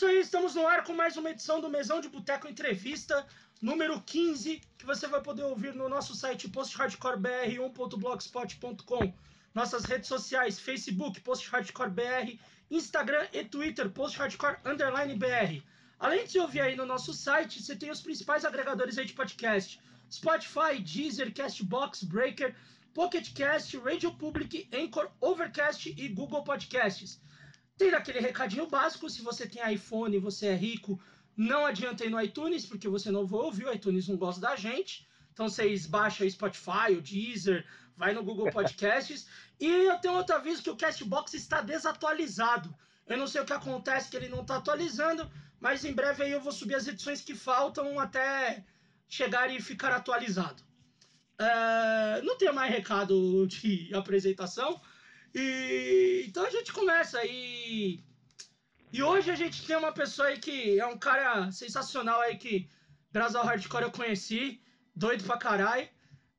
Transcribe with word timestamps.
Isso 0.00 0.06
aí, 0.06 0.20
estamos 0.20 0.54
no 0.54 0.66
ar 0.66 0.82
com 0.82 0.94
mais 0.94 1.18
uma 1.18 1.28
edição 1.28 1.60
do 1.60 1.68
Mesão 1.68 2.00
de 2.00 2.08
Boteco 2.08 2.48
Entrevista, 2.48 3.26
número 3.60 4.00
15, 4.00 4.62
que 4.78 4.86
você 4.86 5.06
vai 5.06 5.20
poder 5.20 5.42
ouvir 5.42 5.74
no 5.74 5.90
nosso 5.90 6.14
site 6.14 6.48
posthardcorebr1.blogspot.com, 6.48 9.12
nossas 9.54 9.84
redes 9.84 10.08
sociais, 10.08 10.58
Facebook, 10.58 11.20
posthardcorebr, 11.20 12.38
Instagram 12.70 13.26
e 13.30 13.44
Twitter, 13.44 13.90
posthardcore 13.90 14.56
underline 14.64 15.16
br. 15.16 15.62
Além 15.98 16.24
de 16.24 16.32
se 16.32 16.38
ouvir 16.38 16.62
aí 16.62 16.74
no 16.74 16.86
nosso 16.86 17.12
site, 17.12 17.62
você 17.62 17.76
tem 17.76 17.90
os 17.90 18.00
principais 18.00 18.46
agregadores 18.46 18.96
aí 18.96 19.04
de 19.04 19.12
podcast, 19.12 19.78
Spotify, 20.10 20.80
Deezer, 20.82 21.30
Castbox, 21.34 22.04
Breaker, 22.04 22.56
Pocket 22.94 23.34
Cast, 23.34 23.76
Radio 23.76 24.14
Public, 24.14 24.66
Anchor, 24.72 25.10
Overcast 25.20 25.94
e 25.94 26.08
Google 26.08 26.42
Podcasts. 26.42 27.20
Tem 27.80 27.94
aquele 27.94 28.20
recadinho 28.20 28.66
básico, 28.66 29.08
se 29.08 29.22
você 29.22 29.46
tem 29.46 29.72
iPhone 29.72 30.14
e 30.14 30.20
você 30.20 30.48
é 30.48 30.54
rico, 30.54 31.00
não 31.34 31.64
adianta 31.64 32.04
ir 32.04 32.10
no 32.10 32.20
iTunes, 32.20 32.66
porque 32.66 32.86
você 32.86 33.10
não 33.10 33.26
vai 33.26 33.40
ouvir, 33.40 33.64
o 33.64 33.72
iTunes 33.72 34.06
não 34.06 34.18
gosta 34.18 34.38
da 34.38 34.54
gente. 34.54 35.08
Então 35.32 35.48
vocês 35.48 35.86
baixam 35.86 36.26
o 36.26 36.30
Spotify, 36.30 36.92
o 36.92 37.00
Deezer, 37.00 37.66
vai 37.96 38.12
no 38.12 38.22
Google 38.22 38.50
Podcasts. 38.52 39.26
e 39.58 39.66
eu 39.66 39.96
tenho 39.98 40.12
outro 40.12 40.36
aviso 40.36 40.62
que 40.62 40.68
o 40.68 40.76
Castbox 40.76 41.32
está 41.32 41.62
desatualizado. 41.62 42.68
Eu 43.06 43.16
não 43.16 43.26
sei 43.26 43.40
o 43.40 43.46
que 43.46 43.54
acontece 43.54 44.10
que 44.10 44.16
ele 44.18 44.28
não 44.28 44.42
está 44.42 44.56
atualizando, 44.56 45.30
mas 45.58 45.82
em 45.82 45.94
breve 45.94 46.22
aí 46.22 46.32
eu 46.32 46.40
vou 46.42 46.52
subir 46.52 46.74
as 46.74 46.86
edições 46.86 47.22
que 47.22 47.34
faltam 47.34 47.98
até 47.98 48.62
chegar 49.08 49.50
e 49.50 49.58
ficar 49.58 49.90
atualizado. 49.92 50.62
É, 51.38 52.20
não 52.24 52.36
tenho 52.36 52.52
mais 52.52 52.70
recado 52.70 53.46
de 53.46 53.90
apresentação. 53.94 54.78
E 55.34 56.24
então 56.28 56.44
a 56.44 56.50
gente 56.50 56.72
começa 56.72 57.24
e 57.24 58.02
e 58.92 59.02
hoje 59.02 59.30
a 59.30 59.36
gente 59.36 59.64
tem 59.64 59.76
uma 59.76 59.92
pessoa 59.92 60.28
aí 60.28 60.38
que 60.38 60.78
é 60.78 60.86
um 60.86 60.98
cara 60.98 61.52
sensacional 61.52 62.20
aí 62.20 62.36
que 62.36 62.68
graças 63.12 63.36
ao 63.36 63.44
hardcore 63.44 63.84
eu 63.84 63.90
conheci, 63.90 64.60
doido 64.94 65.24
pra 65.24 65.36
caralho. 65.36 65.88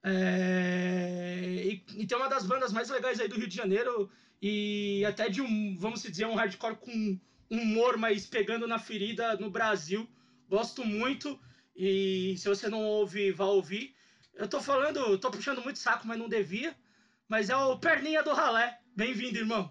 É, 0.04 1.64
e, 1.64 1.84
e 2.02 2.08
tem 2.08 2.18
uma 2.18 2.28
das 2.28 2.46
bandas 2.46 2.74
mais 2.74 2.90
legais 2.90 3.20
aí 3.20 3.28
do 3.28 3.38
Rio 3.38 3.48
de 3.48 3.56
Janeiro 3.56 4.10
e 4.42 5.06
até 5.06 5.30
de 5.30 5.42
um, 5.42 5.78
vamos 5.78 6.02
dizer, 6.02 6.26
um 6.26 6.36
hardcore 6.36 6.76
com 6.76 7.20
humor, 7.50 7.98
mas 7.98 8.26
pegando 8.26 8.68
na 8.68 8.80
ferida 8.80 9.38
no 9.38 9.50
Brasil. 9.50 10.10
Gosto 10.50 10.84
muito 10.84 11.40
e 11.76 12.36
se 12.38 12.50
você 12.50 12.68
não 12.68 12.84
ouve, 12.84 13.32
vá 13.32 13.46
ouvir. 13.46 13.96
Eu 14.34 14.48
tô 14.48 14.60
falando, 14.60 15.18
tô 15.20 15.32
puxando 15.32 15.62
muito 15.62 15.80
saco, 15.80 16.08
mas 16.08 16.18
não 16.18 16.28
devia. 16.28 16.76
Mas 17.30 17.50
é 17.50 17.56
o 17.56 17.78
Perninha 17.78 18.24
do 18.24 18.34
Ralé. 18.34 18.81
Bem-vindo, 19.02 19.40
irmão. 19.40 19.68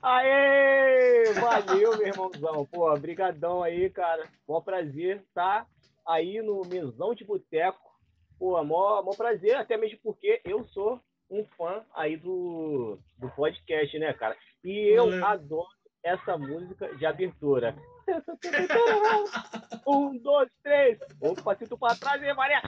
Aê! 0.00 1.24
Valeu, 1.34 1.98
meu 1.98 2.06
irmãozão. 2.06 2.64
Pô, 2.64 2.90
brigadão 2.98 3.62
aí, 3.62 3.90
cara. 3.90 4.26
Mó 4.48 4.62
prazer 4.62 5.18
estar 5.18 5.66
aí 6.08 6.40
no 6.40 6.62
Mesão 6.62 7.14
de 7.14 7.22
Boteco. 7.22 7.78
Pô, 8.38 8.64
mó, 8.64 9.02
mó 9.02 9.10
prazer, 9.10 9.54
até 9.56 9.76
mesmo 9.76 9.98
porque 10.02 10.40
eu 10.42 10.64
sou 10.68 10.98
um 11.30 11.44
fã 11.54 11.84
aí 11.94 12.16
do, 12.16 12.98
do 13.18 13.28
podcast, 13.28 13.98
né, 13.98 14.14
cara? 14.14 14.34
E 14.64 14.96
eu 14.96 15.04
Valeu. 15.10 15.26
adoro 15.26 15.68
essa 16.02 16.38
música 16.38 16.96
de 16.96 17.04
abertura. 17.04 17.76
Um, 19.86 20.16
dois, 20.16 20.48
três. 20.62 20.98
Um 21.20 21.34
passito 21.34 21.76
pra 21.76 21.94
trás 21.94 22.22
e 22.22 22.32
Maria. 22.32 22.62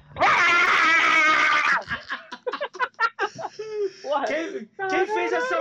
Porra, 4.03 4.27
Quem, 4.27 4.69
quem 4.89 5.07
fez 5.07 5.33
essa 5.33 5.57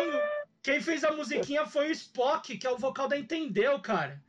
quem 0.61 0.81
fez 0.81 1.03
a 1.03 1.11
musiquinha 1.11 1.65
foi 1.67 1.89
o 1.89 1.91
Spock, 1.91 2.57
que 2.57 2.65
é 2.65 2.71
o 2.71 2.77
vocal 2.77 3.07
da 3.07 3.17
Entendeu, 3.17 3.79
cara. 3.79 4.19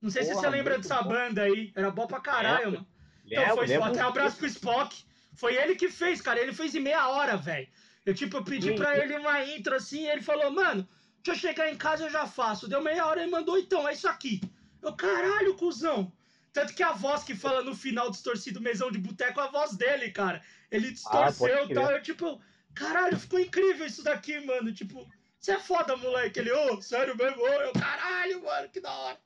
Não 0.00 0.10
sei 0.10 0.24
se 0.24 0.30
Porra, 0.30 0.40
você 0.42 0.50
lembra 0.50 0.78
dessa 0.78 1.00
bom. 1.00 1.10
banda 1.10 1.42
aí. 1.42 1.72
Era 1.76 1.90
bom 1.90 2.06
pra 2.06 2.20
caralho, 2.20 2.72
mano. 2.72 2.86
Então 3.24 3.40
lembro, 3.42 3.56
foi 3.56 3.66
o 3.66 3.72
Spock. 3.72 3.96
um 3.96 4.08
abraço 4.08 4.36
pro 4.38 4.46
Spock. 4.46 5.04
Foi 5.34 5.54
ele 5.54 5.76
que 5.76 5.88
fez, 5.88 6.20
cara. 6.20 6.40
Ele 6.40 6.52
fez 6.52 6.74
em 6.74 6.80
meia 6.80 7.08
hora, 7.08 7.36
velho. 7.36 7.68
Eu, 8.04 8.12
tipo, 8.12 8.38
eu 8.38 8.44
pedi 8.44 8.74
pra 8.74 8.98
ele 8.98 9.16
uma 9.16 9.44
intro 9.44 9.76
assim, 9.76 10.02
e 10.02 10.08
ele 10.08 10.20
falou, 10.20 10.50
mano, 10.50 10.86
deixa 11.22 11.30
eu 11.30 11.50
chegar 11.50 11.70
em 11.70 11.76
casa 11.76 12.04
eu 12.04 12.10
já 12.10 12.26
faço. 12.26 12.68
Deu 12.68 12.82
meia 12.82 13.06
hora 13.06 13.24
e 13.24 13.30
mandou, 13.30 13.56
então, 13.56 13.86
é 13.88 13.92
isso 13.92 14.08
aqui. 14.08 14.40
Eu, 14.82 14.92
caralho, 14.94 15.54
cuzão. 15.54 16.12
Tanto 16.52 16.74
que 16.74 16.82
a 16.82 16.92
voz 16.92 17.22
que 17.22 17.36
fala 17.36 17.62
no 17.62 17.74
final 17.74 18.10
distorcido 18.10 18.60
mesão 18.60 18.90
de 18.90 18.98
boteco 18.98 19.40
é 19.40 19.44
a 19.44 19.50
voz 19.50 19.76
dele, 19.76 20.10
cara. 20.10 20.42
Ele 20.70 20.90
distorceu 20.90 21.56
Ah, 21.56 21.62
e 21.62 21.72
tal. 21.72 21.90
Eu, 21.90 22.02
tipo, 22.02 22.40
caralho, 22.74 23.18
ficou 23.18 23.38
incrível 23.38 23.86
isso 23.86 24.02
daqui, 24.02 24.40
mano. 24.40 24.72
Tipo, 24.72 25.06
você 25.38 25.52
é 25.52 25.58
foda, 25.58 25.96
moleque. 25.96 26.38
Ele, 26.38 26.52
ô, 26.52 26.80
sério 26.80 27.16
mesmo? 27.16 27.42
Ô, 27.42 27.46
eu, 27.46 27.72
caralho, 27.72 28.42
mano, 28.44 28.68
que 28.68 28.80
da 28.80 28.92
hora. 28.92 29.18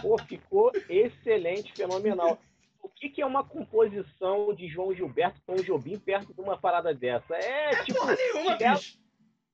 Pô, 0.00 0.18
ficou 0.18 0.72
excelente, 0.88 1.72
fenomenal. 1.72 2.40
O 2.82 2.88
que, 2.88 3.08
que 3.08 3.20
é 3.20 3.26
uma 3.26 3.42
composição 3.42 4.54
de 4.54 4.68
João 4.68 4.94
Gilberto 4.94 5.40
com 5.44 5.54
o 5.54 5.62
Jobim 5.62 5.98
perto 5.98 6.32
de 6.32 6.40
uma 6.40 6.56
parada 6.56 6.94
dessa? 6.94 7.34
É, 7.34 7.72
É 7.72 7.84
tipo, 7.84 7.98
porra 7.98 8.14
nenhuma, 8.14 8.56
bicho. 8.56 8.98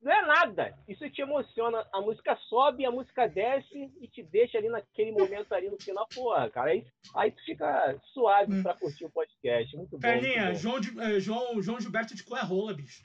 Não 0.02 0.12
é 0.12 0.26
nada. 0.26 0.76
Isso 0.88 1.08
te 1.10 1.22
emociona. 1.22 1.86
A 1.92 2.00
música 2.00 2.36
sobe, 2.48 2.84
a 2.84 2.90
música 2.90 3.28
desce 3.28 3.90
e 4.00 4.08
te 4.08 4.22
deixa 4.22 4.58
ali 4.58 4.68
naquele 4.68 5.12
momento 5.12 5.52
ali 5.54 5.70
no 5.70 5.80
final. 5.80 6.06
Porra, 6.14 6.50
cara, 6.50 6.70
aí, 6.72 6.84
aí 7.14 7.30
tu 7.30 7.42
fica 7.44 7.98
suave 8.12 8.52
Hum. 8.52 8.62
pra 8.62 8.74
curtir 8.74 9.04
o 9.04 9.10
podcast. 9.10 9.76
Muito 9.76 9.96
bom. 9.98 10.54
João, 10.54 10.80
de- 10.80 11.00
eh, 11.00 11.20
João, 11.20 11.62
João 11.62 11.80
Gilberto 11.80 12.14
de 12.14 12.24
cu 12.24 12.36
é 12.36 12.42
rola, 12.42 12.74
bicho. 12.74 13.04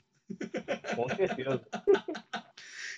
Com 0.96 1.08
certeza. 1.16 1.64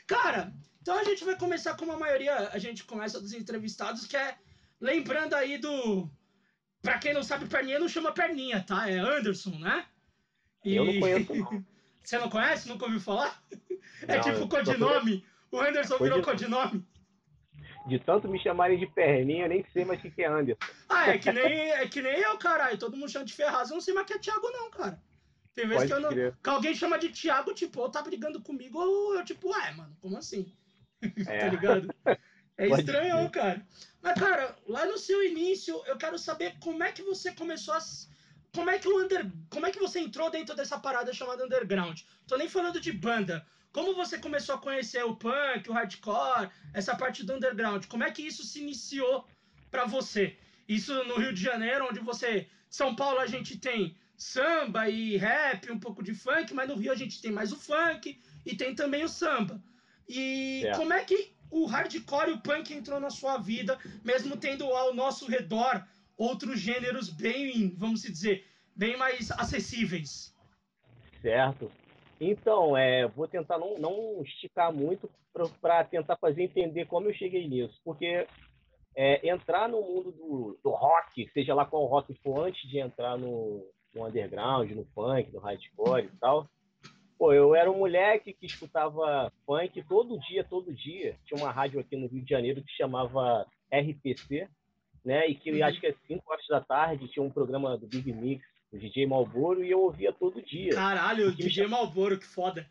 Cara, 0.07 0.53
então 0.83 0.99
a 0.99 1.05
gente 1.05 1.25
vai 1.25 1.37
começar 1.39 1.77
como 1.77 1.93
a 1.93 1.99
maioria, 1.99 2.49
a 2.49 2.59
gente 2.59 2.85
começa 2.85 3.21
dos 3.21 3.33
entrevistados, 3.33 4.07
que 4.07 4.17
é 4.17 4.37
lembrando 4.81 5.35
aí 5.35 5.59
do. 5.59 6.11
Pra 6.83 6.99
quem 6.99 7.13
não 7.13 7.23
sabe, 7.23 7.47
Perninha 7.47 7.79
não 7.79 7.89
chama 7.89 8.11
Perninha, 8.13 8.65
tá? 8.67 8.91
É 8.91 8.99
Anderson, 8.99 9.51
né? 9.59 9.87
E- 10.65 10.75
Eu 10.75 10.85
não 10.87 10.99
conheço, 10.99 11.35
não. 11.35 11.65
Você 12.03 12.19
não 12.19 12.29
conhece? 12.31 12.69
Nunca 12.69 12.85
ouviu 12.85 13.01
falar? 13.01 13.43
é 14.07 14.17
Não, 14.17 14.23
tipo 14.23 14.37
eu 14.37 14.39
só 14.43 14.47
codinome. 14.49 15.25
O 15.53 15.61
Anderson 15.61 15.99
virou 15.99 16.23
Codinome. 16.23 16.63
codinome. 16.85 16.91
De 17.87 17.99
tanto 17.99 18.29
me 18.29 18.39
chamarem 18.39 18.79
de 18.79 18.87
perninha, 18.87 19.45
eu 19.47 19.49
nem 19.49 19.65
sei 19.73 19.85
mais 19.85 19.99
o 19.99 20.03
que 20.03 20.11
que 20.11 20.23
é 20.23 20.27
Anderson. 20.29 20.59
Ah, 20.89 21.09
é 21.11 21.19
que 21.19 21.33
nem, 21.33 21.71
é 21.73 21.89
que 21.89 22.03
nem 22.03 22.19
eu, 22.21 22.37
caralho. 22.39 22.79
Todo 22.79 22.97
mundo 22.97 23.11
chama 23.11 23.25
de 23.25 23.33
Ferraz. 23.33 23.71
Eu 23.71 23.75
não 23.75 23.81
sei 23.81 23.95
mais 23.95 24.07
que 24.07 24.13
é 24.15 24.19
Thiago, 24.19 24.49
não, 24.51 24.71
cara. 24.71 25.01
Tem 25.55 25.67
vezes 25.67 25.87
que, 25.87 25.93
eu 25.93 26.01
não, 26.01 26.11
que 26.11 26.49
alguém 26.49 26.75
chama 26.75 26.99
de 26.99 27.09
Thiago, 27.09 27.53
tipo, 27.53 27.81
ou 27.81 27.91
tá 27.91 28.01
brigando 28.03 28.41
comigo, 28.41 28.79
ou 28.79 29.17
eu, 29.17 29.25
tipo, 29.25 29.51
ué, 29.51 29.73
mano, 29.73 29.97
como 30.01 30.17
assim? 30.17 30.53
tá 31.25 31.33
É. 31.33 31.49
ligado? 31.49 31.93
É 32.57 32.69
Pode 32.69 32.83
estranho, 32.83 33.17
crer. 33.17 33.31
cara. 33.31 33.67
Mas, 34.03 34.15
cara, 34.21 34.57
lá 34.69 34.85
no 34.87 34.97
seu 34.99 35.23
início, 35.25 35.83
eu 35.87 35.97
quero 35.97 36.19
saber 36.19 36.55
como 36.61 36.83
é 36.85 36.93
que 36.93 37.03
você 37.03 37.33
começou 37.33 37.75
a. 37.75 37.79
Como 38.55 38.71
é 38.71 38.79
que 38.79 38.89
o 38.89 39.03
under. 39.03 39.31
Como 39.49 39.67
é 39.67 39.71
que 39.71 39.79
você 39.79 40.01
entrou 40.01 40.31
dentro 40.31 40.55
dessa 40.55 40.79
parada 40.79 41.13
chamada 41.13 41.45
underground? 41.45 42.01
Tô 42.27 42.37
nem 42.37 42.49
falando 42.49 42.81
de 42.81 42.93
banda. 42.93 43.47
Como 43.73 43.95
você 43.95 44.19
começou 44.19 44.57
a 44.57 44.59
conhecer 44.59 45.05
o 45.05 45.15
punk, 45.15 45.69
o 45.69 45.73
hardcore, 45.73 46.51
essa 46.75 46.97
parte 46.97 47.25
do 47.25 47.35
underground? 47.35 47.87
Como 47.87 48.03
é 48.03 48.11
que 48.11 48.23
isso 48.23 48.45
se 48.45 48.61
iniciou 48.61 49.25
pra 49.71 49.85
você? 49.85 50.37
Isso 50.69 50.93
no 51.05 51.17
Rio 51.17 51.33
de 51.33 51.43
Janeiro, 51.43 51.87
onde 51.89 52.01
você. 52.01 52.49
São 52.69 52.95
Paulo 52.95 53.21
a 53.21 53.27
gente 53.27 53.59
tem 53.59 53.97
samba 54.17 54.89
e 54.89 55.17
rap, 55.17 55.71
um 55.71 55.79
pouco 55.79 56.03
de 56.03 56.15
funk, 56.15 56.53
mas 56.53 56.69
no 56.69 56.77
Rio 56.77 56.93
a 56.93 56.97
gente 56.97 57.23
tem 57.23 57.33
mais 57.33 57.53
o 57.53 57.57
funk 57.57 58.21
e 58.45 58.57
tem 58.57 58.75
também 58.75 59.05
o 59.05 59.09
samba. 59.09 59.63
E 60.09 60.61
Certo. 60.63 60.77
como 60.77 60.93
é 60.93 61.05
que 61.05 61.33
o 61.51 61.67
hardcore 61.67 62.31
e 62.31 62.35
o 62.35 62.41
punk 62.41 62.73
entrou 62.73 63.01
na 63.01 63.11
sua 63.11 63.39
vida, 63.39 63.79
mesmo 64.05 64.37
tendo 64.37 64.65
ao 64.65 64.95
nosso 64.95 65.27
redor 65.27 65.85
outros 66.21 66.61
gêneros 66.61 67.09
bem, 67.09 67.75
vamos 67.75 68.03
dizer, 68.03 68.45
bem 68.77 68.95
mais 68.99 69.31
acessíveis? 69.31 70.37
Certo. 71.23 71.71
Então, 72.21 72.77
é, 72.77 73.09
vou 73.09 73.27
tentar 73.27 73.59
não, 73.59 73.79
não 73.79 74.23
esticar 74.23 74.71
muito 74.71 75.11
para 75.63 75.83
tentar 75.85 76.19
fazer 76.19 76.43
entender 76.43 76.85
como 76.85 77.09
eu 77.09 77.15
cheguei 77.15 77.49
nisso. 77.49 77.81
Porque 77.83 78.27
é, 78.95 79.27
entrar 79.27 79.67
no 79.67 79.81
mundo 79.81 80.13
do, 80.13 80.61
do 80.63 80.71
rock, 80.71 81.27
seja 81.33 81.55
lá 81.55 81.65
qual 81.65 81.87
rock 81.87 82.13
for, 82.23 82.47
antes 82.47 82.69
de 82.69 82.79
entrar 82.79 83.17
no, 83.17 83.67
no 83.95 84.07
underground, 84.07 84.71
no 84.73 84.85
funk, 84.95 85.33
no 85.33 85.41
hardcore 85.41 86.05
e 86.05 86.19
tal, 86.19 86.47
pô, 87.19 87.33
eu 87.33 87.55
era 87.55 87.71
um 87.71 87.79
moleque 87.79 88.35
que 88.35 88.45
escutava 88.45 89.33
funk 89.47 89.83
todo 89.89 90.21
dia, 90.21 90.45
todo 90.45 90.75
dia. 90.75 91.17
Tinha 91.25 91.43
uma 91.43 91.51
rádio 91.51 91.81
aqui 91.81 91.97
no 91.97 92.09
Rio 92.09 92.23
de 92.23 92.29
Janeiro 92.29 92.63
que 92.63 92.73
chamava 92.73 93.47
RPC, 93.73 94.47
né? 95.05 95.29
E 95.29 95.35
que 95.35 95.51
uhum. 95.51 95.65
acho 95.65 95.81
que 95.81 95.87
é 95.87 95.95
5 96.07 96.23
horas 96.31 96.47
da 96.49 96.61
tarde 96.61 97.09
tinha 97.09 97.23
um 97.23 97.31
programa 97.31 97.77
do 97.77 97.87
Big 97.87 98.13
Mix, 98.13 98.45
o 98.73 98.79
DJ 98.79 99.07
Malboro, 99.07 99.65
e 99.65 99.71
eu 99.71 99.81
ouvia 99.81 100.13
todo 100.13 100.43
dia. 100.43 100.73
Caralho, 100.73 101.29
o 101.29 101.33
DJ 101.33 101.65
me... 101.65 101.71
Malboro, 101.71 102.19
que 102.19 102.27
foda. 102.27 102.67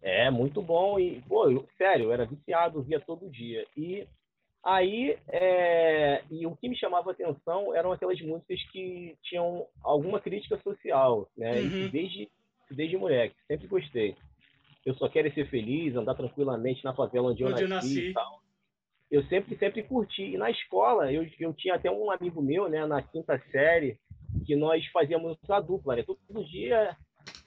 É, 0.00 0.30
muito 0.30 0.60
bom. 0.60 0.98
E, 0.98 1.20
pô, 1.22 1.48
eu, 1.48 1.66
sério, 1.78 2.06
eu 2.06 2.12
era 2.12 2.26
viciado, 2.26 2.82
via 2.82 2.98
todo 2.98 3.30
dia. 3.30 3.64
E 3.76 4.06
aí, 4.64 5.16
é... 5.28 6.24
e 6.30 6.46
o 6.46 6.56
que 6.56 6.68
me 6.68 6.76
chamava 6.76 7.12
atenção 7.12 7.74
eram 7.74 7.92
aquelas 7.92 8.20
músicas 8.20 8.60
que 8.70 9.16
tinham 9.22 9.66
alguma 9.82 10.20
crítica 10.20 10.58
social, 10.62 11.28
né? 11.36 11.60
Uhum. 11.60 11.88
desde, 11.88 12.28
desde 12.70 12.96
moleque, 12.96 13.36
sempre 13.46 13.68
gostei. 13.68 14.16
Eu 14.84 14.94
só 14.94 15.08
quero 15.08 15.32
ser 15.32 15.48
feliz, 15.48 15.94
andar 15.94 16.16
tranquilamente 16.16 16.82
na 16.82 16.92
favela 16.92 17.30
onde, 17.30 17.44
onde 17.44 17.62
eu 17.62 17.68
nasci, 17.68 17.88
eu 17.88 17.94
nasci. 17.96 18.10
e 18.10 18.12
tal 18.12 18.41
eu 19.12 19.22
sempre, 19.24 19.56
sempre 19.58 19.82
curti. 19.82 20.22
E 20.22 20.38
na 20.38 20.50
escola, 20.50 21.12
eu, 21.12 21.28
eu 21.38 21.52
tinha 21.52 21.74
até 21.74 21.90
um 21.90 22.10
amigo 22.10 22.40
meu, 22.40 22.66
né, 22.66 22.86
na 22.86 23.02
quinta 23.02 23.38
série, 23.50 23.98
que 24.46 24.56
nós 24.56 24.84
fazíamos 24.86 25.36
a 25.50 25.60
dupla, 25.60 25.96
né? 25.96 26.02
Todo 26.02 26.44
dia, 26.46 26.96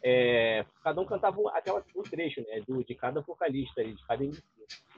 é, 0.03 0.63
cada 0.83 1.01
um 1.01 1.05
cantava 1.05 1.37
aquela, 1.55 1.83
o 1.95 2.03
trecho, 2.03 2.39
né, 2.41 2.61
do, 2.67 2.83
de 2.83 2.93
cada 2.93 3.19
vocalista, 3.21 3.83
de 3.83 3.95
cada 4.05 4.23
MC. 4.23 4.43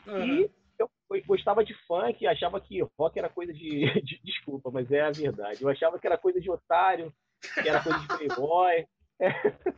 Uhum. 0.05 0.41
E 0.41 0.51
eu, 0.77 0.89
eu 1.09 1.23
gostava 1.25 1.63
de 1.63 1.73
funk, 1.87 2.27
achava 2.27 2.59
que 2.59 2.81
rock 2.99 3.17
era 3.17 3.29
coisa 3.29 3.53
de, 3.53 3.85
de, 4.03 4.19
Desculpa, 4.21 4.69
mas 4.69 4.91
é 4.91 4.99
a 4.99 5.11
verdade. 5.11 5.63
Eu 5.63 5.69
achava 5.69 5.97
que 5.97 6.05
era 6.05 6.17
coisa 6.17 6.41
de 6.41 6.51
otário, 6.51 7.13
que 7.53 7.69
era 7.69 7.81
coisa 7.81 7.99
de 7.99 8.07
playboy. 8.07 8.85
É, 9.19 9.31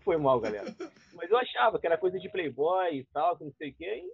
foi 0.03 0.18
mal, 0.18 0.38
galera. 0.42 0.65
Mas 1.13 1.31
eu 1.31 1.38
achava 1.38 1.80
que 1.80 1.88
era 1.88 1.97
coisa 1.97 2.19
de 2.19 2.27
playboy 2.30 2.94
e 2.94 3.06
tal, 3.06 3.38
que 3.38 3.45
não 3.45 3.53
sei 3.53 3.69
o 3.69 3.74
quê. 3.74 4.03
E 4.06 4.12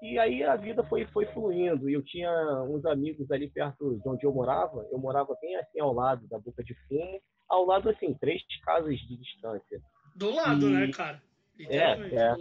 e 0.00 0.18
aí 0.18 0.44
a 0.44 0.54
vida 0.56 0.84
foi, 0.84 1.06
foi 1.06 1.26
fluindo. 1.26 1.90
E 1.90 1.94
eu 1.94 2.02
tinha 2.02 2.30
uns 2.64 2.84
amigos 2.84 3.30
ali 3.30 3.50
perto 3.50 3.98
de 3.98 4.08
onde 4.08 4.24
eu 4.24 4.32
morava. 4.32 4.86
Eu 4.92 4.98
morava 4.98 5.36
bem 5.40 5.56
assim 5.56 5.80
ao 5.80 5.92
lado 5.92 6.26
da 6.28 6.38
Boca 6.38 6.62
de 6.62 6.74
Fumo. 6.86 7.20
Ao 7.48 7.64
lado, 7.64 7.88
assim, 7.88 8.14
três 8.14 8.42
casas 8.64 8.98
de 8.98 9.16
distância. 9.16 9.80
Do 10.14 10.30
lado, 10.30 10.68
e... 10.68 10.72
né, 10.72 10.92
cara? 10.92 11.22
É, 11.60 11.92
é. 11.92 12.36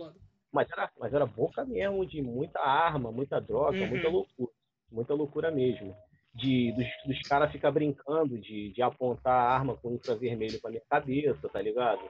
Mas 0.51 0.69
era, 0.69 0.92
mas 1.00 1.13
era 1.13 1.25
boca 1.25 1.65
mesmo 1.65 2.06
de 2.06 2.21
muita 2.21 2.59
arma, 2.59 3.12
muita 3.12 3.39
droga, 3.39 3.77
uhum. 3.77 3.88
muita 3.88 4.09
loucura. 4.09 4.51
Muita 4.92 5.13
loucura 5.13 5.51
mesmo. 5.51 5.95
De, 6.33 6.71
dos, 6.74 6.88
dos 7.06 7.27
caras 7.27 7.51
ficar 7.51 7.71
brincando 7.71 8.38
de, 8.39 8.71
de 8.71 8.81
apontar 8.81 9.33
a 9.33 9.50
arma 9.50 9.75
com 9.77 9.94
infravermelho 9.94 10.62
pra 10.62 10.69
minha 10.69 10.83
cabeça, 10.89 11.50
tá 11.50 11.62
ligado? 11.62 12.01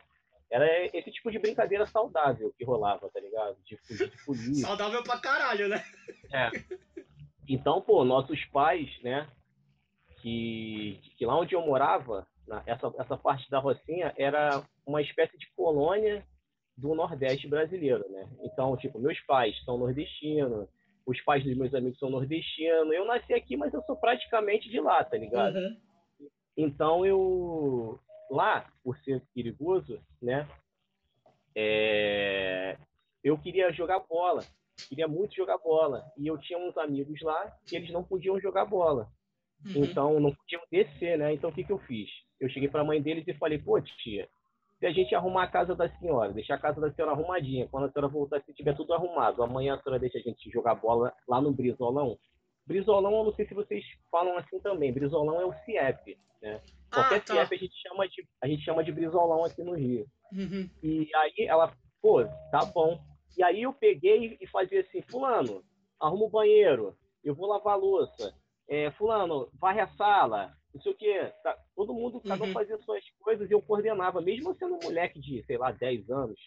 Era 0.49 0.85
esse 0.97 1.11
tipo 1.11 1.29
de 1.29 1.39
brincadeira 1.39 1.85
saudável 1.85 2.53
que 2.57 2.63
rolava, 2.63 3.09
tá 3.09 3.19
ligado? 3.19 3.57
De 3.65 3.77
fugir 3.77 4.09
de 4.09 4.25
polícia. 4.25 4.67
Saudável 4.67 5.03
pra 5.03 5.19
caralho, 5.19 5.67
né? 5.67 5.83
É. 6.31 6.49
Então, 7.47 7.81
pô, 7.81 8.03
nossos 8.05 8.43
pais, 8.45 8.89
né? 9.03 9.27
Que, 10.21 10.99
que 11.17 11.25
lá 11.25 11.37
onde 11.37 11.53
eu 11.53 11.61
morava, 11.61 12.27
na, 12.47 12.63
essa, 12.65 12.93
essa 12.97 13.17
parte 13.17 13.49
da 13.49 13.59
Rocinha, 13.59 14.13
era 14.17 14.63
uma 14.85 15.01
espécie 15.01 15.37
de 15.37 15.49
colônia 15.55 16.25
do 16.77 16.95
Nordeste 16.95 17.47
brasileiro, 17.47 18.09
né? 18.09 18.29
Então, 18.41 18.75
tipo, 18.77 18.99
meus 18.99 19.19
pais 19.21 19.55
são 19.63 19.77
nordestinos, 19.77 20.67
os 21.05 21.21
pais 21.21 21.43
dos 21.43 21.57
meus 21.57 21.73
amigos 21.73 21.97
são 21.99 22.09
nordestinos. 22.09 22.93
Eu 22.93 23.05
nasci 23.05 23.33
aqui, 23.33 23.55
mas 23.57 23.73
eu 23.73 23.81
sou 23.83 23.95
praticamente 23.95 24.69
de 24.69 24.79
lá, 24.79 25.03
tá 25.03 25.17
ligado? 25.17 25.55
Uhum. 25.55 25.77
Então 26.57 27.05
eu 27.05 27.99
lá, 28.29 28.71
por 28.83 28.97
ser 28.99 29.21
perigoso, 29.33 29.99
né? 30.21 30.47
É, 31.55 32.77
eu 33.23 33.37
queria 33.37 33.71
jogar 33.71 33.99
bola, 33.99 34.43
queria 34.87 35.07
muito 35.07 35.35
jogar 35.35 35.57
bola. 35.57 36.03
E 36.17 36.27
eu 36.27 36.37
tinha 36.37 36.59
uns 36.59 36.77
amigos 36.77 37.19
lá 37.21 37.51
que 37.65 37.75
eles 37.75 37.91
não 37.91 38.03
podiam 38.03 38.39
jogar 38.39 38.65
bola. 38.65 39.09
Uhum. 39.65 39.83
Então, 39.83 40.19
não 40.19 40.33
podiam 40.33 40.61
descer, 40.71 41.17
né? 41.17 41.33
Então, 41.33 41.49
o 41.49 41.53
que, 41.53 41.63
que 41.63 41.71
eu 41.71 41.79
fiz? 41.79 42.09
Eu 42.39 42.49
cheguei 42.49 42.69
para 42.69 42.81
a 42.81 42.85
mãe 42.85 43.01
deles 43.01 43.27
e 43.27 43.33
falei, 43.33 43.57
pô, 43.57 43.81
tia, 43.81 44.29
se 44.79 44.85
a 44.85 44.91
gente 44.91 45.15
arrumar 45.15 45.43
a 45.43 45.51
casa 45.51 45.75
da 45.75 45.89
senhora, 45.97 46.31
deixar 46.31 46.55
a 46.55 46.59
casa 46.59 46.79
da 46.79 46.91
senhora 46.91 47.13
arrumadinha, 47.13 47.67
quando 47.67 47.85
a 47.85 47.91
senhora 47.91 48.07
voltar, 48.07 48.41
se 48.43 48.53
tiver 48.53 48.75
tudo 48.75 48.93
arrumado, 48.93 49.41
amanhã 49.41 49.73
a 49.73 49.81
senhora 49.81 49.99
deixa 49.99 50.19
a 50.19 50.21
gente 50.21 50.49
jogar 50.51 50.75
bola 50.75 51.11
lá 51.27 51.41
no 51.41 51.51
Brizolão. 51.51 52.17
Brizolão, 52.67 53.15
eu 53.15 53.23
não 53.23 53.33
sei 53.33 53.47
se 53.47 53.53
vocês 53.53 53.83
falam 54.11 54.37
assim 54.37 54.59
também. 54.59 54.91
Brizolão 54.91 55.39
é 55.39 55.45
o 55.45 55.53
CIEP, 55.63 56.17
né? 56.41 56.61
Qualquer 56.91 57.15
ah, 57.15 57.21
tá. 57.21 57.33
CIEP 57.33 57.55
a 57.55 57.57
gente, 57.57 57.81
chama 57.81 58.07
de, 58.07 58.27
a 58.41 58.47
gente 58.47 58.63
chama 58.63 58.83
de 58.83 58.91
Brizolão 58.91 59.45
aqui 59.45 59.63
no 59.63 59.73
Rio. 59.73 60.05
Uhum. 60.33 60.69
E 60.83 61.09
aí 61.15 61.47
ela, 61.47 61.73
pô, 62.01 62.25
tá 62.51 62.65
bom. 62.65 62.99
E 63.37 63.43
aí 63.43 63.63
eu 63.63 63.73
peguei 63.73 64.37
e 64.41 64.47
fazia 64.47 64.81
assim, 64.81 65.01
fulano, 65.01 65.63
arruma 65.99 66.25
o 66.25 66.29
banheiro, 66.29 66.95
eu 67.23 67.33
vou 67.33 67.47
lavar 67.47 67.73
a 67.73 67.77
louça. 67.77 68.35
É, 68.67 68.91
fulano, 68.91 69.49
varre 69.53 69.79
a 69.79 69.87
sala, 69.87 70.53
não 70.73 70.81
sei 70.81 70.91
o 70.91 70.95
quê. 70.95 71.31
Tá, 71.41 71.57
todo 71.73 71.93
mundo, 71.93 72.19
cada 72.19 72.43
um 72.43 72.47
uhum. 72.47 72.53
fazia 72.53 72.77
suas 72.79 73.03
coisas 73.21 73.49
e 73.49 73.53
eu 73.53 73.61
coordenava, 73.61 74.19
mesmo 74.19 74.53
sendo 74.55 74.75
um 74.75 74.83
moleque 74.83 75.21
de, 75.21 75.41
sei 75.45 75.57
lá, 75.57 75.71
10 75.71 76.09
anos. 76.09 76.39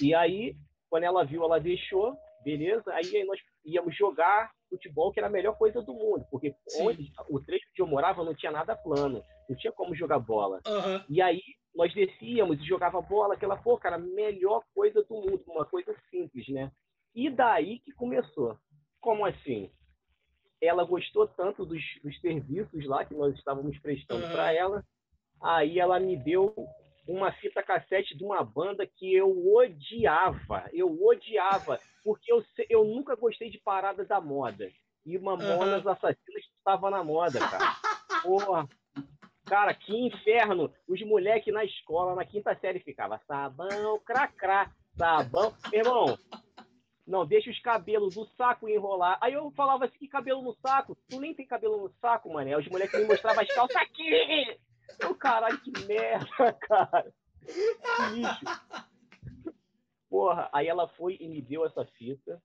E 0.00 0.14
aí, 0.14 0.54
quando 0.88 1.02
ela 1.02 1.24
viu, 1.24 1.42
ela 1.42 1.58
deixou, 1.58 2.16
beleza? 2.44 2.92
Aí 2.92 3.24
nós 3.24 3.40
íamos 3.64 3.96
jogar 3.96 4.52
futebol, 4.68 5.12
que 5.12 5.20
era 5.20 5.28
a 5.28 5.30
melhor 5.30 5.56
coisa 5.56 5.80
do 5.82 5.92
mundo, 5.92 6.26
porque 6.30 6.54
onde, 6.80 7.12
o 7.28 7.40
trecho 7.40 7.66
onde 7.70 7.82
eu 7.82 7.86
morava 7.86 8.24
não 8.24 8.34
tinha 8.34 8.52
nada 8.52 8.76
plano, 8.76 9.22
não 9.48 9.56
tinha 9.56 9.72
como 9.72 9.94
jogar 9.94 10.18
bola. 10.18 10.60
Uhum. 10.66 11.04
E 11.08 11.20
aí 11.22 11.40
nós 11.74 11.92
descíamos 11.92 12.58
e 12.58 12.66
jogava 12.66 13.00
bola, 13.00 13.34
aquela, 13.34 13.56
pô, 13.56 13.76
cara, 13.78 13.98
melhor 13.98 14.62
coisa 14.74 15.02
do 15.02 15.14
mundo, 15.14 15.42
uma 15.46 15.64
coisa 15.64 15.94
simples, 16.10 16.48
né? 16.48 16.72
E 17.14 17.30
daí 17.30 17.78
que 17.80 17.92
começou. 17.92 18.58
Como 19.00 19.24
assim? 19.24 19.70
Ela 20.60 20.84
gostou 20.84 21.28
tanto 21.28 21.66
dos, 21.66 21.82
dos 22.02 22.20
serviços 22.20 22.86
lá 22.86 23.04
que 23.04 23.14
nós 23.14 23.34
estávamos 23.34 23.78
prestando 23.78 24.24
uhum. 24.24 24.32
para 24.32 24.52
ela, 24.52 24.84
aí 25.42 25.78
ela 25.78 26.00
me 26.00 26.16
deu 26.16 26.54
uma 27.06 27.32
fita 27.32 27.62
cassete 27.62 28.16
de 28.16 28.24
uma 28.24 28.42
banda 28.42 28.86
que 28.86 29.14
eu 29.14 29.54
odiava. 29.54 30.68
Eu 30.72 30.96
odiava, 31.04 31.78
porque 32.02 32.32
eu, 32.32 32.44
eu 32.68 32.84
nunca 32.84 33.14
gostei 33.14 33.50
de 33.50 33.58
parada 33.58 34.04
da 34.04 34.20
moda. 34.20 34.70
E 35.04 35.18
Mamonas 35.18 35.84
uhum. 35.84 35.92
Assassinas 35.92 36.44
estava 36.58 36.90
na 36.90 37.04
moda, 37.04 37.38
cara. 37.38 37.76
Porra. 38.22 38.68
Cara, 39.44 39.72
que 39.72 39.96
inferno. 39.96 40.72
Os 40.88 41.00
moleques 41.02 41.54
na 41.54 41.64
escola, 41.64 42.16
na 42.16 42.24
quinta 42.24 42.56
série, 42.56 42.80
ficava 42.80 43.20
sabão, 43.28 44.00
cracrá, 44.04 44.72
sabão. 44.96 45.54
Meu 45.70 45.80
irmão, 45.80 46.18
não, 47.06 47.24
deixa 47.24 47.48
os 47.48 47.60
cabelos 47.60 48.16
do 48.16 48.26
saco 48.36 48.68
enrolar. 48.68 49.16
Aí 49.20 49.32
eu 49.32 49.52
falava 49.52 49.84
assim, 49.84 49.96
que 49.96 50.08
cabelo 50.08 50.42
no 50.42 50.54
saco? 50.54 50.96
Tu 51.08 51.20
nem 51.20 51.32
tem 51.32 51.46
cabelo 51.46 51.76
no 51.76 51.88
saco, 52.00 52.32
mané. 52.32 52.58
Os 52.58 52.66
moleques 52.66 52.98
me 52.98 53.06
mostravam 53.06 53.42
as 53.42 53.54
calças 53.54 53.76
aqui. 53.76 54.58
Eu, 55.00 55.14
caralho, 55.14 55.58
que 55.60 55.70
merda, 55.86 56.52
cara. 56.60 57.12
Que 57.44 58.14
lixo. 58.14 58.44
Porra, 60.08 60.48
aí 60.52 60.66
ela 60.66 60.88
foi 60.88 61.16
e 61.20 61.28
me 61.28 61.42
deu 61.42 61.64
essa 61.66 61.84
fita. 61.84 62.40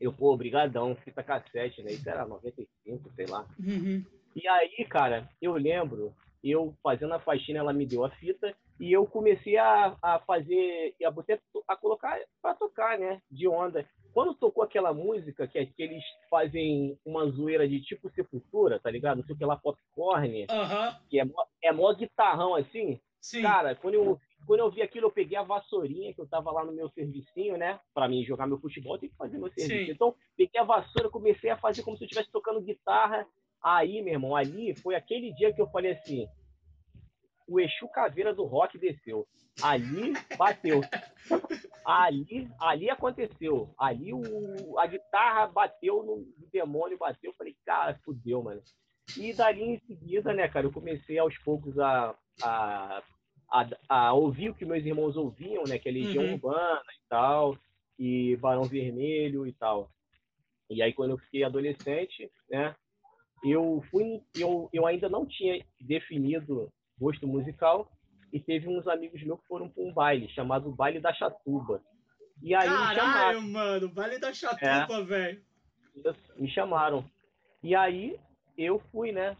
Eu, 0.00 0.12
pô, 0.12 0.32
obrigadão, 0.32 0.96
fita 0.96 1.22
cassete, 1.22 1.82
né? 1.82 1.92
Isso 1.92 2.08
era 2.08 2.26
95, 2.26 3.10
sei 3.14 3.26
lá. 3.26 3.46
Uhum. 3.58 4.04
E 4.36 4.48
aí, 4.48 4.84
cara, 4.88 5.28
eu 5.40 5.54
lembro, 5.54 6.14
eu 6.42 6.74
fazendo 6.82 7.14
a 7.14 7.20
faxina, 7.20 7.60
ela 7.60 7.72
me 7.72 7.86
deu 7.86 8.04
a 8.04 8.10
fita 8.10 8.54
e 8.78 8.92
eu 8.92 9.06
comecei 9.06 9.56
a, 9.56 9.96
a 10.02 10.18
fazer, 10.20 10.94
a, 11.04 11.10
botar, 11.10 11.38
a 11.68 11.76
colocar 11.76 12.18
para 12.42 12.54
tocar, 12.54 12.98
né? 12.98 13.20
De 13.30 13.48
onda. 13.48 13.86
Quando 14.12 14.34
tocou 14.34 14.62
aquela 14.62 14.92
música 14.92 15.46
que, 15.46 15.64
que 15.66 15.82
eles 15.82 16.04
fazem 16.30 16.98
uma 17.04 17.28
zoeira 17.28 17.68
de 17.68 17.80
tipo 17.80 18.10
Sepultura, 18.10 18.78
tá 18.78 18.90
ligado? 18.90 19.18
Não 19.18 19.24
sei 19.24 19.34
o 19.34 19.38
que 19.38 19.44
lá, 19.44 19.56
popcorn, 19.56 20.46
que 21.08 21.20
é, 21.20 21.24
é 21.62 21.72
mó 21.72 21.92
guitarrão 21.92 22.54
assim. 22.54 23.00
Sim. 23.20 23.42
Cara, 23.42 23.74
quando 23.74 23.94
eu, 23.94 24.20
quando 24.46 24.60
eu 24.60 24.70
vi 24.70 24.82
aquilo, 24.82 25.06
eu 25.06 25.10
peguei 25.10 25.36
a 25.36 25.42
vassourinha, 25.42 26.12
que 26.12 26.20
eu 26.20 26.28
tava 26.28 26.52
lá 26.52 26.62
no 26.62 26.72
meu 26.72 26.90
servicinho, 26.90 27.56
né? 27.56 27.80
Pra 27.94 28.06
mim 28.06 28.22
jogar 28.22 28.46
meu 28.46 28.58
futebol, 28.58 28.98
tem 28.98 29.08
que 29.08 29.16
fazer 29.16 29.38
meu 29.38 29.50
serviço. 29.50 29.86
Sim. 29.86 29.90
Então, 29.90 30.14
peguei 30.36 30.60
a 30.60 30.64
vassoura, 30.64 31.08
comecei 31.08 31.48
a 31.48 31.56
fazer 31.56 31.82
como 31.82 31.96
se 31.96 32.04
eu 32.04 32.06
estivesse 32.06 32.30
tocando 32.30 32.60
guitarra. 32.60 33.26
Aí, 33.62 34.02
meu 34.02 34.12
irmão, 34.12 34.36
ali 34.36 34.74
foi 34.76 34.94
aquele 34.94 35.32
dia 35.32 35.52
que 35.54 35.60
eu 35.60 35.66
falei 35.70 35.92
assim: 35.92 36.28
o 37.46 37.60
Exu 37.60 37.88
Caveira 37.88 38.34
do 38.34 38.44
Rock 38.44 38.78
desceu. 38.78 39.26
Ali 39.62 40.12
bateu. 40.36 40.80
ali, 41.84 42.48
ali 42.60 42.90
aconteceu. 42.90 43.74
Ali 43.78 44.12
o, 44.12 44.78
a 44.78 44.86
guitarra 44.86 45.46
bateu 45.46 46.02
no 46.02 46.14
o 46.14 46.48
demônio, 46.52 46.98
bateu. 46.98 47.30
Eu 47.30 47.36
falei, 47.36 47.56
cara, 47.64 47.98
fudeu, 48.04 48.42
mano. 48.42 48.62
E 49.18 49.32
dali 49.32 49.62
em 49.62 49.78
seguida, 49.80 50.32
né, 50.32 50.48
cara, 50.48 50.66
eu 50.66 50.72
comecei 50.72 51.18
aos 51.18 51.36
poucos 51.38 51.78
a, 51.78 52.16
a, 52.42 53.02
a, 53.50 53.68
a 53.88 54.12
ouvir 54.14 54.50
o 54.50 54.54
que 54.54 54.64
meus 54.64 54.84
irmãos 54.84 55.16
ouviam, 55.16 55.64
né, 55.64 55.78
que 55.78 55.88
é 55.88 55.92
Legião 55.92 56.24
uhum. 56.24 56.32
Urbana 56.34 56.82
e 56.90 57.08
tal, 57.08 57.58
e 57.98 58.36
Barão 58.36 58.64
Vermelho 58.64 59.46
e 59.46 59.52
tal. 59.52 59.90
E 60.70 60.82
aí, 60.82 60.92
quando 60.94 61.10
eu 61.10 61.18
fiquei 61.18 61.44
adolescente, 61.44 62.30
né, 62.50 62.74
eu 63.44 63.84
fui, 63.90 64.22
eu, 64.34 64.70
eu 64.72 64.86
ainda 64.86 65.08
não 65.08 65.26
tinha 65.26 65.62
definido 65.78 66.72
gosto 66.98 67.26
musical 67.26 67.90
e 68.32 68.40
teve 68.40 68.68
uns 68.68 68.86
amigos 68.88 69.22
meus 69.22 69.40
que 69.40 69.46
foram 69.46 69.68
para 69.68 69.82
um 69.82 69.92
baile 69.92 70.28
chamado 70.30 70.72
Baile 70.72 71.00
da 71.00 71.12
Chatuba. 71.12 71.82
E 72.42 72.54
aí 72.54 72.68
Caralho, 72.68 72.88
me 72.88 72.94
chamaram. 72.94 73.42
mano, 73.42 73.88
Baile 73.88 74.18
da 74.18 74.32
Chatuba, 74.32 74.94
é, 74.94 75.02
velho. 75.04 75.42
Me 76.36 76.50
chamaram. 76.50 77.04
E 77.62 77.74
aí 77.74 78.18
eu 78.58 78.80
fui, 78.90 79.12
né? 79.12 79.36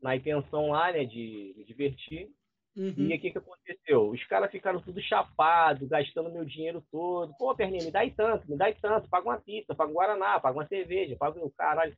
Na 0.00 0.16
intenção 0.16 0.70
lá, 0.70 0.92
né, 0.92 1.04
de 1.04 1.54
me 1.56 1.64
divertir. 1.64 2.30
Uhum. 2.76 2.94
E 2.96 3.16
o 3.16 3.20
que, 3.20 3.30
que 3.32 3.38
aconteceu? 3.38 4.08
Os 4.10 4.24
caras 4.26 4.50
ficaram 4.50 4.80
tudo 4.80 5.02
chapado, 5.02 5.88
gastando 5.88 6.30
meu 6.30 6.44
dinheiro 6.44 6.82
todo. 6.90 7.34
Pô, 7.36 7.54
Perninha, 7.54 7.84
me 7.84 7.90
dá 7.90 8.00
aí 8.00 8.12
tanto, 8.12 8.48
me 8.48 8.56
dá 8.56 8.66
aí 8.66 8.74
tanto. 8.80 9.08
Paga 9.08 9.28
uma 9.28 9.40
pizza, 9.40 9.74
paga 9.74 9.90
um 9.90 9.94
Guaraná, 9.94 10.38
paga 10.38 10.56
uma 10.56 10.66
cerveja, 10.66 11.16
paga 11.18 11.44
o 11.44 11.50
caralho. 11.50 11.96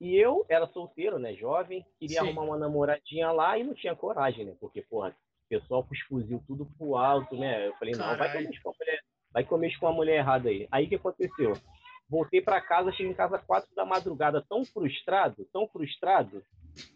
E 0.00 0.14
eu 0.14 0.44
era 0.48 0.66
solteiro, 0.66 1.18
né? 1.18 1.34
Jovem, 1.34 1.84
queria 1.98 2.20
Sim. 2.20 2.26
arrumar 2.26 2.42
uma 2.42 2.58
namoradinha 2.58 3.30
lá 3.30 3.58
e 3.58 3.64
não 3.64 3.74
tinha 3.74 3.96
coragem, 3.96 4.44
né? 4.44 4.54
Porque, 4.60 4.82
porra, 4.82 5.08
o 5.10 5.48
pessoal 5.48 5.82
com 5.82 5.94
os 5.94 6.00
fuzil 6.00 6.42
tudo 6.46 6.66
pro 6.76 6.96
alto, 6.96 7.36
né? 7.36 7.68
Eu 7.68 7.74
falei, 7.76 7.94
Caralho. 7.94 8.12
não, 8.12 8.18
vai 8.18 8.32
comer 8.32 8.60
com 8.62 8.68
a 8.68 8.72
mulher, 8.78 9.00
vai 9.32 9.44
comer 9.44 9.78
com 9.78 9.88
a 9.88 9.92
mulher 9.92 10.16
errada 10.18 10.48
aí. 10.48 10.68
Aí 10.70 10.84
o 10.84 10.88
que 10.88 10.96
aconteceu? 10.96 11.54
Voltei 12.08 12.40
para 12.40 12.60
casa, 12.60 12.92
cheguei 12.92 13.10
em 13.10 13.16
casa 13.16 13.38
quatro 13.38 13.74
da 13.74 13.84
madrugada, 13.84 14.44
tão 14.48 14.64
frustrado, 14.64 15.44
tão 15.52 15.66
frustrado, 15.66 16.42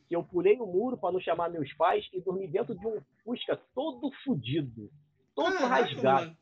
que 0.09 0.15
eu 0.15 0.23
pulei 0.23 0.57
o 0.61 0.67
muro 0.67 0.97
para 0.97 1.13
não 1.13 1.21
chamar 1.21 1.51
meus 1.51 1.73
pais 1.75 2.07
e 2.13 2.21
dormi 2.21 2.47
dentro 2.47 2.79
de 2.79 2.87
um 2.87 3.01
Fusca 3.25 3.59
todo 3.75 4.11
fudido, 4.23 4.91
todo 5.35 5.57
rasgado. 5.57 6.27
Mano. 6.27 6.37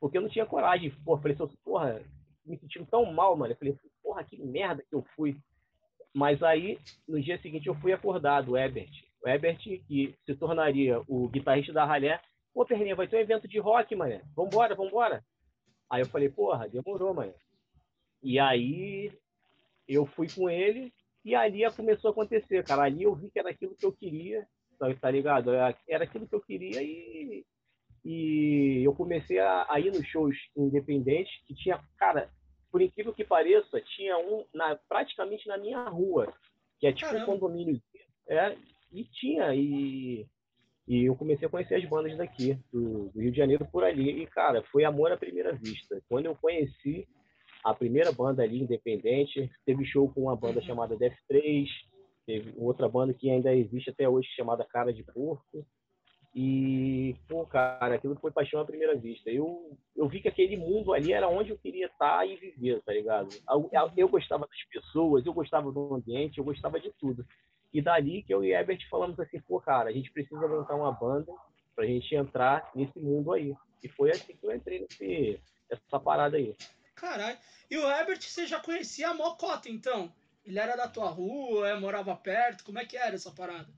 Porque 0.00 0.18
eu 0.18 0.22
não 0.22 0.28
tinha 0.28 0.46
coragem. 0.46 0.90
Porra, 1.04 1.22
falei, 1.22 1.36
porra, 1.64 2.02
me 2.44 2.58
sentindo 2.58 2.86
tão 2.86 3.04
mal, 3.12 3.36
mano. 3.36 3.52
Eu 3.52 3.56
falei, 3.56 3.76
porra, 4.02 4.24
que 4.24 4.36
merda 4.40 4.82
que 4.82 4.94
eu 4.94 5.04
fui. 5.14 5.36
Mas 6.14 6.42
aí, 6.42 6.78
no 7.06 7.20
dia 7.20 7.40
seguinte, 7.40 7.66
eu 7.66 7.74
fui 7.74 7.92
acordado, 7.92 8.52
o 8.52 8.56
Ebert. 8.56 8.90
O 9.22 9.28
Ebert, 9.28 9.58
que 9.58 10.14
se 10.24 10.34
tornaria 10.34 11.00
o 11.06 11.28
guitarrista 11.28 11.72
da 11.72 11.84
Ralé. 11.84 12.20
Pô, 12.54 12.64
Perninha, 12.64 12.96
vai 12.96 13.06
ter 13.06 13.16
um 13.16 13.20
evento 13.20 13.46
de 13.46 13.58
rock, 13.58 13.94
mano. 13.94 14.20
Vambora, 14.34 14.74
vambora. 14.74 15.24
Aí 15.90 16.02
eu 16.02 16.06
falei, 16.06 16.28
porra, 16.28 16.68
demorou, 16.68 17.14
mano. 17.14 17.34
E 18.22 18.38
aí 18.38 19.12
eu 19.86 20.04
fui 20.06 20.28
com 20.28 20.50
ele 20.50 20.92
e 21.24 21.34
ali 21.34 21.60
começou 21.72 22.08
a 22.08 22.12
acontecer, 22.12 22.64
cara. 22.64 22.82
Ali 22.82 23.04
eu 23.04 23.14
vi 23.14 23.30
que 23.30 23.38
era 23.38 23.50
aquilo 23.50 23.76
que 23.76 23.86
eu 23.86 23.92
queria, 23.92 24.46
tá, 24.78 24.92
tá 24.94 25.10
ligado? 25.10 25.52
Era 25.52 26.04
aquilo 26.04 26.26
que 26.26 26.34
eu 26.34 26.40
queria 26.40 26.82
e, 26.82 27.44
e 28.04 28.82
eu 28.84 28.94
comecei 28.94 29.38
a, 29.38 29.66
a 29.68 29.80
ir 29.80 29.92
nos 29.92 30.06
shows 30.06 30.36
independentes 30.56 31.32
que 31.46 31.54
tinha, 31.54 31.80
cara, 31.96 32.30
por 32.70 32.82
incrível 32.82 33.12
que 33.12 33.24
pareça, 33.24 33.80
tinha 33.80 34.18
um 34.18 34.44
na, 34.54 34.76
praticamente 34.88 35.46
na 35.48 35.56
minha 35.56 35.88
rua, 35.88 36.32
que 36.78 36.86
é 36.86 36.92
tipo 36.92 37.10
Caramba. 37.10 37.32
um 37.32 37.38
condomínio. 37.38 37.82
É, 38.28 38.56
e 38.92 39.04
tinha, 39.04 39.54
e, 39.54 40.26
e 40.86 41.04
eu 41.04 41.14
comecei 41.16 41.46
a 41.46 41.50
conhecer 41.50 41.76
as 41.76 41.84
bandas 41.84 42.16
daqui, 42.16 42.58
do, 42.72 43.08
do, 43.08 43.20
Rio 43.20 43.30
de 43.30 43.36
Janeiro 43.36 43.66
por 43.70 43.84
ali. 43.84 44.22
E, 44.22 44.26
cara, 44.26 44.62
foi 44.64 44.84
amor 44.84 45.12
à 45.12 45.16
primeira 45.16 45.52
vista. 45.54 46.02
Quando 46.08 46.26
eu 46.26 46.36
conheci 46.36 47.06
a 47.64 47.74
primeira 47.74 48.12
banda 48.12 48.42
ali, 48.42 48.60
independente, 48.60 49.50
teve 49.64 49.84
show 49.84 50.10
com 50.12 50.22
uma 50.22 50.36
banda 50.36 50.60
uhum. 50.60 50.66
chamada 50.66 50.96
Death 50.96 51.16
3, 51.28 51.68
teve 52.26 52.54
outra 52.56 52.88
banda 52.88 53.12
que 53.14 53.30
ainda 53.30 53.54
existe 53.54 53.90
até 53.90 54.08
hoje, 54.08 54.28
chamada 54.36 54.64
Cara 54.64 54.92
de 54.92 55.02
Porco. 55.02 55.66
E, 56.34 57.16
pô, 57.26 57.44
cara, 57.46 57.94
aquilo 57.94 58.16
foi 58.20 58.30
paixão 58.30 58.60
à 58.60 58.64
primeira 58.64 58.96
vista. 58.96 59.30
Eu, 59.30 59.76
eu 59.96 60.08
vi 60.08 60.20
que 60.20 60.28
aquele 60.28 60.56
mundo 60.56 60.92
ali 60.92 61.12
era 61.12 61.28
onde 61.28 61.50
eu 61.50 61.58
queria 61.58 61.86
estar 61.86 62.26
e 62.26 62.36
viver, 62.36 62.80
tá 62.82 62.92
ligado? 62.92 63.28
Eu, 63.48 63.70
eu 63.96 64.08
gostava 64.08 64.46
das 64.46 64.64
pessoas, 64.70 65.24
eu 65.24 65.32
gostava 65.32 65.72
do 65.72 65.94
ambiente, 65.94 66.38
eu 66.38 66.44
gostava 66.44 66.78
de 66.78 66.92
tudo. 66.98 67.26
E 67.72 67.82
dali 67.82 68.22
que 68.22 68.32
eu 68.32 68.44
e 68.44 68.52
Ebert 68.52 68.88
falamos 68.88 69.18
assim, 69.18 69.40
pô, 69.40 69.60
cara, 69.60 69.90
a 69.90 69.92
gente 69.92 70.12
precisa 70.12 70.46
montar 70.46 70.74
uma 70.74 70.92
banda 70.92 71.32
pra 71.74 71.86
gente 71.86 72.14
entrar 72.14 72.70
nesse 72.74 72.98
mundo 72.98 73.32
aí. 73.32 73.54
E 73.82 73.88
foi 73.88 74.10
assim 74.10 74.34
que 74.34 74.46
eu 74.46 74.54
entrei 74.54 74.80
nesse, 74.80 75.40
nessa 75.70 76.00
parada 76.00 76.36
aí. 76.36 76.54
Caralho. 76.94 77.38
E 77.70 77.76
o 77.76 77.88
Herbert, 77.88 78.20
você 78.20 78.46
já 78.46 78.58
conhecia 78.58 79.10
a 79.10 79.14
Mocota, 79.14 79.68
então? 79.68 80.12
Ele 80.44 80.58
era 80.58 80.76
da 80.76 80.88
tua 80.88 81.08
rua, 81.08 81.78
morava 81.78 82.16
perto? 82.16 82.64
Como 82.64 82.78
é 82.78 82.84
que 82.84 82.96
era 82.96 83.14
essa 83.14 83.30
parada? 83.30 83.68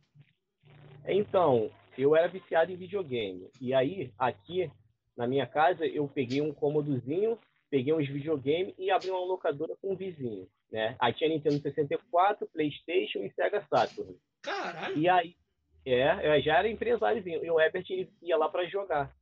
Então, 1.06 1.70
eu 2.00 2.16
era 2.16 2.28
viciado 2.28 2.72
em 2.72 2.76
videogame. 2.76 3.50
E 3.60 3.74
aí, 3.74 4.12
aqui 4.18 4.70
na 5.16 5.26
minha 5.26 5.46
casa, 5.46 5.86
eu 5.86 6.08
peguei 6.08 6.40
um 6.40 6.52
cômodozinho, 6.52 7.38
peguei 7.68 7.92
uns 7.92 8.08
videogames 8.08 8.74
e 8.78 8.90
abri 8.90 9.10
uma 9.10 9.24
locadora 9.24 9.76
com 9.80 9.92
um 9.92 9.96
vizinho, 9.96 10.48
né? 10.70 10.96
Aí 10.98 11.12
tinha 11.12 11.28
Nintendo 11.28 11.60
64, 11.60 12.48
Playstation 12.48 13.20
e 13.20 13.30
Sega 13.32 13.64
Saturn. 13.68 14.16
Caralho! 14.42 14.98
E 14.98 15.08
aí, 15.08 15.36
é, 15.84 16.36
eu 16.36 16.42
já 16.42 16.58
era 16.58 16.68
empresáriozinho. 16.68 17.44
E 17.44 17.50
o 17.50 17.60
Herbert 17.60 17.84
ia 18.22 18.36
lá 18.36 18.48
para 18.48 18.66
jogar. 18.66 19.14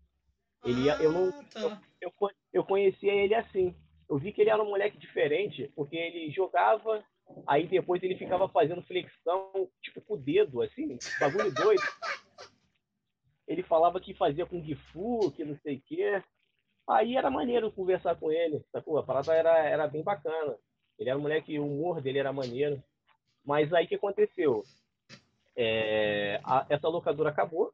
Ele 0.65 0.83
ia, 0.83 0.97
ah, 0.97 1.03
eu 1.03 1.13
não, 1.13 1.31
tá. 1.49 1.81
eu, 2.01 2.13
eu, 2.21 2.31
eu 2.53 2.65
conhecia 2.65 3.13
ele 3.13 3.35
assim. 3.35 3.75
Eu 4.09 4.19
vi 4.19 4.33
que 4.33 4.41
ele 4.41 4.51
era 4.51 4.63
um 4.63 4.69
moleque 4.69 4.99
diferente, 4.99 5.71
porque 5.75 5.97
ele 5.97 6.31
jogava, 6.31 7.05
aí 7.47 7.67
depois 7.67 8.03
ele 8.03 8.17
ficava 8.17 8.49
fazendo 8.49 8.83
flexão, 8.83 9.69
tipo, 9.83 10.01
com 10.01 10.15
o 10.15 10.17
dedo, 10.17 10.63
assim, 10.63 10.99
bagulho 11.21 11.53
doido 11.53 11.83
ele 13.49 13.63
falava 13.63 13.99
que 13.99 14.13
fazia 14.13 14.45
com 14.45 14.63
Gifu, 14.63 15.33
que 15.33 15.43
não 15.43 15.57
sei 15.63 15.77
o 15.77 15.81
quê. 15.81 16.23
Aí 16.87 17.17
era 17.17 17.31
maneiro 17.31 17.73
conversar 17.73 18.15
com 18.15 18.31
ele, 18.31 18.63
sacou? 18.71 18.99
A 18.99 19.03
parada 19.03 19.35
era, 19.35 19.59
era 19.59 19.89
bem 19.89 20.03
bacana. 20.03 20.55
Ele 20.99 21.09
era 21.09 21.19
um 21.19 21.23
moleque, 21.23 21.59
o 21.59 21.67
humor 21.67 22.03
dele 22.03 22.19
era 22.19 22.33
maneiro. 22.33 22.83
Mas 23.45 23.73
aí 23.73 23.87
o 23.87 23.89
que 23.89 23.95
aconteceu? 23.95 24.63
É, 25.57 26.41
a, 26.45 26.67
essa 26.69 26.89
locadora 26.89 27.31
acabou 27.31 27.73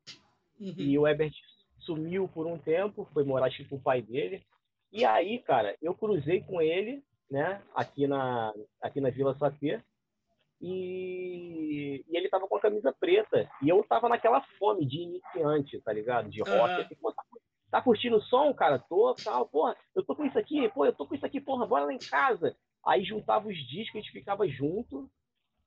uhum. 0.58 0.74
e 0.78 0.98
o 0.98 1.06
Ebert 1.06 1.34
sumiu 1.80 2.28
por 2.28 2.46
um 2.46 2.56
tempo, 2.56 3.08
foi 3.12 3.24
morar 3.24 3.50
tipo, 3.50 3.70
com 3.70 3.76
o 3.76 3.82
pai 3.82 4.00
dele. 4.00 4.42
E 4.92 5.04
aí, 5.04 5.40
cara, 5.40 5.76
eu 5.82 5.92
cruzei 5.94 6.40
com 6.42 6.62
ele, 6.62 7.02
né, 7.28 7.60
aqui 7.74 8.06
na, 8.06 8.54
aqui 8.80 9.00
na 9.00 9.10
Vila 9.10 9.34
Sapê, 9.34 9.82
e, 10.60 12.04
e 12.08 12.16
ele 12.16 12.28
tava 12.28 12.46
com 12.48 12.56
a 12.56 12.60
camisa 12.60 12.92
preta. 12.98 13.48
E 13.62 13.68
eu 13.68 13.84
tava 13.84 14.08
naquela 14.08 14.40
fome 14.58 14.86
de 14.86 15.02
iniciante, 15.02 15.80
tá 15.80 15.92
ligado? 15.92 16.30
De 16.30 16.40
rock. 16.40 16.74
Uhum. 16.74 16.80
Assim, 16.80 16.94
pô, 16.96 17.12
tá, 17.12 17.22
tá, 17.70 17.82
curtindo 17.82 18.16
o 18.16 18.22
som, 18.22 18.52
cara? 18.54 18.78
Tô, 18.78 19.14
tal, 19.22 19.46
porra, 19.48 19.76
eu 19.94 20.04
tô 20.04 20.14
com 20.14 20.24
isso 20.24 20.38
aqui, 20.38 20.68
pô, 20.70 20.86
eu 20.86 20.92
tô 20.92 21.06
com 21.06 21.14
isso 21.14 21.26
aqui, 21.26 21.40
porra, 21.40 21.66
bora 21.66 21.84
lá 21.84 21.92
em 21.92 21.98
casa. 21.98 22.56
Aí 22.86 23.04
juntava 23.04 23.48
os 23.48 23.56
discos, 23.56 23.96
a 23.96 24.02
gente 24.02 24.12
ficava 24.12 24.46
junto, 24.46 25.10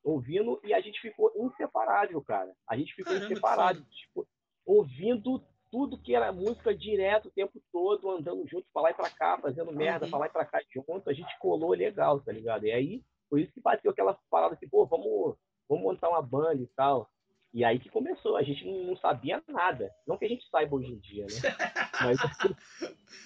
ouvindo, 0.03 0.59
e 0.63 0.73
a 0.73 0.79
gente 0.79 0.99
ficou 1.01 1.31
inseparável, 1.35 2.21
cara. 2.21 2.53
A 2.67 2.77
gente 2.77 2.93
ficou 2.93 3.13
Caramba, 3.13 3.31
inseparável, 3.31 3.83
tipo, 3.85 4.27
ouvindo 4.65 5.43
tudo 5.69 6.01
que 6.01 6.15
era 6.15 6.31
música 6.31 6.73
direto 6.73 7.27
o 7.27 7.31
tempo 7.31 7.61
todo, 7.71 8.09
andando 8.09 8.47
junto 8.47 8.65
pra 8.71 8.83
lá 8.83 8.91
e 8.91 8.93
pra 8.93 9.09
cá, 9.09 9.37
fazendo 9.39 9.71
merda 9.71 10.05
uhum. 10.05 10.11
pra 10.11 10.19
lá 10.19 10.25
e 10.27 10.29
pra 10.29 10.45
cá 10.45 10.59
junto. 10.73 11.09
A 11.09 11.13
gente 11.13 11.37
colou 11.39 11.71
legal, 11.71 12.19
tá 12.21 12.31
ligado? 12.31 12.65
E 12.65 12.71
aí 12.71 13.03
por 13.29 13.39
isso 13.39 13.51
que 13.51 13.61
bateu 13.61 13.91
aquela 13.91 14.17
parada 14.29 14.55
assim, 14.55 14.67
pô, 14.67 14.85
vamos, 14.85 15.35
vamos 15.67 15.83
montar 15.83 16.09
uma 16.09 16.21
banda 16.21 16.61
e 16.61 16.67
tal. 16.67 17.09
E 17.53 17.63
aí 17.63 17.79
que 17.79 17.89
começou, 17.89 18.35
a 18.35 18.43
gente 18.43 18.65
não 18.65 18.95
sabia 18.97 19.43
nada. 19.47 19.91
Não 20.05 20.17
que 20.17 20.25
a 20.25 20.29
gente 20.29 20.47
saiba 20.49 20.75
hoje 20.75 20.91
em 20.91 20.99
dia, 20.99 21.25
né? 21.25 21.31
Mas, 22.01 22.17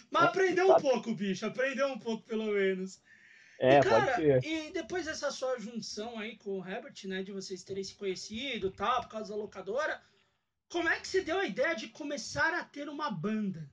Mas 0.10 0.24
aprendeu 0.24 0.72
um 0.72 0.80
pouco, 0.80 1.14
bicho, 1.14 1.46
aprendeu 1.46 1.88
um 1.88 2.00
pouco 2.00 2.24
pelo 2.24 2.46
menos. 2.46 3.02
É, 3.60 3.80
e, 3.80 3.82
cara, 3.82 4.06
pode 4.06 4.16
ser. 4.16 4.44
E 4.44 4.72
depois 4.72 5.06
dessa 5.06 5.32
sua 5.32 5.60
junção 5.60 6.18
aí 6.18 6.38
com 6.38 6.60
o 6.60 6.68
Herbert, 6.68 6.96
né, 7.06 7.24
de 7.24 7.32
vocês 7.32 7.64
terem 7.64 7.84
se 7.84 7.96
conhecido 7.96 8.68
e 8.68 8.72
tal, 8.72 9.02
por 9.02 9.10
causa 9.10 9.34
da 9.34 9.40
locadora, 9.40 10.02
como 10.70 10.88
é 10.88 11.00
que 11.00 11.08
você 11.08 11.22
deu 11.22 11.38
a 11.38 11.46
ideia 11.46 11.76
de 11.76 11.90
começar 11.90 12.54
a 12.54 12.64
ter 12.64 12.88
uma 12.88 13.12
banda? 13.12 13.70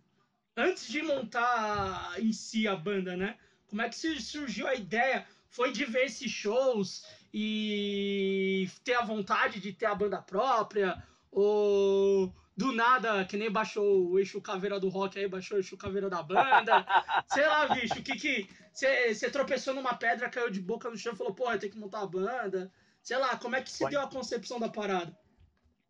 Antes 0.56 0.88
de 0.88 1.00
montar 1.02 2.20
em 2.20 2.32
si 2.32 2.66
a 2.66 2.74
banda, 2.74 3.16
né? 3.16 3.38
Como 3.68 3.80
é 3.80 3.88
que 3.88 3.96
surgiu 3.96 4.66
a 4.66 4.74
ideia? 4.74 5.24
Foi 5.50 5.72
de 5.72 5.84
ver 5.84 6.06
esses 6.06 6.30
shows 6.30 7.06
e 7.32 8.68
ter 8.84 8.94
a 8.94 9.04
vontade 9.04 9.60
de 9.60 9.72
ter 9.72 9.86
a 9.86 9.94
banda 9.94 10.20
própria, 10.20 11.02
ou 11.30 12.32
do 12.56 12.72
nada, 12.72 13.24
que 13.24 13.36
nem 13.36 13.50
baixou 13.50 14.10
o 14.10 14.18
eixo 14.18 14.40
caveira 14.40 14.80
do 14.80 14.88
rock 14.88 15.18
aí, 15.18 15.28
baixou 15.28 15.56
o 15.56 15.60
eixo 15.60 15.76
caveira 15.76 16.10
da 16.10 16.22
banda. 16.22 16.84
Sei 17.28 17.46
lá, 17.46 17.68
bicho, 17.68 17.98
o 17.98 18.02
que 18.02 18.16
que. 18.16 18.48
Você 18.72 19.30
tropeçou 19.30 19.74
numa 19.74 19.94
pedra, 19.94 20.28
caiu 20.28 20.50
de 20.50 20.60
boca 20.60 20.90
no 20.90 20.96
chão 20.96 21.12
e 21.12 21.16
falou, 21.16 21.34
porra, 21.34 21.58
tem 21.58 21.70
que 21.70 21.78
montar 21.78 22.02
a 22.02 22.06
banda. 22.06 22.72
Sei 23.02 23.16
lá, 23.16 23.36
como 23.36 23.56
é 23.56 23.62
que 23.62 23.70
se 23.70 23.80
pode... 23.80 23.92
deu 23.92 24.00
a 24.00 24.10
concepção 24.10 24.60
da 24.60 24.68
parada? 24.68 25.16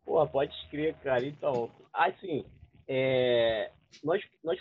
Pô, 0.05 0.25
pode 0.27 0.53
escrever, 0.63 0.95
cara. 1.03 1.25
Então, 1.25 1.71
assim, 1.93 2.45
é, 2.87 3.71
nós, 4.03 4.23
nós 4.43 4.59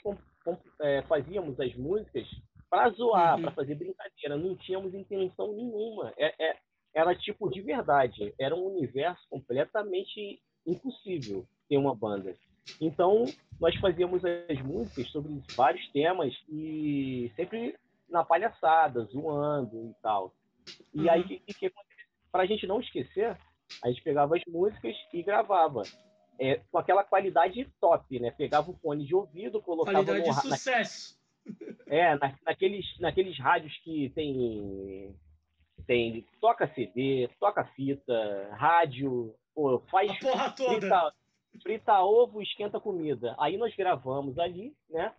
é, 0.81 1.03
fazíamos 1.03 1.59
as 1.61 1.75
músicas 1.75 2.27
para 2.71 2.91
zoar, 2.91 3.37
uhum. 3.37 3.43
para 3.43 3.53
fazer 3.53 3.75
brincadeira. 3.75 4.37
Não 4.37 4.57
tínhamos 4.57 4.95
intenção 4.95 5.53
nenhuma. 5.53 6.13
É, 6.17 6.51
é, 6.51 6.57
era 6.95 7.15
tipo 7.15 7.49
de 7.51 7.61
verdade. 7.61 8.35
Era 8.39 8.55
um 8.55 8.67
universo 8.67 9.23
completamente 9.29 10.41
impossível 10.67 11.47
ter 11.69 11.77
uma 11.77 11.95
banda. 11.95 12.35
Então, 12.81 13.25
nós 13.61 13.75
fazíamos 13.77 14.23
as 14.25 14.61
músicas 14.63 15.09
sobre 15.09 15.41
vários 15.57 15.87
temas 15.91 16.35
e 16.49 17.33
sempre 17.35 17.77
na 18.09 18.25
palhaçada, 18.25 19.05
zoando 19.05 19.91
e 19.91 19.95
tal. 20.03 20.35
E 20.95 21.01
uhum. 21.01 21.11
aí, 21.11 21.25
que, 21.25 21.55
que, 21.55 21.73
para 22.31 22.43
a 22.43 22.47
gente 22.47 22.67
não 22.67 22.81
esquecer, 22.81 23.37
a 23.83 23.89
gente 23.89 24.03
pegava 24.03 24.37
as 24.37 24.43
músicas 24.47 24.95
e 25.13 25.23
gravava. 25.23 25.83
É, 26.41 26.61
com 26.71 26.79
aquela 26.79 27.03
qualidade 27.03 27.69
top, 27.81 28.21
né? 28.21 28.31
Pegava 28.31 28.71
o 28.71 28.77
fone 28.77 29.05
de 29.05 29.13
ouvido, 29.13 29.61
colocava 29.61 30.05
qualidade 30.05 30.29
no, 30.29 30.35
de 30.35 30.41
sucesso. 30.41 31.18
É, 31.87 32.15
na, 32.17 32.35
naqueles, 32.45 32.85
naqueles 33.01 33.39
rádios 33.39 33.75
que 33.79 34.11
tem. 34.11 35.15
tem 35.87 36.25
toca 36.41 36.69
CD, 36.75 37.29
toca 37.41 37.65
fita, 37.75 38.51
rádio, 38.53 39.35
pô, 39.55 39.81
faz 39.91 40.11
A 40.11 40.15
porra 40.19 40.51
toda. 40.51 40.71
frita, 40.71 41.13
frita 41.63 42.01
ovo, 42.03 42.43
esquenta 42.43 42.79
comida. 42.79 43.35
Aí 43.39 43.57
nós 43.57 43.75
gravamos 43.75 44.39
ali, 44.39 44.75
né? 44.91 45.13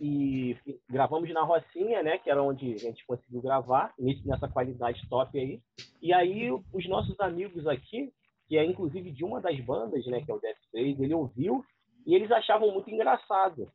E 0.00 0.56
gravamos 0.88 1.28
na 1.34 1.42
Rocinha, 1.42 2.02
né? 2.02 2.18
Que 2.18 2.30
era 2.30 2.42
onde 2.42 2.72
a 2.72 2.78
gente 2.78 3.04
conseguiu 3.04 3.42
gravar, 3.42 3.92
nessa 4.24 4.48
qualidade 4.48 5.06
top 5.08 5.38
aí. 5.38 5.60
E 6.00 6.12
aí 6.12 6.50
os 6.52 6.88
nossos 6.88 7.18
amigos 7.20 7.66
aqui, 7.66 8.12
que 8.46 8.56
é 8.56 8.64
inclusive 8.64 9.10
de 9.10 9.24
uma 9.24 9.40
das 9.40 9.58
bandas, 9.60 10.06
né? 10.06 10.22
Que 10.24 10.30
é 10.30 10.34
o 10.34 10.40
Death 10.40 10.56
Space, 10.68 11.02
ele 11.02 11.14
ouviu 11.14 11.64
e 12.06 12.14
eles 12.14 12.30
achavam 12.30 12.72
muito 12.72 12.90
engraçado. 12.90 13.70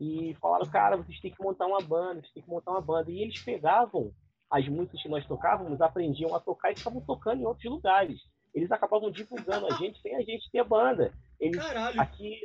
E 0.00 0.34
falaram, 0.40 0.66
cara, 0.70 0.96
vocês 0.96 1.18
têm 1.20 1.32
que 1.32 1.42
montar 1.42 1.66
uma 1.66 1.80
banda, 1.80 2.20
vocês 2.20 2.32
têm 2.32 2.42
que 2.42 2.48
montar 2.50 2.70
uma 2.72 2.80
banda. 2.80 3.10
E 3.10 3.20
eles 3.22 3.42
pegavam 3.42 4.12
as 4.50 4.66
músicas 4.68 5.02
que 5.02 5.08
nós 5.08 5.26
tocávamos, 5.26 5.80
aprendiam 5.80 6.34
a 6.34 6.40
tocar 6.40 6.70
e 6.72 6.76
ficavam 6.76 7.00
tocando 7.00 7.42
em 7.42 7.46
outros 7.46 7.70
lugares. 7.70 8.20
Eles 8.54 8.70
acabavam 8.72 9.10
divulgando 9.10 9.66
a 9.66 9.70
gente 9.76 10.00
sem 10.00 10.14
a 10.16 10.20
gente 10.22 10.50
ter 10.50 10.64
banda. 10.64 11.12
Eles 11.40 11.60
Caralho. 11.60 12.00
aqui 12.00 12.38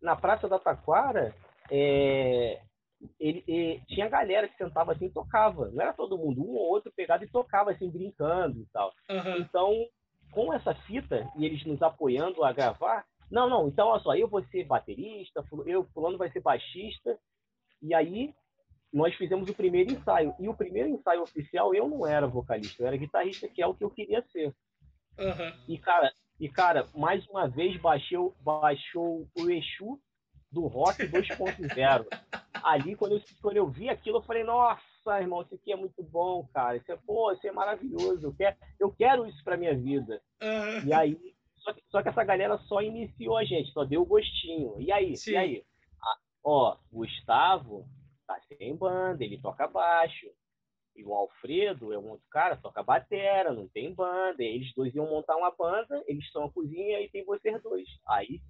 na 0.00 0.16
Praça 0.16 0.48
da 0.48 0.58
Taquara, 0.58 1.34
é, 1.70 2.60
ele, 3.18 3.44
e- 3.46 3.80
tinha 3.88 4.08
galera 4.08 4.48
que 4.48 4.56
sentava 4.56 4.92
assim 4.92 5.06
e 5.06 5.10
tocava. 5.10 5.68
Não 5.70 5.82
era 5.82 5.92
todo 5.92 6.16
mundo, 6.18 6.40
um 6.42 6.54
ou 6.54 6.70
outro 6.70 6.92
pegava 6.96 7.24
e 7.24 7.28
tocava 7.30 7.70
assim, 7.72 7.90
brincando 7.90 8.60
e 8.60 8.66
tal. 8.72 8.92
Aham. 9.10 9.36
Então, 9.38 9.74
com 10.32 10.52
essa 10.54 10.74
fita 10.74 11.28
e 11.36 11.44
eles 11.44 11.64
nos 11.66 11.82
apoiando 11.82 12.42
a 12.44 12.52
gravar, 12.52 13.04
não, 13.30 13.48
não, 13.48 13.68
então 13.68 13.88
olha 13.88 14.02
só, 14.02 14.14
eu 14.16 14.28
vou 14.28 14.42
ser 14.46 14.64
baterista, 14.64 15.44
eu 15.66 15.84
fulano 15.94 16.18
vai 16.18 16.30
ser 16.30 16.40
baixista. 16.40 17.18
E 17.80 17.94
aí 17.94 18.34
nós 18.92 19.14
fizemos 19.14 19.48
o 19.48 19.54
primeiro 19.54 19.92
ensaio. 19.92 20.34
E 20.38 20.48
o 20.48 20.54
primeiro 20.54 20.88
ensaio 20.88 21.22
oficial 21.22 21.74
eu 21.74 21.88
não 21.88 22.06
era 22.06 22.26
vocalista, 22.26 22.82
eu 22.82 22.86
era 22.88 22.96
guitarrista, 22.96 23.48
que 23.48 23.62
é 23.62 23.66
o 23.66 23.74
que 23.74 23.84
eu 23.84 23.90
queria 23.90 24.22
ser. 24.32 24.54
Aham. 25.18 25.52
E 25.68 25.78
cara, 25.78 26.12
e 26.40 26.48
cara, 26.48 26.86
mais 26.94 27.26
uma 27.28 27.48
vez 27.48 27.76
baixou, 27.80 28.34
baixou 28.40 29.28
o 29.38 29.50
Exu 29.50 30.00
do 30.50 30.66
Rock 30.66 31.06
2.0. 31.06 32.06
Ali 32.62 32.96
quando 32.96 33.12
eu, 33.12 33.22
quando 33.40 33.56
eu 33.56 33.68
vi 33.68 33.88
aquilo, 33.88 34.18
eu 34.18 34.22
falei, 34.22 34.42
nossa, 34.42 35.20
irmão, 35.20 35.42
isso 35.42 35.54
aqui 35.54 35.72
é 35.72 35.76
muito 35.76 36.02
bom, 36.02 36.46
cara. 36.52 36.76
Isso 36.76 36.90
é, 36.90 36.96
pô, 36.96 37.32
isso 37.32 37.46
é 37.46 37.52
maravilhoso. 37.52 38.26
Eu 38.26 38.34
quero, 38.34 38.56
eu 38.78 38.90
quero 38.90 39.26
isso 39.26 39.42
pra 39.44 39.56
minha 39.56 39.74
vida. 39.76 40.20
Aham. 40.42 40.86
E 40.86 40.92
aí, 40.92 41.29
só 41.60 41.72
que, 41.72 41.82
só 41.88 42.02
que 42.02 42.08
essa 42.08 42.24
galera 42.24 42.58
só 42.58 42.80
iniciou 42.82 43.36
a 43.36 43.44
gente, 43.44 43.72
só 43.72 43.84
deu 43.84 44.02
o 44.02 44.06
gostinho. 44.06 44.80
E 44.80 44.90
aí? 44.90 45.16
Sim. 45.16 45.32
E 45.32 45.36
aí? 45.36 45.64
Ah, 46.02 46.18
ó, 46.44 46.76
Gustavo 46.92 47.86
tá 48.26 48.40
sem 48.56 48.76
banda, 48.76 49.24
ele 49.24 49.40
toca 49.40 49.66
baixo. 49.66 50.26
E 50.96 51.04
o 51.04 51.14
Alfredo 51.14 51.92
é 51.92 51.98
um 51.98 52.10
outro 52.10 52.26
cara, 52.30 52.56
toca 52.56 52.82
batera, 52.82 53.52
não 53.52 53.68
tem 53.68 53.94
banda. 53.94 54.42
Eles 54.42 54.72
dois 54.74 54.94
iam 54.94 55.08
montar 55.08 55.36
uma 55.36 55.50
banda, 55.50 56.02
eles 56.06 56.24
estão 56.24 56.42
na 56.42 56.50
cozinha 56.50 57.00
e 57.00 57.08
tem 57.08 57.24
vocês 57.24 57.62
dois. 57.62 57.88
Aí 58.08 58.40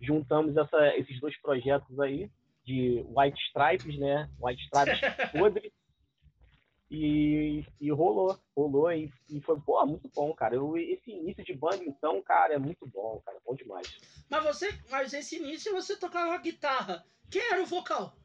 juntamos 0.00 0.56
essa, 0.56 0.96
esses 0.96 1.18
dois 1.20 1.36
projetos 1.40 1.98
aí 2.00 2.30
de 2.64 3.04
White 3.08 3.40
Stripes, 3.48 3.98
né? 3.98 4.28
White 4.40 4.62
Stripes 4.64 5.00
podre. 5.32 5.72
E, 6.88 7.64
e 7.80 7.90
rolou, 7.90 8.38
rolou 8.56 8.92
e, 8.92 9.12
e 9.28 9.40
foi, 9.40 9.60
pô, 9.60 9.84
muito 9.84 10.08
bom, 10.14 10.32
cara. 10.32 10.54
Eu, 10.54 10.76
esse 10.76 11.10
início 11.10 11.44
de 11.44 11.52
banda, 11.52 11.82
então, 11.84 12.22
cara, 12.22 12.54
é 12.54 12.58
muito 12.58 12.86
bom, 12.86 13.20
cara, 13.24 13.38
bom 13.44 13.54
demais. 13.54 13.98
Mas 14.30 14.44
você, 14.44 14.78
mas 14.90 15.12
esse 15.12 15.36
início 15.36 15.72
você 15.72 15.96
tocava 15.96 16.38
guitarra. 16.38 17.04
Quem 17.28 17.42
era 17.42 17.62
o 17.62 17.66
vocal? 17.66 18.16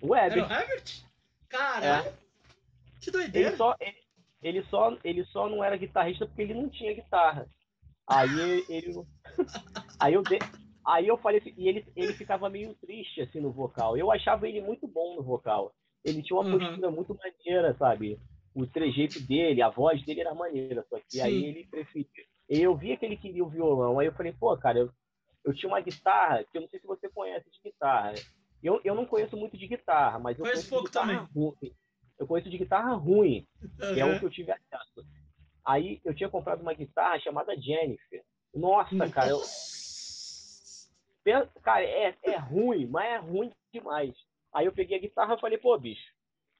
O 0.00 0.14
Era 0.14 0.34
Herbert, 0.34 0.48
o 0.48 0.52
Herbert? 0.52 1.04
Caralho. 1.48 2.12
Que 3.00 3.10
doideira. 3.10 3.48
ele 3.48 3.56
só, 3.56 3.76
ele, 3.80 3.96
ele 4.42 4.62
só, 4.64 4.98
ele 5.02 5.24
só 5.24 5.48
não 5.48 5.64
era 5.64 5.76
guitarrista 5.76 6.26
porque 6.26 6.42
ele 6.42 6.54
não 6.54 6.68
tinha 6.68 6.94
guitarra. 6.94 7.48
Aí 8.06 8.28
ele, 8.68 9.06
aí 9.98 10.14
eu, 10.14 10.22
de, 10.22 10.38
aí 10.86 11.06
eu 11.08 11.16
falei 11.18 11.40
assim, 11.40 11.54
e 11.56 11.68
ele, 11.68 11.86
ele 11.96 12.12
ficava 12.14 12.48
meio 12.48 12.74
triste 12.74 13.20
assim 13.20 13.40
no 13.40 13.50
vocal. 13.50 13.96
Eu 13.96 14.10
achava 14.10 14.48
ele 14.48 14.60
muito 14.60 14.86
bom 14.86 15.16
no 15.16 15.22
vocal. 15.22 15.74
Ele 16.04 16.22
tinha 16.22 16.38
uma 16.38 16.50
Uhum. 16.50 16.58
postura 16.58 16.90
muito 16.90 17.14
maneira, 17.14 17.74
sabe? 17.76 18.18
O 18.54 18.66
trejeito 18.66 19.20
dele, 19.20 19.62
a 19.62 19.68
voz 19.68 20.02
dele 20.04 20.20
era 20.22 20.34
maneira, 20.34 20.84
só 20.88 20.98
que 21.08 21.20
aí 21.20 21.40
Sim. 21.40 21.44
ele 21.46 21.66
preferia. 21.68 22.06
Eu 22.48 22.76
via 22.76 22.96
que 22.96 23.04
ele 23.04 23.16
queria 23.16 23.44
o 23.44 23.48
violão, 23.48 23.98
aí 23.98 24.06
eu 24.06 24.12
falei, 24.12 24.32
pô, 24.32 24.56
cara, 24.56 24.78
eu, 24.80 24.90
eu 25.44 25.54
tinha 25.54 25.68
uma 25.70 25.80
guitarra, 25.80 26.42
que 26.44 26.56
eu 26.58 26.62
não 26.62 26.68
sei 26.68 26.80
se 26.80 26.86
você 26.86 27.08
conhece 27.08 27.48
de 27.50 27.60
guitarra. 27.70 28.14
Eu, 28.62 28.80
eu 28.84 28.94
não 28.94 29.06
conheço 29.06 29.36
muito 29.36 29.56
de 29.56 29.66
guitarra, 29.68 30.18
mas 30.18 30.38
eu 30.38 30.44
Conheço 30.44 30.68
conheço 30.68 30.70
pouco 30.70 30.84
de 30.84 30.90
guitarra 30.90 31.28
também. 31.28 31.44
ruim. 31.60 31.74
Eu 32.18 32.26
conheço 32.26 32.50
de 32.50 32.58
guitarra 32.58 32.94
ruim, 32.94 33.46
que 33.94 34.00
é 34.00 34.04
o 34.04 34.18
que 34.18 34.24
eu 34.26 34.30
tive 34.30 34.52
acesso. 34.52 35.06
Aí 35.64 36.00
eu 36.04 36.14
tinha 36.14 36.28
comprado 36.28 36.60
uma 36.60 36.74
guitarra 36.74 37.18
chamada 37.20 37.56
Jennifer. 37.56 38.22
Nossa, 38.54 39.08
cara, 39.10 39.30
eu, 39.30 39.38
Nossa. 39.38 40.90
Cara, 41.62 41.84
é, 41.84 42.14
é 42.22 42.36
ruim, 42.36 42.86
mas 42.86 43.04
é 43.12 43.16
ruim 43.18 43.52
demais. 43.72 44.14
Aí 44.52 44.66
eu 44.66 44.72
peguei 44.72 44.98
a 44.98 45.00
guitarra 45.00 45.34
e 45.34 45.40
falei, 45.40 45.58
pô, 45.58 45.76
bicho, 45.78 46.12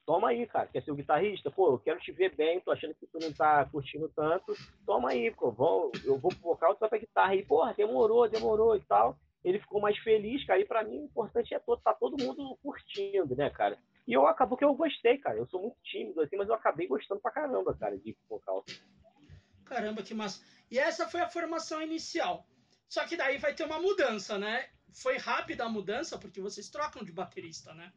toma 0.05 0.29
aí, 0.29 0.45
cara. 0.47 0.67
Quer 0.67 0.83
ser 0.83 0.91
o 0.91 0.95
guitarrista? 0.95 1.51
Pô, 1.51 1.73
eu 1.73 1.79
quero 1.79 1.99
te 1.99 2.11
ver 2.11 2.35
bem, 2.35 2.59
tô 2.61 2.71
achando 2.71 2.95
que 2.95 3.05
tu 3.07 3.19
não 3.19 3.31
tá 3.33 3.65
curtindo 3.65 4.09
tanto. 4.15 4.53
Toma 4.85 5.11
aí, 5.11 5.31
pô, 5.31 5.51
vou, 5.51 5.91
eu 6.03 6.17
vou 6.17 6.31
pro 6.31 6.41
vocal, 6.41 6.75
tu 6.75 6.79
vai 6.79 6.89
pra 6.89 6.97
guitarra. 6.97 7.35
E, 7.35 7.45
porra, 7.45 7.73
demorou, 7.73 8.29
demorou 8.29 8.75
e 8.75 8.81
tal. 8.81 9.17
Ele 9.43 9.59
ficou 9.59 9.81
mais 9.81 9.97
feliz, 9.97 10.45
cara. 10.45 10.59
E 10.59 10.65
pra 10.65 10.83
mim, 10.83 10.99
o 10.99 11.05
importante 11.05 11.53
é 11.53 11.59
todo, 11.59 11.81
tá 11.81 11.93
todo 11.93 12.21
mundo 12.21 12.57
curtindo, 12.61 13.35
né, 13.35 13.49
cara? 13.49 13.77
E 14.07 14.13
eu 14.13 14.25
acabou 14.27 14.57
que 14.57 14.65
eu 14.65 14.73
gostei, 14.73 15.17
cara. 15.17 15.37
Eu 15.37 15.47
sou 15.47 15.61
muito 15.61 15.77
tímido, 15.83 16.21
assim, 16.21 16.35
mas 16.35 16.47
eu 16.47 16.55
acabei 16.55 16.87
gostando 16.87 17.21
pra 17.21 17.31
caramba, 17.31 17.75
cara, 17.75 17.97
de 17.97 18.15
vocal. 18.29 18.63
Caramba, 19.65 20.03
que 20.03 20.13
massa. 20.13 20.43
E 20.69 20.77
essa 20.77 21.07
foi 21.07 21.21
a 21.21 21.29
formação 21.29 21.81
inicial. 21.81 22.45
Só 22.87 23.05
que 23.05 23.15
daí 23.15 23.37
vai 23.37 23.53
ter 23.53 23.63
uma 23.63 23.79
mudança, 23.79 24.37
né? 24.37 24.69
Foi 24.93 25.17
rápida 25.17 25.65
a 25.65 25.69
mudança, 25.69 26.17
porque 26.17 26.41
vocês 26.41 26.69
trocam 26.69 27.03
de 27.03 27.11
baterista, 27.11 27.73
né? 27.73 27.91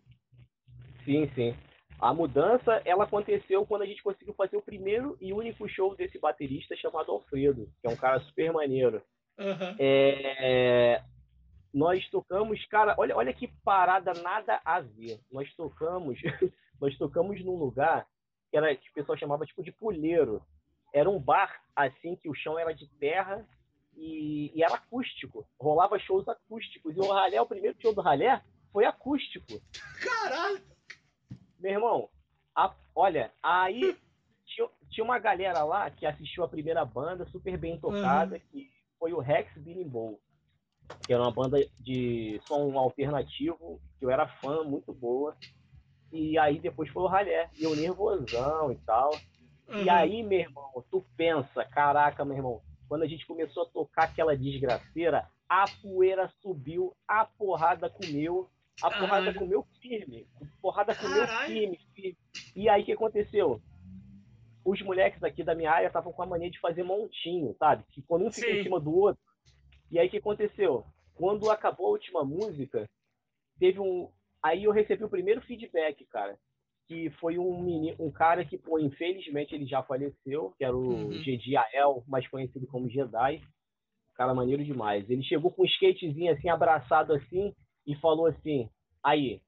Sim, 1.05 1.29
sim. 1.35 1.57
A 2.01 2.13
mudança, 2.13 2.83
ela 2.85 3.05
aconteceu 3.05 3.65
quando 3.67 3.83
a 3.83 3.87
gente 3.87 4.03
conseguiu 4.03 4.35
fazer 4.35 4.57
o 4.57 4.63
primeiro 4.63 5.17
e 5.21 5.33
único 5.33 5.69
show 5.69 5.95
desse 5.95 6.19
baterista 6.19 6.77
chamado 6.77 7.13
Alfredo, 7.13 7.71
que 7.81 7.87
é 7.87 7.91
um 7.91 7.97
cara 7.97 8.21
super 8.21 8.53
maneiro. 8.53 9.03
Aham. 9.39 9.77
É, 9.79 11.03
Nós 11.73 12.09
tocamos, 12.11 12.65
cara, 12.67 12.95
olha, 12.99 13.17
olha 13.17 13.33
que 13.33 13.49
parada 13.65 14.13
nada 14.15 14.61
a 14.65 14.81
ver. 14.81 15.21
Nós 15.31 15.53
tocamos, 15.55 16.19
nós 16.81 16.97
tocamos 16.99 17.43
num 17.45 17.57
lugar 17.57 18.07
que 18.51 18.57
era 18.57 18.75
que 18.75 18.91
o 18.91 18.95
pessoal 18.95 19.19
chamava 19.19 19.47
tipo 19.47 19.63
de 19.63 19.73
puleiro. 19.73 20.43
Era 20.93 21.11
um 21.11 21.19
bar 21.19 21.61
assim 21.75 22.15
que 22.17 22.29
o 22.29 22.35
chão 22.35 22.59
era 22.59 22.73
de 22.73 22.87
terra 22.99 23.45
e, 23.97 24.53
e 24.55 24.63
era 24.63 24.77
acústico. 24.77 25.47
Rolava 25.61 25.99
shows 25.99 26.27
acústicos. 26.29 26.97
E 26.97 27.01
o 27.01 27.07
Ralé, 27.13 27.41
o 27.41 27.47
primeiro 27.47 27.81
show 27.81 27.95
do 27.95 28.01
Ralé 28.01 28.43
foi 28.73 28.85
acústico. 28.85 29.61
Caralho! 30.03 30.61
Meu 31.59 31.73
irmão, 31.73 32.09
a- 32.55 32.75
olha, 32.95 33.33
aí 33.43 33.97
tinha, 34.47 34.69
tinha 34.91 35.05
uma 35.05 35.19
galera 35.19 35.65
lá 35.65 35.91
que 35.91 36.07
assistiu 36.07 36.45
a 36.45 36.49
primeira 36.49 36.85
banda, 36.85 37.25
super 37.27 37.57
bem 37.57 37.79
tocada, 37.79 38.39
que 38.39 38.71
foi 38.99 39.13
o 39.13 39.21
Rex 39.21 39.53
Binimbol, 39.57 40.21
que 41.07 41.13
era 41.13 41.23
uma 41.23 41.31
banda 41.33 41.59
de 41.81 42.41
som 42.47 42.77
alternativo, 42.79 43.81
que 43.99 44.05
eu 44.05 44.11
era 44.11 44.29
fã, 44.41 44.65
muito 44.65 44.93
boa. 44.93 45.37
E 46.13 46.39
aí 46.39 46.61
depois 46.61 46.91
foi 46.91 47.03
o 47.03 47.07
Ralé, 47.09 47.51
e 47.57 47.65
eu 47.65 47.75
nervosão 47.75 48.71
e 48.73 48.77
tal. 48.79 49.21
E 49.69 49.89
Aham. 49.89 49.99
aí, 49.99 50.23
meu 50.23 50.39
irmão, 50.39 50.85
tu 50.91 51.05
pensa, 51.17 51.65
caraca, 51.65 52.25
meu 52.25 52.37
irmão, 52.37 52.63
quando 52.89 53.03
a 53.03 53.07
gente 53.07 53.27
começou 53.27 53.65
a 53.65 53.67
tocar 53.67 54.05
aquela 54.05 54.37
desgraceira, 54.37 55.29
a 55.49 55.65
poeira 55.83 56.29
subiu, 56.41 56.95
a 57.07 57.25
porrada 57.25 57.89
comeu, 57.89 58.49
a 58.83 58.91
porrada 58.91 59.27
Caralho. 59.27 59.39
comeu 59.39 59.67
firme, 59.81 60.27
a 60.41 60.61
porrada 60.61 60.95
comeu 60.95 61.27
firme, 61.47 61.79
firme. 61.95 62.17
E 62.57 62.69
aí 62.69 62.83
o 62.83 62.85
que 62.85 62.93
aconteceu? 62.93 63.61
Os 64.65 64.81
moleques 64.83 65.23
aqui 65.23 65.45
da 65.45 65.55
minha 65.55 65.71
área 65.71 65.89
estavam 65.89 66.13
com 66.13 66.23
a 66.23 66.27
mania 66.27 66.51
de 66.51 66.59
fazer 66.59 66.83
montinho, 66.83 67.55
sabe? 67.59 67.85
Que 67.91 68.03
quando 68.03 68.27
um 68.27 68.33
fica 68.33 68.49
Sim. 68.49 68.61
em 68.61 68.63
cima 68.63 68.81
do 68.81 68.95
outro. 68.95 69.23
E 69.91 69.99
aí 69.99 70.09
o 70.09 70.11
que 70.11 70.19
aconteceu? 70.19 70.85
Quando 71.15 71.51
acabou 71.51 71.89
a 71.89 71.91
última 71.91 72.25
música, 72.25 72.89
teve 73.59 73.79
um. 73.79 74.11
Aí 74.43 74.65
eu 74.65 74.73
recebi 74.73 75.05
o 75.05 75.09
primeiro 75.09 75.41
feedback, 75.43 76.05
cara 76.07 76.39
que 76.87 77.11
foi 77.21 77.39
um 77.39 77.63
menino, 77.63 77.97
um 77.99 78.11
cara 78.11 78.45
que, 78.45 78.59
pô, 78.59 78.79
infelizmente 78.79 79.55
ele 79.55 79.67
já 79.67 79.83
faleceu, 79.83 80.53
que 80.59 80.65
era 80.65 80.77
o 80.77 80.81
Uhum. 80.83 81.23
Ael, 81.73 82.05
mais 82.07 82.27
conhecido 82.29 82.67
como 82.67 82.89
Jedi. 82.91 83.43
Cara 84.15 84.35
maneiro 84.35 84.65
demais. 84.65 85.09
Ele 85.11 85.23
chegou 85.25 85.51
com 85.51 85.63
um 85.63 85.67
skatezinho 85.67 86.33
assim, 86.33 86.49
abraçado 86.49 87.13
assim, 87.13 87.53
e 87.87 87.97
falou 87.97 88.27
assim: 88.27 88.69
aí, 89.03 89.41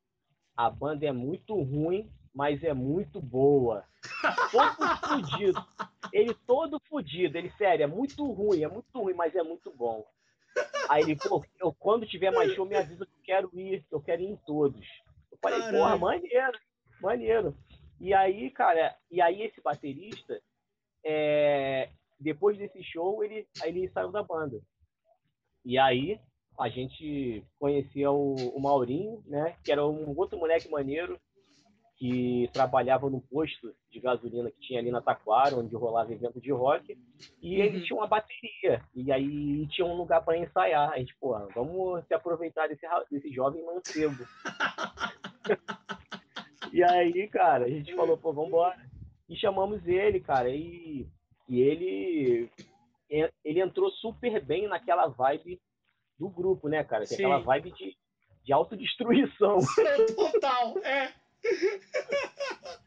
a 0.56 0.68
banda 0.70 1.06
é 1.06 1.12
muito 1.12 1.54
ruim, 1.54 2.10
mas 2.34 2.62
é 2.64 2.72
muito 2.74 3.20
boa. 3.20 3.84
Todo 4.50 4.98
fudido. 5.08 5.64
Ele 6.12 6.34
todo 6.46 6.80
fudido. 6.88 7.36
Ele, 7.36 7.50
sério, 7.52 7.84
é 7.84 7.86
muito 7.86 8.24
ruim, 8.32 8.62
é 8.62 8.68
muito 8.68 8.86
ruim, 8.98 9.14
mas 9.14 9.34
é 9.34 9.42
muito 9.42 9.70
bom. 9.76 10.04
Aí 10.88 11.02
ele, 11.02 11.16
pô, 11.16 11.44
eu, 11.60 11.72
quando 11.74 12.06
tiver 12.06 12.30
mais 12.30 12.52
show, 12.54 12.64
me 12.64 12.76
avisa 12.76 13.04
que 13.04 13.12
eu 13.12 13.22
quero 13.24 13.50
ir, 13.54 13.82
que 13.88 13.94
eu 13.94 14.00
quero 14.00 14.22
ir 14.22 14.26
em 14.30 14.36
todos. 14.46 14.86
Eu 15.30 15.38
falei, 15.42 15.58
Caralho. 15.58 15.78
porra, 15.78 15.98
maneiro, 15.98 16.58
maneiro. 17.00 17.54
E 18.00 18.12
aí, 18.12 18.50
cara, 18.50 18.94
e 19.10 19.20
aí 19.20 19.42
esse 19.42 19.60
baterista, 19.60 20.40
é, 21.04 21.88
depois 22.18 22.58
desse 22.58 22.82
show, 22.84 23.24
ele, 23.24 23.46
ele 23.64 23.88
saiu 23.88 24.12
da 24.12 24.22
banda. 24.22 24.60
E 25.64 25.78
aí 25.78 26.20
a 26.58 26.68
gente 26.68 27.44
conhecia 27.58 28.10
o, 28.10 28.34
o 28.34 28.60
Maurinho, 28.60 29.22
né? 29.26 29.56
Que 29.64 29.72
era 29.72 29.86
um 29.86 30.16
outro 30.16 30.38
moleque 30.38 30.68
maneiro 30.68 31.18
que 31.96 32.48
trabalhava 32.52 33.08
no 33.08 33.22
posto 33.22 33.74
de 33.90 33.98
gasolina 34.00 34.50
que 34.50 34.60
tinha 34.60 34.78
ali 34.78 34.90
na 34.90 35.00
Taquara, 35.00 35.56
onde 35.56 35.74
rolava 35.74 36.12
evento 36.12 36.40
de 36.40 36.52
rock, 36.52 36.96
e 37.42 37.56
uhum. 37.56 37.64
ele 37.64 37.80
tinha 37.82 37.96
uma 37.98 38.06
bateria, 38.06 38.82
e 38.94 39.10
aí 39.10 39.66
tinha 39.68 39.86
um 39.86 39.96
lugar 39.96 40.22
para 40.22 40.36
ensaiar. 40.36 40.90
A 40.90 40.98
gente, 40.98 41.16
pô, 41.18 41.38
vamos 41.54 42.04
se 42.04 42.12
aproveitar 42.12 42.68
desse, 42.68 42.86
desse 43.10 43.32
jovem 43.32 43.64
mancebo. 43.64 44.24
e 46.72 46.82
aí, 46.82 47.28
cara, 47.28 47.66
a 47.66 47.68
gente 47.68 47.94
falou, 47.94 48.16
pô, 48.16 48.32
vambora. 48.32 48.78
E 49.28 49.36
chamamos 49.36 49.86
ele, 49.86 50.20
cara, 50.20 50.48
e, 50.48 51.06
e 51.48 51.60
ele, 51.60 52.50
ele 53.44 53.60
entrou 53.60 53.90
super 53.90 54.42
bem 54.44 54.68
naquela 54.68 55.08
vibe 55.08 55.60
do 56.18 56.28
grupo, 56.28 56.68
né, 56.68 56.84
cara? 56.84 57.04
Aquela 57.04 57.38
vibe 57.38 57.72
de, 57.72 57.96
de 58.44 58.52
autodestruição. 58.52 59.58
Total, 60.16 60.78
é. 60.78 61.12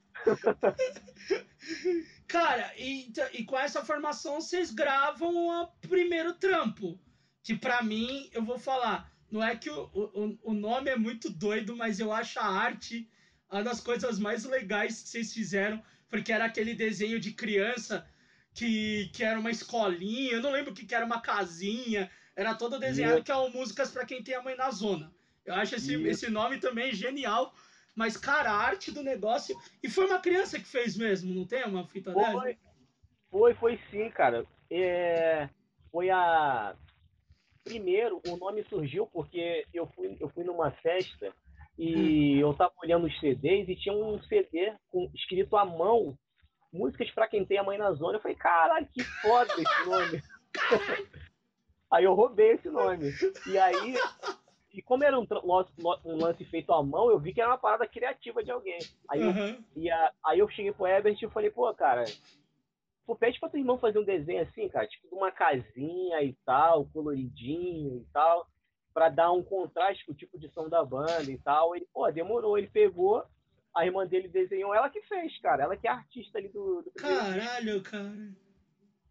Cara, 2.27 2.71
e, 2.77 3.11
e 3.33 3.43
com 3.43 3.57
essa 3.57 3.83
formação 3.83 4.39
vocês 4.39 4.71
gravam 4.71 5.63
o 5.63 5.67
primeiro 5.87 6.33
trampo. 6.33 6.99
Que 7.43 7.55
para 7.55 7.81
mim, 7.81 8.29
eu 8.33 8.43
vou 8.43 8.59
falar, 8.59 9.11
não 9.31 9.43
é 9.43 9.55
que 9.55 9.69
o, 9.69 9.89
o, 9.93 10.37
o 10.43 10.53
nome 10.53 10.89
é 10.89 10.95
muito 10.95 11.29
doido, 11.29 11.75
mas 11.75 11.99
eu 11.99 12.13
acho 12.13 12.39
a 12.39 12.45
arte 12.45 13.09
uma 13.51 13.63
das 13.63 13.81
coisas 13.81 14.19
mais 14.19 14.45
legais 14.45 15.01
que 15.01 15.09
vocês 15.09 15.33
fizeram, 15.33 15.81
porque 16.09 16.31
era 16.31 16.45
aquele 16.45 16.73
desenho 16.73 17.19
de 17.19 17.31
criança 17.31 18.07
que, 18.53 19.09
que 19.13 19.23
era 19.23 19.39
uma 19.39 19.51
escolinha, 19.51 20.33
eu 20.33 20.41
não 20.41 20.51
lembro 20.51 20.71
o 20.71 20.75
que, 20.75 20.85
que 20.85 20.95
era 20.95 21.05
uma 21.05 21.21
casinha, 21.21 22.09
era 22.35 22.55
todo 22.55 22.79
desenhado 22.79 23.23
que 23.23 23.31
é 23.31 23.49
músicas 23.49 23.91
para 23.91 24.05
quem 24.05 24.23
tem 24.23 24.35
a 24.35 24.41
mãe 24.41 24.55
na 24.55 24.71
zona. 24.71 25.12
Eu 25.45 25.55
acho 25.55 25.75
esse, 25.75 25.95
esse 26.03 26.29
nome 26.29 26.59
também 26.59 26.93
genial, 26.93 27.53
mas, 27.95 28.15
cara, 28.15 28.51
a 28.51 28.57
arte 28.57 28.91
do 28.91 29.03
negócio. 29.03 29.59
E 29.81 29.89
foi 29.89 30.05
uma 30.05 30.19
criança 30.19 30.59
que 30.59 30.65
fez 30.65 30.95
mesmo, 30.95 31.33
não 31.33 31.45
tem 31.45 31.63
uma 31.65 31.88
fita 31.88 32.13
foi, 32.13 32.23
dessa? 32.23 32.59
Foi, 33.31 33.53
foi 33.55 33.79
sim, 33.89 34.09
cara. 34.12 34.45
É, 34.69 35.49
foi 35.91 36.09
a. 36.09 36.75
Primeiro, 37.63 38.21
o 38.27 38.38
nome 38.38 38.63
surgiu 38.69 39.05
porque 39.07 39.65
eu 39.73 39.88
fui, 39.88 40.15
eu 40.19 40.29
fui 40.29 40.43
numa 40.43 40.71
festa 40.71 41.33
e 41.79 42.35
hum. 42.35 42.39
eu 42.49 42.53
tava 42.55 42.73
olhando 42.83 43.07
os 43.07 43.19
CDs 43.21 43.69
e 43.69 43.75
tinha 43.75 43.95
um 43.95 44.21
CD 44.23 44.73
com, 44.89 45.09
escrito 45.15 45.55
à 45.55 45.63
mão, 45.63 46.13
músicas 46.73 47.09
para 47.11 47.27
quem 47.27 47.45
tem 47.45 47.57
a 47.57 47.63
mãe 47.63 47.77
na 47.77 47.93
zona. 47.93 48.17
Eu 48.17 48.21
falei, 48.21 48.35
caralho, 48.35 48.85
que 48.93 49.01
foda 49.01 49.53
esse 49.53 49.85
nome. 49.89 50.21
aí 51.89 52.03
eu 52.03 52.13
roubei 52.13 52.51
esse 52.51 52.69
nome. 52.69 53.13
E 53.47 53.57
aí 53.57 53.95
e 54.73 54.81
como 54.81 55.03
era 55.05 55.17
um, 55.17 55.25
um, 56.05 56.17
lance 56.17 56.43
feito 56.45 56.71
à 56.73 56.83
mão, 56.83 57.09
eu 57.09 57.17
vi 57.17 57.33
que 57.33 57.41
era 57.41 57.49
uma 57.49 57.57
parada 57.57 57.87
criativa 57.87 58.43
de 58.43 58.51
alguém. 58.51 58.77
Aí, 59.09 59.23
uhum. 59.23 59.47
eu, 59.47 59.83
e 59.83 59.89
a, 59.89 60.13
aí 60.25 60.39
eu 60.39 60.49
cheguei 60.49 60.73
pro 60.73 60.85
Herbert 60.85 61.17
e 61.21 61.29
falei, 61.29 61.49
pô, 61.49 61.73
cara, 61.73 62.03
pô, 63.05 63.15
pede 63.15 63.39
pra 63.39 63.49
teu 63.49 63.59
irmão 63.59 63.79
fazer 63.79 63.99
um 63.99 64.03
desenho 64.03 64.41
assim, 64.41 64.67
cara, 64.67 64.85
tipo 64.85 65.07
de 65.07 65.15
uma 65.15 65.31
casinha 65.31 66.21
e 66.21 66.33
tal, 66.45 66.85
coloridinho 66.87 68.01
e 68.01 68.05
tal, 68.11 68.45
pra 68.99 69.07
dar 69.07 69.31
um 69.31 69.41
contraste 69.41 70.05
com 70.05 70.12
o 70.12 70.15
tipo 70.15 70.38
de 70.38 70.49
som 70.49 70.67
da 70.67 70.83
banda 70.83 71.31
e 71.31 71.38
tal. 71.38 71.73
Ele, 71.73 71.88
pô, 71.93 72.12
demorou, 72.12 72.57
ele 72.57 72.67
pegou, 72.67 73.23
a 73.73 73.85
irmã 73.85 74.05
dele 74.05 74.27
desenhou, 74.27 74.75
ela 74.75 74.89
que 74.89 75.01
fez, 75.03 75.39
cara, 75.39 75.63
ela 75.63 75.77
que 75.77 75.88
é 75.88 75.91
artista 75.91 76.38
ali 76.38 76.49
do... 76.49 76.81
do 76.81 76.91
Caralho, 76.91 77.81
cara. 77.81 78.13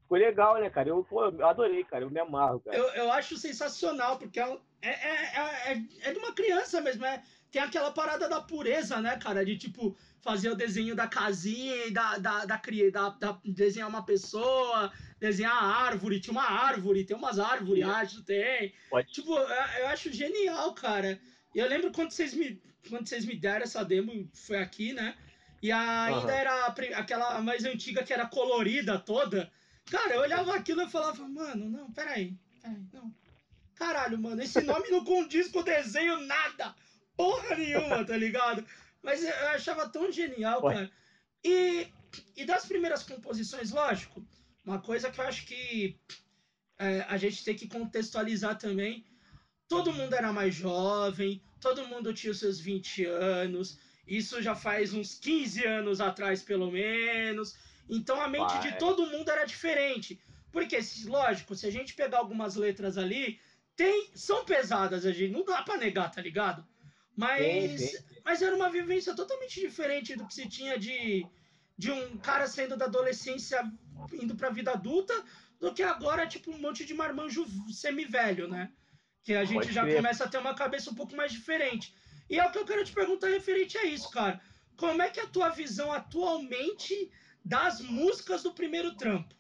Ficou 0.02 0.18
legal, 0.18 0.60
né, 0.60 0.68
cara? 0.68 0.90
Eu, 0.90 1.02
pô, 1.04 1.24
eu 1.24 1.46
adorei, 1.46 1.84
cara. 1.84 2.04
Eu 2.04 2.10
me 2.10 2.20
amarro, 2.20 2.60
cara. 2.60 2.76
Eu, 2.76 2.84
eu 2.88 3.12
acho 3.12 3.38
sensacional, 3.38 4.18
porque 4.18 4.38
é, 4.38 4.58
é, 4.82 4.90
é, 4.90 5.72
é, 5.72 5.82
é 6.02 6.12
de 6.12 6.18
uma 6.18 6.34
criança 6.34 6.82
mesmo. 6.82 7.06
É, 7.06 7.22
tem 7.50 7.62
aquela 7.62 7.90
parada 7.90 8.28
da 8.28 8.40
pureza, 8.40 9.00
né, 9.00 9.16
cara? 9.16 9.44
De, 9.44 9.56
tipo, 9.56 9.96
fazer 10.20 10.50
o 10.50 10.54
desenho 10.54 10.94
da 10.94 11.06
casinha 11.06 11.86
e 11.86 11.90
da, 11.90 12.18
da, 12.18 12.44
da, 12.44 12.60
da, 12.92 13.08
da 13.10 13.40
desenhar 13.44 13.88
uma 13.88 14.04
pessoa, 14.04 14.92
desenhar 15.18 15.54
a 15.54 15.66
árvore. 15.84 16.20
Tinha 16.20 16.32
uma 16.32 16.48
árvore, 16.48 17.04
tem 17.04 17.16
umas 17.16 17.38
árvores, 17.38 17.84
Sim. 17.84 17.90
acho, 17.90 18.22
tem. 18.22 18.74
Pode. 18.90 19.12
Tipo, 19.12 19.36
eu, 19.36 19.80
eu 19.80 19.88
acho 19.88 20.12
genial, 20.12 20.74
cara. 20.74 21.18
Eu 21.54 21.66
lembro 21.66 21.90
quando 21.92 22.10
vocês 22.10 22.34
me, 22.34 22.60
quando 22.88 23.08
vocês 23.08 23.24
me 23.24 23.34
deram 23.34 23.62
essa 23.62 23.84
demo, 23.84 24.28
foi 24.34 24.58
aqui, 24.58 24.92
né? 24.92 25.16
E 25.62 25.72
ainda 25.72 26.20
uhum. 26.20 26.30
era 26.30 26.66
aquela 26.66 27.40
mais 27.40 27.64
antiga 27.64 28.04
que 28.04 28.12
era 28.12 28.26
colorida 28.26 28.98
toda. 28.98 29.50
Cara, 29.90 30.14
eu 30.14 30.20
olhava 30.20 30.54
aquilo 30.54 30.82
e 30.82 30.90
falava, 30.90 31.26
mano, 31.26 31.68
não, 31.68 31.90
peraí, 31.92 32.36
peraí, 32.60 32.86
não. 32.92 33.12
Caralho, 33.74 34.18
mano, 34.18 34.42
esse 34.42 34.60
nome 34.60 34.88
não 34.90 35.04
condiz 35.04 35.48
com 35.48 35.60
o 35.60 35.64
desenho 35.64 36.20
nada. 36.20 36.74
Porra 37.18 37.56
nenhuma, 37.56 38.04
tá 38.04 38.16
ligado? 38.16 38.64
Mas 39.02 39.24
eu 39.24 39.48
achava 39.48 39.88
tão 39.88 40.10
genial, 40.12 40.62
Ué. 40.64 40.74
cara. 40.74 40.90
E, 41.44 41.88
e 42.36 42.44
das 42.44 42.64
primeiras 42.64 43.02
composições, 43.02 43.72
lógico, 43.72 44.24
uma 44.64 44.80
coisa 44.80 45.10
que 45.10 45.20
eu 45.20 45.24
acho 45.24 45.44
que 45.44 45.98
é, 46.78 47.04
a 47.08 47.16
gente 47.16 47.44
tem 47.44 47.56
que 47.56 47.66
contextualizar 47.66 48.56
também. 48.56 49.04
Todo 49.66 49.92
mundo 49.92 50.14
era 50.14 50.32
mais 50.32 50.54
jovem, 50.54 51.42
todo 51.60 51.88
mundo 51.88 52.14
tinha 52.14 52.30
os 52.30 52.38
seus 52.38 52.60
20 52.60 53.04
anos. 53.06 53.80
Isso 54.06 54.40
já 54.40 54.54
faz 54.54 54.94
uns 54.94 55.18
15 55.18 55.66
anos 55.66 56.00
atrás, 56.00 56.40
pelo 56.40 56.70
menos. 56.70 57.56
Então 57.90 58.20
a 58.20 58.28
mente 58.28 58.54
Vai. 58.54 58.70
de 58.70 58.78
todo 58.78 59.08
mundo 59.08 59.28
era 59.28 59.44
diferente. 59.44 60.20
Porque, 60.52 60.78
lógico, 61.06 61.56
se 61.56 61.66
a 61.66 61.70
gente 61.70 61.94
pegar 61.94 62.18
algumas 62.18 62.54
letras 62.54 62.96
ali, 62.96 63.40
tem, 63.74 64.08
são 64.14 64.44
pesadas, 64.44 65.04
a 65.04 65.10
gente 65.10 65.32
não 65.32 65.44
dá 65.44 65.62
para 65.62 65.76
negar, 65.78 66.10
tá 66.10 66.22
ligado? 66.22 66.64
Mas, 67.18 67.80
sim, 67.80 67.86
sim. 67.88 67.98
mas 68.24 68.40
era 68.42 68.54
uma 68.54 68.70
vivência 68.70 69.12
totalmente 69.12 69.58
diferente 69.58 70.14
do 70.14 70.24
que 70.24 70.32
se 70.32 70.48
tinha 70.48 70.78
de, 70.78 71.26
de 71.76 71.90
um 71.90 72.16
cara 72.18 72.46
saindo 72.46 72.76
da 72.76 72.84
adolescência 72.84 73.60
indo 74.12 74.36
pra 74.36 74.50
vida 74.50 74.70
adulta, 74.70 75.12
do 75.58 75.74
que 75.74 75.82
agora, 75.82 76.28
tipo, 76.28 76.52
um 76.52 76.58
monte 76.60 76.84
de 76.84 76.94
marmanjo 76.94 77.44
semi-velho, 77.72 78.46
né? 78.46 78.70
Que 79.24 79.34
a 79.34 79.44
gente 79.44 79.62
Pode 79.62 79.72
já 79.72 79.84
começa 79.84 80.24
a 80.24 80.28
ter 80.28 80.38
uma 80.38 80.54
cabeça 80.54 80.90
um 80.90 80.94
pouco 80.94 81.16
mais 81.16 81.32
diferente. 81.32 81.92
E 82.30 82.38
é 82.38 82.46
o 82.46 82.52
que 82.52 82.58
eu 82.58 82.64
quero 82.64 82.84
te 82.84 82.92
perguntar 82.92 83.26
referente 83.26 83.76
a 83.76 83.84
isso, 83.84 84.08
cara. 84.12 84.40
Como 84.76 85.02
é 85.02 85.10
que 85.10 85.18
é 85.18 85.24
a 85.24 85.28
tua 85.28 85.48
visão 85.48 85.92
atualmente 85.92 87.10
das 87.44 87.80
músicas 87.80 88.44
do 88.44 88.52
primeiro 88.52 88.94
trampo? 88.94 89.34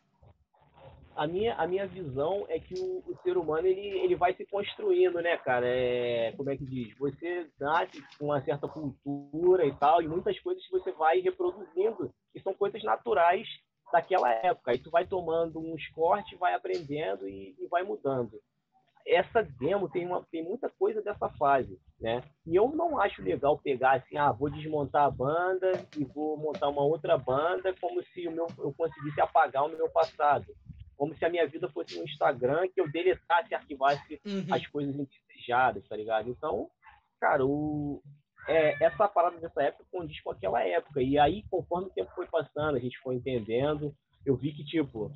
A 1.18 1.26
minha, 1.26 1.54
a 1.56 1.66
minha 1.66 1.86
visão 1.86 2.46
é 2.48 2.60
que 2.60 2.74
o, 2.78 3.02
o 3.06 3.18
ser 3.22 3.36
humano 3.36 3.66
ele, 3.66 3.80
ele 3.80 4.14
vai 4.14 4.32
se 4.34 4.46
construindo, 4.46 5.20
né, 5.20 5.36
cara? 5.38 5.66
É, 5.66 6.32
como 6.36 6.48
é 6.48 6.56
que 6.56 6.64
diz? 6.64 6.96
Você 6.96 7.50
nasce 7.60 8.02
com 8.16 8.26
uma 8.26 8.40
certa 8.42 8.68
cultura 8.68 9.66
e 9.66 9.74
tal, 9.74 10.00
e 10.00 10.08
muitas 10.08 10.38
coisas 10.40 10.62
você 10.70 10.92
vai 10.92 11.18
reproduzindo, 11.18 12.14
que 12.32 12.40
são 12.40 12.54
coisas 12.54 12.82
naturais 12.84 13.46
daquela 13.92 14.30
época. 14.30 14.70
Aí 14.70 14.78
tu 14.78 14.90
vai 14.90 15.06
tomando 15.06 15.58
uns 15.58 15.86
cortes, 15.88 16.38
vai 16.38 16.54
aprendendo 16.54 17.28
e, 17.28 17.56
e 17.58 17.66
vai 17.66 17.82
mudando 17.82 18.38
essa 19.08 19.42
demo 19.42 19.88
tem, 19.88 20.06
uma, 20.06 20.22
tem 20.30 20.44
muita 20.44 20.68
coisa 20.68 21.00
dessa 21.00 21.28
fase, 21.30 21.80
né? 21.98 22.22
E 22.46 22.54
eu 22.54 22.68
não 22.68 23.00
acho 23.00 23.22
legal 23.22 23.58
pegar 23.58 23.96
assim, 23.96 24.18
ah, 24.18 24.30
vou 24.30 24.50
desmontar 24.50 25.04
a 25.04 25.10
banda 25.10 25.72
e 25.96 26.04
vou 26.04 26.36
montar 26.36 26.68
uma 26.68 26.82
outra 26.82 27.16
banda 27.16 27.74
como 27.80 28.02
se 28.02 28.28
o 28.28 28.32
meu, 28.32 28.46
eu 28.58 28.72
conseguisse 28.76 29.20
apagar 29.20 29.64
o 29.64 29.70
meu 29.70 29.88
passado. 29.88 30.46
Como 30.98 31.16
se 31.16 31.24
a 31.24 31.30
minha 31.30 31.46
vida 31.46 31.68
fosse 31.70 31.98
um 31.98 32.04
Instagram 32.04 32.68
que 32.68 32.80
eu 32.80 32.90
deletasse 32.90 33.50
e 33.50 33.54
arquivasse 33.54 34.20
uhum. 34.26 34.46
as 34.52 34.66
coisas 34.66 34.94
indesejadas, 34.94 35.86
tá 35.88 35.96
ligado? 35.96 36.28
Então, 36.28 36.68
cara, 37.20 37.46
o, 37.46 38.02
é, 38.48 38.84
essa 38.84 39.06
parada 39.06 39.38
dessa 39.38 39.62
época 39.62 39.84
condiz 39.92 40.20
com 40.20 40.32
aquela 40.32 40.62
época. 40.62 41.00
E 41.00 41.18
aí, 41.18 41.44
conforme 41.50 41.86
o 41.86 41.90
tempo 41.90 42.10
foi 42.14 42.26
passando, 42.26 42.76
a 42.76 42.80
gente 42.80 42.98
foi 42.98 43.14
entendendo, 43.14 43.94
eu 44.26 44.36
vi 44.36 44.52
que, 44.52 44.64
tipo, 44.64 45.12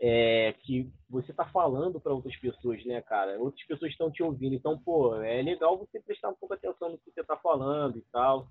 é, 0.00 0.52
que 0.64 0.90
você 1.08 1.30
está 1.30 1.44
falando 1.44 2.00
para 2.00 2.12
outras 2.12 2.36
pessoas, 2.36 2.84
né, 2.84 3.00
cara? 3.02 3.38
Outras 3.38 3.64
pessoas 3.66 3.92
estão 3.92 4.10
te 4.10 4.22
ouvindo. 4.22 4.54
Então, 4.54 4.76
pô, 4.76 5.14
é 5.22 5.40
legal 5.40 5.78
você 5.78 6.00
prestar 6.00 6.30
um 6.30 6.34
pouco 6.34 6.54
atenção 6.54 6.90
no 6.90 6.98
que 6.98 7.10
você 7.12 7.20
está 7.20 7.36
falando 7.36 7.96
e 7.98 8.04
tal. 8.10 8.48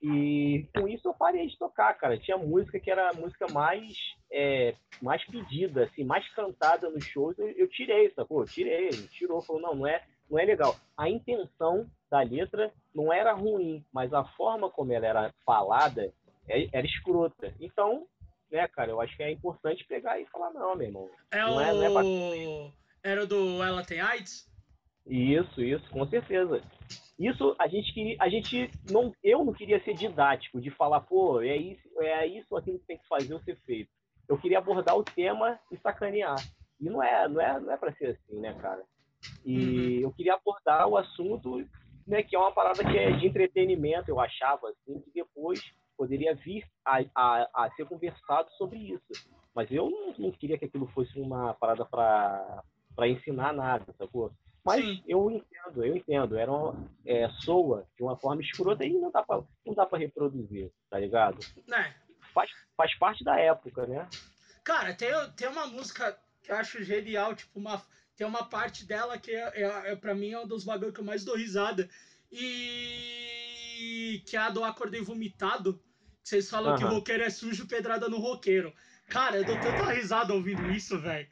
E 0.00 0.68
com 0.74 0.86
isso 0.86 1.08
eu 1.08 1.14
parei 1.14 1.46
de 1.46 1.58
tocar, 1.58 1.92
cara. 1.94 2.18
Tinha 2.18 2.36
música 2.36 2.78
que 2.78 2.90
era 2.90 3.10
a 3.10 3.14
música 3.14 3.46
mais, 3.52 3.96
é, 4.30 4.74
mais 5.02 5.24
pedida, 5.24 5.84
assim, 5.84 6.04
mais 6.04 6.28
cantada 6.34 6.88
nos 6.88 7.04
shows. 7.04 7.36
Eu, 7.38 7.48
eu 7.50 7.68
tirei, 7.68 8.10
sacou? 8.10 8.42
Eu 8.42 8.46
tirei, 8.46 8.90
tirou, 9.08 9.42
falou, 9.42 9.60
não, 9.60 9.74
não 9.74 9.86
é, 9.86 10.04
não 10.30 10.38
é 10.38 10.44
legal. 10.44 10.76
A 10.96 11.08
intenção 11.08 11.90
da 12.10 12.20
letra 12.20 12.72
não 12.94 13.12
era 13.12 13.32
ruim, 13.32 13.84
mas 13.92 14.12
a 14.12 14.24
forma 14.24 14.70
como 14.70 14.92
ela 14.92 15.06
era 15.06 15.34
falada 15.44 16.12
é, 16.48 16.68
era 16.72 16.86
escrota. 16.86 17.52
Então, 17.60 18.06
né, 18.50 18.66
cara, 18.68 18.90
eu 18.90 19.00
acho 19.00 19.16
que 19.16 19.22
é 19.22 19.32
importante 19.32 19.84
pegar 19.84 20.20
e 20.20 20.26
falar, 20.26 20.52
não, 20.52 20.76
meu 20.76 20.86
irmão. 20.86 21.10
É 21.30 21.40
não 21.40 21.56
o... 21.56 21.60
É, 21.60 21.72
não 21.72 22.00
é 22.00 22.72
Era 23.02 23.24
o 23.24 23.26
do 23.26 23.62
Ela 23.62 23.84
Tem 23.84 24.00
AIDS? 24.00 24.48
Isso, 25.08 25.62
isso, 25.62 25.88
com 25.90 26.06
certeza. 26.06 26.62
Isso 27.18 27.56
a 27.58 27.66
gente 27.66 27.92
queria, 27.92 28.16
a 28.20 28.28
gente 28.28 28.70
não, 28.90 29.12
eu 29.24 29.44
não 29.44 29.52
queria 29.52 29.82
ser 29.82 29.94
didático 29.94 30.60
de 30.60 30.70
falar, 30.70 31.00
pô, 31.00 31.40
é 31.40 31.56
isso, 31.56 31.88
é 32.00 32.26
isso 32.26 32.54
aquilo 32.56 32.78
que 32.78 32.86
tem 32.86 32.98
que 32.98 33.08
fazer 33.08 33.34
ou 33.34 33.40
ser 33.40 33.56
feito. 33.64 33.90
Eu 34.28 34.38
queria 34.38 34.58
abordar 34.58 34.96
o 34.96 35.02
tema 35.02 35.58
e 35.72 35.76
sacanear. 35.78 36.36
E 36.78 36.84
não 36.84 37.02
é, 37.02 37.26
não 37.26 37.40
é, 37.40 37.58
não 37.58 37.72
é 37.72 37.76
para 37.76 37.92
ser 37.94 38.10
assim, 38.10 38.38
né, 38.38 38.54
cara? 38.60 38.84
E 39.44 39.96
uhum. 39.96 40.00
eu 40.02 40.12
queria 40.12 40.34
abordar 40.34 40.86
o 40.86 40.96
assunto, 40.96 41.66
né, 42.06 42.22
que 42.22 42.36
é 42.36 42.38
uma 42.38 42.52
parada 42.52 42.84
que 42.84 42.96
é 42.96 43.10
de 43.12 43.26
entretenimento, 43.26 44.10
eu 44.10 44.20
achava 44.20 44.68
assim, 44.68 45.00
que 45.00 45.10
depois 45.12 45.60
poderia 45.96 46.34
vir 46.36 46.64
a, 46.84 47.00
a, 47.16 47.64
a 47.64 47.70
ser 47.74 47.86
conversado 47.86 48.48
sobre 48.52 48.78
isso. 48.78 49.28
Mas 49.52 49.68
eu 49.72 49.90
não, 49.90 50.14
não 50.16 50.30
queria 50.30 50.56
que 50.56 50.66
aquilo 50.66 50.86
fosse 50.88 51.18
uma 51.18 51.52
parada 51.54 51.84
para 51.84 53.08
ensinar 53.08 53.52
nada, 53.52 53.92
sacou? 53.98 54.30
Mas 54.68 54.84
Sim. 54.84 55.02
eu 55.08 55.30
entendo, 55.30 55.82
eu 55.82 55.96
entendo. 55.96 56.36
Era 56.36 56.52
uma, 56.52 56.76
é, 57.06 57.26
soa 57.40 57.88
de 57.96 58.02
uma 58.02 58.18
forma 58.18 58.42
escrota 58.42 58.84
e 58.84 58.92
não 58.92 59.10
dá 59.10 59.22
pra, 59.22 59.42
não 59.64 59.72
dá 59.74 59.86
pra 59.86 59.98
reproduzir, 59.98 60.70
tá 60.90 60.98
ligado? 60.98 61.38
É. 61.72 61.94
Faz, 62.34 62.50
faz 62.76 62.94
parte 62.98 63.24
da 63.24 63.40
época, 63.40 63.86
né? 63.86 64.06
Cara, 64.62 64.92
tem, 64.92 65.08
tem 65.34 65.48
uma 65.48 65.66
música 65.66 66.18
que 66.42 66.52
eu 66.52 66.56
acho 66.56 66.84
genial, 66.84 67.34
tipo, 67.34 67.58
uma, 67.58 67.82
tem 68.14 68.26
uma 68.26 68.44
parte 68.44 68.84
dela 68.84 69.16
que 69.16 69.30
é, 69.30 69.52
é, 69.54 69.92
é 69.92 69.96
pra 69.96 70.14
mim 70.14 70.32
é 70.32 70.38
um 70.38 70.46
dos 70.46 70.64
bagulhos 70.64 70.94
que 70.94 71.00
eu 71.00 71.04
mais 71.04 71.24
dou 71.24 71.34
risada. 71.34 71.88
E 72.30 74.22
que 74.26 74.36
é 74.36 74.40
a 74.40 74.50
do 74.50 74.62
Acordei 74.62 75.00
Vomitado. 75.00 75.82
Que 76.22 76.28
vocês 76.28 76.50
falam 76.50 76.72
uhum. 76.72 76.78
que 76.78 76.84
roqueiro 76.84 77.22
é 77.22 77.30
sujo, 77.30 77.66
pedrada 77.66 78.06
no 78.06 78.18
roqueiro. 78.18 78.74
Cara, 79.06 79.38
eu 79.38 79.44
dou 79.46 79.58
tanta 79.58 79.90
risada 79.92 80.34
ouvindo 80.34 80.70
isso, 80.70 81.00
velho. 81.00 81.26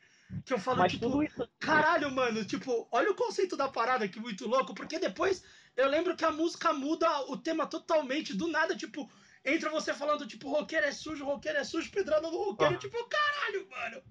Que 0.44 0.52
eu 0.52 0.58
falo, 0.58 0.78
Mas 0.78 0.92
tipo, 0.92 1.22
isso... 1.22 1.48
caralho, 1.58 2.10
mano, 2.10 2.44
tipo, 2.44 2.88
olha 2.90 3.10
o 3.10 3.14
conceito 3.14 3.56
da 3.56 3.68
parada 3.68 4.08
que 4.08 4.20
muito 4.20 4.46
louco, 4.48 4.74
porque 4.74 4.98
depois 4.98 5.44
eu 5.76 5.88
lembro 5.88 6.16
que 6.16 6.24
a 6.24 6.32
música 6.32 6.72
muda 6.72 7.08
o 7.30 7.36
tema 7.36 7.66
totalmente, 7.66 8.36
do 8.36 8.48
nada, 8.48 8.76
tipo, 8.76 9.10
entra 9.44 9.70
você 9.70 9.94
falando, 9.94 10.26
tipo, 10.26 10.50
roqueiro 10.50 10.86
é 10.86 10.92
sujo, 10.92 11.24
roqueiro 11.24 11.58
é 11.58 11.64
sujo, 11.64 11.90
pedrada 11.90 12.28
no 12.30 12.36
roqueiro, 12.36 12.74
ah. 12.74 12.78
tipo, 12.78 12.96
caralho, 13.08 13.68
mano. 13.68 14.02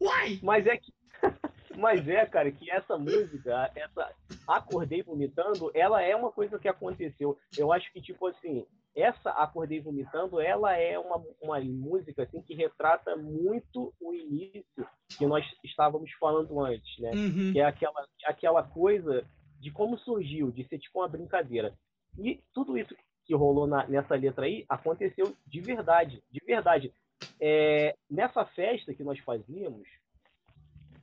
Uai! 0.00 0.40
Mas 0.42 0.66
é 0.66 0.76
que. 0.76 0.92
Mas 1.76 2.06
é, 2.08 2.24
cara, 2.26 2.50
que 2.50 2.70
essa 2.70 2.96
música, 2.96 3.70
essa 3.74 4.12
Acordei 4.46 5.02
Vomitando, 5.02 5.70
ela 5.74 6.02
é 6.02 6.14
uma 6.14 6.30
coisa 6.30 6.58
que 6.58 6.68
aconteceu. 6.68 7.38
Eu 7.56 7.72
acho 7.72 7.92
que, 7.92 8.00
tipo 8.00 8.26
assim, 8.26 8.64
essa 8.94 9.30
Acordei 9.30 9.80
Vomitando, 9.80 10.40
ela 10.40 10.76
é 10.76 10.98
uma, 10.98 11.22
uma 11.42 11.60
música 11.60 12.22
assim, 12.22 12.40
que 12.42 12.54
retrata 12.54 13.16
muito 13.16 13.92
o 14.00 14.14
início 14.14 14.86
que 15.18 15.26
nós 15.26 15.44
estávamos 15.64 16.10
falando 16.12 16.60
antes, 16.60 16.98
né? 16.98 17.10
Uhum. 17.10 17.52
Que 17.52 17.60
é 17.60 17.64
aquela, 17.64 18.06
aquela 18.24 18.62
coisa 18.62 19.26
de 19.60 19.70
como 19.70 19.98
surgiu, 19.98 20.50
de 20.50 20.66
ser 20.68 20.78
tipo 20.78 21.00
uma 21.00 21.08
brincadeira. 21.08 21.74
E 22.18 22.40
tudo 22.52 22.78
isso 22.78 22.94
que 23.24 23.34
rolou 23.34 23.66
na, 23.66 23.86
nessa 23.86 24.14
letra 24.14 24.44
aí 24.46 24.64
aconteceu 24.68 25.34
de 25.46 25.60
verdade, 25.60 26.22
de 26.30 26.44
verdade. 26.44 26.92
É, 27.40 27.96
nessa 28.10 28.44
festa 28.44 28.94
que 28.94 29.02
nós 29.02 29.18
fazíamos, 29.20 29.88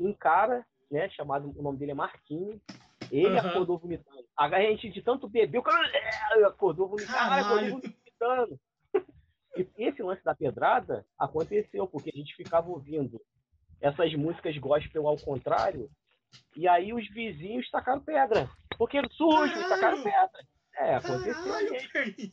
um 0.05 0.13
cara, 0.13 0.65
né, 0.89 1.09
chamado, 1.09 1.53
o 1.57 1.61
nome 1.61 1.77
dele 1.77 1.91
é 1.91 1.95
Marquinho, 1.95 2.59
ele 3.11 3.27
uhum. 3.27 3.37
acordou 3.37 3.77
vomitando. 3.77 4.25
A 4.37 4.49
gente 4.61 4.89
de 4.89 5.01
tanto 5.01 5.27
beber, 5.27 5.59
o 5.59 5.63
cara 5.63 5.87
é, 5.87 6.43
acordou 6.45 6.87
vomitando, 6.87 7.17
acordou 7.17 7.81
vomitando. 7.81 8.59
E 9.53 9.83
esse 9.83 10.01
lance 10.01 10.23
da 10.23 10.33
pedrada 10.33 11.05
aconteceu, 11.19 11.85
porque 11.85 12.09
a 12.09 12.17
gente 12.17 12.33
ficava 12.37 12.69
ouvindo 12.69 13.21
essas 13.81 14.13
músicas 14.15 14.57
gospel 14.57 15.05
ao 15.05 15.17
contrário, 15.17 15.89
e 16.55 16.69
aí 16.69 16.93
os 16.93 17.05
vizinhos 17.09 17.69
tacaram 17.69 18.01
pedra. 18.01 18.49
Porque 18.77 18.97
sujo, 19.11 19.53
Caralho. 19.53 19.69
tacaram 19.69 20.03
pedra. 20.03 20.47
É, 20.75 20.95
aconteceu 20.95 21.33
Caralho, 21.33 22.31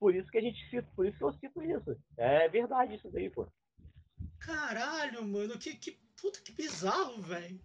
Por 0.00 0.14
isso 0.14 0.30
que 0.30 0.38
a 0.38 0.40
gente 0.40 0.70
cita, 0.70 0.88
por 0.96 1.06
isso 1.06 1.18
que 1.18 1.24
eu 1.24 1.32
cito 1.34 1.62
isso. 1.62 1.96
É 2.16 2.48
verdade 2.48 2.94
isso 2.94 3.10
daí, 3.10 3.28
pô. 3.28 3.46
Caralho, 4.38 5.24
mano, 5.26 5.58
que, 5.58 5.76
que 5.76 5.98
puta 6.22 6.40
que 6.40 6.52
bizarro, 6.52 7.20
velho. 7.20 7.60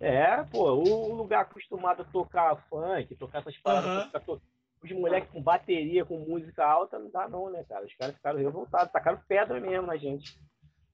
É, 0.00 0.42
pô, 0.44 0.72
o 0.72 1.14
lugar 1.14 1.42
acostumado 1.42 2.02
a 2.02 2.04
tocar 2.04 2.56
funk, 2.68 3.14
tocar 3.14 3.38
essas 3.38 3.56
paradas, 3.58 4.12
uhum. 4.12 4.20
to... 4.20 4.42
os 4.82 4.92
moleques 4.92 5.30
com 5.30 5.40
bateria, 5.40 6.04
com 6.04 6.18
música 6.18 6.66
alta, 6.66 6.98
não 6.98 7.08
dá 7.08 7.28
não, 7.28 7.48
né, 7.50 7.64
cara? 7.64 7.86
Os 7.86 7.94
caras 7.94 8.16
ficaram 8.16 8.38
revoltados, 8.38 8.92
tacaram 8.92 9.22
pedra 9.26 9.58
mesmo 9.58 9.86
na 9.86 9.96
gente. 9.96 10.38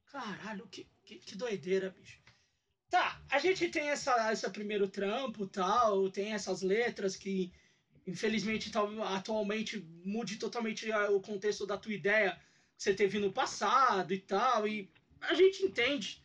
Caralho, 0.07 0.69
que, 0.69 0.87
que, 1.03 1.17
que 1.17 1.37
doideira, 1.37 1.91
bicho. 1.91 2.21
Tá, 2.88 3.21
a 3.31 3.38
gente 3.38 3.71
tem 3.71 3.88
essa, 3.88 4.31
essa 4.31 4.51
primeiro 4.51 4.87
trampo 4.87 5.47
tal, 5.47 6.11
tem 6.11 6.35
essas 6.35 6.61
letras 6.61 7.17
que, 7.17 7.51
infelizmente, 8.07 8.71
tal, 8.71 9.03
atualmente 9.03 9.81
mude 10.05 10.37
totalmente 10.37 10.93
o 10.93 11.21
contexto 11.21 11.67
da 11.67 11.79
tua 11.79 11.95
ideia 11.95 12.38
que 12.77 12.83
você 12.83 12.95
teve 12.95 13.19
no 13.19 13.33
passado 13.33 14.12
e 14.12 14.19
tal, 14.19 14.69
e 14.69 14.93
a 15.23 15.35
gente 15.35 15.65
entende 15.65 16.22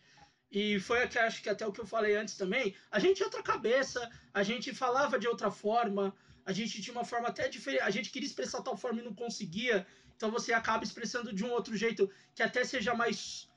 e 0.52 0.80
foi 0.80 1.04
aqui, 1.04 1.20
acho 1.20 1.42
que 1.42 1.50
até 1.50 1.66
o 1.66 1.72
que 1.72 1.82
eu 1.82 1.86
falei 1.86 2.16
antes 2.16 2.38
também. 2.38 2.74
A 2.90 3.00
gente 3.00 3.18
tinha 3.18 3.28
outra 3.28 3.44
cabeça, 3.44 4.10
a 4.34 4.44
gente 4.44 4.74
falava 4.74 5.20
de 5.20 5.28
outra 5.28 5.52
forma, 5.52 6.16
a 6.46 6.54
gente 6.54 6.82
tinha 6.82 6.96
uma 6.96 7.04
forma 7.04 7.28
até 7.28 7.50
diferente. 7.50 7.82
A 7.84 7.90
gente 7.90 8.10
queria 8.10 8.28
expressar 8.28 8.62
tal 8.62 8.78
forma 8.78 9.02
e 9.02 9.04
não 9.04 9.14
conseguia. 9.14 9.86
Então 10.16 10.32
você 10.32 10.54
acaba 10.54 10.84
expressando 10.84 11.34
de 11.34 11.44
um 11.44 11.52
outro 11.52 11.76
jeito 11.76 12.10
que 12.34 12.42
até 12.42 12.64
seja 12.64 12.94
mais. 12.94 13.50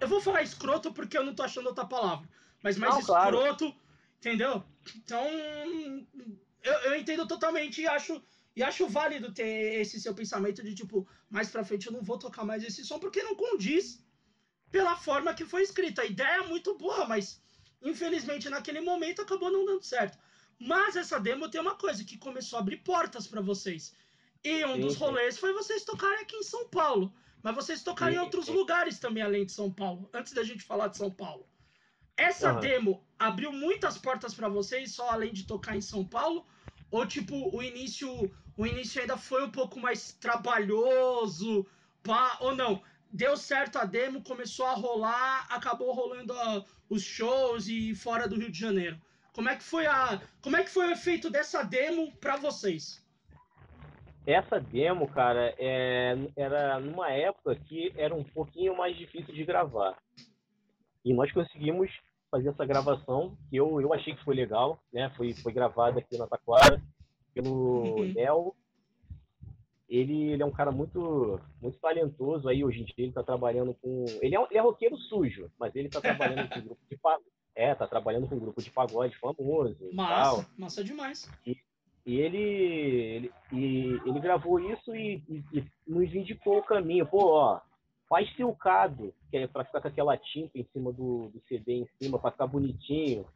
Eu 0.00 0.08
vou 0.08 0.20
falar 0.20 0.42
escroto 0.42 0.92
porque 0.92 1.16
eu 1.16 1.24
não 1.24 1.34
tô 1.34 1.42
achando 1.42 1.66
outra 1.66 1.84
palavra. 1.84 2.28
Mas 2.62 2.78
mais 2.78 2.94
não, 2.94 3.00
escroto, 3.00 3.70
claro. 3.70 3.80
entendeu? 4.18 4.64
Então. 4.96 5.26
Eu, 6.62 6.72
eu 6.72 6.96
entendo 6.96 7.26
totalmente 7.26 7.82
e 7.82 7.86
acho. 7.86 8.22
E 8.56 8.62
acho 8.62 8.88
válido 8.88 9.34
ter 9.34 9.82
esse 9.82 10.00
seu 10.00 10.14
pensamento 10.14 10.62
de 10.62 10.74
tipo, 10.74 11.06
mais 11.28 11.50
pra 11.50 11.62
frente 11.62 11.88
eu 11.88 11.92
não 11.92 12.02
vou 12.02 12.18
tocar 12.18 12.42
mais 12.42 12.64
esse 12.64 12.82
som 12.82 12.98
porque 12.98 13.22
não 13.22 13.34
condiz 13.34 14.02
pela 14.76 14.94
forma 14.94 15.32
que 15.32 15.46
foi 15.46 15.62
escrita. 15.62 16.02
A 16.02 16.04
ideia 16.04 16.42
é 16.42 16.46
muito 16.46 16.76
boa, 16.76 17.06
mas 17.06 17.40
infelizmente 17.82 18.50
naquele 18.50 18.82
momento 18.82 19.22
acabou 19.22 19.50
não 19.50 19.64
dando 19.64 19.82
certo. 19.82 20.18
Mas 20.58 20.96
essa 20.96 21.18
demo 21.18 21.48
tem 21.48 21.58
uma 21.58 21.76
coisa 21.76 22.04
que 22.04 22.18
começou 22.18 22.58
a 22.58 22.60
abrir 22.60 22.78
portas 22.78 23.26
para 23.26 23.40
vocês. 23.40 23.94
E 24.44 24.66
um 24.66 24.74
sim, 24.74 24.80
dos 24.80 24.96
rolês 24.96 25.34
sim. 25.34 25.40
foi 25.40 25.54
vocês 25.54 25.82
tocarem 25.82 26.20
aqui 26.20 26.36
em 26.36 26.42
São 26.42 26.68
Paulo. 26.68 27.10
Mas 27.42 27.54
vocês 27.54 27.82
tocaram 27.82 28.12
sim, 28.12 28.18
em 28.18 28.22
outros 28.22 28.48
lugares 28.48 28.98
também 28.98 29.22
além 29.22 29.46
de 29.46 29.52
São 29.52 29.72
Paulo. 29.72 30.10
Antes 30.12 30.34
da 30.34 30.44
gente 30.44 30.62
falar 30.62 30.88
de 30.88 30.98
São 30.98 31.10
Paulo. 31.10 31.46
Essa 32.14 32.52
uhum. 32.52 32.60
demo 32.60 33.06
abriu 33.18 33.52
muitas 33.52 33.96
portas 33.96 34.34
para 34.34 34.48
vocês 34.48 34.92
só 34.92 35.08
além 35.10 35.32
de 35.32 35.44
tocar 35.44 35.74
em 35.74 35.80
São 35.80 36.04
Paulo? 36.04 36.44
Ou 36.90 37.06
tipo, 37.06 37.34
o 37.56 37.62
início, 37.62 38.30
o 38.58 38.66
início 38.66 39.00
ainda 39.00 39.16
foi 39.16 39.42
um 39.42 39.50
pouco 39.50 39.80
mais 39.80 40.12
trabalhoso, 40.12 41.66
pá, 42.02 42.36
ou 42.40 42.54
não? 42.54 42.82
Deu 43.12 43.36
certo 43.36 43.76
a 43.78 43.84
demo, 43.84 44.22
começou 44.22 44.66
a 44.66 44.74
rolar, 44.74 45.46
acabou 45.50 45.92
rolando 45.92 46.32
a, 46.32 46.64
os 46.88 47.02
shows 47.02 47.68
e 47.68 47.94
fora 47.94 48.28
do 48.28 48.36
Rio 48.36 48.50
de 48.50 48.58
Janeiro. 48.58 49.00
Como 49.32 49.48
é 49.48 49.56
que 49.56 49.62
foi 49.62 49.86
a, 49.86 50.20
como 50.40 50.56
é 50.56 50.64
que 50.64 50.70
foi 50.70 50.88
o 50.88 50.92
efeito 50.92 51.30
dessa 51.30 51.62
demo 51.62 52.12
para 52.16 52.36
vocês? 52.36 53.04
Essa 54.26 54.58
demo, 54.58 55.06
cara, 55.08 55.54
é, 55.58 56.16
era 56.36 56.80
numa 56.80 57.10
época 57.10 57.54
que 57.54 57.92
era 57.96 58.14
um 58.14 58.24
pouquinho 58.24 58.76
mais 58.76 58.96
difícil 58.96 59.32
de 59.32 59.44
gravar. 59.44 59.96
E 61.04 61.14
nós 61.14 61.30
conseguimos 61.30 61.90
fazer 62.30 62.48
essa 62.48 62.66
gravação, 62.66 63.36
que 63.48 63.56
eu, 63.56 63.80
eu 63.80 63.92
achei 63.94 64.16
que 64.16 64.24
foi 64.24 64.34
legal, 64.34 64.82
né? 64.92 65.12
Foi, 65.16 65.32
foi 65.34 65.52
gravada 65.52 66.00
aqui 66.00 66.18
na 66.18 66.26
Taquara 66.26 66.82
pelo 67.32 67.98
uhum. 67.98 68.12
Léo 68.14 68.54
ele, 69.88 70.32
ele 70.32 70.42
é 70.42 70.46
um 70.46 70.52
cara 70.52 70.70
muito 70.70 71.40
muito 71.60 71.78
talentoso 71.78 72.48
aí 72.48 72.64
hoje 72.64 72.80
em 72.80 72.84
dia 72.84 72.94
ele 72.98 73.08
está 73.08 73.22
trabalhando 73.22 73.74
com 73.74 74.04
ele 74.20 74.36
é, 74.36 74.42
ele 74.42 74.58
é 74.58 74.60
roqueiro 74.60 74.96
sujo 74.96 75.50
mas 75.58 75.74
ele 75.76 75.86
está 75.86 76.00
trabalhando 76.00 76.48
com 76.48 76.58
um 76.58 76.64
grupo 76.64 76.82
de 76.90 76.96
pagode 76.96 77.24
é 77.54 77.74
tá 77.74 77.86
trabalhando 77.86 78.28
com 78.28 78.34
um 78.34 78.40
grupo 78.40 78.60
de 78.60 78.70
pagode 78.70 79.16
famoso 79.18 79.76
massa 79.92 80.42
tal. 80.42 80.44
massa 80.58 80.84
demais. 80.84 81.30
E, 81.46 81.56
e 82.04 82.20
ele, 82.20 82.38
ele 82.38 83.32
e 83.52 84.00
ele 84.04 84.20
gravou 84.20 84.60
isso 84.60 84.94
e, 84.94 85.22
e, 85.28 85.44
e, 85.52 85.64
nos 85.86 86.14
indicou 86.14 86.58
o 86.58 86.62
caminho. 86.62 87.06
Pô 87.06 87.32
ó 87.32 87.60
faz 88.08 88.32
silcado 88.36 89.12
que 89.30 89.36
é 89.36 89.46
para 89.46 89.64
ficar 89.64 89.80
com 89.80 89.88
aquela 89.88 90.16
tinta 90.16 90.58
em 90.58 90.64
cima 90.72 90.92
do, 90.92 91.28
do 91.28 91.42
CD 91.48 91.80
em 91.80 91.88
cima 92.00 92.18
para 92.18 92.30
ficar 92.30 92.46
bonitinho. 92.46 93.26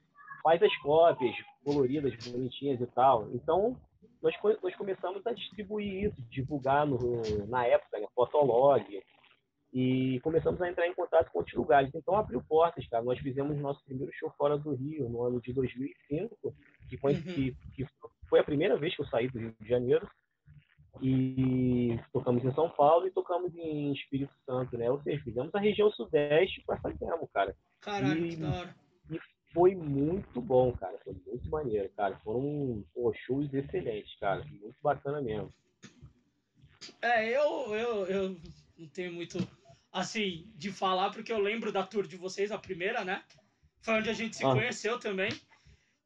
Faz 0.42 0.62
as 0.62 0.74
cópias 0.78 1.34
coloridas 1.64 2.14
bonitinhas 2.24 2.80
e 2.80 2.86
tal. 2.86 3.28
Então 3.32 3.76
nós, 4.22 4.34
nós 4.62 4.76
começamos 4.76 5.26
a 5.26 5.32
distribuir 5.32 6.04
isso, 6.04 6.22
divulgar 6.30 6.86
no, 6.86 6.98
na 7.48 7.66
época, 7.66 7.98
né, 7.98 8.06
Fotolog, 8.14 9.02
e 9.72 10.18
começamos 10.20 10.60
a 10.60 10.68
entrar 10.68 10.86
em 10.86 10.94
contato 10.94 11.30
com 11.30 11.38
outros 11.38 11.56
lugares. 11.56 11.90
Então 11.94 12.16
abriu 12.16 12.42
portas, 12.42 12.86
cara. 12.88 13.04
Nós 13.04 13.18
fizemos 13.20 13.56
nosso 13.58 13.82
primeiro 13.84 14.12
show 14.14 14.30
fora 14.36 14.58
do 14.58 14.74
Rio 14.74 15.08
no 15.08 15.22
ano 15.22 15.40
de 15.40 15.52
2005, 15.52 16.54
que 16.88 16.98
foi, 16.98 17.14
uhum. 17.14 17.22
que, 17.22 17.56
que 17.74 17.86
foi 18.28 18.40
a 18.40 18.44
primeira 18.44 18.76
vez 18.76 18.94
que 18.94 19.02
eu 19.02 19.06
saí 19.06 19.28
do 19.28 19.38
Rio 19.38 19.54
de 19.60 19.68
Janeiro. 19.68 20.08
E 21.00 21.98
tocamos 22.12 22.44
em 22.44 22.52
São 22.52 22.68
Paulo 22.68 23.06
e 23.06 23.12
tocamos 23.12 23.54
em 23.54 23.92
Espírito 23.92 24.34
Santo, 24.44 24.76
né? 24.76 24.90
Ou 24.90 25.00
seja, 25.02 25.22
fizemos 25.22 25.54
a 25.54 25.60
região 25.60 25.88
sudeste 25.92 26.62
com 26.66 26.74
essa 26.74 26.90
demo, 26.90 27.28
cara. 27.32 27.56
Caralho, 27.80 28.26
e, 28.26 28.30
que 28.30 28.36
da 28.36 28.50
hora. 28.50 28.74
E 29.08 29.18
foi 29.52 29.74
muito 29.74 30.40
bom, 30.40 30.72
cara. 30.72 30.98
Foi 31.04 31.14
muito 31.26 31.48
maneiro, 31.48 31.88
cara. 31.96 32.16
Foram 32.18 32.84
pô, 32.94 33.12
shows 33.12 33.52
excelentes, 33.52 34.14
cara. 34.18 34.44
Muito 34.44 34.76
bacana 34.82 35.20
mesmo. 35.20 35.52
É, 37.02 37.28
eu, 37.28 37.74
eu, 37.74 38.06
eu 38.06 38.40
não 38.78 38.88
tenho 38.88 39.12
muito, 39.12 39.38
assim, 39.92 40.50
de 40.54 40.70
falar, 40.70 41.10
porque 41.10 41.32
eu 41.32 41.38
lembro 41.38 41.72
da 41.72 41.86
tour 41.86 42.06
de 42.06 42.16
vocês, 42.16 42.50
a 42.50 42.58
primeira, 42.58 43.04
né? 43.04 43.22
Foi 43.82 43.94
onde 43.94 44.10
a 44.10 44.14
gente 44.14 44.36
se 44.36 44.44
ah. 44.44 44.52
conheceu 44.52 44.98
também. 44.98 45.30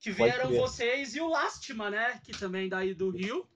Que 0.00 0.10
vieram 0.10 0.50
vocês 0.50 1.14
e 1.14 1.20
o 1.20 1.28
Lastima, 1.28 1.90
né? 1.90 2.20
Que 2.22 2.32
também 2.32 2.68
daí 2.68 2.92
do 2.92 3.10
Rio. 3.10 3.48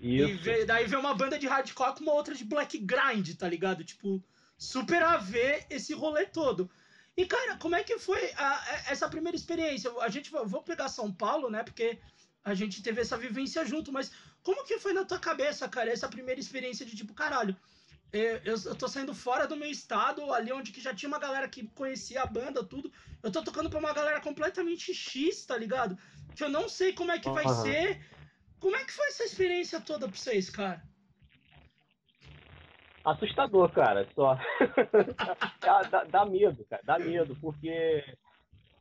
Isso. 0.00 0.28
E 0.28 0.34
veio, 0.34 0.66
daí 0.66 0.86
veio 0.86 1.00
uma 1.00 1.14
banda 1.14 1.38
de 1.38 1.46
hardcore 1.46 1.94
com 1.94 2.02
uma 2.02 2.12
outra 2.12 2.34
de 2.34 2.44
black 2.44 2.78
grind, 2.78 3.34
tá 3.36 3.48
ligado? 3.48 3.84
Tipo, 3.84 4.22
super 4.58 5.02
a 5.02 5.16
ver 5.16 5.66
esse 5.70 5.94
rolê 5.94 6.26
todo. 6.26 6.70
E, 7.16 7.26
cara, 7.26 7.56
como 7.56 7.74
é 7.74 7.82
que 7.82 7.98
foi 7.98 8.32
a, 8.36 8.82
essa 8.88 9.08
primeira 9.08 9.36
experiência? 9.36 9.90
A 10.00 10.08
gente 10.08 10.30
vou 10.30 10.62
pegar 10.62 10.88
São 10.88 11.12
Paulo, 11.12 11.50
né? 11.50 11.62
Porque 11.62 11.98
a 12.42 12.54
gente 12.54 12.82
teve 12.82 13.00
essa 13.00 13.18
vivência 13.18 13.64
junto, 13.64 13.92
mas 13.92 14.10
como 14.42 14.64
que 14.64 14.78
foi 14.78 14.92
na 14.92 15.04
tua 15.04 15.18
cabeça, 15.18 15.68
cara, 15.68 15.90
essa 15.90 16.08
primeira 16.08 16.40
experiência 16.40 16.86
de 16.86 16.96
tipo, 16.96 17.12
caralho, 17.12 17.54
eu, 18.12 18.40
eu, 18.44 18.56
eu 18.64 18.74
tô 18.74 18.88
saindo 18.88 19.14
fora 19.14 19.46
do 19.46 19.56
meu 19.56 19.70
estado, 19.70 20.32
ali 20.32 20.52
onde 20.52 20.72
que 20.72 20.80
já 20.80 20.94
tinha 20.94 21.08
uma 21.08 21.18
galera 21.18 21.48
que 21.48 21.68
conhecia 21.68 22.22
a 22.22 22.26
banda, 22.26 22.64
tudo. 22.64 22.92
Eu 23.22 23.30
tô 23.30 23.42
tocando 23.42 23.70
pra 23.70 23.78
uma 23.78 23.92
galera 23.92 24.20
completamente 24.20 24.92
X, 24.92 25.44
tá 25.44 25.56
ligado? 25.56 25.96
Que 26.34 26.42
eu 26.42 26.48
não 26.48 26.68
sei 26.68 26.92
como 26.92 27.12
é 27.12 27.18
que 27.18 27.30
vai 27.30 27.44
uhum. 27.44 27.62
ser. 27.62 28.00
Como 28.58 28.76
é 28.76 28.84
que 28.84 28.92
foi 28.92 29.06
essa 29.08 29.24
experiência 29.24 29.80
toda 29.80 30.08
pra 30.08 30.16
vocês, 30.16 30.50
cara? 30.50 30.82
Assustador, 33.04 33.70
cara, 33.72 34.06
só. 34.14 34.34
dá, 35.60 35.82
dá, 35.82 36.04
dá, 36.04 36.24
medo, 36.24 36.64
cara, 36.68 36.82
dá 36.84 36.98
medo, 36.98 37.36
porque 37.40 38.04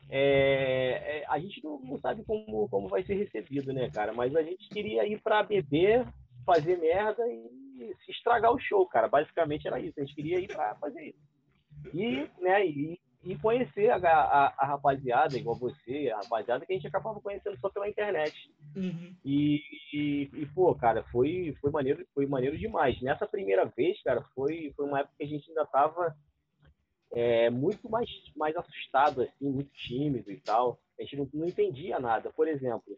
é, 0.10 1.22
é, 1.22 1.26
a 1.28 1.40
gente 1.40 1.64
não, 1.64 1.80
não, 1.80 2.00
sabe 2.00 2.24
como, 2.24 2.68
como 2.70 2.88
vai 2.88 3.04
ser 3.04 3.16
recebido, 3.16 3.72
né, 3.72 3.90
cara? 3.90 4.14
Mas 4.14 4.36
a 4.36 4.42
gente 4.42 4.68
queria 4.70 5.08
ir 5.08 5.22
para 5.22 5.44
beber, 5.44 6.06
fazer 6.46 6.78
merda 6.78 7.24
e 7.28 7.94
estragar 8.08 8.52
o 8.52 8.60
show, 8.60 8.86
cara. 8.88 9.08
Basicamente 9.08 9.68
era 9.68 9.80
isso, 9.80 10.00
a 10.00 10.04
gente 10.04 10.16
queria 10.16 10.40
ir 10.40 10.48
para 10.48 10.76
fazer 10.76 11.10
isso. 11.10 11.30
E, 11.94 12.28
né, 12.42 12.66
e 12.66 13.00
e 13.24 13.36
conhecer 13.38 13.90
a, 13.90 13.98
a, 13.98 14.54
a, 14.58 14.66
rapaziada, 14.66 15.38
igual 15.38 15.58
você, 15.58 16.10
a 16.14 16.22
rapaziada 16.22 16.66
que 16.66 16.72
a 16.72 16.76
gente 16.76 16.88
acabava 16.88 17.20
conhecendo 17.20 17.60
só 17.60 17.70
pela 17.70 17.90
internet. 17.90 18.34
Uhum. 18.76 19.14
E, 19.26 19.62
e, 19.94 20.30
e, 20.34 20.46
pô, 20.48 20.74
cara, 20.74 21.04
foi, 21.12 21.54
foi, 21.60 21.70
maneiro, 21.70 22.06
foi 22.14 22.26
maneiro 22.26 22.58
demais. 22.58 23.00
Nessa 23.02 23.28
primeira 23.28 23.66
vez, 23.66 24.02
cara, 24.04 24.24
foi, 24.34 24.72
foi 24.76 24.86
uma 24.86 25.02
época 25.02 25.16
que 25.18 25.24
a 25.26 25.28
gente 25.28 25.50
ainda 25.50 25.66
tava 25.66 26.16
é, 27.12 27.50
muito 27.50 27.90
mais, 27.90 28.10
mais 28.38 28.56
assustado, 28.56 29.22
assim, 29.22 29.50
muito 29.50 29.72
tímido 29.72 30.32
e 30.32 30.40
tal. 30.40 30.80
A 30.98 31.04
gente 31.04 31.18
não, 31.18 31.30
não 31.34 31.46
entendia 31.46 32.00
nada. 32.00 32.32
Por 32.32 32.48
exemplo, 32.48 32.98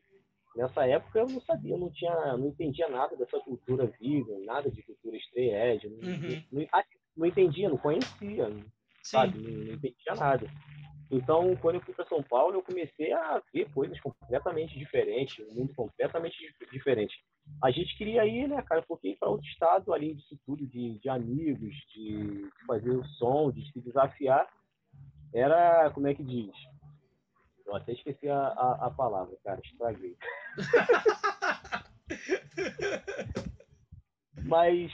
nessa 0.56 0.86
época 0.86 1.18
eu 1.18 1.28
não 1.28 1.42
sabia, 1.42 1.74
eu 1.74 1.80
não 1.80 1.90
tinha, 1.90 2.38
não 2.38 2.50
entendia 2.50 2.88
nada 2.90 3.16
dessa 3.16 3.40
cultura 3.40 3.88
viva, 4.00 4.38
nada 4.46 4.70
de 4.70 4.84
cultura 4.84 5.18
estreia, 5.18 5.80
não, 5.84 6.10
uhum. 6.10 6.44
não, 6.52 6.62
não, 6.62 6.84
não 7.18 7.26
entendia, 7.26 7.70
não 7.70 7.78
conhecia. 7.78 8.50
Sim. 9.04 9.18
sabe? 9.18 9.40
Não, 9.40 9.66
não 9.66 9.74
entendia 9.74 10.16
nada. 10.16 10.48
Então, 11.12 11.56
quando 11.58 11.76
eu 11.76 11.82
fui 11.82 11.94
para 11.94 12.06
São 12.06 12.24
Paulo, 12.24 12.56
eu 12.56 12.64
comecei 12.64 13.12
a 13.12 13.42
ver 13.54 13.70
coisas 13.74 14.00
completamente 14.00 14.80
diferentes, 14.80 15.46
um 15.46 15.54
mundo 15.54 15.74
completamente 15.76 16.38
diferente. 16.72 17.14
A 17.62 17.70
gente 17.70 17.98
queria 17.98 18.26
ir, 18.26 18.48
né, 18.48 18.62
cara, 18.62 18.82
porque 18.82 19.10
ir 19.10 19.18
para 19.18 19.30
outro 19.30 19.46
estado, 19.46 19.94
além 19.94 20.16
disso 20.16 20.40
tudo, 20.46 20.66
de, 20.66 20.98
de 21.00 21.10
amigos, 21.10 21.76
de, 21.94 22.50
fazer 22.66 22.92
o 22.92 23.04
som, 23.04 23.52
de 23.52 23.70
se 23.74 23.82
desafiar, 23.82 24.48
era, 25.34 25.92
como 25.92 26.08
é 26.08 26.14
que 26.14 26.24
diz? 26.24 26.56
Eu 27.66 27.76
até 27.76 27.92
esqueci 27.92 28.30
a, 28.30 28.38
a, 28.38 28.88
a 28.88 28.92
palavra, 28.92 29.36
cara, 29.44 29.60
estraguei. 29.66 30.16
Mas, 34.46 34.92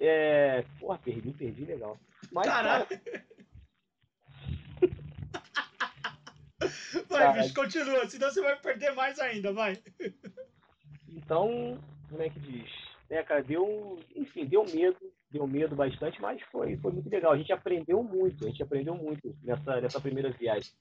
é... 0.00 0.64
Porra, 0.80 0.98
perdi, 0.98 1.32
perdi 1.32 1.64
legal. 1.64 1.96
Mas, 2.32 2.46
Caralho. 2.46 2.86
Cara... 2.86 3.26
Vai, 7.08 7.22
cara... 7.22 7.42
bicho, 7.42 7.54
continua, 7.54 8.08
senão 8.08 8.30
você 8.30 8.40
vai 8.40 8.56
perder 8.56 8.92
mais 8.94 9.18
ainda, 9.18 9.52
vai. 9.52 9.78
Então, 11.08 11.78
como 12.08 12.22
é 12.22 12.30
que 12.30 12.40
diz? 12.40 12.70
É, 13.08 13.22
cara, 13.22 13.42
deu, 13.42 13.98
enfim, 14.14 14.46
deu 14.46 14.64
medo, 14.64 14.98
deu 15.30 15.46
medo 15.46 15.76
bastante, 15.76 16.20
mas 16.20 16.40
foi, 16.50 16.76
foi 16.78 16.92
muito 16.92 17.08
legal. 17.08 17.32
A 17.32 17.36
gente 17.36 17.52
aprendeu 17.52 18.02
muito, 18.02 18.44
a 18.44 18.48
gente 18.48 18.62
aprendeu 18.62 18.94
muito 18.94 19.36
nessa, 19.42 19.80
nessa 19.80 20.00
primeira 20.00 20.30
viagem. 20.30 20.72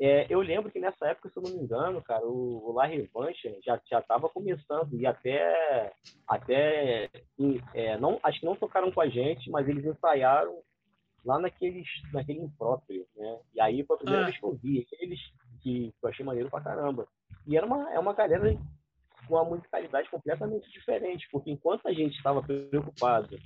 É, 0.00 0.26
eu 0.28 0.40
lembro 0.40 0.72
que 0.72 0.80
nessa 0.80 1.06
época, 1.06 1.28
se 1.28 1.38
eu 1.38 1.42
não 1.44 1.50
me 1.52 1.62
engano, 1.62 2.02
cara, 2.02 2.26
o, 2.26 2.68
o 2.68 2.72
La 2.72 2.86
Revanche 2.86 3.56
já 3.64 3.80
já 3.88 4.00
estava 4.00 4.28
começando 4.28 4.92
e 4.92 5.06
até 5.06 5.92
até 6.26 7.08
é, 7.72 7.96
não 7.98 8.18
acho 8.24 8.40
que 8.40 8.46
não 8.46 8.56
tocaram 8.56 8.90
com 8.90 9.00
a 9.00 9.08
gente, 9.08 9.48
mas 9.50 9.68
eles 9.68 9.84
ensaiaram 9.84 10.60
lá 11.24 11.38
naqueles, 11.38 11.86
naquele 12.12 12.40
impróprio, 12.40 13.06
né? 13.16 13.40
E 13.54 13.60
aí 13.60 13.84
foi 13.84 13.96
a 13.96 13.98
primeira 13.98 14.22
ah. 14.22 14.26
vez 14.26 14.38
que 14.38 14.44
eu 14.44 14.54
vi 14.54 14.86
eles, 15.00 15.20
que 15.62 15.94
eu 16.02 16.08
achei 16.08 16.24
maneiro 16.24 16.50
pra 16.50 16.60
caramba. 16.60 17.06
E 17.46 17.56
era 17.56 17.66
uma, 17.66 17.92
é 17.92 17.98
uma 17.98 18.12
galera 18.12 18.56
com 19.26 19.34
uma 19.34 19.44
musicalidade 19.44 20.10
completamente 20.10 20.70
diferente, 20.70 21.26
porque 21.30 21.50
enquanto 21.50 21.86
a 21.86 21.92
gente 21.92 22.16
estava 22.16 22.42
preocupado 22.42 23.38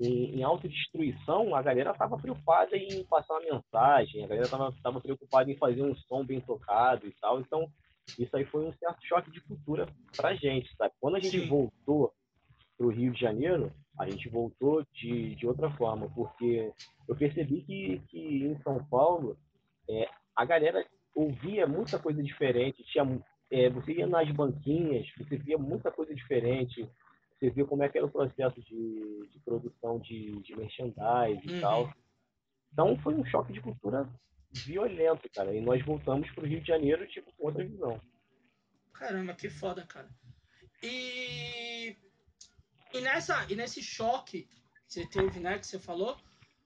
em, 0.00 0.38
em 0.38 0.42
autodestruição, 0.42 1.54
a 1.54 1.62
galera 1.62 1.90
estava 1.90 2.16
preocupada 2.16 2.76
em 2.76 3.04
passar 3.04 3.34
uma 3.34 3.54
mensagem, 3.54 4.24
a 4.24 4.28
galera 4.28 4.46
estava 4.70 5.00
preocupada 5.00 5.50
em 5.50 5.56
fazer 5.56 5.82
um 5.82 5.94
som 5.96 6.24
bem 6.24 6.40
tocado 6.40 7.06
e 7.06 7.12
tal. 7.20 7.40
Então, 7.40 7.68
isso 8.18 8.36
aí 8.36 8.44
foi 8.44 8.64
um 8.64 8.72
certo 8.74 9.04
choque 9.06 9.30
de 9.30 9.40
cultura 9.40 9.88
pra 10.16 10.34
gente, 10.34 10.74
sabe? 10.76 10.94
Quando 11.00 11.16
a 11.16 11.20
gente 11.20 11.40
Sim. 11.40 11.48
voltou 11.48 12.12
pro 12.76 12.88
Rio 12.88 13.12
de 13.12 13.20
Janeiro, 13.20 13.72
a 13.98 14.08
gente 14.08 14.28
voltou 14.28 14.84
de, 14.92 15.34
de 15.36 15.46
outra 15.46 15.70
forma, 15.70 16.08
porque 16.10 16.72
eu 17.08 17.16
percebi 17.16 17.62
que, 17.62 18.00
que 18.08 18.44
em 18.44 18.60
São 18.62 18.84
Paulo 18.84 19.38
é, 19.88 20.08
a 20.34 20.44
galera 20.44 20.84
ouvia 21.14 21.66
muita 21.66 21.98
coisa 21.98 22.22
diferente, 22.22 22.84
tinha, 22.84 23.04
é, 23.50 23.70
você 23.70 23.92
ia 23.92 24.06
nas 24.06 24.30
banquinhas, 24.30 25.06
você 25.16 25.36
via 25.36 25.56
muita 25.56 25.90
coisa 25.90 26.14
diferente, 26.14 26.88
você 27.38 27.50
via 27.50 27.64
como 27.64 27.82
é 27.82 27.88
que 27.88 27.96
era 27.96 28.06
o 28.06 28.10
processo 28.10 28.60
de, 28.62 29.28
de 29.30 29.38
produção 29.44 29.98
de, 29.98 30.40
de 30.42 30.56
merchandising 30.56 31.50
uhum. 31.50 31.56
e 31.56 31.60
tal. 31.60 31.94
Então 32.72 32.98
foi 32.98 33.14
um 33.14 33.24
choque 33.24 33.52
de 33.52 33.60
cultura 33.60 34.08
violento, 34.52 35.28
cara. 35.34 35.54
E 35.54 35.60
nós 35.60 35.82
voltamos 35.84 36.30
para 36.30 36.44
o 36.44 36.46
Rio 36.46 36.60
de 36.60 36.66
Janeiro, 36.66 37.06
tipo, 37.08 37.32
com 37.36 37.46
outra 37.46 37.64
visão. 37.64 38.00
Caramba, 38.92 39.34
que 39.34 39.48
foda, 39.50 39.84
cara. 39.86 40.08
E 40.82 41.96
e, 42.98 43.00
nessa, 43.00 43.46
e 43.48 43.54
nesse 43.54 43.82
choque 43.82 44.48
que 44.88 44.94
você 44.94 45.06
teve, 45.06 45.40
né, 45.40 45.58
que 45.58 45.66
você 45.66 45.78
falou, 45.78 46.18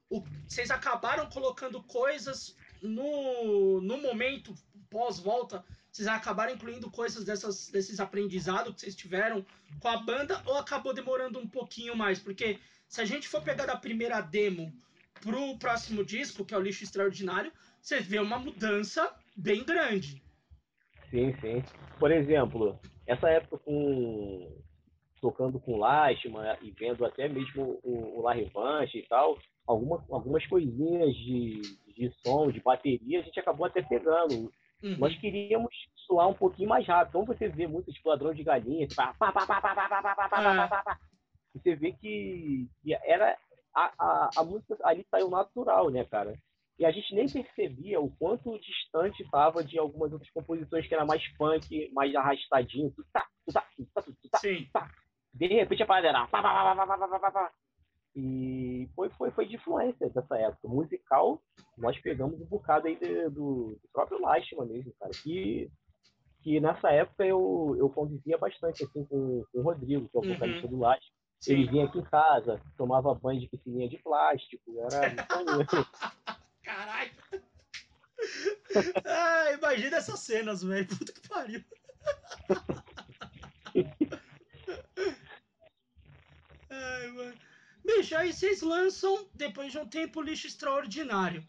o, 0.08 0.22
vocês 0.46 0.70
acabaram 0.70 1.26
colocando 1.28 1.82
coisas 1.82 2.56
no, 2.82 3.80
no 3.80 3.98
momento 3.98 4.54
pós-volta, 4.88 5.64
vocês 5.90 6.08
acabaram 6.08 6.54
incluindo 6.54 6.90
coisas 6.90 7.24
dessas, 7.24 7.68
desses 7.68 8.00
aprendizados 8.00 8.74
que 8.74 8.80
vocês 8.80 8.94
tiveram 8.94 9.44
com 9.78 9.88
a 9.88 9.98
banda 9.98 10.42
ou 10.46 10.56
acabou 10.56 10.92
demorando 10.92 11.38
um 11.38 11.48
pouquinho 11.48 11.96
mais? 11.96 12.18
Porque 12.18 12.58
se 12.88 13.00
a 13.00 13.04
gente 13.04 13.28
for 13.28 13.42
pegar 13.42 13.66
da 13.66 13.76
primeira 13.76 14.20
demo 14.20 14.72
pro 15.20 15.58
próximo 15.58 16.04
disco, 16.04 16.44
que 16.44 16.54
é 16.54 16.56
o 16.56 16.60
Lixo 16.60 16.84
Extraordinário, 16.84 17.52
você 17.80 18.00
vê 18.00 18.18
uma 18.18 18.38
mudança 18.38 19.14
bem 19.36 19.64
grande. 19.64 20.22
Sim, 21.10 21.34
sim. 21.40 21.62
Por 21.98 22.10
exemplo, 22.10 22.78
essa 23.06 23.28
época 23.28 23.58
com 23.58 24.60
tocando 25.20 25.60
com 25.60 25.76
Lashman 25.76 26.56
e 26.62 26.70
vendo 26.70 27.04
até 27.04 27.28
mesmo 27.28 27.78
o, 27.82 28.18
o 28.18 28.22
La 28.22 28.32
Revanche 28.32 28.98
e 28.98 29.06
tal, 29.06 29.38
alguma, 29.66 30.04
algumas 30.10 30.46
coisinhas 30.46 31.14
de, 31.14 31.60
de 31.94 32.12
som, 32.24 32.50
de 32.50 32.60
bateria, 32.60 33.20
a 33.20 33.22
gente 33.22 33.38
acabou 33.38 33.66
até 33.66 33.82
pegando. 33.82 34.52
Uhum. 34.82 34.96
Nós 34.98 35.16
queríamos 35.18 35.72
soar 36.06 36.28
um 36.28 36.34
pouquinho 36.34 36.68
mais 36.68 36.86
rápido. 36.86 37.10
Então 37.10 37.24
você 37.26 37.48
vê 37.48 37.66
muito 37.66 37.92
tipo 37.92 38.08
ladrão 38.08 38.32
de 38.32 38.42
galinha, 38.42 38.88
pá, 38.96 39.14
pá, 39.18 39.30
pá, 39.32 39.46
pá, 39.46 39.60
pá, 39.60 39.74
pá, 39.74 39.88
pá, 39.88 40.02
pá, 40.02 40.14
pá, 40.14 40.28
pá, 40.28 40.68
pá, 40.68 40.82
pá. 40.82 40.98
você 41.54 41.76
vê 41.76 41.92
que, 41.92 42.66
que 42.82 42.94
era 42.94 43.36
a, 43.74 43.92
a, 43.98 44.30
a 44.38 44.44
música 44.44 44.76
ali 44.84 45.06
saiu 45.10 45.28
natural, 45.28 45.90
né, 45.90 46.04
cara? 46.04 46.34
E 46.78 46.84
a 46.86 46.90
gente 46.90 47.14
nem 47.14 47.28
percebia 47.28 48.00
o 48.00 48.10
quanto 48.16 48.58
distante 48.58 49.22
estava 49.22 49.62
de 49.62 49.78
algumas 49.78 50.10
outras 50.12 50.30
composições 50.30 50.86
que 50.88 50.94
era 50.94 51.04
mais 51.04 51.22
punk, 51.36 51.90
mais 51.92 52.14
arrastadinho. 52.14 52.90
Tá, 53.12 53.26
tá, 53.52 53.60
tá, 53.60 54.02
tá, 54.02 54.02
tá, 54.32 54.38
Sim. 54.38 54.66
De 55.32 55.46
repente 55.46 55.82
a 55.82 55.86
parada 55.86 56.08
era. 56.08 56.26
Pá, 56.26 56.42
pá, 56.42 57.30
pá, 57.30 57.52
e 58.14 58.88
foi, 58.94 59.08
foi, 59.10 59.30
foi 59.30 59.46
de 59.46 59.56
influência 59.56 60.10
dessa 60.10 60.36
época. 60.36 60.68
Musical, 60.68 61.40
nós 61.78 61.98
pegamos 62.00 62.40
um 62.40 62.46
bocado 62.46 62.88
aí 62.88 62.96
do, 62.96 63.30
do 63.30 63.80
próprio 63.92 64.20
Lashman 64.20 64.66
mesmo, 64.66 64.92
cara. 64.98 65.12
Que, 65.22 65.70
que 66.42 66.58
nessa 66.60 66.90
época 66.90 67.24
eu, 67.24 67.76
eu 67.78 67.88
convivia 67.88 68.36
bastante 68.36 68.82
assim, 68.82 69.04
com, 69.04 69.44
com 69.52 69.60
o 69.60 69.62
Rodrigo, 69.62 70.08
que 70.08 70.16
é 70.16 70.20
o 70.20 70.24
uhum. 70.24 70.34
vocalista 70.34 70.66
uhum. 70.66 70.72
do 70.72 70.78
Lashman. 70.78 71.20
Ele 71.46 71.66
vinha 71.68 71.86
aqui 71.86 71.98
em 71.98 72.04
casa, 72.04 72.60
tomava 72.76 73.14
banho 73.14 73.40
de 73.40 73.48
piscininha 73.48 73.88
de 73.88 73.96
plástico, 73.98 74.62
era 74.78 75.14
Caralho! 76.62 77.10
ah, 79.06 79.52
imagina 79.52 79.96
essas 79.96 80.20
cenas, 80.20 80.62
velho. 80.62 80.86
Puta 80.86 81.12
que 81.12 81.28
pariu. 81.28 81.64
Bicho, 87.84 88.16
aí 88.16 88.32
vocês 88.32 88.60
lançam, 88.60 89.28
depois 89.34 89.72
de 89.72 89.78
um 89.78 89.86
tempo, 89.86 90.20
lixo 90.20 90.46
extraordinário. 90.46 91.46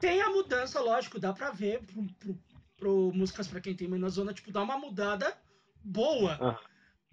Tem 0.00 0.20
a 0.20 0.30
mudança, 0.30 0.80
lógico, 0.80 1.18
dá 1.18 1.32
pra 1.32 1.50
ver 1.50 1.80
pro, 1.82 2.04
pro, 2.18 2.38
pro 2.76 3.12
Músicas 3.14 3.48
pra 3.48 3.60
quem 3.60 3.74
tem 3.74 3.88
menos 3.88 4.14
zona, 4.14 4.34
tipo, 4.34 4.52
dá 4.52 4.62
uma 4.62 4.78
mudada 4.78 5.34
boa. 5.82 6.38
Ah, 6.40 6.60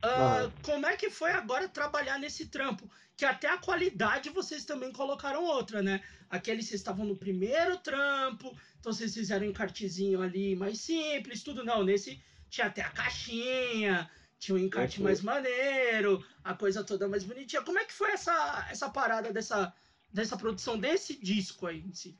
Aham. 0.03 0.51
Como 0.63 0.85
é 0.85 0.97
que 0.97 1.09
foi 1.09 1.31
agora 1.31 1.67
trabalhar 1.67 2.17
nesse 2.17 2.47
trampo? 2.47 2.89
Que 3.15 3.23
até 3.23 3.47
a 3.47 3.57
qualidade 3.57 4.29
vocês 4.31 4.65
também 4.65 4.91
colocaram 4.91 5.43
outra, 5.43 5.81
né? 5.81 6.01
Aqueles 6.29 6.67
vocês 6.67 6.81
estavam 6.81 7.05
no 7.05 7.15
primeiro 7.15 7.77
trampo, 7.77 8.57
então 8.79 8.91
vocês 8.91 9.13
fizeram 9.13 9.45
um 9.45 9.49
encartezinho 9.49 10.21
ali 10.21 10.55
mais 10.55 10.79
simples, 10.79 11.43
tudo 11.43 11.63
não. 11.63 11.83
Nesse 11.83 12.21
tinha 12.49 12.67
até 12.67 12.81
a 12.81 12.89
caixinha, 12.89 14.09
tinha 14.41 14.55
um 14.55 14.59
encarte 14.59 14.99
mais 15.01 15.21
maneiro, 15.21 16.25
a 16.43 16.55
coisa 16.55 16.83
toda 16.83 17.07
mais 17.07 17.23
bonitinha. 17.23 17.61
Como 17.61 17.77
é 17.77 17.85
que 17.85 17.93
foi 17.93 18.11
essa, 18.11 18.67
essa 18.71 18.89
parada 18.89 19.31
dessa, 19.31 19.71
dessa 20.11 20.35
produção 20.35 20.79
desse 20.79 21.23
disco 21.23 21.67
aí 21.67 21.79
em 21.79 21.93
si? 21.93 22.17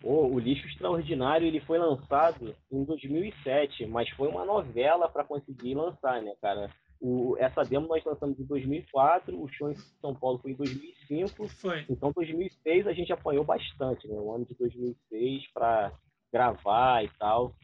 Pô, 0.00 0.26
o 0.26 0.38
Lixo 0.38 0.66
Extraordinário 0.66 1.46
ele 1.46 1.60
foi 1.60 1.78
lançado 1.78 2.56
em 2.70 2.84
2007, 2.84 3.84
mas 3.86 4.08
foi 4.10 4.28
uma 4.28 4.46
novela 4.46 5.10
para 5.10 5.24
conseguir 5.24 5.74
lançar, 5.74 6.22
né, 6.22 6.32
cara? 6.40 6.70
O, 6.98 7.36
essa 7.38 7.62
demo 7.62 7.86
nós 7.86 8.02
lançamos 8.02 8.40
em 8.40 8.44
2004, 8.44 9.38
o 9.38 9.46
show 9.48 9.70
em 9.70 9.74
São 10.00 10.14
Paulo 10.14 10.38
foi 10.38 10.52
em 10.52 10.54
2005, 10.54 11.48
Foi. 11.48 11.84
então 11.90 12.12
2006 12.12 12.86
a 12.86 12.92
gente 12.92 13.12
apanhou 13.12 13.44
bastante, 13.44 14.08
né? 14.08 14.14
O 14.14 14.32
ano 14.32 14.46
de 14.46 14.54
2006 14.54 15.52
para 15.52 15.92
gravar 16.32 17.04
e 17.04 17.08
tal. 17.18 17.54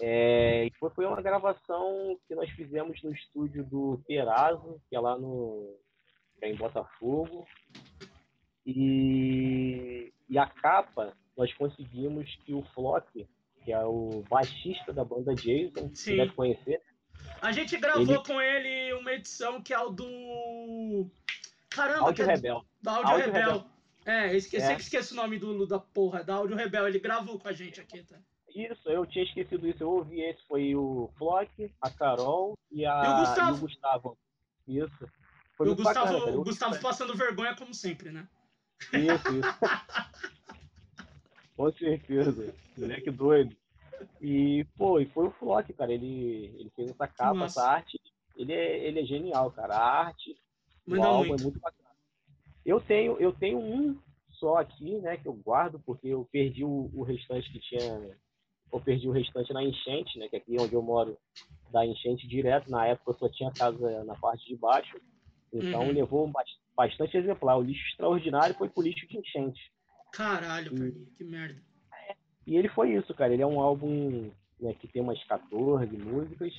É, 0.00 0.66
e 0.66 0.70
foi, 0.78 0.90
foi 0.90 1.06
uma 1.06 1.22
gravação 1.22 2.18
que 2.28 2.34
nós 2.34 2.50
fizemos 2.50 3.02
no 3.02 3.12
estúdio 3.12 3.64
do 3.64 4.02
Perazzo, 4.06 4.80
que 4.88 4.96
é 4.96 5.00
lá 5.00 5.16
no 5.18 5.78
que 6.38 6.44
é 6.44 6.50
em 6.50 6.56
Botafogo. 6.56 7.46
E, 8.66 10.12
e 10.28 10.38
a 10.38 10.46
capa 10.46 11.16
nós 11.36 11.52
conseguimos 11.54 12.34
que 12.44 12.52
o 12.52 12.62
Flock, 12.74 13.26
que 13.64 13.72
é 13.72 13.84
o 13.84 14.22
baixista 14.28 14.92
da 14.92 15.04
banda 15.04 15.34
Jason, 15.34 15.90
Sim. 15.94 16.16
deve 16.16 16.32
conhecer, 16.32 16.82
A 17.40 17.52
gente 17.52 17.76
gravou 17.78 18.02
Ele- 18.02 18.24
com 18.24 18.40
ele 18.40 18.92
uma 18.94 19.12
edição 19.12 19.60
que 19.62 19.72
é 19.74 19.78
o 19.78 19.90
do. 19.90 21.10
Caramba, 21.70 22.06
Áudio 22.06 22.24
é 22.24 22.34
Rebel. 22.34 22.64
do 22.82 22.90
Áudio, 22.90 23.10
Áudio 23.10 23.26
Rebel. 23.26 23.52
Rebel. 23.52 23.64
É, 24.06 24.32
eu 24.32 24.36
esqueci, 24.36 24.62
É. 24.62 24.66
sempre 24.68 24.82
esqueço 24.82 25.12
o 25.14 25.16
nome 25.16 25.38
do, 25.38 25.66
da 25.66 25.78
porra, 25.78 26.22
da 26.22 26.34
Áudio 26.36 26.56
Rebel. 26.56 26.86
Ele 26.86 26.98
gravou 27.00 27.38
com 27.38 27.48
a 27.48 27.52
gente 27.52 27.80
aqui, 27.80 28.02
tá? 28.04 28.18
Isso, 28.56 28.88
eu 28.88 29.04
tinha 29.04 29.24
esquecido 29.24 29.68
isso. 29.68 29.82
Eu 29.82 29.90
ouvi 29.90 30.20
esse, 30.22 30.42
foi 30.46 30.74
o 30.74 31.10
Flock, 31.18 31.70
a 31.80 31.90
Carol 31.90 32.56
e, 32.72 32.86
a, 32.86 33.02
E 33.04 33.08
o 33.08 33.16
Gustavo. 33.26 33.50
e 33.50 33.56
o 33.56 33.60
Gustavo. 33.60 34.18
Isso. 34.66 35.08
Foi 35.56 35.68
o 35.68 35.76
Gustavo, 35.76 36.12
bacana, 36.12 36.24
o 36.24 36.28
Eu- 36.40 36.44
Gustavo 36.44 36.80
passando 36.80 37.14
vergonha, 37.14 37.54
como 37.54 37.74
sempre, 37.74 38.10
né? 38.10 38.26
Isso, 38.92 39.28
isso. 39.38 39.58
Com 41.56 41.72
certeza. 41.72 42.54
Moleque 42.76 43.10
doido. 43.10 43.56
E, 44.20 44.64
pô, 44.76 45.00
e 45.00 45.06
foi 45.06 45.26
o 45.26 45.30
Flock, 45.32 45.72
cara. 45.72 45.92
Ele, 45.92 46.54
ele 46.58 46.70
fez 46.76 46.90
essa 46.90 47.06
capa, 47.08 47.34
massa. 47.34 47.60
essa 47.60 47.70
arte. 47.70 48.00
Ele 48.36 48.52
é, 48.52 48.86
ele 48.86 49.00
é 49.00 49.04
genial, 49.04 49.50
cara. 49.50 49.74
A 49.76 50.06
arte 50.06 50.34
do 50.86 50.96
Manda 50.96 51.06
álbum 51.08 51.28
muito. 51.28 51.40
é 51.40 51.44
muito 51.44 51.60
bacana. 51.60 51.90
Eu 52.64 52.80
tenho, 52.80 53.16
eu 53.18 53.32
tenho 53.32 53.58
um 53.58 53.98
só 54.32 54.58
aqui, 54.58 54.98
né, 54.98 55.16
que 55.16 55.26
eu 55.26 55.32
guardo, 55.32 55.78
porque 55.80 56.08
eu 56.08 56.28
perdi 56.30 56.62
o, 56.64 56.90
o 56.94 57.02
restante 57.02 57.50
que 57.50 57.60
tinha. 57.60 58.16
Eu 58.72 58.80
perdi 58.80 59.08
o 59.08 59.12
restante 59.12 59.52
na 59.52 59.62
enchente, 59.62 60.18
né? 60.18 60.28
Que 60.28 60.36
aqui 60.36 60.56
onde 60.58 60.74
eu 60.74 60.82
moro 60.82 61.16
da 61.70 61.84
enchente 61.86 62.26
direto. 62.26 62.70
Na 62.70 62.86
época 62.86 63.12
eu 63.12 63.18
só 63.18 63.28
tinha 63.28 63.50
casa 63.52 64.04
na 64.04 64.14
parte 64.16 64.46
de 64.46 64.56
baixo. 64.56 64.98
Então 65.52 65.82
Uhum. 65.86 65.92
levou 65.92 66.28
bas- 66.28 66.58
bastante 66.76 67.16
exemplar. 67.16 67.58
O 67.58 67.62
lixo 67.62 67.86
extraordinário 67.90 68.54
foi 68.56 68.68
pro 68.68 68.82
lixo 68.82 69.06
de 69.08 69.18
enchente. 69.18 69.60
Caralho, 70.12 70.72
Hum. 70.72 70.78
Carlinhos, 70.78 71.08
que 71.16 71.24
merda. 71.24 71.60
E 72.46 72.56
ele 72.56 72.68
foi 72.68 72.92
isso, 72.94 73.12
cara. 73.14 73.32
Ele 73.32 73.42
é 73.42 73.46
um 73.46 73.60
álbum 73.60 74.30
né, 74.60 74.74
que 74.74 74.86
tem 74.88 75.02
umas 75.02 75.22
14 75.24 75.96
músicas, 75.96 76.52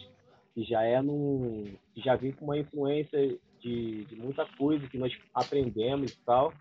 que 0.54 0.64
já 0.64 0.84
é 0.84 1.02
num. 1.02 1.66
que 1.94 2.02
já 2.02 2.16
vem 2.16 2.32
com 2.32 2.46
uma 2.46 2.58
influência 2.58 3.38
de, 3.60 4.06
de 4.06 4.16
muita 4.16 4.46
coisa 4.58 4.88
que 4.88 4.98
nós 4.98 5.12
aprendemos 5.34 6.12
e 6.12 6.18
tal, 6.26 6.54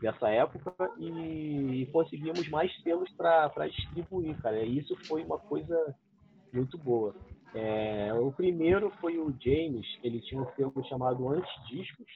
dessa 0.00 0.28
época, 0.28 0.74
e, 0.98 1.88
conseguimos 1.92 2.48
mais 2.48 2.74
selos 2.82 3.10
para 3.12 3.68
distribuir, 3.68 4.36
cara. 4.40 4.62
E 4.62 4.78
isso 4.78 4.96
foi 5.06 5.22
uma 5.22 5.38
coisa 5.38 5.94
muito 6.52 6.78
boa. 6.78 7.14
É, 7.54 8.12
o 8.14 8.32
primeiro 8.32 8.90
foi 9.00 9.18
o 9.18 9.34
James, 9.40 9.86
ele 10.02 10.20
tinha 10.20 10.40
um 10.40 10.50
selo 10.54 10.84
chamado 10.88 11.28
Antidiscos, 11.28 12.06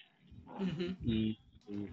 Uhum. 0.60 0.96
e, 1.04 1.36
e, 1.68 1.90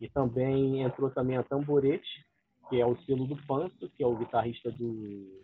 e 0.00 0.08
também 0.08 0.82
entrou 0.82 1.10
também 1.10 1.36
a 1.36 1.42
Tamborete, 1.42 2.24
que 2.68 2.80
é 2.80 2.86
o 2.86 2.96
selo 3.04 3.26
do 3.26 3.36
Panto, 3.46 3.88
que 3.90 4.02
é 4.02 4.06
o 4.06 4.16
guitarrista 4.16 4.70
do, 4.72 5.40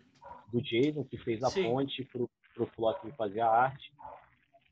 do 0.51 0.61
Jason, 0.61 1.03
que 1.05 1.17
fez 1.17 1.41
a 1.43 1.49
Sim. 1.49 1.63
ponte 1.63 2.03
pro, 2.05 2.29
pro 2.53 2.67
Flock 2.67 3.09
fazer 3.13 3.41
a 3.41 3.49
arte. 3.49 3.93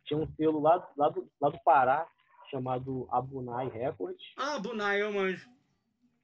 Tinha 0.06 0.20
um 0.20 0.28
selo 0.36 0.60
lá, 0.60 0.86
lá, 0.98 1.10
do, 1.10 1.28
lá 1.40 1.50
do 1.50 1.60
Pará, 1.64 2.08
chamado 2.52 3.08
Abunai 3.10 3.70
Records. 3.70 4.22
Ah, 4.38 4.60
Bunai, 4.60 5.02
eu 5.02 5.12
manjo. 5.12 5.50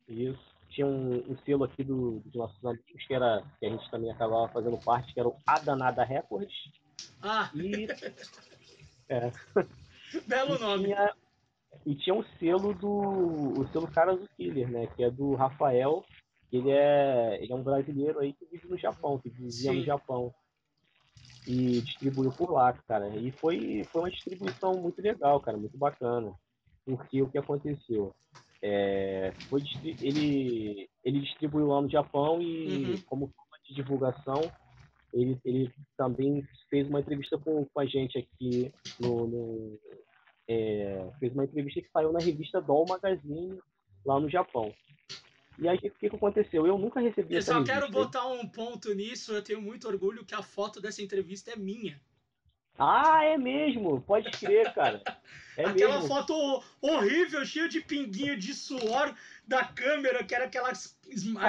Isso. 0.08 0.58
Tinha 0.70 0.86
um, 0.86 1.32
um 1.32 1.38
selo 1.46 1.64
aqui 1.64 1.84
do, 1.84 2.20
dos 2.20 2.36
nossos 2.36 2.64
amigos, 2.64 3.08
que, 3.08 3.14
era, 3.14 3.42
que 3.60 3.66
a 3.66 3.70
gente 3.70 3.90
também 3.90 4.12
acabava 4.12 4.50
fazendo 4.50 4.78
parte, 4.78 5.14
que 5.14 5.20
era 5.20 5.30
o 5.30 5.38
Adanada 5.48 6.04
Records. 6.04 6.54
Ah, 7.22 7.50
E 7.56 7.88
belo 10.28 10.56
e 10.56 10.60
nome. 10.60 10.84
Tinha, 10.84 11.14
e 11.86 11.96
tinha 11.96 12.16
o 12.16 12.26
selo 12.38 12.74
do. 12.74 13.62
O 13.62 13.68
selo 13.72 13.88
Caras 13.88 14.20
do 14.20 14.28
Killer, 14.36 14.70
né? 14.70 14.88
Que 14.88 15.04
é 15.04 15.10
do 15.10 15.36
Rafael. 15.36 16.04
Ele 16.52 16.70
é, 16.70 17.42
ele 17.42 17.52
é 17.52 17.56
um 17.56 17.64
brasileiro 17.64 18.20
aí 18.20 18.34
que 18.34 18.46
vive 18.46 18.68
no 18.68 18.78
Japão, 18.78 19.20
que 19.20 19.30
vivia 19.30 19.52
Sim. 19.72 19.80
no 19.80 19.84
Japão. 19.86 20.34
E 21.48 21.82
distribuiu 21.82 22.32
por 22.32 22.52
lá, 22.52 22.74
cara. 22.74 23.08
E 23.16 23.32
foi, 23.32 23.86
foi 23.86 24.02
uma 24.02 24.12
distribuição 24.12 24.74
muito 24.82 25.02
legal, 25.02 25.40
cara, 25.40 25.58
muito 25.58 25.78
bacana. 25.78 26.34
Porque 26.86 27.22
o 27.22 27.30
que 27.30 27.38
aconteceu? 27.38 28.14
É, 28.62 29.32
foi, 29.50 29.64
ele, 30.02 30.90
ele 31.04 31.22
distribuiu 31.22 31.68
lá 31.68 31.82
no 31.82 31.90
Japão 31.90 32.42
e, 32.42 32.92
Uhum. 32.92 33.02
como 33.06 33.28
forma 33.28 33.58
de 33.64 33.74
divulgação, 33.76 34.42
ele, 35.14 35.40
ele 35.46 35.72
também 35.98 36.44
fez 36.70 36.88
uma 36.88 37.00
entrevista 37.00 37.38
com, 37.38 37.66
com 37.66 37.80
a 37.80 37.86
gente 37.86 38.18
aqui 38.18 38.72
no, 39.00 39.28
no, 39.28 39.80
é, 40.48 41.10
fez 41.20 41.34
uma 41.34 41.46
entrevista 41.46 41.82
que 41.82 41.90
saiu 41.92 42.12
na 42.12 42.20
revista 42.20 42.62
Doll 42.62 42.86
Magazine 42.88 43.60
lá 44.06 44.20
no 44.20 44.30
Japão. 44.30 44.74
E 45.58 45.68
aí, 45.68 45.78
o 45.78 45.82
que, 45.82 46.10
que 46.10 46.16
aconteceu? 46.16 46.68
Eu 46.68 46.78
nunca 46.78 47.00
recebi 47.00 47.34
Eu 47.34 47.40
essa 47.40 47.54
só 47.54 47.60
revista. 47.60 47.74
quero 47.74 47.92
botar 47.92 48.28
um 48.28 48.48
ponto 48.48 48.94
nisso. 48.94 49.34
Eu 49.34 49.42
tenho 49.42 49.62
muito 49.62 49.88
orgulho 49.88 50.24
que 50.26 50.36
a 50.36 50.44
foto 50.44 50.80
dessa 50.80 51.02
entrevista 51.02 51.52
é 51.52 51.56
minha. 51.56 52.00
Ah, 52.78 53.24
é 53.24 53.38
mesmo? 53.40 54.00
Pode 54.02 54.30
crer, 54.30 54.72
cara. 54.74 55.02
É 55.58 55.66
aquela 55.66 55.96
mesmo. 55.96 56.08
foto 56.08 56.64
horrível, 56.80 57.44
cheia 57.44 57.68
de 57.68 57.82
pinguinho 57.82 58.38
de 58.38 58.54
suor 58.54 59.16
da 59.48 59.66
câmera, 59.66 60.24
que 60.24 60.36
era 60.36 60.46
aquelas. 60.46 60.96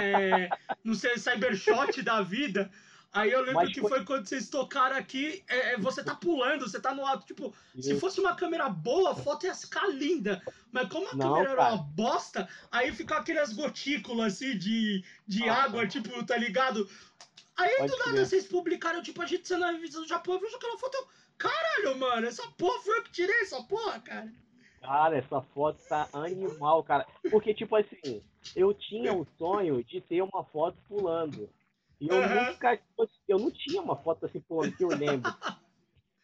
É, 0.02 0.48
não 0.82 0.94
sei, 0.94 1.18
cybershot 1.18 2.00
da 2.02 2.22
vida. 2.22 2.70
Aí 3.12 3.30
eu 3.32 3.40
lembro 3.40 3.54
Mas 3.54 3.72
que 3.72 3.80
foi- 3.80 3.88
foi 3.90 4.04
quando 4.04 4.26
vocês 4.26 4.48
tocaram 4.50 4.94
aqui, 4.96 5.42
é, 5.48 5.72
é, 5.74 5.78
você 5.78 6.04
tá 6.04 6.14
pulando, 6.14 6.68
você 6.68 6.78
tá 6.78 6.94
no 6.94 7.06
alto. 7.06 7.24
Tipo, 7.26 7.54
se 7.74 7.92
Isso. 7.92 8.00
fosse 8.00 8.20
uma 8.20 8.34
câmera 8.36 8.68
boa, 8.68 9.12
a 9.12 9.14
foto 9.14 9.46
ia 9.46 9.54
ficar 9.54 9.86
linda. 9.88 10.42
Mas 10.70 10.88
como 10.88 11.08
a 11.08 11.14
Não, 11.14 11.32
câmera 11.34 11.50
era 11.52 11.62
cara. 11.62 11.74
uma 11.74 11.82
bosta, 11.82 12.48
aí 12.70 12.92
ficou 12.92 13.16
aquelas 13.16 13.52
gotículas 13.54 14.34
assim 14.34 14.58
de, 14.58 15.02
de 15.26 15.48
Ah. 15.48 15.64
água, 15.64 15.86
tipo, 15.86 16.24
tá 16.26 16.36
ligado? 16.36 16.88
Aí 17.56 17.76
Pode 17.78 17.90
do 17.92 17.98
nada 17.98 18.10
crer. 18.12 18.26
vocês 18.26 18.46
publicaram, 18.46 19.02
tipo, 19.02 19.20
a 19.22 19.26
gente 19.26 19.48
sendo 19.48 19.60
na 19.60 19.70
revista 19.72 20.00
do 20.00 20.06
Japão, 20.06 20.34
eu 20.34 20.40
vejo 20.40 20.56
aquela 20.56 20.78
foto. 20.78 20.94
eu, 20.96 21.08
Caralho, 21.38 21.96
mano, 21.98 22.26
essa 22.26 22.46
porra 22.58 22.78
foi 22.82 22.98
eu 22.98 23.02
que 23.04 23.12
tirei 23.12 23.40
essa 23.40 23.62
porra, 23.62 24.00
cara. 24.00 24.30
Cara, 24.80 25.16
essa 25.16 25.40
foto 25.40 25.80
tá 25.88 26.08
animal, 26.12 26.82
cara. 26.84 27.06
Porque, 27.30 27.54
tipo 27.54 27.74
assim, 27.74 28.22
eu 28.54 28.72
tinha 28.74 29.12
o 29.14 29.26
sonho 29.38 29.82
de 29.82 30.00
ter 30.00 30.22
uma 30.22 30.44
foto 30.44 30.76
pulando. 30.88 31.48
E 32.00 32.08
eu 32.08 32.16
Aham. 32.22 32.34
nunca. 32.52 32.80
Eu 33.28 33.38
não 33.38 33.50
tinha 33.50 33.80
uma 33.82 33.96
foto 33.96 34.26
assim 34.26 34.40
pulando, 34.40 34.72
que 34.76 34.84
eu 34.84 34.88
lembro. 34.88 35.32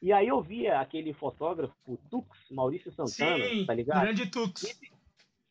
E 0.02 0.12
aí 0.12 0.28
eu 0.28 0.40
via 0.42 0.80
aquele 0.80 1.12
fotógrafo, 1.14 1.74
o 1.86 1.96
Tux, 2.10 2.28
Maurício 2.50 2.92
Santana, 2.92 3.44
Sim, 3.48 3.64
tá 3.66 3.74
ligado? 3.74 4.02
grande 4.02 4.26
Tux. 4.30 4.78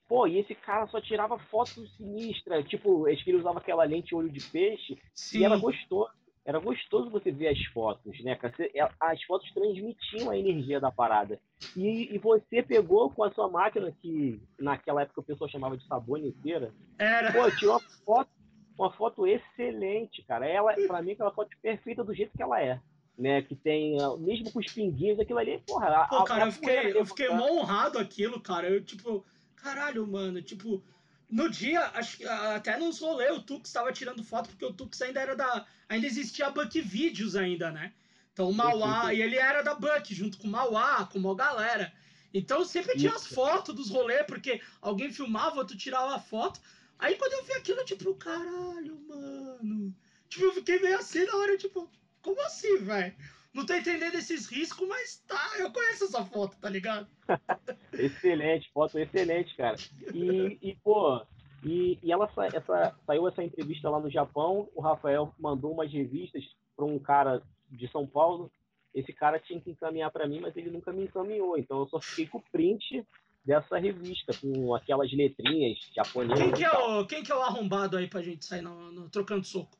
Pô, 0.07 0.27
e 0.27 0.37
esse 0.37 0.53
cara 0.53 0.85
só 0.87 1.01
tirava 1.01 1.39
foto 1.39 1.85
sinistra. 1.97 2.61
Tipo, 2.63 3.07
acho 3.07 3.23
que 3.23 3.31
ele 3.31 3.39
usava 3.39 3.59
aquela 3.59 3.83
lente 3.83 4.13
olho 4.13 4.29
de 4.29 4.41
peixe. 4.51 4.97
Sim, 5.13 5.39
E 5.39 5.45
era 5.45 5.57
gostoso. 5.57 6.11
Era 6.45 6.59
gostoso 6.59 7.09
você 7.09 7.31
ver 7.31 7.47
as 7.47 7.65
fotos, 7.67 8.21
né? 8.21 8.35
cara? 8.35 8.53
É- 8.75 8.89
As 8.99 9.23
fotos 9.23 9.49
transmitiam 9.53 10.29
a 10.29 10.37
energia 10.37 10.79
da 10.79 10.91
parada. 10.91 11.39
E, 11.75 12.13
e 12.13 12.17
você 12.19 12.61
pegou 12.61 13.09
com 13.09 13.23
a 13.23 13.31
sua 13.31 13.49
máquina, 13.49 13.91
que 14.01 14.41
naquela 14.59 15.01
época 15.03 15.21
o 15.21 15.23
pessoal 15.23 15.49
chamava 15.49 15.77
de 15.77 15.87
saboneteira, 15.87 16.73
era. 16.99 17.31
pô, 17.31 17.49
tirou 17.51 17.75
a 17.77 17.79
foto, 18.05 18.29
uma 18.77 18.91
foto 18.91 19.25
excelente, 19.27 20.21
cara. 20.23 20.47
Ela, 20.47 20.73
pra 20.87 21.01
mim, 21.01 21.11
aquela 21.11 21.31
foto 21.31 21.49
perfeita 21.61 22.03
do 22.03 22.13
jeito 22.13 22.35
que 22.35 22.43
ela 22.43 22.61
é. 22.61 22.79
Né, 23.15 23.43
que 23.43 23.55
tem, 23.55 23.95
mesmo 24.19 24.51
com 24.51 24.57
os 24.57 24.65
pinguinhos, 24.73 25.19
aquilo 25.19 25.37
ali, 25.37 25.61
porra. 25.67 26.07
Pô, 26.09 26.15
a, 26.15 26.25
cara, 26.25 26.45
a 26.45 26.47
eu 26.47 26.51
fiquei, 26.51 26.97
eu 26.97 27.05
fiquei 27.05 27.29
mó 27.29 27.47
honrado 27.51 27.99
aquilo, 27.99 28.41
cara. 28.41 28.67
Eu, 28.67 28.83
tipo, 28.83 29.23
caralho, 29.55 30.07
mano, 30.07 30.41
tipo, 30.41 30.83
no 31.29 31.49
dia, 31.49 31.81
acho 31.93 32.17
que 32.17 32.25
até 32.27 32.75
nos 32.77 32.99
rolê 32.99 33.31
o 33.31 33.39
Tux 33.39 33.69
estava 33.69 33.91
tirando 33.91 34.23
foto, 34.23 34.49
porque 34.49 34.65
o 34.65 34.73
Tux 34.73 35.01
ainda 35.01 35.19
era 35.19 35.35
da. 35.35 35.65
Ainda 35.89 36.07
existia 36.07 36.47
a 36.47 36.49
Buck 36.49 36.79
Videos 36.81 37.35
ainda, 37.35 37.71
né? 37.71 37.93
Então 38.31 38.49
o 38.49 38.53
Mauá, 38.53 39.13
e 39.13 39.21
ele 39.21 39.35
era 39.35 39.61
da 39.61 39.75
Buck, 39.75 40.13
junto 40.13 40.39
com 40.39 40.47
o 40.47 40.51
Mauá, 40.51 41.05
com 41.05 41.19
uma 41.19 41.35
galera. 41.35 41.93
Então 42.33 42.65
sempre 42.65 42.97
tinha 42.97 43.13
as 43.13 43.27
fotos 43.27 43.75
dos 43.75 43.89
rolês, 43.91 44.25
porque 44.27 44.59
alguém 44.81 45.11
filmava, 45.11 45.63
tu 45.65 45.77
tirava 45.77 46.15
a 46.15 46.19
foto. 46.19 46.59
Aí 46.99 47.15
quando 47.15 47.33
eu 47.33 47.43
vi 47.43 47.53
aquilo, 47.53 47.83
tipo, 47.85 48.13
caralho, 48.15 48.99
mano. 49.07 49.93
Tipo, 50.29 50.45
eu 50.45 50.53
fiquei 50.53 50.79
meio 50.79 50.97
assim 50.97 51.25
na 51.25 51.35
hora, 51.37 51.57
tipo, 51.57 51.89
como 52.21 52.41
assim, 52.41 52.77
velho? 52.77 53.13
Não 53.53 53.65
tô 53.65 53.73
entendendo 53.75 54.15
esses 54.15 54.47
riscos, 54.47 54.87
mas 54.87 55.23
tá, 55.27 55.39
eu 55.59 55.71
conheço 55.71 56.05
essa 56.05 56.25
foto, 56.25 56.57
tá 56.59 56.69
ligado? 56.69 57.07
excelente, 57.93 58.71
foto 58.73 58.97
excelente, 58.97 59.55
cara. 59.55 59.77
E, 60.11 60.57
e 60.59 60.75
pô, 60.83 61.21
e, 61.63 61.99
e 62.01 62.11
ela 62.11 62.29
essa, 62.53 62.95
saiu 63.05 63.27
essa 63.27 63.43
entrevista 63.43 63.89
lá 63.89 63.99
no 63.99 64.09
Japão, 64.09 64.67
o 64.73 64.81
Rafael 64.81 65.33
mandou 65.39 65.71
umas 65.71 65.91
revistas 65.91 66.43
para 66.75 66.85
um 66.85 66.97
cara 66.97 67.43
de 67.69 67.87
São 67.89 68.07
Paulo. 68.07 68.51
Esse 68.93 69.13
cara 69.13 69.39
tinha 69.39 69.61
que 69.61 69.71
encaminhar 69.71 70.11
para 70.11 70.27
mim, 70.27 70.39
mas 70.39 70.55
ele 70.57 70.69
nunca 70.69 70.91
me 70.91 71.03
encaminhou. 71.03 71.57
Então 71.57 71.79
eu 71.79 71.87
só 71.87 71.99
fiquei 72.01 72.27
com 72.27 72.39
o 72.39 72.43
print 72.51 73.05
dessa 73.45 73.77
revista, 73.77 74.33
com 74.39 74.73
aquelas 74.73 75.11
letrinhas 75.11 75.77
japonesas. 75.95 76.39
Quem 76.39 76.53
que 76.53 76.63
é 76.63 76.71
o, 76.71 77.05
quem 77.05 77.23
que 77.23 77.31
é 77.31 77.35
o 77.35 77.41
arrombado 77.41 77.97
aí 77.97 78.07
pra 78.07 78.21
gente 78.21 78.45
sair 78.45 78.61
no, 78.61 78.91
no 78.91 79.09
trocando 79.09 79.45
soco? 79.45 79.77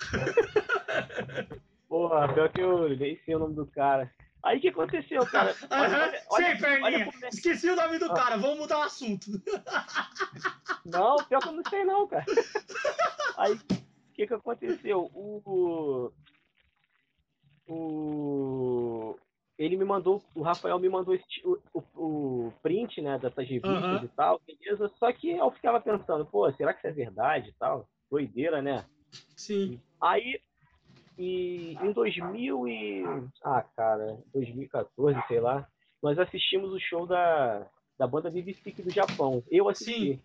Porra, 1.88 2.32
pior 2.32 2.50
que 2.50 2.60
eu 2.60 2.88
nem 2.96 3.16
sei 3.24 3.36
o 3.36 3.38
nome 3.38 3.54
do 3.54 3.66
cara. 3.66 4.10
Aí 4.42 4.58
o 4.58 4.60
que 4.60 4.68
aconteceu, 4.68 5.24
cara? 5.26 5.54
Olha, 5.70 5.88
olha, 5.88 6.22
olha, 6.30 6.46
Sei, 6.46 6.56
perninha. 6.56 7.10
É... 7.22 7.28
Esqueci 7.28 7.70
o 7.70 7.76
nome 7.76 7.98
do 7.98 8.10
ah. 8.10 8.14
cara, 8.14 8.36
vamos 8.36 8.58
mudar 8.58 8.78
o 8.78 8.82
assunto. 8.82 9.26
Não, 10.84 11.16
pior 11.16 11.40
que 11.40 11.48
eu 11.48 11.52
não 11.52 11.62
sei 11.70 11.82
não, 11.82 12.06
cara. 12.06 12.26
Aí 13.38 13.54
o 13.54 13.58
que, 14.12 14.26
que 14.26 14.34
aconteceu? 14.34 15.10
O, 15.14 16.12
o, 17.66 19.18
ele 19.58 19.76
me 19.76 19.84
mandou, 19.84 20.22
o 20.34 20.42
Rafael 20.42 20.78
me 20.78 20.88
mandou 20.88 21.14
esse, 21.14 21.24
o, 21.44 21.82
o, 21.94 22.52
print, 22.62 23.00
né, 23.00 23.18
dessas 23.18 23.48
revistas 23.48 24.00
uhum. 24.00 24.04
e 24.04 24.08
tal, 24.08 24.40
beleza? 24.46 24.90
Só 24.98 25.12
que 25.12 25.30
eu 25.30 25.50
ficava 25.52 25.80
pensando, 25.80 26.26
pô, 26.26 26.50
será 26.52 26.72
que 26.72 26.80
isso 26.80 26.88
é 26.88 26.92
verdade 26.92 27.50
e 27.50 27.54
tal? 27.54 27.88
Doideira, 28.10 28.60
né? 28.60 28.84
Sim. 29.36 29.80
Aí, 30.00 30.40
e 31.16 31.76
em 31.80 31.92
2000 31.92 32.68
e... 32.68 33.04
Ah, 33.44 33.64
cara, 33.76 34.18
2014, 34.32 35.20
sei 35.28 35.40
lá, 35.40 35.66
nós 36.02 36.18
assistimos 36.18 36.72
o 36.72 36.80
show 36.80 37.06
da, 37.06 37.66
da 37.96 38.06
banda 38.06 38.30
Vivistic 38.30 38.82
do 38.82 38.90
Japão. 38.90 39.42
Eu 39.48 39.68
assisti. 39.68 40.14
Sim. 40.14 40.20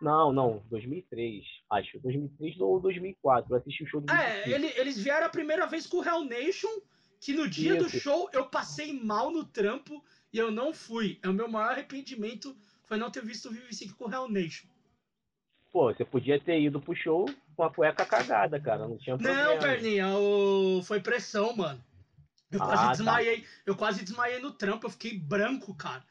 Não, 0.00 0.32
não, 0.32 0.62
2003, 0.70 1.44
acho. 1.70 1.98
2003 2.00 2.60
ou 2.60 2.80
2004, 2.80 3.52
eu 3.52 3.58
assisti 3.58 3.84
o 3.84 3.86
show 3.86 4.00
do 4.00 4.12
É, 4.12 4.48
ele, 4.48 4.66
eles 4.76 5.02
vieram 5.02 5.26
a 5.26 5.30
primeira 5.30 5.66
vez 5.66 5.86
com 5.86 5.98
o 5.98 6.04
Hell 6.04 6.24
Nation 6.24 6.68
que 7.20 7.32
no 7.32 7.48
dia 7.48 7.76
do 7.76 7.88
show 7.88 8.28
eu 8.32 8.46
passei 8.46 8.92
mal 8.92 9.30
no 9.30 9.44
trampo 9.44 10.04
e 10.32 10.38
eu 10.38 10.50
não 10.50 10.72
fui. 10.72 11.18
É 11.22 11.28
o 11.28 11.32
meu 11.32 11.48
maior 11.48 11.72
arrependimento 11.72 12.56
foi 12.84 12.96
não 12.96 13.10
ter 13.10 13.24
visto 13.24 13.48
o 13.48 13.52
Vivi 13.52 13.74
5 13.74 13.96
com 13.96 14.08
o 14.08 14.12
Hell 14.12 14.28
Nation. 14.28 14.66
Pô, 15.72 15.92
você 15.92 16.04
podia 16.04 16.40
ter 16.40 16.60
ido 16.60 16.80
pro 16.80 16.94
show 16.94 17.28
com 17.54 17.62
a 17.62 17.72
cueca 17.72 18.06
cagada, 18.06 18.58
cara. 18.60 18.86
Não 18.86 18.96
tinha 18.96 19.16
problema. 19.16 19.44
Não, 19.44 19.58
Perninha, 19.58 20.08
o... 20.16 20.82
foi 20.84 21.00
pressão, 21.00 21.54
mano. 21.54 21.82
Eu 22.50 22.62
ah, 22.62 22.66
quase 22.66 22.82
tá. 22.82 22.92
desmaiei. 22.92 23.40
Tá. 23.40 23.48
Eu 23.66 23.76
quase 23.76 24.04
desmaiei 24.04 24.38
no 24.38 24.52
trampo, 24.52 24.86
eu 24.86 24.90
fiquei 24.90 25.18
branco, 25.18 25.74
cara. 25.74 26.04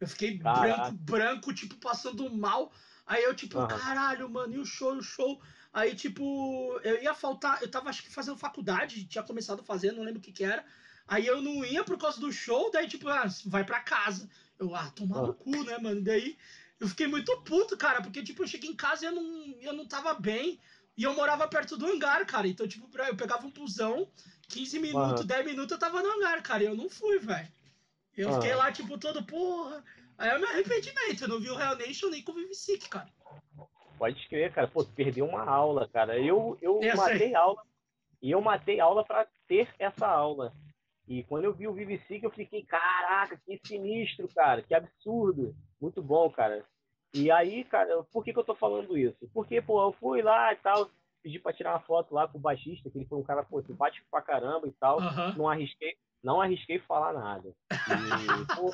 Eu 0.00 0.06
fiquei 0.06 0.38
Caraca. 0.38 0.62
branco, 0.62 0.96
branco, 0.98 1.54
tipo, 1.54 1.76
passando 1.76 2.30
mal. 2.30 2.72
Aí 3.06 3.24
eu, 3.24 3.34
tipo, 3.34 3.58
uhum. 3.58 3.66
caralho, 3.66 4.30
mano, 4.30 4.54
e 4.54 4.58
o 4.58 4.64
show, 4.64 4.94
o 4.94 5.02
show. 5.02 5.40
Aí, 5.72 5.94
tipo, 5.94 6.80
eu 6.82 7.02
ia 7.02 7.14
faltar. 7.14 7.62
Eu 7.62 7.70
tava, 7.70 7.88
acho 7.88 8.02
que, 8.02 8.10
fazendo 8.10 8.36
faculdade, 8.36 9.04
tinha 9.04 9.22
começado 9.22 9.60
a 9.60 9.64
fazer, 9.64 9.92
não 9.92 10.02
lembro 10.02 10.18
o 10.18 10.22
que 10.22 10.32
que 10.32 10.44
era. 10.44 10.64
Aí 11.06 11.26
eu 11.26 11.40
não 11.40 11.64
ia 11.64 11.84
por 11.84 11.98
causa 11.98 12.20
do 12.20 12.32
show, 12.32 12.70
daí, 12.70 12.88
tipo, 12.88 13.08
ah, 13.08 13.26
vai 13.46 13.64
pra 13.64 13.80
casa. 13.80 14.28
Eu, 14.58 14.74
ah, 14.74 14.90
tomar 14.90 15.22
no 15.22 15.34
cu, 15.34 15.64
né, 15.64 15.78
mano? 15.78 16.02
Daí 16.02 16.36
eu 16.78 16.88
fiquei 16.88 17.06
muito 17.06 17.36
puto, 17.42 17.76
cara, 17.76 18.00
porque, 18.00 18.22
tipo, 18.22 18.42
eu 18.42 18.48
cheguei 18.48 18.70
em 18.70 18.76
casa 18.76 19.04
e 19.04 19.08
eu 19.08 19.12
não, 19.12 19.54
eu 19.60 19.72
não 19.72 19.86
tava 19.86 20.14
bem. 20.14 20.60
E 20.96 21.04
eu 21.04 21.14
morava 21.14 21.46
perto 21.46 21.76
do 21.76 21.86
hangar, 21.86 22.26
cara. 22.26 22.48
Então, 22.48 22.66
tipo, 22.66 22.88
eu 22.98 23.16
pegava 23.16 23.46
um 23.46 23.50
busão, 23.50 24.08
15 24.48 24.78
minutos, 24.78 25.20
uhum. 25.20 25.26
10 25.26 25.46
minutos 25.46 25.72
eu 25.72 25.78
tava 25.78 26.02
no 26.02 26.10
hangar, 26.10 26.42
cara. 26.42 26.62
E 26.62 26.66
eu 26.66 26.76
não 26.76 26.90
fui, 26.90 27.18
velho. 27.18 27.48
Eu 28.16 28.28
uhum. 28.28 28.34
fiquei 28.34 28.54
lá, 28.54 28.72
tipo, 28.72 28.98
todo, 28.98 29.22
porra. 29.24 29.84
Aí 30.18 30.30
é 30.30 30.36
o 30.36 30.40
meu 30.40 30.48
arrependimento. 30.48 31.22
Eu 31.22 31.28
não 31.28 31.40
vi 31.40 31.48
o 31.48 31.56
Real 31.56 31.76
Nation 31.76 32.08
nem 32.08 32.22
com 32.22 32.32
o 32.32 32.34
Vivisic, 32.34 32.88
cara. 32.88 33.08
Pode 34.00 34.26
crer, 34.28 34.50
cara. 34.50 34.66
Pô, 34.66 34.82
perdeu 34.82 35.26
uma 35.26 35.44
aula, 35.44 35.86
cara. 35.86 36.18
Eu, 36.18 36.56
eu, 36.62 36.80
matei 36.96 37.34
aula. 37.34 37.62
E 38.22 38.30
eu 38.30 38.40
matei 38.40 38.80
aula 38.80 39.04
para 39.04 39.28
ter 39.46 39.68
essa 39.78 40.08
aula. 40.08 40.54
E 41.06 41.22
quando 41.24 41.44
eu 41.44 41.52
vi 41.52 41.68
o 41.68 41.74
Vivisic, 41.74 42.24
eu 42.24 42.30
fiquei, 42.30 42.64
caraca, 42.64 43.38
que 43.44 43.60
sinistro, 43.62 44.26
cara. 44.34 44.62
Que 44.62 44.74
absurdo. 44.74 45.54
Muito 45.78 46.00
bom, 46.00 46.30
cara. 46.30 46.64
E 47.12 47.30
aí, 47.30 47.62
cara, 47.64 48.02
por 48.04 48.24
que, 48.24 48.32
que 48.32 48.38
eu 48.38 48.44
tô 48.44 48.54
falando 48.54 48.96
isso? 48.96 49.28
Porque, 49.34 49.60
pô, 49.60 49.82
eu 49.82 49.92
fui 49.92 50.22
lá 50.22 50.50
e 50.54 50.56
tal, 50.56 50.88
pedi 51.22 51.38
pra 51.38 51.52
tirar 51.52 51.72
uma 51.72 51.80
foto 51.80 52.14
lá 52.14 52.26
com 52.26 52.38
o 52.38 52.40
baixista, 52.40 52.88
que 52.88 52.96
ele 52.96 53.04
foi 53.04 53.18
um 53.18 53.22
cara, 53.22 53.42
pô, 53.42 53.60
simpático 53.60 54.06
pra 54.10 54.22
caramba 54.22 54.66
e 54.66 54.72
tal. 54.72 54.98
Uhum. 54.98 55.34
Não 55.36 55.46
arrisquei, 55.46 55.94
não 56.22 56.40
arrisquei 56.40 56.78
falar 56.78 57.12
nada. 57.12 57.54
E, 57.70 57.74
pô, 58.56 58.72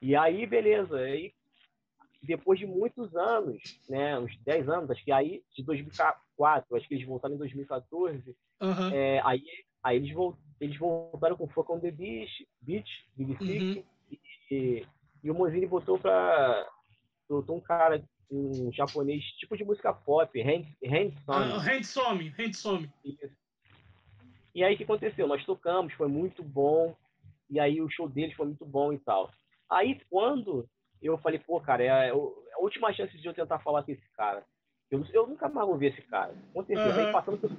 e 0.00 0.14
aí, 0.14 0.46
beleza. 0.46 0.96
Aí 0.96 1.34
depois 2.24 2.58
de 2.58 2.66
muitos 2.66 3.14
anos, 3.14 3.60
né, 3.88 4.18
uns 4.18 4.36
10 4.44 4.68
anos, 4.68 4.90
acho 4.90 5.04
que 5.04 5.12
aí, 5.12 5.42
de 5.54 5.62
2004, 5.62 6.76
acho 6.76 6.88
que 6.88 6.94
eles 6.94 7.06
voltaram 7.06 7.34
em 7.34 7.38
2014, 7.38 8.36
uhum. 8.60 8.88
é, 8.92 9.20
aí, 9.24 9.42
aí 9.82 9.96
eles, 9.96 10.14
eles 10.60 10.78
voltaram 10.78 11.36
com 11.36 11.48
Fuck 11.48 11.70
on 11.70 11.80
the 11.80 11.90
Beach, 11.90 12.46
Beach 12.60 12.90
BBC, 13.16 13.44
uhum. 13.44 13.84
e, 14.50 14.86
e, 15.22 15.30
o 15.30 15.34
Mozini 15.34 15.66
botou 15.66 15.98
pra. 15.98 16.68
botou 17.28 17.56
um 17.56 17.60
cara, 17.60 18.02
um 18.30 18.72
japonês, 18.72 19.22
tipo 19.38 19.56
de 19.56 19.64
música 19.64 19.92
pop, 19.92 20.40
Handsome. 20.40 21.14
Uh, 21.28 21.58
Handsome, 21.58 22.34
Handsome. 22.38 22.90
E 24.54 24.62
aí 24.62 24.74
o 24.74 24.76
que 24.76 24.84
aconteceu? 24.84 25.26
Nós 25.26 25.44
tocamos, 25.44 25.92
foi 25.94 26.08
muito 26.08 26.42
bom, 26.42 26.94
e 27.50 27.60
aí 27.60 27.80
o 27.80 27.90
show 27.90 28.08
deles 28.08 28.34
foi 28.34 28.46
muito 28.46 28.64
bom 28.64 28.92
e 28.92 28.98
tal. 28.98 29.30
Aí 29.70 30.00
quando 30.08 30.68
eu 31.06 31.18
falei, 31.18 31.38
pô, 31.38 31.60
cara, 31.60 31.82
é 31.82 32.10
a, 32.10 32.58
última 32.58 32.92
chance 32.92 33.16
de 33.16 33.26
eu 33.26 33.34
tentar 33.34 33.58
falar 33.58 33.82
com 33.82 33.92
esse 33.92 34.08
cara. 34.16 34.44
Eu, 34.90 35.04
eu 35.12 35.26
nunca 35.26 35.48
mais 35.48 35.66
vou 35.66 35.76
ver 35.76 35.92
esse 35.92 36.02
cara. 36.02 36.34
Aconteceu. 36.50 36.84
Uhum. 36.84 37.06
Aí 37.06 37.12
passando, 37.12 37.38
pelo, 37.38 37.56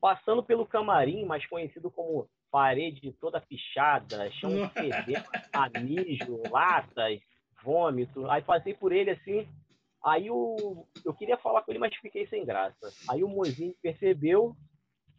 passando 0.00 0.42
pelo 0.42 0.66
camarim, 0.66 1.24
mais 1.24 1.46
conhecido 1.46 1.90
como 1.90 2.28
parede 2.50 3.16
toda 3.20 3.40
pichada, 3.40 4.30
chão 4.32 4.50
fedendo, 4.70 5.24
amijo, 5.52 6.42
latas, 6.50 7.20
vômito. 7.62 8.30
Aí 8.30 8.42
passei 8.42 8.74
por 8.74 8.92
ele 8.92 9.10
assim. 9.10 9.48
Aí 10.04 10.30
o, 10.30 10.86
eu 11.04 11.14
queria 11.14 11.38
falar 11.38 11.62
com 11.62 11.70
ele, 11.70 11.78
mas 11.78 11.94
fiquei 11.96 12.26
sem 12.26 12.44
graça. 12.44 12.92
Aí 13.08 13.22
o 13.22 13.28
Mozinho 13.28 13.74
percebeu 13.80 14.54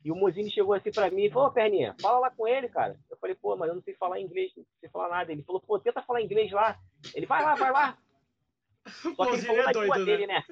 e 0.04 0.12
o 0.12 0.16
Mozini 0.16 0.52
chegou 0.52 0.74
assim 0.74 0.92
para 0.92 1.10
mim 1.10 1.24
e 1.24 1.32
falou, 1.32 1.52
Perninha, 1.52 1.96
fala 2.02 2.20
lá 2.20 2.30
com 2.30 2.46
ele, 2.46 2.68
cara. 2.68 3.00
Eu 3.10 3.16
falei, 3.18 3.36
pô, 3.36 3.56
mas 3.56 3.70
eu 3.70 3.76
não 3.76 3.82
sei 3.82 3.94
falar 3.96 4.20
inglês, 4.20 4.52
não 4.58 4.66
sei 4.82 4.90
falar 4.90 5.10
nada. 5.10 5.32
Ele 5.32 5.44
falou, 5.44 5.62
pô, 5.62 5.80
tenta 5.80 6.02
falar 6.02 6.22
inglês 6.22 6.52
lá. 6.52 6.78
Ele, 7.16 7.26
vai 7.26 7.42
lá, 7.42 7.56
vai 7.56 7.72
lá. 7.72 7.98
Só 9.16 9.26
que 9.26 9.32
ele 9.32 9.42
falou 9.42 9.70
é 9.70 9.72
doido, 9.72 10.00
né? 10.00 10.06
dele, 10.06 10.28
né? 10.28 10.44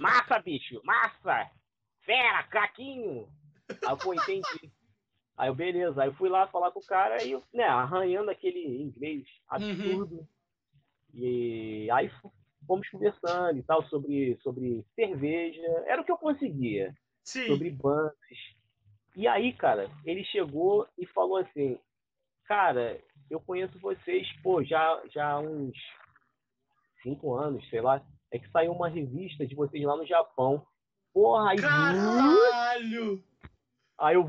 Massa, 0.00 0.38
bicho, 0.38 0.80
massa, 0.84 1.50
fera, 2.02 2.44
craquinho. 2.44 3.28
Aí 3.68 3.90
eu, 3.90 3.96
pô, 3.96 4.14
entendi. 4.14 4.72
Aí 5.36 5.48
eu, 5.48 5.54
beleza. 5.56 6.00
Aí 6.00 6.08
eu 6.08 6.14
fui 6.14 6.28
lá 6.28 6.46
falar 6.46 6.70
com 6.70 6.78
o 6.78 6.86
cara 6.86 7.20
e, 7.24 7.36
né, 7.52 7.64
arranhando 7.64 8.30
aquele 8.30 8.64
inglês 8.80 9.26
absurdo. 9.48 10.18
Uhum. 10.18 10.26
E 11.14 11.90
aí 11.90 12.08
fomos 12.64 12.88
conversando 12.88 13.58
e 13.58 13.62
tal 13.64 13.84
sobre, 13.88 14.38
sobre 14.40 14.84
cerveja. 14.94 15.62
Era 15.86 16.00
o 16.00 16.04
que 16.04 16.12
eu 16.12 16.18
conseguia. 16.18 16.94
Sim. 17.24 17.46
Sobre 17.46 17.70
bandas. 17.70 18.14
E 19.16 19.28
aí, 19.28 19.52
cara, 19.52 19.90
ele 20.04 20.24
chegou 20.24 20.88
e 20.98 21.06
falou 21.06 21.36
assim: 21.38 21.78
Cara, 22.44 23.00
eu 23.30 23.40
conheço 23.40 23.78
vocês, 23.78 24.26
pô, 24.42 24.62
já, 24.62 25.00
já 25.10 25.32
há 25.32 25.40
uns 25.40 25.76
cinco 27.02 27.34
anos, 27.34 27.68
sei 27.68 27.80
lá. 27.80 28.02
É 28.30 28.38
que 28.38 28.50
saiu 28.50 28.72
uma 28.72 28.88
revista 28.88 29.46
de 29.46 29.54
vocês 29.54 29.84
lá 29.84 29.96
no 29.96 30.06
Japão. 30.06 30.66
Porra, 31.12 31.50
aí. 31.50 31.58
Caralho! 31.58 33.22
Aí 33.96 34.14
eu. 34.16 34.28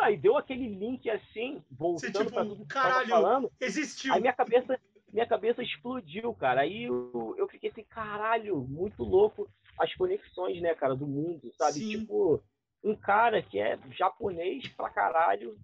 Aí 0.00 0.16
deu 0.16 0.36
aquele 0.36 0.68
link 0.68 1.08
assim, 1.10 1.62
voltando 1.70 2.12
tipo, 2.12 2.32
pra 2.32 2.44
tudo 2.44 2.62
que 2.62 2.68
caralho, 2.68 3.08
falando. 3.08 3.52
Existiu. 3.60 4.14
Aí 4.14 4.20
minha 4.20 4.32
cabeça. 4.32 4.80
minha 5.12 5.26
cabeça 5.26 5.62
explodiu, 5.62 6.34
cara. 6.34 6.62
Aí 6.62 6.84
eu, 6.84 7.34
eu 7.36 7.46
fiquei 7.48 7.70
assim, 7.70 7.84
caralho, 7.84 8.56
muito 8.62 9.02
louco 9.02 9.48
as 9.78 9.92
conexões, 9.94 10.60
né, 10.60 10.74
cara, 10.74 10.94
do 10.94 11.06
mundo, 11.06 11.52
sabe? 11.56 11.74
Sim. 11.74 12.00
Tipo, 12.00 12.42
um 12.84 12.94
cara 12.94 13.42
que 13.42 13.58
é 13.58 13.78
japonês 13.90 14.68
pra 14.68 14.90
caralho, 14.90 15.56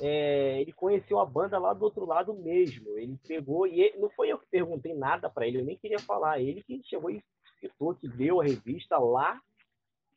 é, 0.00 0.60
ele 0.60 0.72
conheceu 0.72 1.18
a 1.18 1.26
banda 1.26 1.58
lá 1.58 1.72
do 1.72 1.84
outro 1.84 2.04
lado 2.04 2.34
mesmo. 2.34 2.98
Ele 2.98 3.18
pegou, 3.26 3.66
e 3.66 3.80
ele, 3.80 3.98
não 3.98 4.10
foi 4.10 4.30
eu 4.30 4.38
que 4.38 4.46
perguntei 4.50 4.94
nada 4.94 5.28
para 5.28 5.46
ele, 5.46 5.58
eu 5.58 5.64
nem 5.64 5.76
queria 5.76 5.98
falar. 5.98 6.40
Ele 6.40 6.62
que 6.62 6.82
chegou 6.84 7.10
e 7.10 7.24
citou, 7.58 7.94
que 7.94 8.06
deu 8.06 8.40
a 8.40 8.44
revista 8.44 8.98
lá, 8.98 9.40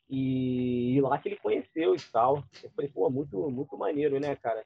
e, 0.10 0.96
e 0.96 1.02
lá 1.02 1.18
que 1.18 1.30
ele 1.30 1.38
conheceu 1.38 1.96
e 1.96 2.02
tal. 2.12 2.44
Eu 2.62 2.70
falei, 2.72 2.92
pô, 2.92 3.10
muito, 3.10 3.50
muito 3.50 3.78
maneiro, 3.78 4.20
né, 4.20 4.36
cara? 4.36 4.64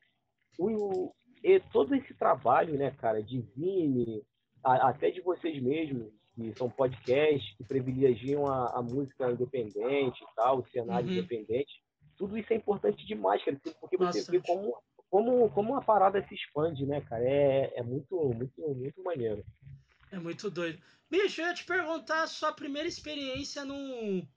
O, 0.57 1.13
e 1.43 1.59
todo 1.71 1.93
esse 1.95 2.13
trabalho, 2.15 2.77
né, 2.77 2.91
cara, 2.91 3.21
de 3.21 3.39
Vini, 3.55 4.23
a, 4.63 4.89
até 4.89 5.11
de 5.11 5.21
vocês 5.21 5.61
mesmos, 5.61 6.11
que 6.37 6.53
são 6.55 6.69
podcasts 6.69 7.55
que 7.57 7.63
privilegiam 7.63 8.45
a, 8.45 8.77
a 8.77 8.81
música 8.81 9.31
independente 9.31 10.23
e 10.23 10.35
tal, 10.35 10.59
o 10.59 10.67
cenário 10.69 11.07
uhum. 11.07 11.13
independente, 11.13 11.81
tudo 12.15 12.37
isso 12.37 12.53
é 12.53 12.55
importante 12.55 13.05
demais, 13.07 13.43
cara, 13.43 13.59
porque 13.81 13.97
você 13.97 14.19
Nossa. 14.19 14.31
vê 14.31 14.39
como, 14.41 14.77
como, 15.09 15.49
como 15.49 15.75
a 15.75 15.81
parada 15.81 16.23
se 16.27 16.35
expande, 16.35 16.85
né, 16.85 17.01
cara? 17.01 17.23
É, 17.27 17.73
é 17.79 17.83
muito, 17.83 18.15
muito, 18.35 18.61
muito 18.61 19.03
maneiro. 19.03 19.43
É 20.11 20.19
muito 20.19 20.49
doido. 20.51 20.79
Bicho, 21.09 21.41
eu 21.41 21.47
ia 21.47 21.53
te 21.53 21.65
perguntar 21.65 22.23
a 22.23 22.27
sua 22.27 22.53
primeira 22.53 22.87
experiência 22.87 23.65
num, 23.65 24.27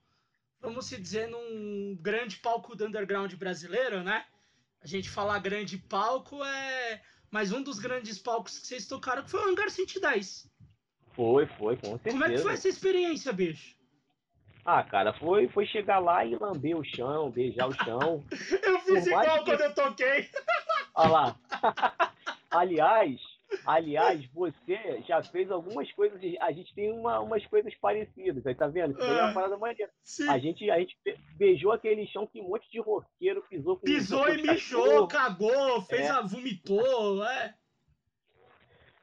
vamos 0.59 0.87
se 0.87 0.99
dizer, 0.99 1.27
num 1.27 1.95
grande 2.01 2.37
palco 2.37 2.75
do 2.75 2.85
underground 2.85 3.31
brasileiro, 3.35 4.03
né? 4.03 4.25
A 4.81 4.87
gente 4.87 5.09
falar 5.09 5.37
grande 5.39 5.77
palco 5.77 6.43
é. 6.43 7.01
Mas 7.29 7.53
um 7.53 7.61
dos 7.63 7.79
grandes 7.79 8.17
palcos 8.17 8.59
que 8.59 8.67
vocês 8.67 8.87
tocaram 8.87 9.25
foi 9.25 9.39
o 9.39 9.49
Hangar 9.49 9.69
110. 9.69 10.50
Foi, 11.13 11.45
foi, 11.45 11.75
com 11.77 11.91
certeza. 11.91 12.15
Como 12.15 12.25
é 12.25 12.29
que 12.29 12.37
foi 12.39 12.53
essa 12.53 12.69
experiência, 12.69 13.33
bicho? 13.33 13.75
Ah, 14.63 14.83
cara, 14.83 15.13
foi, 15.13 15.47
foi 15.47 15.65
chegar 15.65 15.99
lá 15.99 16.23
e 16.23 16.35
lamber 16.35 16.77
o 16.77 16.83
chão, 16.83 17.31
beijar 17.31 17.67
o 17.67 17.73
chão. 17.73 18.23
eu 18.63 18.79
fiz 18.79 19.07
igual 19.07 19.43
que... 19.43 19.45
quando 19.45 19.61
eu 19.61 19.73
toquei. 19.73 20.29
Olha 20.95 21.09
lá. 21.09 21.35
Aliás, 22.51 23.19
Aliás, 23.65 24.25
você 24.33 25.03
já 25.07 25.21
fez 25.23 25.51
algumas 25.51 25.91
coisas. 25.91 26.19
A 26.39 26.51
gente 26.51 26.73
tem 26.73 26.91
uma, 26.91 27.19
umas 27.19 27.45
coisas 27.47 27.73
parecidas, 27.75 28.45
aí 28.45 28.55
tá 28.55 28.67
vendo? 28.67 28.93
Isso 28.93 29.03
é 29.03 29.23
uma 29.23 29.33
parada 29.33 29.57
maneira. 29.57 29.91
A 30.29 30.37
gente, 30.39 30.69
a 30.71 30.79
gente 30.79 30.97
beijou 31.35 31.71
aquele 31.71 32.07
chão 32.07 32.25
que 32.25 32.39
um 32.39 32.47
monte 32.47 32.69
de 32.71 32.79
roqueiro 32.79 33.43
pisou 33.49 33.77
com 33.77 33.85
Pisou 33.85 34.27
e 34.29 34.41
mijou, 34.41 35.07
cagou, 35.07 35.81
fez 35.81 36.01
é. 36.01 36.09
a 36.09 36.21
vomitou, 36.21 37.25
é. 37.25 37.53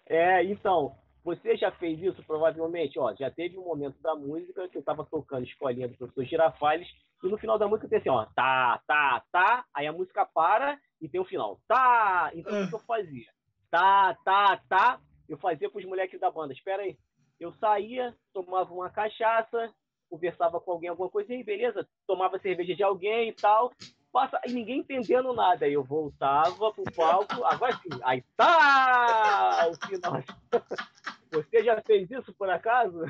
É, 0.07 0.45
então, 0.45 0.97
você 1.37 1.57
já 1.57 1.71
fez 1.73 2.01
isso 2.01 2.23
provavelmente, 2.25 2.99
ó, 2.99 3.15
já 3.15 3.31
teve 3.31 3.59
um 3.59 3.65
momento 3.65 4.01
da 4.01 4.15
música 4.15 4.69
que 4.69 4.79
eu 4.79 4.83
tava 4.83 5.05
tocando 5.05 5.47
escolinha 5.47 5.89
do 5.89 5.97
professor 5.97 6.25
Girafales 6.25 6.89
e 7.23 7.29
no 7.29 7.39
final 7.39 7.59
da 7.59 7.69
música 7.69 7.89
tem 7.89 7.99
assim, 7.99 8.09
ó, 8.09 8.25
tá, 8.35 8.81
tá, 8.87 9.23
tá, 9.31 9.65
aí 9.75 9.87
a 9.87 9.93
música 9.93 10.25
para 10.25 10.79
e 11.01 11.09
tem 11.09 11.21
o 11.21 11.25
um 11.25 11.27
final, 11.27 11.61
tá, 11.69 12.31
então 12.35 12.65
o 12.65 12.69
que 12.69 12.75
eu 12.75 12.79
fazia? 12.81 13.27
Tá, 13.71 14.17
tá, 14.25 14.61
tá. 14.69 15.01
Eu 15.29 15.37
fazia 15.37 15.69
para 15.69 15.79
os 15.79 15.85
moleques 15.85 16.19
da 16.21 16.31
banda. 16.31 16.53
Espera 16.53 16.83
aí. 16.83 16.97
Eu 17.39 17.53
saía, 17.55 18.17
tomava 18.33 18.73
uma 18.73 18.91
cachaça, 18.91 19.73
conversava 20.09 20.61
com 20.61 20.73
alguém, 20.73 20.89
alguma 20.89 21.09
coisa, 21.09 21.33
e 21.33 21.45
beleza, 21.45 21.87
tomava 22.07 22.39
cerveja 22.39 22.75
de 22.75 22.83
alguém 22.83 23.29
e 23.29 23.33
tal. 23.33 23.73
Passa, 24.11 24.41
e 24.47 24.53
ninguém 24.53 24.79
entendendo 24.79 25.35
nada. 25.35 25.67
Aí 25.67 25.75
eu 25.75 25.85
voltava 25.85 26.73
pro 26.73 26.85
palco, 26.97 27.45
agora 27.45 27.77
sim, 27.77 28.01
aí 28.03 28.25
tá! 28.37 29.69
O 29.71 29.87
final. 29.87 30.23
Você 31.31 31.63
já 31.63 31.81
fez 31.83 32.11
isso 32.11 32.33
por 32.35 32.49
acaso? 32.49 33.01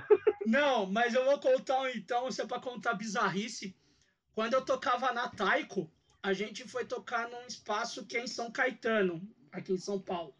Não, 0.47 0.87
mas 0.87 1.15
eu 1.15 1.25
vou 1.25 1.39
contar 1.39 1.95
então, 1.95 2.31
se 2.31 2.41
é 2.41 2.47
pra 2.47 2.61
contar 2.61 2.95
bizarrice. 2.95 3.77
Quando 4.35 4.55
eu 4.55 4.65
tocava 4.65 5.13
na 5.13 5.29
Taiko, 5.29 5.91
a 6.23 6.33
gente 6.33 6.67
foi 6.67 6.85
tocar 6.85 7.29
num 7.29 7.47
espaço 7.47 8.07
que 8.07 8.17
é 8.17 8.25
em 8.25 8.27
São 8.27 8.51
Caetano, 8.51 9.21
aqui 9.53 9.73
em 9.73 9.79
São 9.79 10.01
Paulo. 10.01 10.35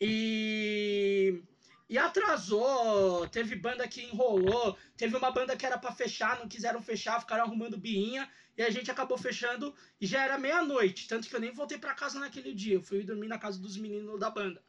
E, 0.00 1.42
e 1.88 1.96
atrasou, 1.96 3.26
teve 3.28 3.54
banda 3.56 3.86
que 3.86 4.02
enrolou, 4.02 4.76
teve 4.96 5.16
uma 5.16 5.30
banda 5.30 5.56
que 5.56 5.64
era 5.64 5.78
para 5.78 5.92
fechar, 5.92 6.38
não 6.38 6.48
quiseram 6.48 6.82
fechar, 6.82 7.20
ficaram 7.20 7.44
arrumando 7.44 7.78
biinha, 7.78 8.28
e 8.56 8.62
a 8.62 8.70
gente 8.70 8.90
acabou 8.90 9.18
fechando 9.18 9.74
e 10.00 10.06
já 10.06 10.24
era 10.24 10.38
meia-noite, 10.38 11.08
tanto 11.08 11.28
que 11.28 11.34
eu 11.34 11.40
nem 11.40 11.52
voltei 11.52 11.78
para 11.78 11.94
casa 11.94 12.18
naquele 12.20 12.54
dia, 12.54 12.74
eu 12.74 12.82
fui 12.82 13.02
dormir 13.02 13.28
na 13.28 13.38
casa 13.38 13.58
dos 13.60 13.76
meninos 13.76 14.18
da 14.18 14.30
banda. 14.30 14.62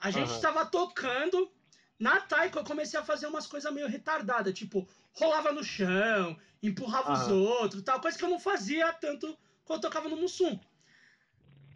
A 0.00 0.10
gente 0.10 0.30
estava 0.30 0.64
tocando, 0.64 1.50
na 1.98 2.20
Taiko 2.20 2.58
eu 2.58 2.64
comecei 2.64 2.98
a 2.98 3.04
fazer 3.04 3.26
umas 3.26 3.46
coisas 3.46 3.72
meio 3.72 3.88
retardadas, 3.88 4.54
tipo, 4.54 4.88
rolava 5.12 5.52
no 5.52 5.64
chão, 5.64 6.38
empurrava 6.62 7.12
os 7.12 7.28
outros, 7.28 7.82
tal, 7.82 8.00
coisa 8.00 8.16
que 8.16 8.24
eu 8.24 8.28
não 8.30 8.38
fazia 8.38 8.92
tanto 8.92 9.36
quando 9.64 9.82
eu 9.82 9.90
tocava 9.90 10.08
no 10.08 10.16
Mussum. 10.16 10.58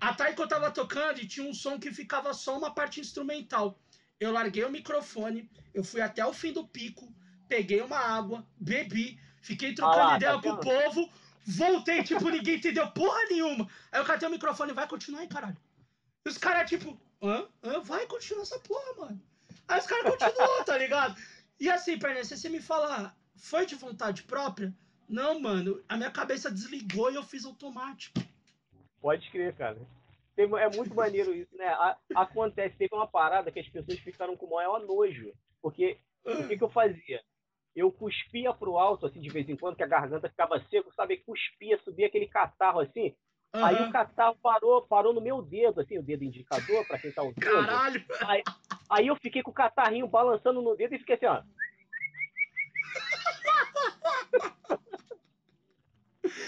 A 0.01 0.15
Taiko 0.15 0.47
tava 0.47 0.71
tocando 0.71 1.21
e 1.21 1.27
tinha 1.27 1.49
um 1.49 1.55
som 1.55 1.79
que 1.79 1.93
ficava 1.93 2.33
só 2.35 2.57
uma 2.57 2.73
parte 2.73 3.01
instrumental. 3.01 3.79
Eu 4.19 4.33
larguei 4.33 4.65
o 4.65 4.71
microfone, 4.71 5.51
eu 5.75 5.83
fui 5.83 6.01
até 6.01 6.25
o 6.25 6.33
fim 6.33 6.53
do 6.53 6.67
pico, 6.67 7.13
peguei 7.49 7.81
uma 7.81 7.99
água, 7.99 8.47
bebi, 8.57 9.19
fiquei 9.41 9.75
trocando 9.75 10.13
ah, 10.13 10.17
ideia 10.17 10.33
tá 10.35 10.41
com 10.41 10.51
o 10.51 10.61
povo, 10.61 11.11
voltei, 11.45 12.03
tipo, 12.05 12.29
ninguém 12.31 12.57
entendeu 12.57 12.89
porra 12.93 13.25
nenhuma. 13.29 13.69
Aí 13.91 14.01
eu 14.01 14.05
catei 14.05 14.29
o 14.29 14.31
microfone, 14.31 14.73
vai 14.73 14.87
continuar 14.87 15.21
aí, 15.21 15.29
caralho. 15.29 15.57
E 16.25 16.29
os 16.29 16.39
caras, 16.39 16.69
tipo, 16.69 16.99
hã? 17.21 17.47
hã? 17.63 17.81
Vai 17.81 18.07
continuar 18.07 18.43
essa 18.43 18.59
porra, 18.61 18.95
mano. 18.99 19.21
Aí 19.73 19.81
os 19.81 19.87
caras 19.87 20.17
continuam, 20.17 20.65
tá 20.65 20.77
ligado? 20.77 21.17
E 21.59 21.71
assim, 21.71 21.99
Pernet, 21.99 22.27
se 22.27 22.37
você 22.37 22.49
me 22.51 22.61
falar, 22.61 23.17
foi 23.37 23.65
de 23.65 23.75
vontade 23.75 24.23
própria? 24.23 24.73
Não, 25.09 25.41
mano, 25.41 25.83
a 25.89 25.97
minha 25.97 26.11
cabeça 26.11 26.51
desligou 26.51 27.11
e 27.11 27.15
eu 27.15 27.23
fiz 27.23 27.47
automático. 27.47 28.21
Pode 29.01 29.31
crer, 29.31 29.55
cara. 29.57 29.79
É 30.37 30.77
muito 30.77 30.95
maneiro 30.95 31.35
isso, 31.35 31.57
né? 31.57 31.75
Acontece, 32.15 32.77
teve 32.77 32.95
uma 32.95 33.07
parada 33.07 33.51
que 33.51 33.61
as 33.61 33.69
pessoas 33.69 33.99
ficaram 33.99 34.37
com 34.37 34.47
o 34.47 34.51
maior 34.51 34.81
nojo. 34.81 35.33
Porque 35.63 35.99
o 36.25 36.49
que, 36.49 36.59
que 36.59 36.65
eu 36.65 36.71
fazia? 36.71 37.23
Eu 37.75 37.91
cuspia 37.91 38.53
pro 38.53 38.77
alto, 38.77 39.07
assim, 39.07 39.21
de 39.21 39.31
vez 39.31 39.49
em 39.49 39.57
quando, 39.57 39.77
que 39.77 39.83
a 39.83 39.87
garganta 39.87 40.29
ficava 40.29 40.61
seca, 40.69 40.91
sabe? 40.95 41.17
Cuspia, 41.19 41.79
subia 41.79 42.09
aquele 42.09 42.27
catarro 42.27 42.81
assim. 42.81 43.15
Uhum. 43.55 43.65
Aí 43.65 43.83
o 43.83 43.93
catarro 43.93 44.37
parou, 44.43 44.83
parou 44.83 45.13
no 45.13 45.21
meu 45.21 45.43
dedo, 45.43 45.81
assim, 45.81 45.99
o 45.99 46.03
dedo 46.03 46.25
indicador, 46.25 46.87
pra 46.87 46.99
quem 46.99 47.13
tá 47.13 47.23
ouvindo. 47.23 47.41
Caralho! 47.41 48.05
Aí, 48.27 48.43
aí 48.93 49.07
eu 49.07 49.17
fiquei 49.17 49.43
com 49.43 49.51
o 49.51 49.55
catarrinho 49.55 50.07
balançando 50.07 50.61
no 50.61 50.77
dedo 50.77 50.95
e 50.95 50.99
fiquei 50.99 51.17
assim, 51.17 51.27
ó. 51.27 51.43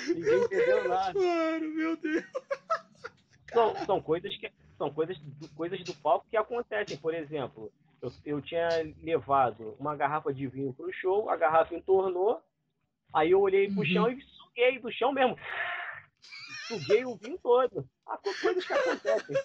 Ninguém 0.09 0.45
entendeu 0.45 0.89
nada. 0.89 1.19
Mano, 1.19 1.69
meu 1.75 1.97
Deus. 1.97 2.25
São, 3.53 3.75
são 3.87 4.03
coisas 4.03 4.37
que 4.37 4.53
são 4.77 4.93
coisas 4.93 5.19
do, 5.19 5.49
coisas 5.51 5.83
do 5.85 5.95
palco 5.95 6.27
que 6.29 6.37
acontecem. 6.37 6.97
Por 6.99 7.15
exemplo, 7.15 7.73
eu, 8.03 8.13
eu 8.25 8.43
tinha 8.43 8.69
levado 9.03 9.75
uma 9.79 9.97
garrafa 9.97 10.33
de 10.33 10.47
vinho 10.47 10.75
pro 10.75 10.93
show, 10.93 11.31
a 11.31 11.37
garrafa 11.37 11.75
entornou, 11.75 12.43
aí 13.13 13.31
eu 13.31 13.41
olhei 13.41 13.69
pro 13.69 13.81
uhum. 13.81 13.87
chão 13.87 14.11
e 14.11 14.21
suguei 14.23 14.79
do 14.79 14.93
chão 14.93 15.13
mesmo. 15.13 15.39
Suguei 16.69 17.05
o 17.05 17.17
vinho 17.17 17.39
todo. 17.43 17.89
Ah, 18.07 18.19
coisas 18.41 18.67
que 18.67 18.73
acontecem. 18.73 19.37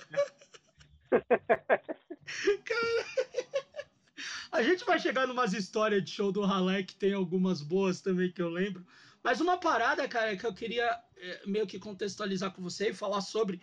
A 4.51 4.63
gente 4.63 4.83
vai 4.83 4.99
chegar 4.99 5.27
numas 5.27 5.53
histórias 5.53 6.03
de 6.03 6.11
show 6.11 6.31
do 6.31 6.41
Ralé 6.41 6.83
que 6.83 6.95
tem 6.95 7.13
algumas 7.13 7.61
boas 7.61 8.01
também 8.01 8.31
que 8.31 8.41
eu 8.41 8.49
lembro. 8.49 8.85
Mas 9.23 9.39
uma 9.41 9.57
parada, 9.57 10.07
cara, 10.07 10.35
que 10.35 10.45
eu 10.45 10.53
queria 10.53 10.99
é, 11.17 11.41
meio 11.45 11.67
que 11.67 11.77
contextualizar 11.77 12.51
com 12.51 12.61
você 12.61 12.89
e 12.89 12.93
falar 12.93 13.21
sobre. 13.21 13.61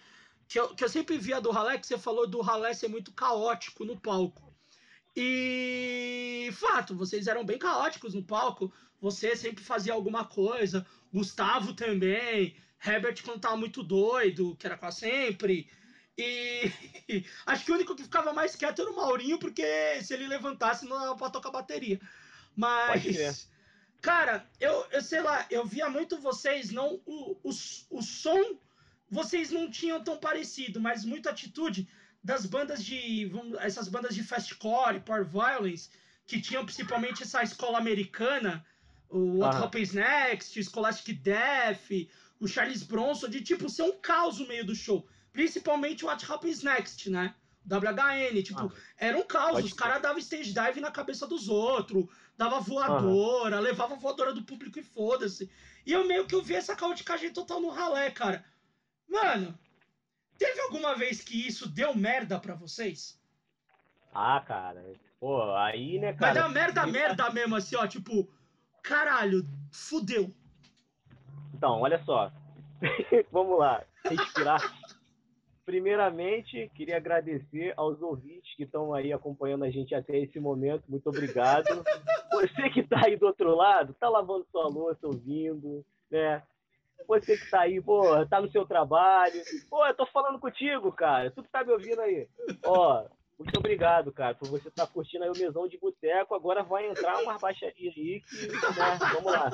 Que 0.49 0.61
eu, 0.61 0.75
que 0.75 0.85
eu 0.85 0.89
sempre 0.89 1.19
via 1.19 1.41
do 1.41 1.51
Ralé, 1.51 1.77
que 1.79 1.87
você 1.87 1.99
falou 1.99 2.27
do 2.27 2.41
Ralé 2.41 2.73
ser 2.73 2.89
muito 2.89 3.13
caótico 3.13 3.85
no 3.85 3.99
palco. 3.99 4.55
E 5.15 6.51
fato, 6.53 6.95
vocês 6.95 7.27
eram 7.27 7.45
bem 7.45 7.59
caóticos 7.59 8.15
no 8.15 8.23
palco. 8.23 8.73
Você 9.01 9.35
sempre 9.35 9.65
fazia 9.65 9.93
alguma 9.93 10.25
coisa. 10.25 10.87
Gustavo 11.13 11.73
também. 11.73 12.55
Herbert 12.85 13.23
quando 13.25 13.41
tava 13.41 13.57
muito 13.57 13.83
doido, 13.83 14.55
que 14.57 14.67
era 14.67 14.77
quase 14.77 15.01
sempre. 15.01 15.69
E 16.19 16.73
acho 17.45 17.65
que 17.65 17.73
o 17.73 17.75
único 17.75 17.95
que 17.95 18.05
ficava 18.05 18.33
mais 18.33 18.57
quieto 18.57 18.83
era 18.83 18.91
o 18.91 18.97
Maurinho, 18.97 19.39
porque 19.39 20.03
se 20.03 20.15
ele 20.15 20.27
levantasse 20.27 20.87
não 20.87 20.99
dava 20.99 21.17
pra 21.17 21.31
tocar 21.31 21.51
bateria. 21.51 22.01
Mas. 22.55 23.49
Cara, 24.01 24.47
eu, 24.61 24.87
eu 24.93 25.03
sei 25.03 25.21
lá, 25.21 25.47
eu 25.51 25.65
via 25.65 25.89
muito 25.89 26.19
vocês, 26.19 26.71
não 26.71 27.01
o, 27.07 27.37
o, 27.43 27.51
o 27.91 28.03
som, 28.03 28.57
vocês 29.11 29.51
não 29.51 29.71
tinham 29.71 30.03
tão 30.03 30.17
parecido, 30.17 30.81
mas 30.81 31.05
muita 31.05 31.31
atitude 31.31 31.89
das 32.23 32.47
bandas 32.47 32.85
de. 32.85 33.31
essas 33.61 33.89
bandas 33.89 34.15
de 34.15 34.23
fastcore, 34.23 35.01
power 35.01 35.25
violence, 35.25 35.91
que 36.27 36.41
tinham 36.41 36.65
principalmente 36.65 37.23
essa 37.23 37.43
escola 37.43 37.79
americana, 37.79 38.65
o 39.09 39.39
What 39.39 39.57
ah. 39.57 39.65
Happens 39.65 39.93
Next, 39.93 40.59
o 40.59 40.65
Scholastic 40.65 41.21
Death, 41.21 41.91
o 42.41 42.49
Charles 42.49 42.83
Bronson, 42.83 43.29
de 43.29 43.41
tipo 43.41 43.69
ser 43.69 43.83
um 43.83 43.99
caos 43.99 44.39
no 44.39 44.49
meio 44.49 44.65
do 44.65 44.75
show. 44.75 45.07
Principalmente 45.37 46.03
o 46.03 46.09
What 46.09 46.33
Happens 46.33 46.63
Next, 46.63 47.11
né? 47.11 47.35
WHN, 47.69 48.43
tipo, 48.43 48.65
ah, 48.65 48.71
era 48.97 49.19
um 49.19 49.23
caos. 49.23 49.63
Os 49.63 49.75
caras 49.75 50.01
davam 50.01 50.19
stage 50.19 50.55
dive 50.55 50.81
na 50.81 50.91
cabeça 50.91 51.27
dos 51.27 51.47
outros, 51.47 52.07
dava 52.39 52.59
voadora, 52.59 53.61
levava 53.61 53.97
voadora 53.97 54.33
do 54.33 54.45
público 54.45 54.79
e 54.79 54.83
foda-se. 54.83 55.51
E 55.85 55.93
eu 55.93 56.07
meio 56.07 56.27
que 56.27 56.35
eu 56.35 56.43
vi 56.43 56.55
essa 56.55 56.75
caoticagem 56.75 57.35
total 57.35 57.61
no 57.61 57.69
ralé, 57.69 58.11
cara. 58.11 58.43
Mano, 59.07 59.59
teve 60.39 60.59
alguma 60.63 60.95
vez 60.95 61.21
que 61.21 61.47
isso 61.47 61.69
deu 61.69 61.95
merda 61.95 62.41
pra 62.41 62.55
vocês? 62.55 63.21
Ah, 64.15 64.41
cara. 64.41 64.83
Pô, 65.21 65.55
aí, 65.55 65.99
né, 65.99 66.15
cara. 66.15 66.33
Mas 66.33 66.43
dá 66.43 66.49
merda, 66.49 66.87
merda 66.87 67.31
mesmo, 67.31 67.57
assim, 67.57 67.77
ó, 67.77 67.87
tipo, 67.87 68.27
caralho, 68.83 69.47
fudeu. 69.71 70.35
Então, 71.53 71.83
olha 71.83 72.03
só. 72.07 72.33
Vamos 73.31 73.59
lá, 73.59 73.85
respirar. 74.03 74.63
Primeiramente, 75.67 76.71
queria 76.77 76.97
agradecer 76.97 77.75
aos 77.77 78.01
ouvintes 78.01 78.55
que 78.55 78.63
estão 78.63 78.95
aí 78.95 79.13
acompanhando 79.13 79.65
a 79.65 79.71
gente 79.71 79.97
até 79.97 80.17
esse 80.17 80.39
momento. 80.39 80.85
Muito 80.89 81.09
obrigado. 81.09 81.67
Você 82.31 82.71
que 82.71 82.81
está 82.81 83.05
aí 83.05 83.17
do 83.17 83.27
outro 83.27 83.53
lado, 83.53 83.91
está 83.91 84.09
lavando 84.09 84.47
sua 84.53 84.69
louça, 84.69 85.05
ouvindo, 85.05 85.85
né? 86.09 86.41
Você 87.09 87.37
que 87.37 87.43
está 87.43 87.63
aí, 87.63 87.83
pô, 87.83 88.25
tá 88.27 88.41
no 88.41 88.49
seu 88.53 88.65
trabalho. 88.65 89.43
Pô, 89.69 89.85
eu 89.85 89.95
tô 89.95 90.07
falando 90.07 90.39
contigo, 90.39 90.93
cara. 90.93 91.33
Tu 91.33 91.43
que 91.43 91.51
tá 91.51 91.65
me 91.65 91.73
ouvindo 91.73 92.01
aí. 92.01 92.29
Ó, 92.65 93.05
muito 93.37 93.59
obrigado, 93.59 94.13
cara, 94.13 94.37
por 94.37 94.49
você 94.49 94.69
estar 94.69 94.87
tá 94.87 94.93
curtindo 94.93 95.25
aí 95.25 95.31
o 95.31 95.37
mesão 95.37 95.67
de 95.67 95.79
boteco. 95.79 96.33
Agora 96.37 96.63
vai 96.63 96.89
entrar 96.89 97.21
uma 97.23 97.39
baixaria 97.39 97.91
aí 97.91 98.21
que, 98.21 98.47
né, 98.47 98.99
vamos 99.15 99.33
lá. 99.33 99.51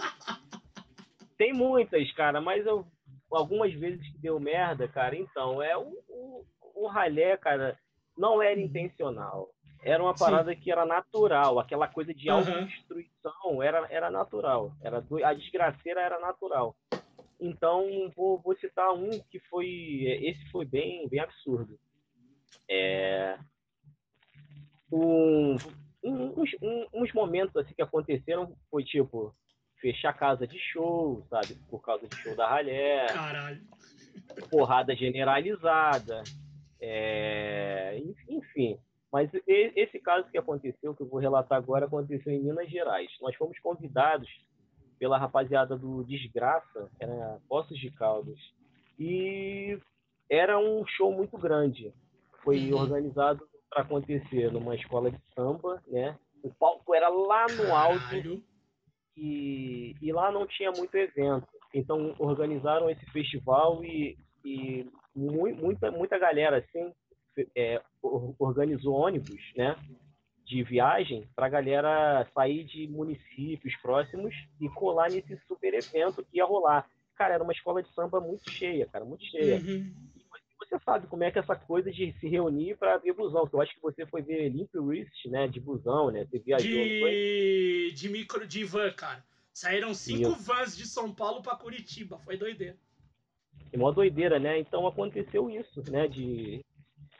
Tem 1.38 1.54
muitas, 1.54 2.12
cara, 2.12 2.38
mas 2.38 2.66
eu 2.66 2.86
algumas 3.32 3.72
vezes 3.72 4.06
que 4.08 4.18
deu 4.18 4.38
merda, 4.38 4.86
cara, 4.88 5.16
então, 5.16 5.62
é 5.62 5.76
o, 5.76 5.98
o, 6.08 6.44
o 6.74 6.86
ralé, 6.86 7.36
cara, 7.36 7.78
não 8.16 8.42
era 8.42 8.58
uhum. 8.58 8.66
intencional. 8.66 9.50
Era 9.84 10.02
uma 10.02 10.14
parada 10.14 10.54
Sim. 10.54 10.60
que 10.60 10.70
era 10.70 10.86
natural, 10.86 11.58
aquela 11.58 11.88
coisa 11.88 12.14
de 12.14 12.30
uhum. 12.30 12.36
autodestruição 12.36 13.62
era, 13.62 13.86
era 13.90 14.10
natural. 14.10 14.72
Era, 14.80 15.04
a 15.24 15.34
desgraceira 15.34 16.00
era 16.00 16.20
natural. 16.20 16.76
Então, 17.40 18.12
vou, 18.14 18.38
vou 18.38 18.56
citar 18.56 18.92
um 18.92 19.10
que 19.28 19.40
foi. 19.50 19.66
Esse 20.22 20.48
foi 20.52 20.64
bem, 20.64 21.08
bem 21.08 21.18
absurdo. 21.18 21.76
É, 22.70 23.36
um, 24.92 25.56
um, 26.04 26.40
uns, 26.40 26.50
um, 26.62 26.86
uns 26.94 27.12
momentos 27.12 27.56
assim 27.56 27.74
que 27.74 27.82
aconteceram 27.82 28.54
foi 28.70 28.84
tipo 28.84 29.34
fechar 29.82 30.12
casa 30.14 30.46
de 30.46 30.58
show, 30.58 31.26
sabe? 31.28 31.56
Por 31.68 31.82
causa 31.82 32.06
de 32.06 32.16
show 32.16 32.36
da 32.36 32.48
ralé. 32.48 33.06
Caralho. 33.08 33.60
Porrada 34.48 34.94
generalizada. 34.94 36.22
É... 36.80 38.00
Enfim. 38.28 38.78
Mas 39.12 39.28
esse 39.46 39.98
caso 39.98 40.30
que 40.30 40.38
aconteceu, 40.38 40.94
que 40.94 41.02
eu 41.02 41.08
vou 41.08 41.20
relatar 41.20 41.58
agora, 41.58 41.84
aconteceu 41.84 42.32
em 42.32 42.42
Minas 42.42 42.70
Gerais. 42.70 43.10
Nós 43.20 43.36
fomos 43.36 43.58
convidados 43.58 44.28
pela 44.98 45.18
rapaziada 45.18 45.76
do 45.76 46.02
Desgraça, 46.04 46.88
era 46.98 47.38
Poços 47.46 47.78
de 47.78 47.90
Caldas. 47.90 48.38
E 48.98 49.78
era 50.30 50.58
um 50.58 50.86
show 50.86 51.12
muito 51.12 51.36
grande. 51.36 51.92
Foi 52.42 52.72
uhum. 52.72 52.80
organizado 52.80 53.46
para 53.68 53.82
acontecer 53.82 54.50
numa 54.50 54.74
escola 54.74 55.10
de 55.10 55.18
samba, 55.34 55.82
né? 55.88 56.16
O 56.42 56.50
palco 56.54 56.94
era 56.94 57.08
lá 57.08 57.46
no 57.48 57.74
alto 57.74 58.42
e, 59.16 59.96
e 60.00 60.12
lá 60.12 60.30
não 60.30 60.46
tinha 60.46 60.70
muito 60.72 60.94
evento. 60.94 61.46
Então 61.74 62.14
organizaram 62.18 62.90
esse 62.90 63.04
festival 63.06 63.82
e, 63.84 64.16
e 64.44 64.86
muita, 65.14 65.90
muita 65.90 66.18
galera 66.18 66.58
assim 66.58 66.92
é, 67.56 67.80
organizou 68.38 68.94
ônibus, 68.94 69.40
né? 69.56 69.76
De 70.44 70.62
viagem 70.62 71.26
para 71.34 71.46
a 71.46 71.50
galera 71.50 72.28
sair 72.34 72.64
de 72.64 72.86
municípios 72.88 73.74
próximos 73.76 74.34
e 74.60 74.68
colar 74.68 75.10
nesse 75.10 75.36
super 75.46 75.72
evento 75.72 76.24
que 76.24 76.38
ia 76.38 76.44
rolar. 76.44 76.86
Cara, 77.16 77.34
era 77.34 77.42
uma 77.42 77.52
escola 77.52 77.82
de 77.82 77.92
samba 77.94 78.20
muito 78.20 78.50
cheia, 78.50 78.86
cara, 78.86 79.04
muito 79.04 79.24
cheia. 79.24 79.56
Uhum. 79.56 79.94
Você 80.72 80.78
sabe 80.84 81.06
como 81.06 81.22
é 81.22 81.30
que 81.30 81.38
essa 81.38 81.54
coisa 81.54 81.92
de 81.92 82.14
se 82.18 82.26
reunir 82.26 82.78
para 82.78 82.96
ver 82.96 83.12
busão. 83.12 83.46
Eu 83.52 83.60
acho 83.60 83.74
que 83.74 83.82
você 83.82 84.06
foi 84.06 84.22
ver 84.22 84.48
Limp 84.48 84.74
Wrist, 84.74 85.26
né? 85.26 85.46
De 85.46 85.60
busão, 85.60 86.10
né? 86.10 86.24
Você 86.24 86.38
viajou, 86.38 86.66
de... 86.66 87.00
foi? 87.00 87.92
De 87.94 88.08
micro, 88.08 88.46
de 88.46 88.64
van, 88.64 88.90
cara. 88.92 89.22
Saíram 89.52 89.92
cinco 89.92 90.30
vans 90.30 90.74
de 90.74 90.86
São 90.86 91.14
Paulo 91.14 91.42
para 91.42 91.56
Curitiba. 91.56 92.18
Foi 92.20 92.38
doideira. 92.38 92.78
É 93.70 93.76
uma 93.76 93.92
doideira, 93.92 94.38
né? 94.38 94.58
Então 94.60 94.86
aconteceu 94.86 95.50
isso, 95.50 95.82
né? 95.90 96.08
De 96.08 96.64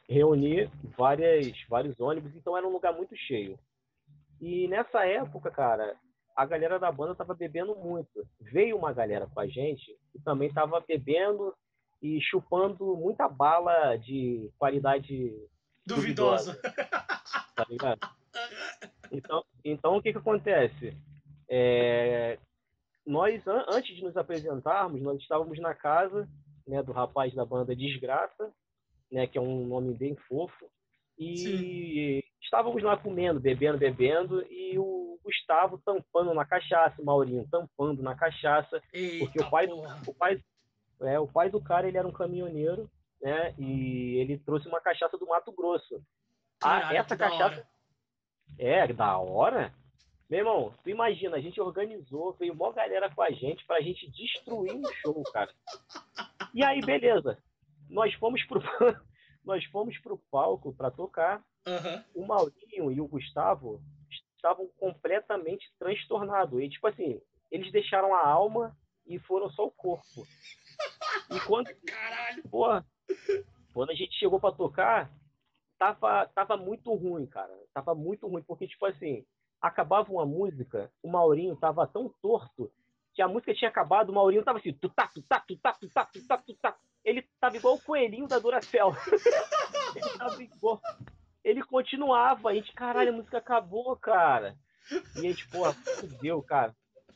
reunir 0.09 0.71
várias, 0.97 1.53
vários 1.69 2.01
ônibus. 2.01 2.35
Então 2.35 2.57
era 2.57 2.67
um 2.67 2.73
lugar 2.73 2.95
muito 2.95 3.15
cheio. 3.15 3.59
E 4.41 4.67
nessa 4.67 5.05
época, 5.05 5.51
cara, 5.51 5.95
a 6.35 6.47
galera 6.47 6.79
da 6.79 6.91
banda 6.91 7.15
tava 7.15 7.35
bebendo 7.35 7.77
muito. 7.77 8.27
Veio 8.41 8.79
uma 8.79 8.95
galera 8.95 9.27
com 9.27 9.41
a 9.41 9.47
gente 9.47 9.95
que 10.11 10.19
também 10.25 10.51
tava 10.51 10.81
bebendo 10.81 11.55
e 12.03 12.21
chupando 12.21 12.97
muita 12.97 13.29
bala 13.29 13.97
de 13.97 14.51
qualidade 14.59 15.33
duvidosa. 15.87 16.55
duvidosa 16.55 16.61
tá 17.55 17.65
ligado? 17.69 18.01
Então, 19.11 19.45
então 19.65 19.97
o 19.97 20.03
que 20.03 20.13
que 20.13 20.19
acontece? 20.19 20.97
É, 21.49 22.39
nós, 23.07 23.47
an 23.47 23.65
antes 23.69 23.95
de 23.95 24.03
nos 24.03 24.17
apresentarmos, 24.17 25.01
nós 25.01 25.21
estávamos 25.21 25.59
na 25.61 25.75
casa 25.75 26.29
né, 26.67 26.83
do 26.83 26.93
rapaz 26.93 27.35
da 27.35 27.45
banda 27.45 27.77
Desgraça, 27.77 28.53
né, 29.11 29.27
que 29.27 29.39
é 29.39 29.41
um 29.41 29.67
nome 29.67 29.95
bem 29.95 30.17
fofo, 30.29 30.67
e 31.19 31.37
Sim. 31.37 32.23
estávamos 32.41 32.83
lá 32.83 32.97
comendo, 32.97 33.39
bebendo, 33.39 33.79
bebendo, 33.79 34.43
e 34.51 34.79
o 34.79 35.19
Gustavo 35.23 35.81
tampando 35.85 36.33
na 36.35 36.45
cachaça, 36.45 37.01
o 37.01 37.05
Maurinho 37.05 37.47
tampando 37.51 38.03
na 38.03 38.15
cachaça, 38.15 38.83
Eita 38.93 39.25
porque 39.25 39.41
o 39.41 39.51
pai, 39.51 39.69
o 39.69 40.15
pai, 40.15 40.43
é, 41.03 41.19
o 41.19 41.27
pai 41.27 41.51
do 41.51 41.61
cara, 41.61 41.87
ele 41.87 41.99
era 41.99 42.07
um 42.07 42.13
caminhoneiro, 42.13 42.91
né? 43.21 43.55
E 43.59 44.17
ele 44.17 44.39
trouxe 44.39 44.69
uma 44.69 44.81
cachaça 44.81 45.17
do 45.17 45.27
Mato 45.27 45.53
Grosso. 45.53 46.03
Ah, 46.63 46.81
Caralho, 46.81 46.97
ah, 46.97 47.01
essa 47.01 47.17
cachaça. 47.17 47.69
É, 48.59 48.93
da 48.93 49.19
hora. 49.19 49.73
Meu 50.29 50.41
irmão, 50.41 50.75
tu 50.83 50.89
imagina, 50.89 51.37
a 51.37 51.41
gente 51.41 51.61
organizou, 51.61 52.33
veio 52.33 52.55
uma 52.55 52.73
galera 52.73 53.11
com 53.15 53.23
a 53.23 53.31
gente 53.31 53.65
pra 53.67 53.81
gente 53.81 54.11
destruir 54.11 54.75
o 54.75 54.93
show, 54.95 55.23
cara. 55.33 55.53
E 56.55 56.65
aí, 56.65 56.81
beleza. 56.81 57.39
Nós 57.91 58.15
fomos 58.15 58.43
pro, 58.45 58.61
nós 59.45 59.65
fomos 59.67 59.99
pro 59.99 60.19
palco 60.31 60.73
pra 60.75 60.91
tocar. 60.91 61.45
Uhum. 61.67 62.23
O 62.23 62.27
Maurinho 62.27 62.91
e 62.91 63.01
o 63.01 63.07
Gustavo 63.07 63.81
estavam 64.37 64.69
completamente 64.79 65.71
transtornados. 65.79 66.61
E, 66.61 66.69
tipo 66.69 66.87
assim, 66.87 67.21
eles 67.51 67.71
deixaram 67.71 68.15
a 68.15 68.27
alma 68.27 68.77
e 69.07 69.19
foram 69.19 69.51
só 69.51 69.67
o 69.67 69.71
corpo. 69.71 70.27
E 71.31 71.41
quando. 71.41 71.69
Caralho! 71.87 72.43
Porra, 72.49 72.87
quando 73.73 73.91
a 73.91 73.95
gente 73.95 74.19
chegou 74.19 74.41
para 74.41 74.55
tocar, 74.55 75.11
tava, 75.79 76.27
tava 76.29 76.57
muito 76.57 76.93
ruim, 76.95 77.27
cara. 77.27 77.53
Tava 77.75 77.95
muito 77.95 78.27
ruim, 78.27 78.43
porque, 78.43 78.67
tipo 78.67 78.87
assim, 78.87 79.25
acabava 79.61 80.13
uma 80.13 80.27
música, 80.27 80.91
o 81.03 81.09
Maurinho 81.09 81.57
tava 81.57 81.87
tão 81.87 82.09
torto 82.21 82.71
que 83.15 83.23
a 83.23 83.29
música 83.29 83.55
tinha 83.55 83.69
acabado, 83.69 84.11
o 84.11 84.15
Maurinho 84.15 84.43
tava 84.43 84.59
assim, 84.59 84.73
tutá, 84.73 85.07
tutá, 85.07 85.41
tutá, 85.41 85.73
tutá, 85.73 86.05
tutá, 86.07 86.39
tutá. 86.39 86.77
Ele 87.05 87.23
tava 87.41 87.57
igual 87.57 87.75
o 87.75 87.81
coelhinho 87.81 88.27
da 88.27 88.39
Duracell. 88.39 88.93
ele 89.95 90.19
tava 90.19 90.43
igual. 90.43 90.81
Ele 91.45 91.63
continuava, 91.63 92.51
a 92.51 92.55
gente, 92.55 92.73
caralho, 92.73 93.11
a 93.11 93.17
música 93.17 93.39
acabou, 93.39 93.95
cara. 93.97 94.57
E 95.17 95.19
a 95.19 95.23
gente, 95.23 95.49
porra, 95.49 95.73
fudeu, 95.73 96.43
cara. 96.43 96.75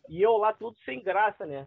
E 0.09 0.21
eu 0.21 0.37
lá 0.37 0.53
tudo 0.53 0.77
sem 0.85 1.03
graça, 1.03 1.47
né? 1.47 1.67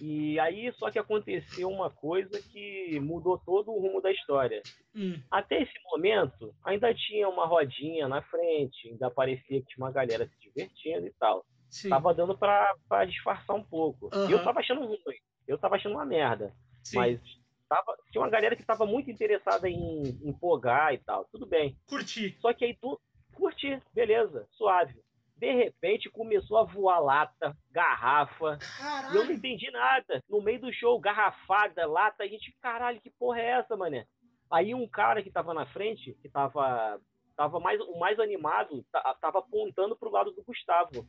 E 0.00 0.38
aí 0.38 0.72
só 0.74 0.90
que 0.90 0.98
aconteceu 0.98 1.68
uma 1.68 1.90
coisa 1.90 2.40
que 2.52 3.00
mudou 3.00 3.38
todo 3.38 3.72
o 3.72 3.80
rumo 3.80 4.00
da 4.00 4.12
história. 4.12 4.62
Hum. 4.94 5.20
Até 5.30 5.62
esse 5.62 5.72
momento, 5.84 6.54
ainda 6.64 6.94
tinha 6.94 7.28
uma 7.28 7.46
rodinha 7.46 8.06
na 8.06 8.22
frente, 8.22 8.88
ainda 8.88 9.10
parecia 9.10 9.60
que 9.60 9.66
tinha 9.66 9.84
uma 9.84 9.92
galera 9.92 10.26
se 10.26 10.38
divertindo 10.40 11.06
e 11.06 11.12
tal. 11.18 11.44
Sim. 11.68 11.88
Tava 11.88 12.14
dando 12.14 12.36
pra, 12.38 12.74
pra 12.88 13.04
disfarçar 13.04 13.56
um 13.56 13.64
pouco. 13.64 14.08
Uhum. 14.14 14.30
Eu 14.30 14.42
tava 14.42 14.60
achando 14.60 14.86
ruim, 14.86 14.98
eu 15.46 15.58
tava 15.58 15.76
achando 15.76 15.94
uma 15.94 16.06
merda. 16.06 16.54
Sim. 16.82 16.96
Mas 16.96 17.20
tava, 17.68 17.96
tinha 18.10 18.22
uma 18.22 18.30
galera 18.30 18.56
que 18.56 18.64
tava 18.64 18.86
muito 18.86 19.10
interessada 19.10 19.68
em 19.68 20.02
empolgar 20.22 20.94
e 20.94 20.98
tal. 20.98 21.24
Tudo 21.26 21.44
bem. 21.44 21.76
Curti. 21.86 22.36
Só 22.40 22.52
que 22.52 22.64
aí 22.64 22.74
tu. 22.74 23.00
Curti, 23.34 23.80
beleza, 23.94 24.46
suave. 24.52 24.94
De 25.38 25.52
repente 25.52 26.10
começou 26.10 26.58
a 26.58 26.64
voar 26.64 27.00
lata, 27.00 27.56
garrafa. 27.70 28.58
Caralho. 28.78 29.14
E 29.14 29.16
eu 29.16 29.24
não 29.24 29.32
entendi 29.32 29.70
nada. 29.70 30.22
No 30.28 30.42
meio 30.42 30.60
do 30.60 30.72
show, 30.72 30.98
garrafada, 30.98 31.86
lata. 31.86 32.24
A 32.24 32.26
gente, 32.26 32.54
caralho, 32.60 33.00
que 33.00 33.10
porra 33.10 33.40
é 33.40 33.46
essa, 33.50 33.76
mané? 33.76 34.06
Aí 34.50 34.74
um 34.74 34.88
cara 34.88 35.22
que 35.22 35.30
tava 35.30 35.54
na 35.54 35.66
frente, 35.66 36.16
que 36.20 36.28
tava, 36.28 37.00
tava 37.36 37.60
mais, 37.60 37.80
o 37.80 37.98
mais 37.98 38.18
animado, 38.18 38.84
tava 39.20 39.38
apontando 39.38 39.96
pro 39.96 40.10
lado 40.10 40.32
do 40.32 40.42
Gustavo. 40.42 41.06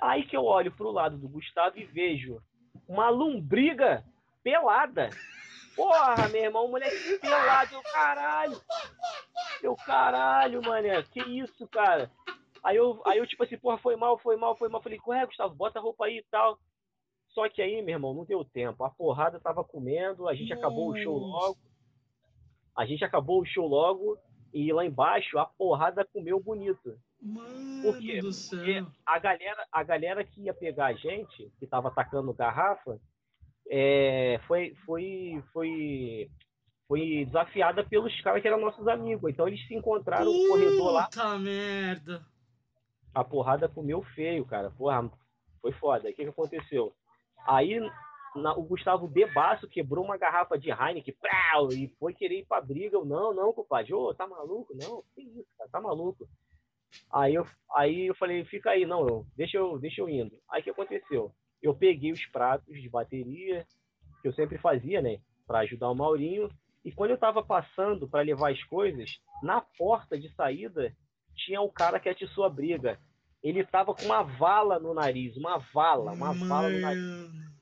Aí 0.00 0.24
que 0.24 0.36
eu 0.36 0.44
olho 0.44 0.72
pro 0.72 0.90
lado 0.90 1.18
do 1.18 1.28
Gustavo 1.28 1.78
e 1.78 1.84
vejo 1.84 2.40
uma 2.88 3.10
lombriga 3.10 4.04
pelada 4.42 5.10
Porra, 5.74 6.28
meu 6.28 6.44
irmão, 6.44 6.68
moleque 6.68 7.18
pelado, 7.18 7.74
eu 7.74 7.82
caralho. 7.82 8.60
Eu 9.62 9.76
caralho, 9.76 10.62
mané. 10.62 11.02
Que 11.02 11.20
isso, 11.20 11.66
cara? 11.68 12.10
Aí 12.64 12.76
eu, 12.76 13.02
aí 13.04 13.18
eu, 13.18 13.26
tipo 13.26 13.44
assim, 13.44 13.58
porra, 13.58 13.76
foi 13.76 13.94
mal, 13.94 14.18
foi 14.18 14.36
mal, 14.36 14.56
foi 14.56 14.70
mal. 14.70 14.82
Falei, 14.82 14.98
é, 14.98 15.26
Gustavo, 15.26 15.54
bota 15.54 15.78
a 15.78 15.82
roupa 15.82 16.06
aí 16.06 16.18
e 16.18 16.24
tal. 16.30 16.58
Só 17.28 17.46
que 17.48 17.60
aí, 17.60 17.82
meu 17.82 17.96
irmão, 17.96 18.14
não 18.14 18.24
deu 18.24 18.42
tempo. 18.44 18.82
A 18.84 18.90
porrada 18.90 19.38
tava 19.38 19.62
comendo, 19.62 20.26
a 20.26 20.34
gente 20.34 20.48
Nossa. 20.48 20.60
acabou 20.60 20.90
o 20.90 20.96
show 20.96 21.18
logo. 21.18 21.58
A 22.74 22.86
gente 22.86 23.04
acabou 23.04 23.42
o 23.42 23.44
show 23.44 23.66
logo 23.66 24.16
e 24.52 24.72
lá 24.72 24.84
embaixo 24.84 25.38
a 25.38 25.44
porrada 25.44 26.06
comeu 26.06 26.40
bonito. 26.40 26.96
Mano 27.20 27.82
Por 27.82 27.98
quê? 27.98 28.20
do 28.20 28.32
céu. 28.32 28.58
Porque 28.58 28.84
a 29.04 29.18
galera, 29.18 29.66
a 29.70 29.82
galera 29.82 30.24
que 30.24 30.42
ia 30.42 30.54
pegar 30.54 30.86
a 30.86 30.94
gente, 30.94 31.52
que 31.58 31.66
tava 31.66 31.88
atacando 31.88 32.32
garrafa, 32.32 32.98
é, 33.68 34.40
foi, 34.46 34.74
foi, 34.86 35.42
foi, 35.52 36.30
foi 36.86 37.24
desafiada 37.26 37.84
pelos 37.84 38.18
caras 38.22 38.40
que 38.40 38.48
eram 38.48 38.60
nossos 38.60 38.86
amigos. 38.88 39.30
Então 39.30 39.46
eles 39.46 39.66
se 39.66 39.74
encontraram 39.74 40.24
Puta 40.24 40.38
no 40.38 40.48
corredor 40.48 40.92
lá. 40.92 41.04
Puta 41.04 41.38
merda! 41.38 42.33
A 43.14 43.22
porrada 43.22 43.68
comeu 43.68 44.02
feio, 44.02 44.44
cara. 44.44 44.70
Porra, 44.70 45.10
foi 45.60 45.72
foda. 45.72 46.08
O 46.08 46.12
que, 46.12 46.24
que 46.24 46.28
aconteceu? 46.28 46.92
Aí 47.46 47.80
na, 48.34 48.52
o 48.56 48.62
Gustavo 48.62 49.06
Bebaço 49.06 49.68
quebrou 49.68 50.04
uma 50.04 50.16
garrafa 50.16 50.58
de 50.58 50.70
Heineken 50.70 51.14
prau, 51.20 51.68
e 51.72 51.88
foi 51.98 52.12
querer 52.12 52.40
ir 52.40 52.46
pra 52.46 52.60
briga. 52.60 52.96
Eu, 52.96 53.04
não, 53.04 53.32
não, 53.32 53.52
compadre, 53.52 53.94
ô, 53.94 54.12
tá 54.14 54.26
maluco? 54.26 54.74
Não, 54.74 55.02
que 55.14 55.22
isso, 55.22 55.46
cara, 55.56 55.70
tá 55.70 55.80
maluco. 55.80 56.28
Aí 57.12 57.34
eu, 57.34 57.46
aí 57.74 58.06
eu 58.06 58.14
falei, 58.14 58.44
fica 58.44 58.70
aí, 58.70 58.86
não, 58.86 59.06
eu, 59.06 59.26
deixa, 59.36 59.56
eu, 59.56 59.78
deixa 59.78 60.00
eu 60.00 60.08
indo. 60.08 60.36
Aí 60.50 60.60
o 60.60 60.64
que 60.64 60.70
aconteceu? 60.70 61.32
Eu 61.62 61.74
peguei 61.74 62.12
os 62.12 62.24
pratos 62.26 62.80
de 62.80 62.88
bateria, 62.88 63.66
que 64.22 64.28
eu 64.28 64.32
sempre 64.32 64.58
fazia, 64.58 65.00
né, 65.00 65.18
para 65.46 65.60
ajudar 65.60 65.90
o 65.90 65.94
Maurinho, 65.94 66.48
e 66.84 66.92
quando 66.92 67.10
eu 67.10 67.18
tava 67.18 67.42
passando 67.42 68.08
para 68.08 68.22
levar 68.22 68.52
as 68.52 68.62
coisas, 68.64 69.18
na 69.42 69.60
porta 69.60 70.18
de 70.18 70.32
saída 70.34 70.94
tinha 71.34 71.60
o 71.60 71.70
cara 71.70 72.00
que 72.00 72.08
atiçou 72.08 72.44
a 72.44 72.50
briga. 72.50 72.98
Ele 73.42 73.64
tava 73.64 73.94
com 73.94 74.04
uma 74.04 74.22
vala 74.22 74.78
no 74.78 74.94
nariz, 74.94 75.36
uma 75.36 75.58
vala, 75.72 76.12
uma 76.12 76.32
Mano. 76.32 76.48
vala 76.48 76.70
no 76.70 76.80
nariz 76.80 77.54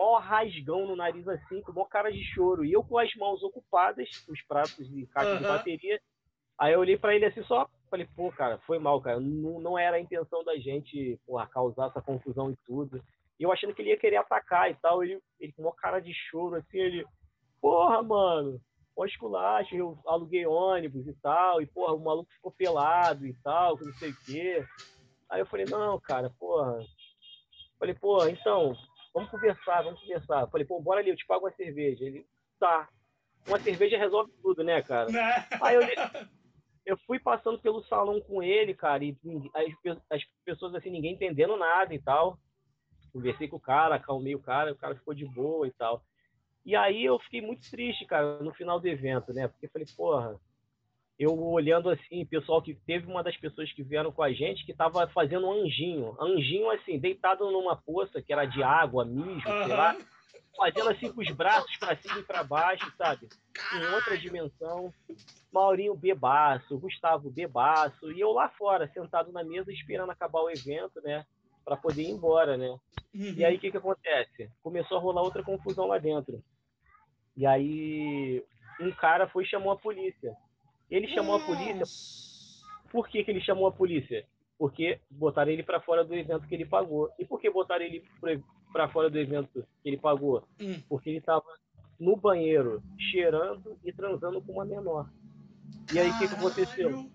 mó 0.00 0.18
rasgão 0.18 0.86
no 0.86 0.96
nariz 0.96 1.28
assim, 1.28 1.60
com 1.60 1.72
mó 1.72 1.84
cara 1.84 2.10
de 2.10 2.24
choro. 2.32 2.64
E 2.64 2.72
eu 2.72 2.82
com 2.82 2.98
as 2.98 3.14
mãos 3.16 3.42
ocupadas, 3.42 4.08
os 4.26 4.42
pratos 4.42 4.78
e 4.90 5.06
caixa 5.06 5.32
uhum. 5.32 5.38
de 5.38 5.44
bateria. 5.44 6.00
Aí 6.58 6.72
eu 6.72 6.80
olhei 6.80 6.96
para 6.96 7.14
ele 7.14 7.26
assim 7.26 7.42
só, 7.44 7.68
falei, 7.90 8.08
pô, 8.16 8.32
cara, 8.32 8.58
foi 8.66 8.78
mal, 8.78 9.00
cara. 9.00 9.20
Não, 9.20 9.60
não 9.60 9.78
era 9.78 9.96
a 9.96 10.00
intenção 10.00 10.42
da 10.42 10.56
gente, 10.56 11.18
porra, 11.26 11.46
causar 11.46 11.88
essa 11.88 12.00
confusão 12.00 12.50
e 12.50 12.56
tudo. 12.66 13.02
E 13.38 13.42
eu 13.42 13.52
achando 13.52 13.74
que 13.74 13.82
ele 13.82 13.90
ia 13.90 13.98
querer 13.98 14.16
atacar 14.16 14.70
e 14.70 14.74
tal. 14.74 15.04
Ele, 15.04 15.20
ele 15.38 15.52
com 15.52 15.62
mó 15.62 15.72
cara 15.72 16.00
de 16.00 16.12
choro, 16.14 16.56
assim, 16.56 16.78
ele, 16.78 17.06
porra, 17.60 18.02
mano, 18.02 18.60
esculacho, 19.04 19.74
eu 19.74 19.98
aluguei 20.06 20.46
ônibus 20.46 21.06
e 21.06 21.14
tal. 21.14 21.62
E, 21.62 21.66
porra, 21.66 21.94
o 21.94 22.04
maluco 22.04 22.32
ficou 22.32 22.52
pelado 22.52 23.26
e 23.26 23.34
tal, 23.42 23.78
não 23.78 23.92
sei 23.94 24.10
o 24.10 24.16
quê. 24.24 24.64
Aí 25.28 25.40
eu 25.40 25.46
falei, 25.46 25.66
não, 25.66 25.98
cara, 26.00 26.30
porra. 26.38 26.84
Falei, 27.78 27.94
pô, 27.94 28.26
então, 28.26 28.76
vamos 29.14 29.30
conversar, 29.30 29.82
vamos 29.82 30.00
conversar. 30.00 30.46
Falei, 30.48 30.66
pô, 30.66 30.80
bora 30.80 31.00
ali, 31.00 31.10
eu 31.10 31.16
te 31.16 31.26
pago 31.26 31.46
uma 31.46 31.52
cerveja. 31.52 32.04
Ele, 32.04 32.26
tá. 32.58 32.88
Uma 33.46 33.58
cerveja 33.58 33.96
resolve 33.96 34.32
tudo, 34.42 34.62
né, 34.62 34.82
cara? 34.82 35.08
Aí 35.62 35.76
eu, 35.76 35.82
eu 36.84 36.98
fui 37.06 37.18
passando 37.18 37.58
pelo 37.58 37.82
salão 37.84 38.20
com 38.20 38.42
ele, 38.42 38.74
cara, 38.74 39.04
e 39.04 39.16
as, 39.54 39.98
as 40.10 40.22
pessoas, 40.44 40.74
assim, 40.74 40.90
ninguém 40.90 41.14
entendendo 41.14 41.56
nada 41.56 41.94
e 41.94 41.98
tal. 41.98 42.38
Conversei 43.12 43.48
com 43.48 43.56
o 43.56 43.60
cara, 43.60 43.94
acalmei 43.94 44.34
o 44.34 44.42
cara, 44.42 44.72
o 44.72 44.76
cara 44.76 44.94
ficou 44.94 45.14
de 45.14 45.24
boa 45.24 45.66
e 45.66 45.72
tal. 45.72 46.04
E 46.64 46.76
aí 46.76 47.04
eu 47.04 47.18
fiquei 47.20 47.40
muito 47.40 47.68
triste, 47.70 48.04
cara, 48.06 48.38
no 48.40 48.52
final 48.52 48.78
do 48.78 48.86
evento, 48.86 49.32
né? 49.32 49.48
Porque 49.48 49.68
falei, 49.68 49.86
porra, 49.96 50.38
eu 51.20 51.38
olhando 51.38 51.90
assim, 51.90 52.24
pessoal 52.24 52.62
que 52.62 52.74
teve 52.74 53.06
uma 53.06 53.22
das 53.22 53.36
pessoas 53.36 53.70
que 53.72 53.82
vieram 53.82 54.10
com 54.10 54.22
a 54.22 54.32
gente 54.32 54.64
que 54.64 54.72
estava 54.72 55.06
fazendo 55.08 55.46
um 55.46 55.52
anjinho, 55.52 56.16
anjinho 56.18 56.70
assim, 56.70 56.98
deitado 56.98 57.50
numa 57.50 57.76
poça 57.76 58.22
que 58.22 58.32
era 58.32 58.46
de 58.46 58.62
água, 58.62 59.04
mijo, 59.04 59.46
uhum. 59.46 59.66
sei 59.66 59.76
lá, 59.76 59.96
fazendo 60.56 60.88
assim 60.88 61.12
com 61.12 61.20
os 61.20 61.30
braços 61.30 61.76
para 61.76 61.94
cima 61.96 62.20
e 62.20 62.22
para 62.22 62.42
baixo, 62.42 62.90
sabe? 62.96 63.28
Em 63.74 63.94
outra 63.94 64.16
dimensão. 64.16 64.92
Maurinho 65.52 65.94
bebaço, 65.94 66.78
Gustavo 66.78 67.30
bebaço, 67.30 68.10
e 68.12 68.20
eu 68.20 68.30
lá 68.32 68.48
fora, 68.48 68.88
sentado 68.88 69.30
na 69.30 69.44
mesa 69.44 69.70
esperando 69.70 70.10
acabar 70.10 70.40
o 70.40 70.50
evento, 70.50 71.02
né? 71.02 71.26
Para 71.64 71.76
poder 71.76 72.02
ir 72.02 72.10
embora, 72.10 72.56
né? 72.56 72.68
Uhum. 73.14 73.34
E 73.36 73.44
aí 73.44 73.56
o 73.56 73.60
que 73.60 73.70
que 73.70 73.76
acontece? 73.76 74.50
Começou 74.62 74.96
a 74.96 75.00
rolar 75.00 75.22
outra 75.22 75.42
confusão 75.42 75.86
lá 75.86 75.98
dentro. 75.98 76.42
E 77.36 77.46
aí 77.46 78.44
um 78.80 78.90
cara 78.92 79.28
foi 79.28 79.44
e 79.44 79.46
chamou 79.46 79.72
a 79.72 79.76
polícia. 79.76 80.34
Ele 80.90 81.06
chamou 81.08 81.36
a 81.36 81.40
polícia. 81.40 81.84
Por 82.90 83.08
que, 83.08 83.22
que 83.22 83.30
ele 83.30 83.40
chamou 83.40 83.66
a 83.66 83.72
polícia? 83.72 84.26
Porque 84.58 85.00
botaram 85.10 85.50
ele 85.50 85.62
para 85.62 85.80
fora 85.80 86.04
do 86.04 86.14
evento 86.14 86.46
que 86.46 86.54
ele 86.54 86.66
pagou. 86.66 87.10
E 87.18 87.24
por 87.24 87.40
que 87.40 87.50
botaram 87.50 87.84
ele 87.84 88.04
para 88.72 88.88
fora 88.88 89.08
do 89.08 89.18
evento 89.18 89.66
que 89.82 89.88
ele 89.88 89.96
pagou? 89.96 90.44
Hum. 90.60 90.80
Porque 90.88 91.08
ele 91.08 91.18
estava 91.18 91.44
no 91.98 92.16
banheiro 92.16 92.82
cheirando 92.98 93.78
e 93.84 93.92
transando 93.92 94.42
com 94.42 94.52
uma 94.52 94.64
menor. 94.64 95.08
E 95.92 95.98
aí 95.98 96.10
o 96.10 96.18
que, 96.18 96.28
que 96.28 96.34
aconteceu? 96.34 97.10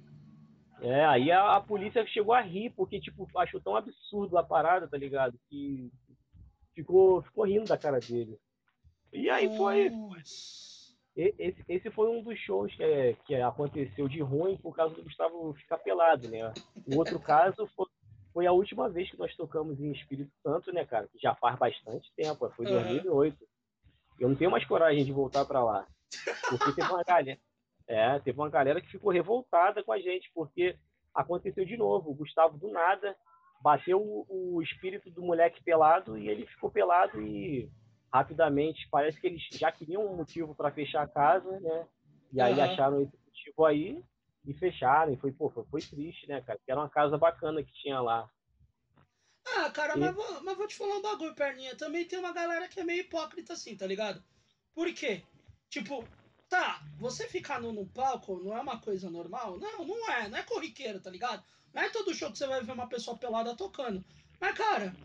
É, 0.81 1.05
aí 1.05 1.31
a, 1.31 1.55
a, 1.55 1.61
polícia 1.61 2.05
chegou 2.07 2.33
a 2.33 2.41
rir, 2.41 2.71
porque, 2.71 2.99
tipo, 2.99 3.27
achou 3.37 3.59
tão 3.59 3.75
absurdo 3.75 4.37
a 4.37 4.43
parada, 4.43 4.87
tá 4.87 4.97
ligado? 4.97 5.39
Que 5.49 5.91
ficou, 6.73 7.21
ficou 7.23 7.45
rindo 7.45 7.65
da 7.65 7.77
cara 7.77 7.99
dele. 7.99 8.37
E 9.15 9.29
aí 9.29 9.55
foi. 9.57 9.91
Esse, 11.15 11.63
esse 11.69 11.89
foi 11.91 12.09
um 12.09 12.21
dos 12.21 12.37
shows 12.39 12.75
que, 12.75 12.83
é, 12.83 13.13
que 13.25 13.35
aconteceu 13.35 14.05
de 14.07 14.21
ruim 14.21 14.57
por 14.57 14.75
causa 14.75 14.93
do 14.93 15.03
Gustavo 15.03 15.53
ficar 15.53 15.77
pelado, 15.77 16.27
né? 16.27 16.53
O 16.85 16.97
outro 16.97 17.17
caso 17.21 17.65
foi, 17.73 17.87
foi, 18.33 18.45
a 18.45 18.51
última 18.51 18.89
vez 18.89 19.09
que 19.09 19.17
nós 19.17 19.33
tocamos 19.37 19.79
em 19.79 19.93
Espírito 19.93 20.29
Santo, 20.43 20.73
né, 20.73 20.85
cara? 20.85 21.07
Que 21.07 21.17
já 21.17 21.33
faz 21.35 21.57
bastante 21.57 22.11
tempo, 22.17 22.49
foi 22.49 22.65
em 22.65 22.75
uhum. 22.75 22.83
2008. 22.83 23.37
Eu 24.19 24.29
não 24.29 24.35
tenho 24.35 24.51
mais 24.51 24.65
coragem 24.65 25.05
de 25.05 25.13
voltar 25.13 25.45
para 25.45 25.63
lá. 25.63 25.87
Porque 26.49 26.73
teve 26.73 26.91
uma 26.91 27.03
galera, 27.03 27.39
é, 27.87 28.19
teve 28.19 28.37
uma 28.37 28.49
galera 28.49 28.81
que 28.81 28.91
ficou 28.91 29.11
revoltada 29.11 29.81
com 29.83 29.93
a 29.93 29.99
gente, 29.99 30.29
porque 30.33 30.75
aconteceu 31.13 31.65
de 31.65 31.77
novo. 31.77 32.11
O 32.11 32.15
Gustavo, 32.15 32.57
do 32.57 32.69
nada, 32.69 33.15
bateu 33.61 34.01
o, 34.01 34.57
o 34.57 34.61
espírito 34.61 35.09
do 35.09 35.21
moleque 35.21 35.63
pelado 35.63 36.17
e 36.17 36.27
ele 36.27 36.45
ficou 36.45 36.69
pelado 36.69 37.21
e 37.21 37.69
rapidamente, 38.15 38.87
parece 38.89 39.19
que 39.19 39.27
eles 39.27 39.41
já 39.51 39.71
queriam 39.71 40.05
um 40.05 40.15
motivo 40.15 40.55
para 40.55 40.71
fechar 40.71 41.03
a 41.03 41.07
casa, 41.07 41.59
né? 41.59 41.87
E 42.31 42.39
aí 42.39 42.53
uhum. 42.53 42.63
acharam 42.63 43.01
esse 43.01 43.17
motivo 43.25 43.65
aí 43.65 44.03
e 44.45 44.53
fecharam. 44.53 45.13
E 45.13 45.17
foi, 45.17 45.33
pô, 45.33 45.49
foi, 45.49 45.65
foi 45.65 45.81
triste, 45.81 46.27
né, 46.27 46.41
cara? 46.41 46.57
Que 46.63 46.71
era 46.71 46.79
uma 46.79 46.89
casa 46.89 47.17
bacana 47.17 47.61
que 47.61 47.73
tinha 47.73 47.99
lá. 47.99 48.29
Ah, 49.57 49.69
cara, 49.69 49.97
e... 49.97 49.99
mas, 49.99 50.15
vou, 50.15 50.43
mas 50.43 50.57
vou 50.57 50.67
te 50.67 50.75
falar 50.75 50.95
um 50.95 51.01
bagulho, 51.01 51.35
perninha. 51.35 51.75
Também 51.75 52.05
tem 52.05 52.17
uma 52.17 52.31
galera 52.31 52.67
que 52.69 52.79
é 52.79 52.83
meio 52.83 53.01
hipócrita 53.01 53.53
assim, 53.53 53.75
tá 53.75 53.85
ligado? 53.85 54.23
Por 54.73 54.91
quê? 54.93 55.21
Tipo, 55.69 56.05
tá, 56.47 56.81
você 56.97 57.27
ficar 57.27 57.61
no, 57.61 57.73
no 57.73 57.85
palco 57.85 58.41
não 58.43 58.55
é 58.55 58.61
uma 58.61 58.79
coisa 58.79 59.09
normal? 59.09 59.59
Não, 59.59 59.85
não 59.85 60.09
é, 60.09 60.29
não 60.29 60.37
é 60.37 60.43
corriqueiro, 60.43 61.01
tá 61.01 61.09
ligado? 61.09 61.43
Não 61.73 61.81
é 61.81 61.89
todo 61.89 62.13
show 62.13 62.31
que 62.31 62.37
você 62.37 62.47
vai 62.47 62.63
ver 62.63 62.71
uma 62.71 62.87
pessoa 62.87 63.17
pelada 63.17 63.55
tocando. 63.55 64.03
Mas, 64.39 64.57
cara, 64.57 64.95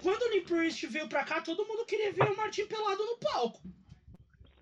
quando 0.00 0.22
o 0.22 0.44
Priest 0.44 0.86
veio 0.86 1.08
pra 1.08 1.24
cá, 1.24 1.40
todo 1.40 1.66
mundo 1.66 1.84
queria 1.84 2.12
ver 2.12 2.30
o 2.30 2.36
Martin 2.36 2.66
pelado 2.66 3.04
no 3.04 3.18
palco. 3.18 3.60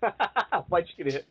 Pode 0.69 0.95
crer. 0.95 1.27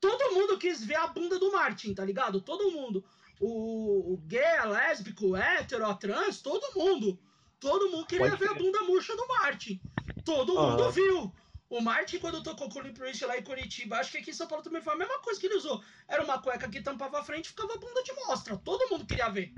Todo 0.00 0.34
mundo 0.34 0.58
quis 0.58 0.84
ver 0.84 0.96
a 0.96 1.06
bunda 1.06 1.38
do 1.38 1.52
Martin, 1.52 1.94
tá 1.94 2.04
ligado? 2.04 2.40
Todo 2.40 2.72
mundo. 2.72 3.04
O, 3.40 4.14
o 4.14 4.16
gay, 4.26 4.56
a 4.58 4.64
lésbico, 4.64 5.28
o 5.28 5.36
hétero, 5.36 5.86
a 5.86 5.94
trans, 5.94 6.40
todo 6.40 6.76
mundo. 6.76 7.18
Todo 7.60 7.88
mundo 7.90 8.06
queria 8.06 8.30
Pode 8.30 8.38
ver 8.40 8.48
crer. 8.48 8.58
a 8.58 8.62
bunda 8.62 8.82
murcha 8.82 9.16
do 9.16 9.26
Martin. 9.28 9.80
Todo 10.24 10.54
uhum. 10.54 10.70
mundo 10.70 10.90
viu. 10.90 11.32
O 11.70 11.80
Martin, 11.80 12.18
quando 12.18 12.42
tocou 12.42 12.68
com 12.68 12.80
o 12.80 12.92
Priest 12.92 13.24
lá 13.24 13.38
em 13.38 13.42
Curitiba, 13.42 13.96
acho 13.96 14.12
que 14.12 14.18
aqui 14.18 14.30
em 14.30 14.34
São 14.34 14.46
Paulo 14.46 14.62
também 14.62 14.82
foi 14.82 14.92
a 14.92 14.96
mesma 14.96 15.20
coisa 15.20 15.40
que 15.40 15.46
ele 15.46 15.56
usou. 15.56 15.82
Era 16.06 16.22
uma 16.22 16.42
cueca 16.42 16.68
que 16.68 16.82
tampava 16.82 17.20
a 17.20 17.24
frente 17.24 17.46
e 17.46 17.48
ficava 17.48 17.74
a 17.74 17.78
bunda 17.78 18.02
de 18.02 18.12
mostra. 18.26 18.56
Todo 18.58 18.90
mundo 18.90 19.06
queria 19.06 19.28
ver. 19.30 19.54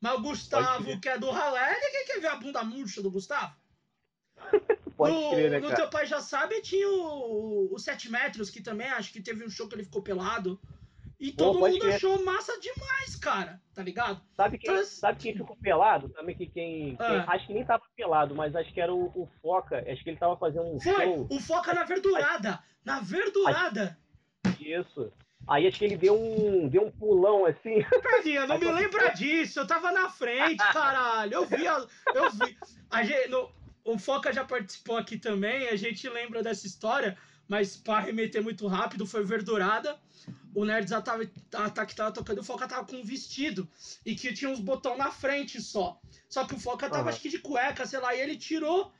Mas 0.00 0.14
o 0.14 0.22
Gustavo, 0.22 1.00
que 1.00 1.08
é 1.08 1.18
do 1.18 1.30
ralé, 1.30 1.72
ninguém 1.80 2.06
quer 2.06 2.20
ver 2.20 2.28
a 2.28 2.36
bunda 2.36 2.62
murcha 2.62 3.02
do 3.02 3.10
Gustavo. 3.10 3.54
Pode 4.96 5.14
no, 5.14 5.30
crer, 5.30 5.50
né, 5.50 5.60
no 5.60 5.74
Teu 5.74 5.90
Pai 5.90 6.06
Já 6.06 6.20
Sabe 6.20 6.60
tinha 6.62 6.88
o, 6.88 7.74
o 7.74 7.78
7 7.78 8.10
metros, 8.10 8.48
que 8.48 8.62
também 8.62 8.88
acho 8.88 9.12
que 9.12 9.22
teve 9.22 9.44
um 9.44 9.50
show 9.50 9.68
que 9.68 9.74
ele 9.74 9.84
ficou 9.84 10.02
pelado. 10.02 10.58
E 11.18 11.32
todo 11.32 11.58
Pô, 11.58 11.66
mundo 11.66 11.78
crer. 11.78 11.94
achou 11.94 12.22
massa 12.22 12.58
demais, 12.60 13.16
cara, 13.16 13.60
tá 13.74 13.82
ligado? 13.82 14.20
Sabe 14.34 14.58
quem, 14.58 14.70
então, 14.70 14.84
sabe 14.84 15.18
quem 15.18 15.34
ficou 15.34 15.56
pelado? 15.56 16.10
Também 16.10 16.36
que 16.36 16.46
quem, 16.46 16.94
quem 16.96 17.06
ah. 17.06 17.24
Acho 17.28 17.46
que 17.46 17.54
nem 17.54 17.64
tava 17.64 17.82
pelado, 17.94 18.34
mas 18.34 18.54
acho 18.54 18.72
que 18.72 18.80
era 18.80 18.92
o, 18.92 19.06
o 19.14 19.26
Foca. 19.40 19.82
Acho 19.90 20.02
que 20.04 20.10
ele 20.10 20.18
tava 20.18 20.36
fazendo 20.36 20.66
um 20.66 20.80
Foi, 20.80 20.92
show. 20.92 21.26
O 21.30 21.40
Foca 21.40 21.72
na 21.72 21.84
verdurada. 21.84 22.62
Na 22.84 23.00
verdurada. 23.00 23.98
Isso. 24.60 25.10
Aí 25.48 25.66
acho 25.66 25.78
que 25.78 25.84
ele 25.84 25.96
deu 25.96 26.20
um, 26.20 26.68
deu 26.68 26.86
um 26.86 26.90
pulão 26.90 27.46
assim. 27.46 27.84
Perninha, 28.02 28.46
não 28.46 28.58
me 28.58 28.70
lembra 28.70 29.10
disso. 29.10 29.60
Eu 29.60 29.66
tava 29.66 29.92
na 29.92 30.10
frente, 30.10 30.56
caralho. 30.72 31.34
Eu 31.34 31.46
vi. 31.46 31.66
A, 31.66 31.86
eu 32.14 32.30
vi. 32.30 32.58
A 32.90 33.04
gente, 33.04 33.28
no, 33.28 33.50
o 33.84 33.98
Foca 33.98 34.32
já 34.32 34.44
participou 34.44 34.96
aqui 34.96 35.16
também. 35.16 35.68
A 35.68 35.76
gente 35.76 36.08
lembra 36.08 36.42
dessa 36.42 36.66
história. 36.66 37.16
mas 37.46 37.76
pra 37.76 38.00
remeter 38.00 38.42
muito 38.42 38.66
rápido, 38.66 39.06
foi 39.06 39.24
verdurada. 39.24 39.96
O 40.52 40.64
Nerds 40.64 40.90
tava, 41.04 41.24
tá, 41.50 41.86
que 41.86 41.94
tava 41.94 42.10
tocando, 42.10 42.40
o 42.40 42.44
Foca 42.44 42.66
tava 42.66 42.86
com 42.86 42.96
um 42.96 43.04
vestido 43.04 43.68
e 44.04 44.14
que 44.16 44.32
tinha 44.32 44.50
uns 44.50 44.58
botões 44.58 44.98
na 44.98 45.10
frente 45.10 45.60
só. 45.60 46.00
Só 46.28 46.44
que 46.44 46.54
o 46.54 46.58
Foca 46.58 46.88
tava, 46.88 47.04
uhum. 47.04 47.08
acho 47.10 47.20
que 47.20 47.28
de 47.28 47.38
cueca, 47.38 47.86
sei 47.86 48.00
lá, 48.00 48.14
e 48.16 48.20
ele 48.20 48.36
tirou 48.36 48.90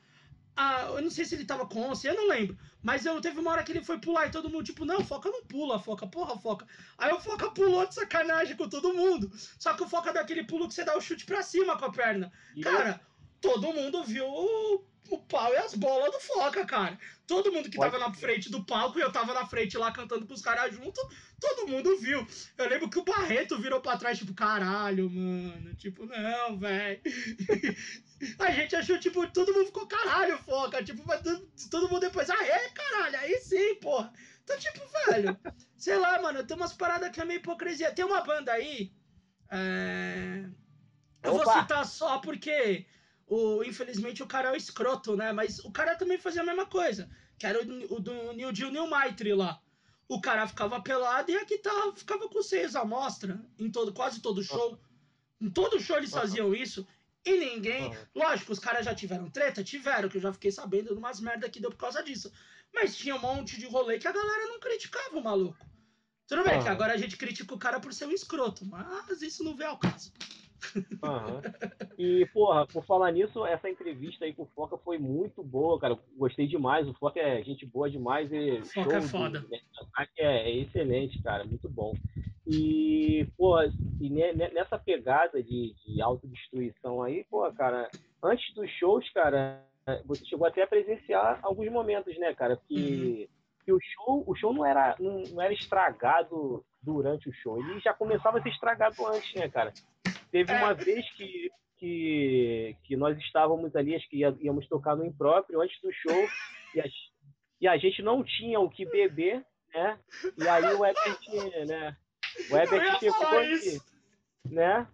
a. 0.57 0.87
Eu 0.87 1.01
não 1.01 1.09
sei 1.09 1.23
se 1.23 1.35
ele 1.35 1.45
tava 1.45 1.65
com, 1.65 1.93
eu 2.03 2.15
não 2.15 2.27
lembro. 2.27 2.57
Mas 2.81 3.05
eu, 3.05 3.19
teve 3.21 3.39
uma 3.39 3.51
hora 3.51 3.63
que 3.63 3.71
ele 3.71 3.83
foi 3.83 3.99
pular 3.99 4.27
e 4.27 4.31
todo 4.31 4.49
mundo, 4.49 4.63
tipo, 4.63 4.85
não, 4.85 5.03
Foca 5.03 5.29
não 5.29 5.43
pula, 5.45 5.79
Foca, 5.79 6.07
porra, 6.07 6.37
Foca. 6.37 6.67
Aí 6.97 7.11
o 7.13 7.19
Foca 7.19 7.51
pulou 7.51 7.85
de 7.85 7.95
sacanagem 7.95 8.55
com 8.55 8.67
todo 8.67 8.93
mundo. 8.93 9.31
Só 9.59 9.73
que 9.73 9.83
o 9.83 9.87
Foca 9.87 10.11
dá 10.11 10.21
aquele 10.21 10.43
pulo 10.43 10.67
que 10.67 10.73
você 10.73 10.83
dá 10.83 10.97
o 10.97 11.01
chute 11.01 11.25
pra 11.25 11.43
cima 11.43 11.77
com 11.77 11.85
a 11.85 11.91
perna. 11.91 12.31
E 12.55 12.61
Cara, 12.61 12.99
eu... 13.01 13.51
todo 13.51 13.73
mundo 13.73 14.03
viu 14.03 14.25
o 14.25 14.83
o 15.09 15.17
pau 15.19 15.53
e 15.53 15.57
as 15.57 15.73
bolas 15.73 16.11
do 16.11 16.19
Foca, 16.19 16.65
cara. 16.65 16.97
Todo 17.25 17.51
mundo 17.51 17.69
que 17.69 17.77
Pode 17.77 17.91
tava 17.91 18.05
na 18.05 18.13
frente 18.13 18.49
do 18.49 18.63
palco 18.63 18.99
e 18.99 19.01
eu 19.01 19.11
tava 19.11 19.33
na 19.33 19.45
frente 19.45 19.77
lá 19.77 19.91
cantando 19.91 20.25
com 20.25 20.33
os 20.33 20.41
caras 20.41 20.73
junto, 20.73 20.99
todo 21.39 21.67
mundo 21.69 21.97
viu. 21.97 22.25
Eu 22.57 22.69
lembro 22.69 22.89
que 22.89 22.99
o 22.99 23.03
Barreto 23.03 23.59
virou 23.59 23.81
pra 23.81 23.97
trás, 23.97 24.17
tipo, 24.17 24.33
caralho, 24.33 25.09
mano. 25.09 25.75
Tipo, 25.75 26.05
não, 26.05 26.57
velho. 26.57 27.01
A 28.39 28.51
gente 28.51 28.75
achou, 28.75 28.99
tipo, 28.99 29.27
todo 29.31 29.53
mundo 29.53 29.67
ficou 29.67 29.87
caralho, 29.87 30.37
Foca. 30.39 30.83
Tipo, 30.83 31.03
mas 31.05 31.21
todo 31.69 31.87
mundo 31.87 32.01
depois, 32.01 32.29
ah, 32.29 32.45
é, 32.45 32.69
caralho, 32.69 33.17
aí 33.19 33.39
sim, 33.39 33.75
porra. 33.75 34.11
Então, 34.43 34.57
tipo, 34.57 34.79
velho, 35.05 35.37
sei 35.77 35.97
lá, 35.97 36.21
mano, 36.21 36.43
tem 36.45 36.55
umas 36.55 36.73
paradas 36.73 37.11
que 37.11 37.19
é 37.19 37.25
meio 37.25 37.39
hipocrisia. 37.39 37.91
Tem 37.91 38.05
uma 38.05 38.21
banda 38.21 38.53
aí. 38.53 38.93
É... 39.51 40.45
Eu 41.23 41.35
Opa. 41.35 41.43
vou 41.43 41.53
citar 41.53 41.85
só 41.85 42.19
porque 42.19 42.85
o, 43.27 43.63
infelizmente 43.63 44.23
o 44.23 44.27
cara 44.27 44.49
é 44.49 44.51
o 44.53 44.55
escroto, 44.55 45.17
né? 45.17 45.33
Mas 45.33 45.59
o 45.59 45.71
cara 45.71 45.95
também 45.95 46.17
fazia 46.17 46.41
a 46.41 46.45
mesma 46.45 46.65
coisa. 46.65 47.09
Que 47.37 47.45
era 47.45 47.61
o, 47.61 47.95
o 47.95 47.99
do 47.99 48.33
New 48.33 48.51
Deal 48.51 48.71
New 48.71 48.87
Maitre 48.87 49.33
lá. 49.33 49.61
O 50.07 50.21
cara 50.21 50.47
ficava 50.47 50.81
pelado 50.81 51.29
e 51.29 51.37
a 51.37 51.43
guitarra 51.43 51.93
ficava 51.93 52.29
com 52.29 52.41
seis 52.41 52.75
à 52.75 52.85
mostra 52.85 53.45
em 53.59 53.69
todo, 53.69 53.93
quase 53.93 54.21
todo 54.21 54.41
show. 54.41 54.79
Em 55.41 55.49
todo 55.49 55.79
show 55.79 55.97
eles 55.97 56.11
faziam 56.11 56.55
isso. 56.55 56.87
E 57.27 57.37
ninguém. 57.37 57.93
Lógico, 58.15 58.53
os 58.53 58.59
caras 58.59 58.85
já 58.85 58.95
tiveram 58.95 59.29
treta? 59.29 59.63
Tiveram, 59.63 60.07
que 60.07 60.17
eu 60.17 60.21
já 60.21 60.31
fiquei 60.31 60.51
sabendo 60.51 60.93
de 60.93 60.99
umas 60.99 61.19
merda 61.19 61.49
que 61.49 61.59
deu 61.59 61.69
por 61.69 61.77
causa 61.77 62.01
disso. 62.01 62.31
Mas 62.73 62.95
tinha 62.95 63.15
um 63.15 63.19
monte 63.19 63.59
de 63.59 63.65
rolê 63.65 63.99
que 63.99 64.07
a 64.07 64.11
galera 64.11 64.47
não 64.47 64.59
criticava 64.59 65.17
o 65.17 65.23
maluco. 65.23 65.65
Tudo 66.27 66.43
bem 66.43 66.61
que 66.61 66.67
agora 66.67 66.93
a 66.93 66.97
gente 66.97 67.15
critica 67.15 67.53
o 67.53 67.59
cara 67.59 67.79
por 67.79 67.93
ser 67.93 68.05
um 68.05 68.11
escroto, 68.11 68.65
mas 68.65 69.21
isso 69.21 69.43
não 69.43 69.55
vem 69.55 69.67
ao 69.67 69.77
caso. 69.77 70.11
Uhum. 70.75 71.41
E, 71.97 72.25
porra, 72.27 72.65
por 72.67 72.85
falar 72.85 73.11
nisso, 73.11 73.45
essa 73.45 73.69
entrevista 73.69 74.25
aí 74.25 74.33
com 74.33 74.43
o 74.43 74.49
Foca 74.55 74.77
foi 74.77 74.97
muito 74.97 75.43
boa, 75.43 75.79
cara. 75.79 75.97
Gostei 76.17 76.47
demais. 76.47 76.87
O 76.87 76.93
Foca 76.93 77.19
é 77.19 77.43
gente 77.43 77.65
boa 77.65 77.89
demais. 77.89 78.31
E 78.31 78.61
Foca 78.73 78.97
é 78.97 79.01
foda. 79.01 79.39
De... 79.39 79.55
É, 79.55 80.49
é, 80.49 80.55
excelente, 80.57 81.21
cara. 81.21 81.43
Muito 81.43 81.69
bom. 81.69 81.93
E, 82.45 83.27
pô, 83.37 83.61
e 83.99 84.09
nessa 84.09 84.79
pegada 84.79 85.43
de, 85.43 85.75
de 85.85 86.01
autodestruição 86.01 87.03
aí, 87.03 87.25
pô, 87.29 87.51
cara, 87.51 87.89
antes 88.23 88.53
dos 88.53 88.69
shows, 88.71 89.09
cara, 89.11 89.61
você 90.05 90.25
chegou 90.25 90.47
até 90.47 90.63
a 90.63 90.67
presenciar 90.67 91.39
alguns 91.43 91.69
momentos, 91.69 92.17
né, 92.17 92.33
cara? 92.33 92.57
Que, 92.67 93.27
uhum. 93.29 93.65
que 93.65 93.73
o 93.73 93.79
show, 93.81 94.23
o 94.25 94.35
show 94.35 94.53
não 94.53 94.65
era, 94.65 94.95
não, 94.99 95.23
não 95.23 95.41
era 95.41 95.53
estragado 95.53 96.63
durante 96.81 97.27
o 97.27 97.33
show. 97.33 97.59
Ele 97.59 97.79
já 97.81 97.93
começava 97.93 98.37
a 98.39 98.41
ser 98.41 98.49
estragado 98.49 99.05
antes, 99.05 99.33
né, 99.35 99.49
cara? 99.49 99.73
Teve 100.31 100.51
uma 100.53 100.71
é. 100.71 100.73
vez 100.73 101.09
que, 101.15 101.49
que, 101.77 102.75
que 102.83 102.95
nós 102.95 103.17
estávamos 103.19 103.75
ali, 103.75 103.95
acho 103.95 104.09
que 104.09 104.21
íamos 104.41 104.67
tocar 104.67 104.95
no 104.95 105.05
impróprio 105.05 105.61
antes 105.61 105.79
do 105.81 105.91
show, 105.91 106.27
e 106.75 106.81
a, 106.81 106.85
e 107.61 107.67
a 107.67 107.77
gente 107.77 108.01
não 108.01 108.23
tinha 108.23 108.59
o 108.59 108.69
que 108.69 108.85
beber, 108.85 109.45
né? 109.73 109.99
E 110.37 110.47
aí 110.47 110.73
o 110.73 110.85
Herbert, 110.85 111.67
né? 111.67 111.97
O 112.51 112.55
Herbert 112.55 112.99
chegou 112.99 113.43
e, 113.43 114.53
né? 114.53 114.87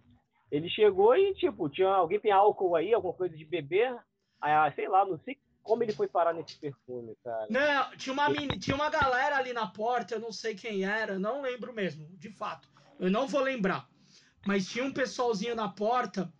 Ele 0.50 0.68
chegou 0.70 1.16
e, 1.16 1.34
tipo, 1.34 1.68
tinha 1.68 1.88
alguém 1.88 2.20
tem 2.20 2.30
álcool 2.30 2.76
aí, 2.76 2.94
alguma 2.94 3.12
coisa 3.12 3.36
de 3.36 3.44
beber? 3.44 3.96
Aí, 4.40 4.72
sei 4.74 4.88
lá, 4.88 5.04
não 5.04 5.18
sei 5.18 5.38
como 5.62 5.82
ele 5.82 5.92
foi 5.92 6.06
parar 6.06 6.34
nesse 6.34 6.58
perfume, 6.60 7.16
cara. 7.24 7.46
Não, 7.48 7.96
tinha 7.96 8.12
uma, 8.12 8.28
mini, 8.28 8.58
tinha 8.58 8.76
uma 8.76 8.90
galera 8.90 9.36
ali 9.38 9.52
na 9.52 9.66
porta, 9.66 10.14
eu 10.14 10.20
não 10.20 10.30
sei 10.30 10.54
quem 10.54 10.84
era, 10.84 11.18
não 11.18 11.40
lembro 11.40 11.72
mesmo, 11.72 12.06
de 12.18 12.30
fato. 12.30 12.68
Eu 13.00 13.10
não 13.10 13.26
vou 13.26 13.40
lembrar. 13.40 13.88
Mas 14.46 14.66
tinha 14.66 14.84
um 14.84 14.92
pessoalzinho 14.92 15.54
na 15.54 15.68
porta 15.68 16.32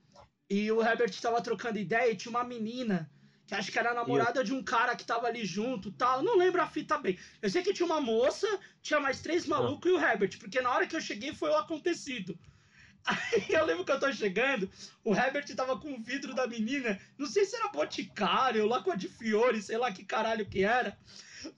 e 0.48 0.70
o 0.70 0.82
Herbert 0.82 1.10
estava 1.10 1.40
trocando 1.40 1.78
ideia 1.78 2.10
e 2.10 2.16
tinha 2.16 2.30
uma 2.30 2.44
menina 2.44 3.10
que 3.46 3.54
acho 3.54 3.70
que 3.70 3.78
era 3.78 3.90
a 3.90 3.94
namorada 3.94 4.42
de 4.42 4.52
um 4.52 4.62
cara 4.62 4.96
que 4.96 5.04
tava 5.04 5.26
ali 5.26 5.44
junto 5.44 5.92
tal. 5.92 6.18
Eu 6.18 6.24
não 6.24 6.36
lembro 6.36 6.62
a 6.62 6.66
fita 6.66 6.98
bem. 6.98 7.18
Eu 7.42 7.50
sei 7.50 7.62
que 7.62 7.74
tinha 7.74 7.86
uma 7.86 8.00
moça, 8.00 8.46
tinha 8.82 9.00
mais 9.00 9.20
três 9.20 9.46
malucos 9.46 9.90
ah. 9.90 9.94
e 9.94 9.96
o 9.96 10.00
Herbert, 10.00 10.38
porque 10.38 10.60
na 10.60 10.70
hora 10.70 10.86
que 10.86 10.96
eu 10.96 11.00
cheguei 11.00 11.34
foi 11.34 11.50
o 11.50 11.56
acontecido. 11.56 12.38
Aí 13.04 13.46
eu 13.50 13.64
lembro 13.66 13.84
que 13.84 13.92
eu 13.92 14.00
tô 14.00 14.10
chegando, 14.12 14.70
o 15.04 15.14
Herbert 15.14 15.44
tava 15.54 15.78
com 15.78 15.92
o 15.92 16.02
vidro 16.02 16.34
da 16.34 16.46
menina, 16.46 16.98
não 17.18 17.26
sei 17.26 17.44
se 17.44 17.54
era 17.54 17.68
boticário, 17.68 18.66
lá 18.66 18.82
com 18.82 18.90
a 18.90 18.96
de 18.96 19.08
Fiore, 19.08 19.60
sei 19.60 19.76
lá 19.76 19.92
que 19.92 20.04
caralho 20.04 20.46
que 20.46 20.64
era. 20.64 20.96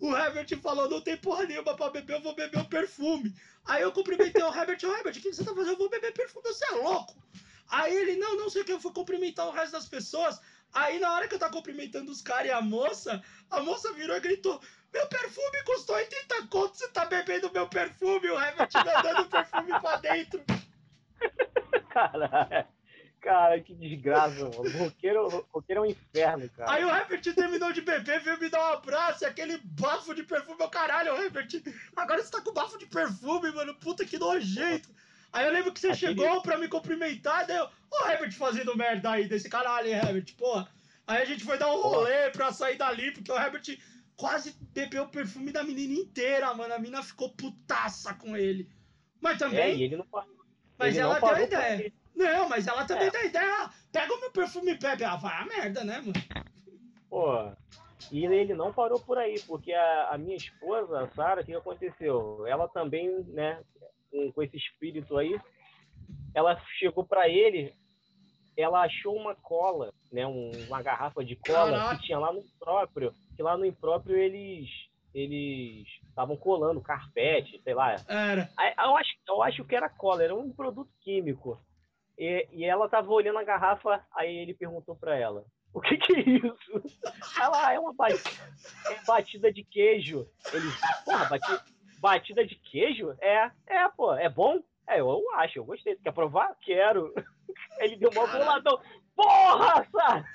O 0.00 0.16
Herbert 0.16 0.60
falou: 0.60 0.88
não 0.88 1.00
tem 1.00 1.16
porra 1.16 1.44
nenhuma 1.44 1.76
pra 1.76 1.90
beber, 1.90 2.14
eu 2.16 2.22
vou 2.22 2.34
beber 2.34 2.58
o 2.58 2.62
um 2.62 2.68
perfume. 2.68 3.34
Aí 3.64 3.82
eu 3.82 3.92
cumprimentei 3.92 4.42
o 4.42 4.54
Herbert: 4.54 4.78
Ô 4.84 4.94
Herbert, 4.94 5.16
o 5.16 5.20
que 5.20 5.32
você 5.32 5.44
tá 5.44 5.54
fazendo? 5.54 5.72
Eu 5.72 5.78
vou 5.78 5.90
beber 5.90 6.12
perfume, 6.12 6.44
você 6.44 6.64
é 6.66 6.76
louco. 6.76 7.16
Aí 7.68 7.94
ele: 7.94 8.16
não, 8.16 8.36
não 8.36 8.50
sei 8.50 8.62
o 8.62 8.64
que, 8.64 8.72
eu 8.72 8.80
fui 8.80 8.92
cumprimentar 8.92 9.46
o 9.46 9.52
resto 9.52 9.72
das 9.72 9.88
pessoas. 9.88 10.40
Aí 10.72 10.98
na 10.98 11.12
hora 11.12 11.28
que 11.28 11.34
eu 11.34 11.38
tava 11.38 11.52
cumprimentando 11.52 12.10
os 12.10 12.20
caras 12.20 12.48
e 12.48 12.52
a 12.52 12.60
moça, 12.60 13.22
a 13.50 13.60
moça 13.60 13.92
virou 13.92 14.16
e 14.16 14.20
gritou: 14.20 14.60
Meu 14.92 15.06
perfume 15.06 15.64
custou 15.64 15.96
80 15.96 16.46
conto, 16.48 16.76
você 16.76 16.88
tá 16.88 17.04
bebendo 17.06 17.52
meu 17.52 17.68
perfume? 17.68 18.28
O 18.28 18.40
Herbert 18.40 18.70
mandando 18.74 19.22
o 19.22 19.28
perfume 19.28 19.80
pra 19.80 19.96
dentro. 19.96 20.44
Caralho. 21.90 22.75
Cara, 23.20 23.60
que 23.60 23.74
desgraça, 23.74 24.44
mano. 24.44 24.78
Roqueiro, 24.78 25.46
roqueiro 25.52 25.80
é 25.80 25.86
um 25.86 25.90
inferno, 25.90 26.48
cara. 26.50 26.70
Aí 26.70 26.84
o 26.84 26.88
Herbert 26.88 27.22
terminou 27.34 27.72
de 27.72 27.80
beber, 27.80 28.20
veio 28.20 28.38
me 28.38 28.48
dar 28.48 28.60
um 28.60 28.74
abraço 28.74 29.24
e 29.24 29.26
aquele 29.26 29.58
bafo 29.64 30.14
de 30.14 30.22
perfume. 30.22 30.58
Meu 30.58 30.68
caralho, 30.68 31.16
Herbert, 31.16 31.48
agora 31.96 32.22
você 32.22 32.30
tá 32.30 32.40
com 32.40 32.52
bafo 32.52 32.78
de 32.78 32.86
perfume, 32.86 33.50
mano. 33.50 33.74
Puta 33.74 34.04
que 34.04 34.18
nojento. 34.18 34.88
Aí 35.32 35.44
eu 35.44 35.52
lembro 35.52 35.72
que 35.72 35.80
você 35.80 35.88
aquele... 35.88 36.14
chegou 36.14 36.40
pra 36.40 36.56
me 36.56 36.68
cumprimentar, 36.68 37.46
daí 37.46 37.56
eu, 37.56 37.68
ô 37.90 38.08
Herbert 38.08 38.32
fazendo 38.32 38.76
merda 38.76 39.10
aí 39.10 39.28
desse 39.28 39.48
caralho, 39.48 39.88
Herbert, 39.88 40.34
porra. 40.36 40.68
Aí 41.06 41.22
a 41.22 41.24
gente 41.24 41.44
foi 41.44 41.58
dar 41.58 41.72
um 41.72 41.80
rolê 41.80 42.30
pra 42.30 42.52
sair 42.52 42.76
dali, 42.76 43.10
porque 43.12 43.30
o 43.30 43.36
Herbert 43.36 43.78
quase 44.16 44.56
bebeu 44.72 45.04
o 45.04 45.08
perfume 45.08 45.52
da 45.52 45.62
menina 45.62 45.94
inteira, 45.94 46.52
mano. 46.54 46.74
A 46.74 46.78
menina 46.78 47.02
ficou 47.02 47.30
putaça 47.30 48.14
com 48.14 48.36
ele. 48.36 48.68
Mas 49.20 49.38
também. 49.38 49.60
É, 49.60 49.74
e 49.74 49.82
ele 49.82 49.96
não 49.96 50.06
Mas 50.78 50.94
ele 50.94 50.98
ela 51.00 51.20
deu 51.20 51.28
a 51.28 51.42
ideia. 51.42 51.92
Não, 52.16 52.48
mas 52.48 52.66
ela 52.66 52.84
também 52.86 53.08
é. 53.08 53.10
dá 53.10 53.24
ideia. 53.24 53.52
Ah, 53.60 53.70
pega 53.92 54.14
o 54.14 54.20
meu 54.20 54.30
perfume 54.30 54.72
e 54.72 54.78
bebe. 54.78 55.04
Ah, 55.04 55.16
vai 55.16 55.42
a 55.42 55.44
merda, 55.44 55.84
né, 55.84 55.98
mano? 55.98 56.12
Pô, 57.10 57.52
e 58.10 58.24
ele 58.24 58.54
não 58.54 58.72
parou 58.72 59.00
por 59.00 59.18
aí, 59.18 59.40
porque 59.46 59.72
a, 59.72 60.10
a 60.12 60.18
minha 60.18 60.36
esposa, 60.36 61.00
a 61.00 61.08
Sara, 61.10 61.42
o 61.42 61.44
que 61.44 61.54
aconteceu? 61.54 62.46
Ela 62.46 62.68
também, 62.68 63.08
né, 63.28 63.62
com, 64.10 64.32
com 64.32 64.42
esse 64.42 64.56
espírito 64.56 65.16
aí, 65.16 65.38
ela 66.34 66.60
chegou 66.78 67.04
para 67.04 67.28
ele, 67.28 67.74
ela 68.56 68.82
achou 68.82 69.14
uma 69.14 69.34
cola, 69.34 69.92
né, 70.12 70.26
um, 70.26 70.50
uma 70.66 70.82
garrafa 70.82 71.24
de 71.24 71.36
cola 71.36 71.72
Caraca. 71.72 71.96
que 71.96 72.06
tinha 72.06 72.18
lá 72.18 72.32
no 72.32 72.42
próprio, 72.58 73.12
que 73.34 73.42
lá 73.42 73.56
no 73.56 73.64
impróprio 73.64 74.16
eles 74.16 74.68
eles 75.14 75.86
estavam 76.08 76.36
colando 76.36 76.78
carpete, 76.78 77.58
sei 77.64 77.72
lá. 77.72 77.96
Era. 78.06 78.50
Eu 78.84 78.96
acho, 78.98 79.10
eu 79.26 79.42
acho 79.42 79.64
que 79.64 79.74
era 79.74 79.88
cola, 79.88 80.22
era 80.22 80.34
um 80.34 80.52
produto 80.52 80.90
químico. 81.00 81.58
E, 82.18 82.48
e 82.50 82.64
ela 82.64 82.88
tava 82.88 83.12
olhando 83.12 83.38
a 83.38 83.44
garrafa, 83.44 84.02
aí 84.14 84.34
ele 84.34 84.54
perguntou 84.54 84.96
para 84.96 85.16
ela: 85.16 85.44
O 85.72 85.80
que, 85.80 85.96
que 85.98 86.14
é 86.14 86.20
isso? 86.20 86.82
Ela 87.40 87.68
ah, 87.68 87.74
é 87.74 87.78
uma 87.78 87.92
batida, 87.92 88.30
é 88.90 89.04
batida 89.04 89.52
de 89.52 89.62
queijo. 89.62 90.26
Ele, 90.52 90.66
porra, 91.04 91.26
batida, 91.26 91.64
batida 92.00 92.46
de 92.46 92.54
queijo? 92.54 93.14
É, 93.20 93.50
é, 93.66 93.88
pô, 93.88 94.14
é 94.14 94.28
bom? 94.28 94.62
É, 94.88 95.00
eu 95.00 95.22
acho, 95.34 95.58
eu 95.58 95.64
gostei. 95.64 95.96
Quer 95.96 96.12
provar? 96.12 96.56
Quero. 96.62 97.12
Ele 97.80 97.96
deu 97.96 98.10
uma 98.10 98.26
boladão. 98.26 98.80
Porra, 99.14 99.86
Sara! 99.90 100.24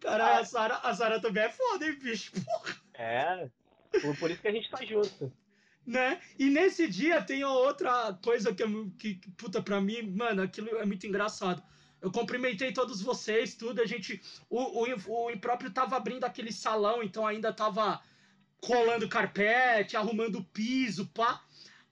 Caralho, 0.00 0.40
a 0.40 0.44
Sara, 0.44 0.74
a 0.76 0.94
Sara 0.94 1.20
também 1.20 1.44
é 1.44 1.50
foda, 1.50 1.86
hein, 1.86 1.98
bicho? 2.02 2.32
Porra. 2.44 2.74
É, 2.94 3.48
por, 4.00 4.16
por 4.18 4.30
isso 4.30 4.40
que 4.40 4.48
a 4.48 4.52
gente 4.52 4.70
tá 4.70 4.82
junto 4.84 5.30
né? 5.88 6.20
E 6.38 6.50
nesse 6.50 6.86
dia 6.86 7.22
tem 7.22 7.42
outra 7.42 8.12
coisa 8.22 8.54
que, 8.54 8.62
que, 8.98 9.14
que, 9.14 9.30
puta, 9.30 9.62
pra 9.62 9.80
mim, 9.80 10.02
mano, 10.02 10.42
aquilo 10.42 10.68
é 10.76 10.84
muito 10.84 11.06
engraçado. 11.06 11.62
Eu 12.02 12.12
cumprimentei 12.12 12.72
todos 12.72 13.00
vocês, 13.00 13.54
tudo, 13.54 13.80
a 13.80 13.86
gente, 13.86 14.20
o, 14.50 14.84
o, 14.84 15.32
o 15.32 15.40
próprio 15.40 15.70
tava 15.70 15.96
abrindo 15.96 16.24
aquele 16.24 16.52
salão, 16.52 17.02
então 17.02 17.26
ainda 17.26 17.54
tava 17.54 18.02
colando 18.60 19.08
carpete, 19.08 19.96
arrumando 19.96 20.44
piso, 20.52 21.06
pá. 21.06 21.42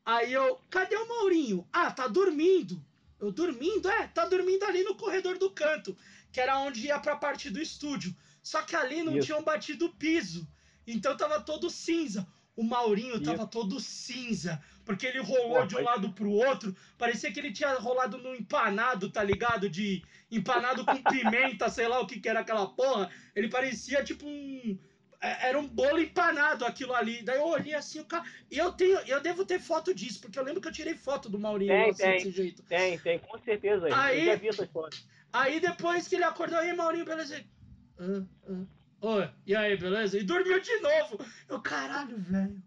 Aí 0.05 0.31
eu, 0.31 0.61
cadê 0.69 0.95
o 0.95 1.09
Maurinho? 1.09 1.67
Ah, 1.73 1.91
tá 1.91 2.07
dormindo. 2.07 2.85
Eu 3.19 3.33
dormindo? 3.33 3.89
É, 3.89 4.09
tá 4.09 4.27
dormindo 4.27 4.63
ali 4.65 4.85
no 4.85 4.95
corredor 4.95 5.39
do 5.39 5.51
canto, 5.51 5.97
que 6.31 6.39
era 6.39 6.59
onde 6.59 6.87
ia 6.87 7.01
pra 7.01 7.17
parte 7.17 7.49
do 7.49 7.63
estúdio. 7.63 8.15
Só 8.43 8.61
que 8.61 8.77
ali 8.77 9.03
não 9.03 9.17
Isso. 9.17 9.27
tinham 9.27 9.43
batido 9.43 9.87
o 9.87 9.95
piso. 9.95 10.47
Então 10.87 11.17
tava 11.17 11.41
todo 11.41 11.71
cinza. 11.71 12.29
O 12.57 12.63
Maurinho 12.65 13.23
tava 13.23 13.47
todo 13.47 13.79
cinza. 13.79 14.61
Porque 14.85 15.05
ele 15.07 15.19
rolou 15.21 15.61
Pô, 15.61 15.67
de 15.67 15.75
um 15.75 15.79
mas- 15.83 15.87
lado 15.87 16.13
pro 16.13 16.31
outro. 16.31 16.75
Parecia 16.97 17.31
que 17.33 17.39
ele 17.41 17.53
tinha 17.53 17.75
rolado 17.75 18.19
no 18.19 18.35
empanado, 18.35 19.11
tá 19.11 19.23
ligado? 19.23 19.69
De 19.69 20.03
empanado 20.31 20.85
com 20.85 20.97
pimenta, 21.03 21.69
sei 21.71 21.87
lá 21.89 22.01
o 22.01 22.07
que 22.07 22.19
que 22.21 22.29
era 22.29 22.41
aquela 22.41 22.67
porra. 22.69 23.11
Ele 23.35 23.49
parecia 23.49 24.03
tipo 24.05 24.25
um. 24.27 24.79
é- 25.21 25.49
Era 25.49 25.59
um 25.59 25.67
bolo 25.69 26.01
empanado 26.01 26.65
aquilo 26.65 26.95
ali. 26.95 27.21
Daí 27.23 27.37
eu 27.37 27.47
olhei 27.49 27.75
assim, 27.75 28.01
o 28.01 28.05
cara. 28.05 28.25
E 28.51 28.57
eu 28.57 28.73
tenho. 28.73 28.97
Eu 29.01 29.21
devo 29.21 29.45
ter 29.45 29.61
foto 29.61 29.93
disso, 29.93 30.21
porque 30.21 30.39
eu 30.39 30.45
lembro 30.45 30.61
que 30.63 30.69
eu 30.69 30.73
tirei 30.73 30.95
foto 30.95 31.29
do 31.29 31.39
Maurinho 31.39 31.73
Tem, 31.73 31.91
assim, 31.91 32.03
tem. 32.03 32.13
desse 32.19 32.31
jeito. 32.31 32.63
Tem, 32.63 32.99
tem, 33.01 33.19
com 33.19 33.39
certeza. 33.41 33.87
Aí-. 33.95 34.31
Aí 35.33 35.61
depois 35.61 36.09
que 36.09 36.15
ele 36.15 36.25
acordou, 36.25 36.59
aí 36.59 36.73
Maurinho, 36.75 37.05
beleza? 37.05 37.45
Ah, 37.99 38.23
ah. 38.49 38.63
Oi, 39.01 39.29
e 39.47 39.55
aí, 39.55 39.77
beleza? 39.77 40.19
E 40.19 40.25
dormiu 40.25 40.61
de 40.61 40.81
novo. 40.81 41.19
Eu, 41.49 41.61
caralho, 41.61 42.17
velho. 42.19 42.63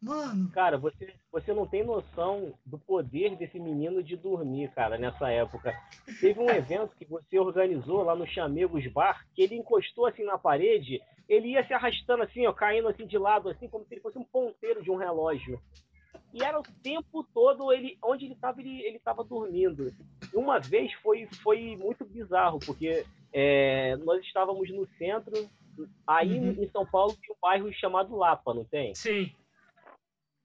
Mano. 0.00 0.50
Cara, 0.50 0.76
você, 0.76 1.14
você 1.32 1.52
não 1.52 1.66
tem 1.66 1.82
noção 1.82 2.52
do 2.64 2.78
poder 2.78 3.36
desse 3.36 3.58
menino 3.58 4.02
de 4.02 4.16
dormir, 4.16 4.70
cara, 4.74 4.98
nessa 4.98 5.30
época. 5.30 5.74
Teve 6.20 6.40
um 6.40 6.50
evento 6.50 6.94
que 6.96 7.06
você 7.06 7.38
organizou 7.38 8.02
lá 8.02 8.14
no 8.14 8.26
Chamegos 8.26 8.86
Bar, 8.92 9.26
que 9.34 9.42
ele 9.42 9.56
encostou 9.56 10.06
assim 10.06 10.24
na 10.24 10.36
parede, 10.36 11.00
ele 11.28 11.52
ia 11.52 11.66
se 11.66 11.72
arrastando 11.72 12.22
assim, 12.22 12.46
ó, 12.46 12.52
caindo 12.52 12.88
assim 12.88 13.06
de 13.06 13.16
lado, 13.16 13.48
assim, 13.48 13.66
como 13.66 13.86
se 13.86 13.94
ele 13.94 14.02
fosse 14.02 14.18
um 14.18 14.24
ponteiro 14.24 14.82
de 14.82 14.90
um 14.90 14.96
relógio. 14.96 15.58
E 16.34 16.42
era 16.42 16.58
o 16.58 16.64
tempo 16.82 17.24
todo, 17.32 17.72
ele, 17.72 17.96
onde 18.02 18.26
ele 18.26 18.34
estava, 18.34 18.60
ele, 18.60 18.82
ele 18.82 19.00
dormindo. 19.26 19.94
E 20.32 20.36
uma 20.36 20.58
vez 20.58 20.92
foi, 20.94 21.26
foi 21.42 21.76
muito 21.76 22.04
bizarro, 22.04 22.58
porque 22.58 23.06
é, 23.32 23.96
nós 24.04 24.20
estávamos 24.22 24.68
no 24.70 24.86
centro, 24.98 25.48
aí 26.06 26.38
Uhum. 26.38 26.62
em 26.62 26.68
São 26.70 26.86
Paulo 26.86 27.14
tem 27.16 27.34
um 27.34 27.38
bairro 27.40 27.72
chamado 27.74 28.16
Lapa, 28.16 28.52
não 28.54 28.64
tem? 28.64 28.94
Sim, 28.94 29.30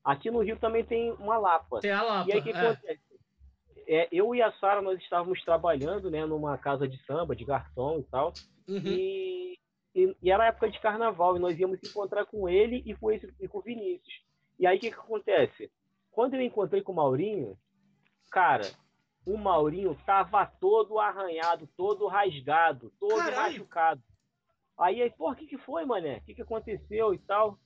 Aqui 0.04 0.32
no 0.32 0.40
Rio 0.42 0.58
também 0.58 0.84
tem 0.84 1.12
uma 1.14 1.38
Lapa. 1.38 1.80
tem 1.82 1.92
a 1.92 2.02
Lapa. 2.02 2.30
E 2.30 2.34
aí 2.34 2.40
o 2.40 2.44
que 2.44 2.50
é. 2.52 2.60
acontece? 2.60 3.00
É, 3.88 4.08
eu 4.12 4.34
e 4.36 4.42
a 4.42 4.52
Sara, 4.54 4.82
nós 4.82 5.00
estávamos 5.00 5.44
trabalhando 5.44 6.10
né, 6.12 6.26
numa 6.26 6.58
casa 6.58 6.88
de 6.88 6.98
samba, 7.06 7.36
de 7.36 7.44
garçom 7.44 8.00
e 8.00 8.04
tal. 8.04 8.34
Uhum. 8.68 8.82
E, 8.86 9.58
e, 9.96 10.16
e 10.22 10.32
era 10.32 10.46
época 10.48 10.70
de 10.70 10.80
carnaval, 10.80 11.36
e 11.36 11.40
nós 11.40 11.60
íamos 11.60 11.80
se 11.80 11.90
encontrar 11.90 12.26
com 12.26 12.48
ele 12.48 12.84
e 12.86 12.96
com, 12.96 13.12
esse, 13.12 13.34
e 13.40 13.48
com 13.48 13.58
o 13.60 13.62
Vinícius. 13.62 14.14
E 14.60 14.68
aí 14.68 14.78
o 14.78 14.80
que, 14.80 14.90
que 14.92 14.98
acontece? 14.98 15.72
Quando 16.12 16.36
eu 16.36 16.42
encontrei 16.42 16.82
com 16.82 16.92
o 16.92 16.96
Maurinho, 16.96 17.58
cara, 18.32 18.70
o 19.26 19.38
Maurinho 19.38 19.96
tava 20.06 20.46
todo 20.46 21.00
arranhado, 21.00 21.68
todo 21.76 22.08
rasgado, 22.08 22.92
todo 23.00 23.18
Caralho. 23.18 23.54
machucado. 23.60 24.02
Aí, 24.80 25.02
aí 25.02 25.10
pô, 25.10 25.32
o 25.32 25.36
que, 25.36 25.46
que 25.46 25.58
foi, 25.58 25.86
mané? 25.86 26.18
O 26.18 26.22
que, 26.22 26.36
que 26.36 26.42
aconteceu 26.42 27.14
e 27.14 27.20
tal? 27.20 27.60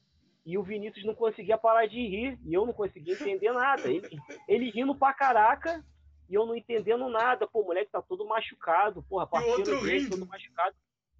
E 0.45 0.57
o 0.57 0.63
Vinícius 0.63 1.05
não 1.05 1.15
conseguia 1.15 1.57
parar 1.57 1.85
de 1.85 1.95
rir, 1.95 2.37
e 2.43 2.53
eu 2.53 2.65
não 2.65 2.73
conseguia 2.73 3.13
entender 3.13 3.51
nada. 3.53 3.87
Ele, 3.87 4.09
ele 4.47 4.69
rindo 4.71 4.95
pra 4.95 5.13
caraca, 5.13 5.83
e 6.29 6.33
eu 6.33 6.45
não 6.45 6.55
entendendo 6.55 7.07
nada. 7.07 7.47
Pô, 7.47 7.61
o 7.61 7.65
moleque 7.65 7.91
tá 7.91 8.01
todo 8.01 8.27
machucado, 8.27 9.03
porra, 9.03 9.27
outro 9.45 9.81
dele 9.81 9.99
rindo. 9.99 10.17
todo 10.17 10.27
machucado. 10.27 10.75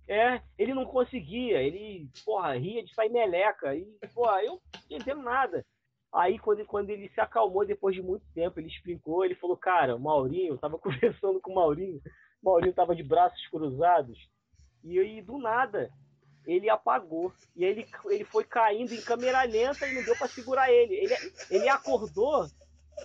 É, 0.07 0.41
ele 0.57 0.73
não 0.73 0.85
conseguia, 0.85 1.61
ele, 1.61 2.09
porra, 2.25 2.53
ria 2.55 2.83
de 2.83 2.93
sair 2.93 3.09
meleca. 3.09 3.73
E, 3.75 3.85
porra, 4.13 4.43
eu 4.43 4.53
não 4.53 4.81
entendendo 4.89 5.21
nada. 5.21 5.65
Aí, 6.13 6.37
quando, 6.37 6.65
quando 6.65 6.89
ele 6.89 7.09
se 7.09 7.21
acalmou 7.21 7.65
depois 7.65 7.95
de 7.95 8.01
muito 8.01 8.25
tempo, 8.33 8.59
ele 8.59 8.67
explicou, 8.67 9.23
ele 9.23 9.35
falou, 9.35 9.55
cara, 9.55 9.95
o 9.95 9.99
Maurinho, 9.99 10.53
eu 10.53 10.57
tava 10.57 10.77
conversando 10.79 11.39
com 11.39 11.51
o 11.51 11.55
Maurinho, 11.55 12.01
o 12.41 12.45
Maurinho 12.49 12.73
tava 12.73 12.95
de 12.95 13.03
braços 13.03 13.47
cruzados, 13.47 14.17
e 14.83 14.99
aí, 14.99 15.21
do 15.21 15.37
nada, 15.37 15.91
ele 16.45 16.69
apagou. 16.69 17.31
E 17.55 17.63
aí 17.63 17.71
ele, 17.71 17.87
ele 18.05 18.25
foi 18.25 18.43
caindo 18.43 18.93
em 18.93 19.01
câmera 19.01 19.43
lenta 19.43 19.87
e 19.87 19.95
não 19.95 20.03
deu 20.03 20.15
para 20.15 20.27
segurar 20.27 20.71
ele. 20.71 20.95
Ele, 20.95 21.15
ele 21.49 21.69
acordou, 21.69 22.45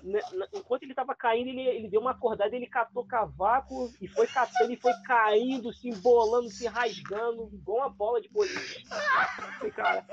né, 0.02 0.20
enquanto 0.52 0.82
ele 0.82 0.94
tava 0.94 1.14
caindo, 1.14 1.48
ele, 1.48 1.62
ele 1.62 1.88
deu 1.88 2.00
uma 2.00 2.10
acordada, 2.10 2.54
ele 2.54 2.66
catou 2.66 3.06
cavaco 3.06 3.90
e 4.00 4.08
foi 4.08 4.26
catando, 4.26 4.72
e 4.72 4.76
foi 4.76 4.92
caindo, 5.04 5.72
se 5.72 5.88
embolando, 5.88 6.50
se 6.50 6.66
rasgando, 6.66 7.48
igual 7.52 7.78
uma 7.78 7.90
bola 7.90 8.20
de 8.20 8.28
boliche. 8.28 8.84
Cara. 9.74 10.04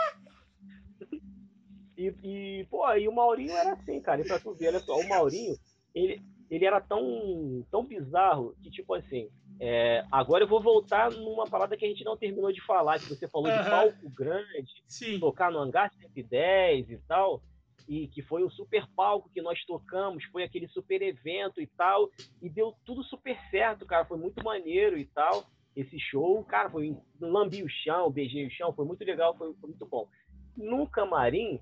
E, 1.98 2.14
e, 2.24 2.68
pô, 2.70 2.92
e 2.94 3.08
o 3.08 3.12
Maurinho 3.14 3.54
era 3.54 3.74
assim, 3.74 4.02
cara. 4.02 4.22
E 4.22 4.28
pra 4.28 4.40
tu 4.40 4.54
ver, 4.54 4.68
olha 4.68 4.80
só, 4.80 4.98
o 4.98 5.08
Maurinho, 5.08 5.56
ele, 5.94 6.22
ele 6.50 6.66
era 6.66 6.82
tão, 6.82 7.66
tão 7.72 7.86
bizarro 7.86 8.56
que, 8.62 8.70
tipo 8.70 8.94
assim, 8.94 9.30
é, 9.60 10.06
agora 10.12 10.44
eu 10.44 10.48
vou 10.48 10.62
voltar 10.62 11.12
numa 11.12 11.48
parada 11.48 11.78
que 11.78 11.86
a 11.86 11.88
gente 11.88 12.04
não 12.04 12.18
terminou 12.18 12.52
de 12.52 12.62
falar, 12.66 13.00
que 13.00 13.10
você 13.10 13.28
falou 13.28 13.50
de 13.50 13.60
Aham. 13.60 13.70
palco 13.70 14.10
grande, 14.10 14.84
Sim. 14.88 15.20
tocar 15.20 15.52
no 15.52 15.60
Hangar 15.60 15.92
110 16.02 16.90
e 16.90 16.98
tal, 17.08 17.42
e 17.88 18.08
que 18.08 18.22
foi 18.22 18.44
o 18.44 18.50
super 18.50 18.86
palco 18.96 19.30
que 19.34 19.42
nós 19.42 19.64
tocamos, 19.66 20.24
foi 20.26 20.44
aquele 20.44 20.68
super 20.68 21.02
evento 21.02 21.62
e 21.62 21.68
tal, 21.68 22.10
e 22.42 22.50
deu 22.50 22.74
tudo 22.86 23.04
super 23.04 23.40
certo, 23.50 23.86
cara, 23.86 24.06
foi 24.06 24.18
muito 24.18 24.44
maneiro 24.44 24.98
e 24.98 25.06
tal, 25.06 25.46
esse 25.76 26.00
show, 26.00 26.44
cara, 26.44 26.70
foi 26.70 26.98
lambi 27.20 27.64
o 27.64 27.70
chão, 27.70 28.10
beijei 28.10 28.46
o 28.48 28.52
chão, 28.52 28.74
foi 28.74 28.86
muito 28.86 29.04
legal, 29.04 29.38
foi, 29.38 29.54
foi 29.56 29.70
muito 29.70 29.86
bom. 29.86 30.08
No 30.56 30.88
camarim, 30.88 31.60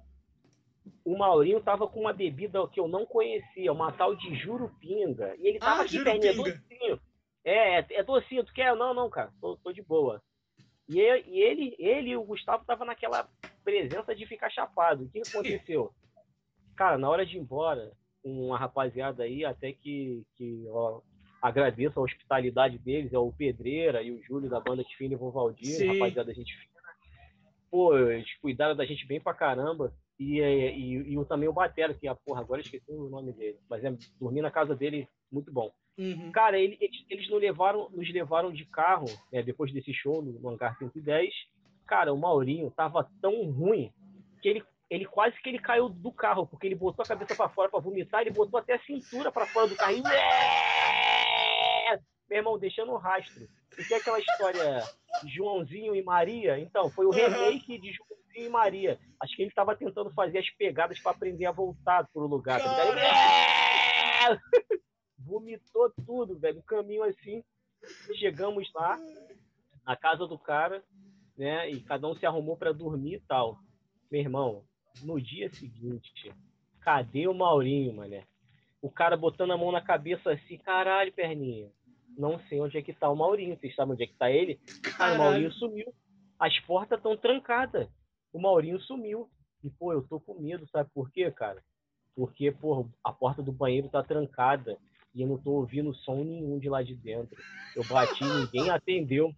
o 1.04 1.18
Maurinho 1.18 1.62
tava 1.62 1.88
com 1.88 2.00
uma 2.02 2.14
bebida 2.14 2.68
que 2.68 2.80
eu 2.80 2.88
não 2.88 3.06
conhecia, 3.06 3.72
uma 3.72 3.92
tal 3.92 4.16
de 4.16 4.36
Jurupinga, 4.36 5.36
e 5.40 5.48
ele 5.48 5.60
tava 5.60 5.82
Ah, 5.82 5.86
aqui 5.86 6.04
perninha, 6.04 6.34
docinho. 6.34 7.00
É, 7.44 7.80
é, 7.80 7.86
é 7.92 8.04
docinho, 8.04 8.44
tu 8.44 8.54
quer? 8.54 8.76
Não, 8.76 8.94
não, 8.94 9.10
cara, 9.10 9.32
tô, 9.42 9.58
tô 9.58 9.72
de 9.72 9.82
boa. 9.82 10.22
E, 10.88 11.00
e 11.00 11.40
ele, 11.42 11.76
ele 11.80 12.10
e 12.12 12.18
o 12.18 12.24
Gustavo 12.24 12.66
tava 12.66 12.86
naquela 12.86 13.28
presença 13.64 14.16
de 14.16 14.26
ficar 14.26 14.50
chapado. 14.50 15.04
O 15.06 15.10
que 15.10 15.22
aconteceu? 15.22 15.94
Cara, 16.76 16.98
na 16.98 17.10
hora 17.10 17.26
de 17.26 17.38
ir 17.38 17.40
embora, 17.42 17.92
com 18.22 18.54
a 18.54 18.58
rapaziada 18.58 19.24
aí, 19.24 19.44
até 19.46 19.72
que, 19.74 20.24
que 20.36 20.66
ó, 20.70 21.02
agradeço 21.42 22.00
a 22.00 22.04
hospitalidade 22.04 22.78
deles, 22.78 23.14
é 23.14 23.18
o 23.20 23.32
Pedreira 23.32 24.02
e 24.02 24.12
o 24.12 24.22
Júlio 24.24 24.50
da 24.50 24.60
banda 24.60 24.84
de 24.84 24.96
Fina 24.96 25.14
e 25.14 25.18
Vovaldir, 25.18 25.76
Sim. 25.78 25.88
rapaziada, 25.88 26.34
gente 26.34 26.54
fina. 26.56 26.74
Pô, 27.70 27.98
eles 27.98 28.34
cuidaram 28.40 28.76
da 28.76 28.86
gente 28.86 29.06
bem 29.06 29.20
pra 29.20 29.34
caramba. 29.34 29.94
E, 30.20 30.40
e, 30.40 30.70
e, 30.72 30.94
e 31.14 31.18
o- 31.18 31.26
também 31.26 31.50
o 31.50 31.54
Batera, 31.54 31.94
que, 31.94 32.08
ah, 32.08 32.16
porra, 32.16 32.42
agora 32.42 32.62
eu 32.62 32.64
esqueci 32.64 32.92
o 32.92 33.10
nome 33.10 33.34
dele. 33.34 33.60
Mas 33.68 33.84
é 33.84 33.92
dormir 34.20 34.42
na 34.42 34.52
casa 34.52 34.76
dele, 34.76 35.08
muito 35.32 35.52
bom. 35.52 35.74
Uhum. 35.98 36.32
Cara, 36.32 36.58
ele- 36.60 36.78
eles, 36.82 37.06
eles 37.10 37.30
nos, 37.30 37.40
levaram, 37.40 37.90
nos 37.92 38.12
levaram 38.12 38.52
de 38.52 38.66
carro, 38.66 39.06
né, 39.32 39.44
depois 39.44 39.72
desse 39.72 39.94
show 39.94 40.22
no, 40.22 40.32
no 40.40 40.50
Hangar 40.50 40.78
110. 40.78 41.34
Cara, 41.86 42.14
o 42.14 42.18
Maurinho 42.18 42.72
tava 42.72 43.10
tão 43.22 43.52
ruim 43.52 43.92
que 44.42 44.50
ele, 44.50 44.64
ele 44.90 45.06
quase 45.06 45.40
que 45.42 45.50
ele 45.50 45.60
caiu 45.60 45.88
do 45.90 46.12
carro, 46.12 46.48
porque 46.48 46.66
ele 46.68 46.76
botou 46.76 47.04
a 47.04 47.08
cabeça 47.08 47.36
para 47.36 47.50
fora 47.50 47.70
para 47.70 47.80
vomitar, 47.80 48.22
ele 48.22 48.32
botou 48.32 48.60
até 48.60 48.74
a 48.74 48.80
cintura 48.84 49.32
para 49.32 49.46
fora 49.46 49.68
do 49.68 49.76
carro. 49.76 49.94
E... 49.94 50.02
Meu 52.30 52.38
irmão, 52.40 52.58
deixando 52.58 52.92
um 52.94 52.98
rastro. 52.98 53.48
E 53.78 53.84
tem 53.84 53.98
aquela 53.98 54.20
história 54.20 54.82
Joãozinho 55.28 55.96
e 55.96 56.02
Maria? 56.02 56.58
Então, 56.58 56.90
foi 56.90 57.06
o 57.06 57.12
Aham. 57.12 57.20
remake 57.28 57.78
de 57.80 57.92
Joãozinho 57.92 58.48
e 58.48 58.50
Maria. 58.50 59.00
Acho 59.22 59.36
que 59.36 59.44
ele 59.44 59.52
tava 59.52 59.76
tentando 59.76 60.12
fazer 60.14 60.40
as 60.40 60.50
pegadas 60.52 61.00
para 61.00 61.12
aprender 61.12 61.46
a 61.46 61.52
voltar 61.52 62.08
pro 62.12 62.26
lugar. 62.26 62.60
tá 62.64 62.70
vomitou 65.26 65.92
tudo, 66.06 66.38
velho. 66.38 66.58
No 66.58 66.64
caminho 66.64 67.04
assim, 67.04 67.44
chegamos 68.16 68.72
lá, 68.74 69.00
na 69.86 69.96
casa 69.96 70.28
do 70.28 70.38
cara, 70.38 70.84
né? 71.38 71.70
E 71.70 71.82
cada 71.82 72.08
um 72.08 72.16
se 72.16 72.26
arrumou 72.26 72.58
para 72.58 72.74
dormir 72.74 73.16
e 73.16 73.22
tal. 73.22 73.60
Meu 74.12 74.22
irmão, 74.22 74.64
no 75.02 75.20
dia 75.20 75.50
seguinte, 75.50 76.34
cadê 76.82 77.28
o 77.28 77.34
Maurinho, 77.34 77.94
mané? 77.94 78.26
O 78.82 78.90
cara 78.92 79.18
botando 79.18 79.52
a 79.52 79.58
mão 79.58 79.72
na 79.72 79.82
cabeça 79.82 80.32
assim, 80.32 80.58
caralho, 80.58 81.14
perninha. 81.14 81.72
Não 82.18 82.40
sei 82.48 82.60
onde 82.62 82.78
é 82.78 82.82
que 82.82 82.94
tá 82.94 83.10
o 83.10 83.16
Maurinho. 83.16 83.58
Vocês 83.58 83.74
sabem 83.76 83.94
onde 83.94 84.04
é 84.04 84.08
que 84.08 84.16
tá 84.16 84.30
ele? 84.30 84.60
Cara, 84.98 85.16
o. 85.16 85.18
Maurinho 85.18 85.52
sumiu. 85.54 85.94
As 86.38 86.60
portas 86.62 87.00
estão 87.00 87.18
trancadas. 87.18 87.88
O 88.32 88.40
Maurinho 88.40 88.80
sumiu. 88.82 89.30
E, 89.64 89.70
pô, 89.70 89.94
eu 89.94 90.06
tô 90.08 90.20
com 90.20 90.40
medo, 90.40 90.68
sabe 90.68 90.90
por 90.94 91.10
quê, 91.10 91.32
cara? 91.32 91.64
Porque, 92.16 92.52
pô, 92.52 92.88
a 93.04 93.12
porta 93.12 93.42
do 93.42 93.52
banheiro 93.52 93.90
tá 93.90 94.04
trancada 94.04 94.78
e 95.14 95.22
eu 95.22 95.28
não 95.28 95.38
tô 95.38 95.52
ouvindo 95.52 95.94
som 95.94 96.24
nenhum 96.24 96.60
de 96.60 96.70
lá 96.70 96.82
de 96.82 96.96
dentro. 96.96 97.36
Eu 97.76 97.84
bati, 97.86 98.24
ninguém 98.24 98.70
atendeu. 98.70 99.34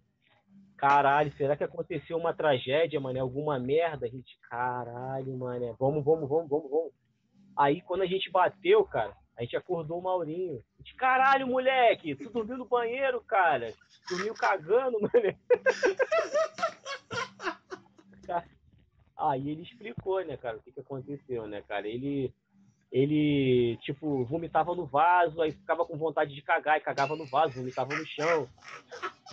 Caralho, 0.77 1.31
será 1.37 1.55
que 1.55 1.63
aconteceu 1.63 2.17
uma 2.17 2.33
tragédia, 2.33 2.99
mané? 2.99 3.19
Alguma 3.19 3.57
merda? 3.59 4.05
A 4.05 4.09
gente, 4.09 4.37
caralho, 4.49 5.37
mané. 5.37 5.73
Vamos, 5.79 6.03
vamos, 6.03 6.29
vamos, 6.29 6.49
vamos, 6.49 6.69
vamos. 6.69 6.91
Aí, 7.57 7.81
quando 7.81 8.01
a 8.01 8.05
gente 8.05 8.29
bateu, 8.29 8.83
cara, 8.83 9.15
a 9.37 9.41
gente 9.41 9.55
acordou 9.55 9.99
o 9.99 10.03
Maurinho. 10.03 10.61
A 10.75 10.81
gente, 10.81 10.95
caralho, 10.95 11.47
moleque, 11.47 12.15
tu 12.15 12.29
dormiu 12.29 12.57
no 12.57 12.65
banheiro, 12.65 13.21
cara. 13.21 13.73
Dormiu 14.09 14.33
cagando. 14.33 14.97
Cara, 18.25 18.43
Aí 19.17 19.49
ele 19.49 19.61
explicou, 19.63 20.23
né, 20.25 20.35
cara, 20.35 20.57
o 20.57 20.61
que, 20.61 20.71
que 20.71 20.79
aconteceu, 20.79 21.47
né, 21.47 21.61
cara? 21.61 21.87
Ele, 21.87 22.33
ele, 22.91 23.77
tipo, 23.81 24.23
vomitava 24.25 24.73
no 24.73 24.85
vaso, 24.85 25.41
aí 25.41 25.51
ficava 25.51 25.85
com 25.85 25.97
vontade 25.97 26.33
de 26.33 26.41
cagar 26.41 26.77
e 26.77 26.81
cagava 26.81 27.15
no 27.15 27.25
vaso, 27.25 27.55
vomitava 27.55 27.93
no 27.95 28.05
chão, 28.05 28.47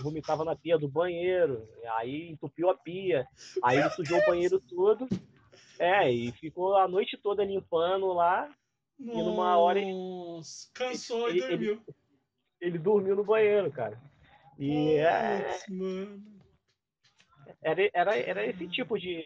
vomitava 0.00 0.44
na 0.44 0.56
pia 0.56 0.78
do 0.78 0.88
banheiro, 0.88 1.68
aí 1.96 2.30
entupiu 2.30 2.70
a 2.70 2.74
pia, 2.74 3.26
aí 3.62 3.78
ele 3.78 3.90
sujou 3.90 4.18
o 4.18 4.26
banheiro 4.26 4.60
todo, 4.60 5.08
é, 5.78 6.10
e 6.10 6.32
ficou 6.32 6.76
a 6.76 6.88
noite 6.88 7.16
toda 7.16 7.44
limpando 7.44 8.12
lá, 8.12 8.48
Nossa, 8.98 9.18
e 9.18 9.22
numa 9.22 9.56
hora 9.56 9.78
ele, 9.78 9.92
cansou 10.74 11.28
ele, 11.28 11.38
e 11.38 11.48
dormiu. 11.48 11.72
Ele, 11.72 11.82
ele, 12.60 12.78
dormiu 12.78 13.16
no 13.16 13.24
banheiro, 13.24 13.70
cara. 13.70 14.00
E 14.58 14.68
Putz, 14.68 15.68
é, 15.68 15.72
mano. 15.72 16.22
Era, 17.62 17.90
era, 17.92 18.16
era 18.16 18.46
esse 18.46 18.66
tipo 18.68 18.98
de, 18.98 19.24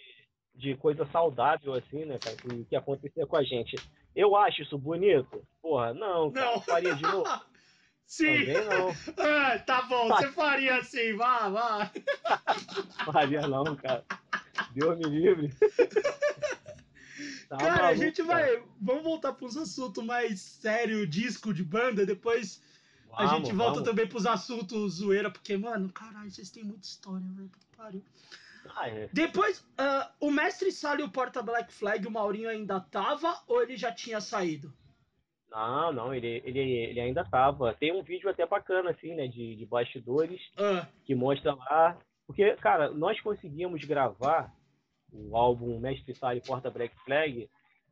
de 0.55 0.77
coisa 0.77 1.07
saudável, 1.07 1.74
assim, 1.74 2.05
né, 2.05 2.19
cara, 2.19 2.36
que, 2.36 2.65
que 2.65 2.77
acontecia 2.77 3.27
com 3.27 3.36
a 3.36 3.43
gente. 3.43 3.77
Eu 4.16 4.34
acho 4.34 4.62
isso 4.62 4.78
bonito? 4.78 5.47
Porra, 5.62 5.93
não, 5.94 6.32
cara, 6.32 6.52
Não. 6.52 6.60
faria 6.62 6.94
de 6.94 7.02
novo. 7.02 7.28
Sim. 8.06 8.47
Também 8.47 8.64
não. 8.64 8.88
Ah, 9.18 9.59
tá 9.59 9.82
bom, 9.82 10.09
você 10.09 10.28
faria 10.32 10.76
assim, 10.76 11.14
vá, 11.16 11.48
vá. 11.48 11.90
Faria 13.12 13.47
não, 13.48 13.74
cara. 13.76 14.05
Deus 14.72 14.97
me 14.98 15.05
livre. 15.06 15.52
Tá 17.48 17.56
cara, 17.56 17.72
a 17.74 17.82
maluco, 17.82 18.02
gente 18.05 18.22
cara. 18.24 18.47
vai. 18.47 18.62
Vamos 18.80 19.02
voltar 19.02 19.32
para 19.32 19.47
uns 19.47 19.56
assuntos 19.56 20.05
mais 20.05 20.40
sério, 20.40 21.06
disco 21.06 21.52
de 21.52 21.62
banda, 21.64 22.06
depois 22.06 22.62
a 23.12 23.24
Vamos, 23.26 23.48
gente 23.48 23.56
volta 23.56 23.72
vamos. 23.74 23.88
também 23.88 24.06
pros 24.06 24.26
assuntos 24.26 24.94
zoeira, 24.94 25.30
porque, 25.30 25.56
mano, 25.56 25.88
caralho, 25.93 26.30
vocês 26.30 26.51
têm 26.51 26.62
muita 26.64 26.86
história, 26.86 27.26
velho. 27.34 27.51
pariu. 27.76 28.05
Ah, 28.78 28.89
é. 28.90 29.09
Depois, 29.12 29.66
ah, 29.78 30.12
o 30.20 30.31
Mestre 30.31 30.70
Sala 30.70 31.01
e 31.01 31.05
o 31.05 31.11
Porta 31.11 31.43
Black 31.43 31.73
Flag, 31.73 32.07
o 32.07 32.11
Maurinho 32.11 32.48
ainda 32.51 32.78
tava 32.78 33.43
ou 33.48 33.62
ele 33.62 33.74
já 33.77 33.90
tinha 33.90 34.20
saído? 34.20 34.70
Não, 35.51 35.93
não, 35.93 36.15
ele, 36.15 36.43
ele, 36.44 36.61
ele 36.61 37.01
ainda 37.01 37.24
tava. 37.24 37.73
Tem 37.74 37.93
um 37.93 38.03
vídeo 38.03 38.28
até 38.28 38.44
bacana, 38.44 38.90
assim, 38.90 39.15
né, 39.15 39.27
de, 39.28 39.57
de 39.57 39.65
bastidores, 39.65 40.40
Ah, 40.59 40.86
que 41.05 41.15
mostra 41.15 41.55
lá. 41.55 41.98
Porque, 42.27 42.55
cara, 42.57 42.90
nós 42.90 43.19
conseguimos 43.20 43.82
gravar 43.85 44.53
o 45.12 45.36
álbum 45.36 45.78
Mestre 45.78 46.15
Sala 46.15 46.35
e 46.36 46.43
Porta 46.43 46.69
Black 46.70 46.94
Flag 47.05 47.48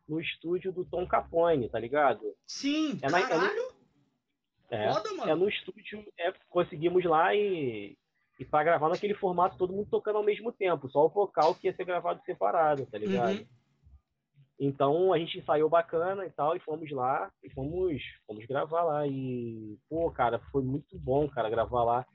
no 0.07 0.21
estúdio 0.21 0.71
do 0.73 0.85
Tom 0.85 1.07
Capone, 1.07 1.69
tá 1.71 1.79
ligado? 1.79 2.21
sim, 2.47 2.99
É 3.01 3.09
na- 3.09 3.21
é 3.21 3.23
no- 3.23 3.29
caralho, 3.29 3.75
É, 4.69 4.93
foda, 4.93 5.15
mano. 5.15 5.31
é 5.31 5.35
no 5.35 5.49
estúdio, 5.49 6.05
é, 6.19 6.33
conseguimos 6.51 7.05
lá 7.05 7.35
e, 7.35 7.97
e 8.39 8.45
pra 8.45 8.65
gravar 8.65 8.89
naquele 8.89 9.15
formato, 9.15 9.57
todo 9.57 9.73
mundo 9.73 9.89
tocando 9.91 10.17
ao 10.17 10.25
mesmo 10.25 10.51
tempo, 10.53 10.89
só 10.91 11.05
o 11.07 11.09
vocal 11.09 11.55
que 11.55 11.67
ia 11.69 11.75
ser 11.77 11.85
gravado 11.85 12.21
separado, 12.25 12.85
tá 12.87 12.99
ligado? 12.99 13.39
Uhum. 13.39 13.47
Então 14.59 15.13
a 15.13 15.19
gente 15.19 15.39
ensaiou 15.39 15.69
bacana 15.69 16.25
e 16.27 16.31
tal, 16.31 16.57
e 16.57 16.61
fomos 16.61 16.91
lá, 16.91 17.31
e 17.43 17.51
fomos, 17.51 18.03
fomos 18.27 18.45
gravar 18.47 18.83
lá. 18.85 19.07
E, 19.07 19.77
pô, 19.89 20.11
cara, 20.11 20.39
foi 20.53 20.63
muito 20.63 20.99
bom, 20.99 21.29
cara, 21.29 21.51
gravar 21.51 21.83
lá. 21.85 22.07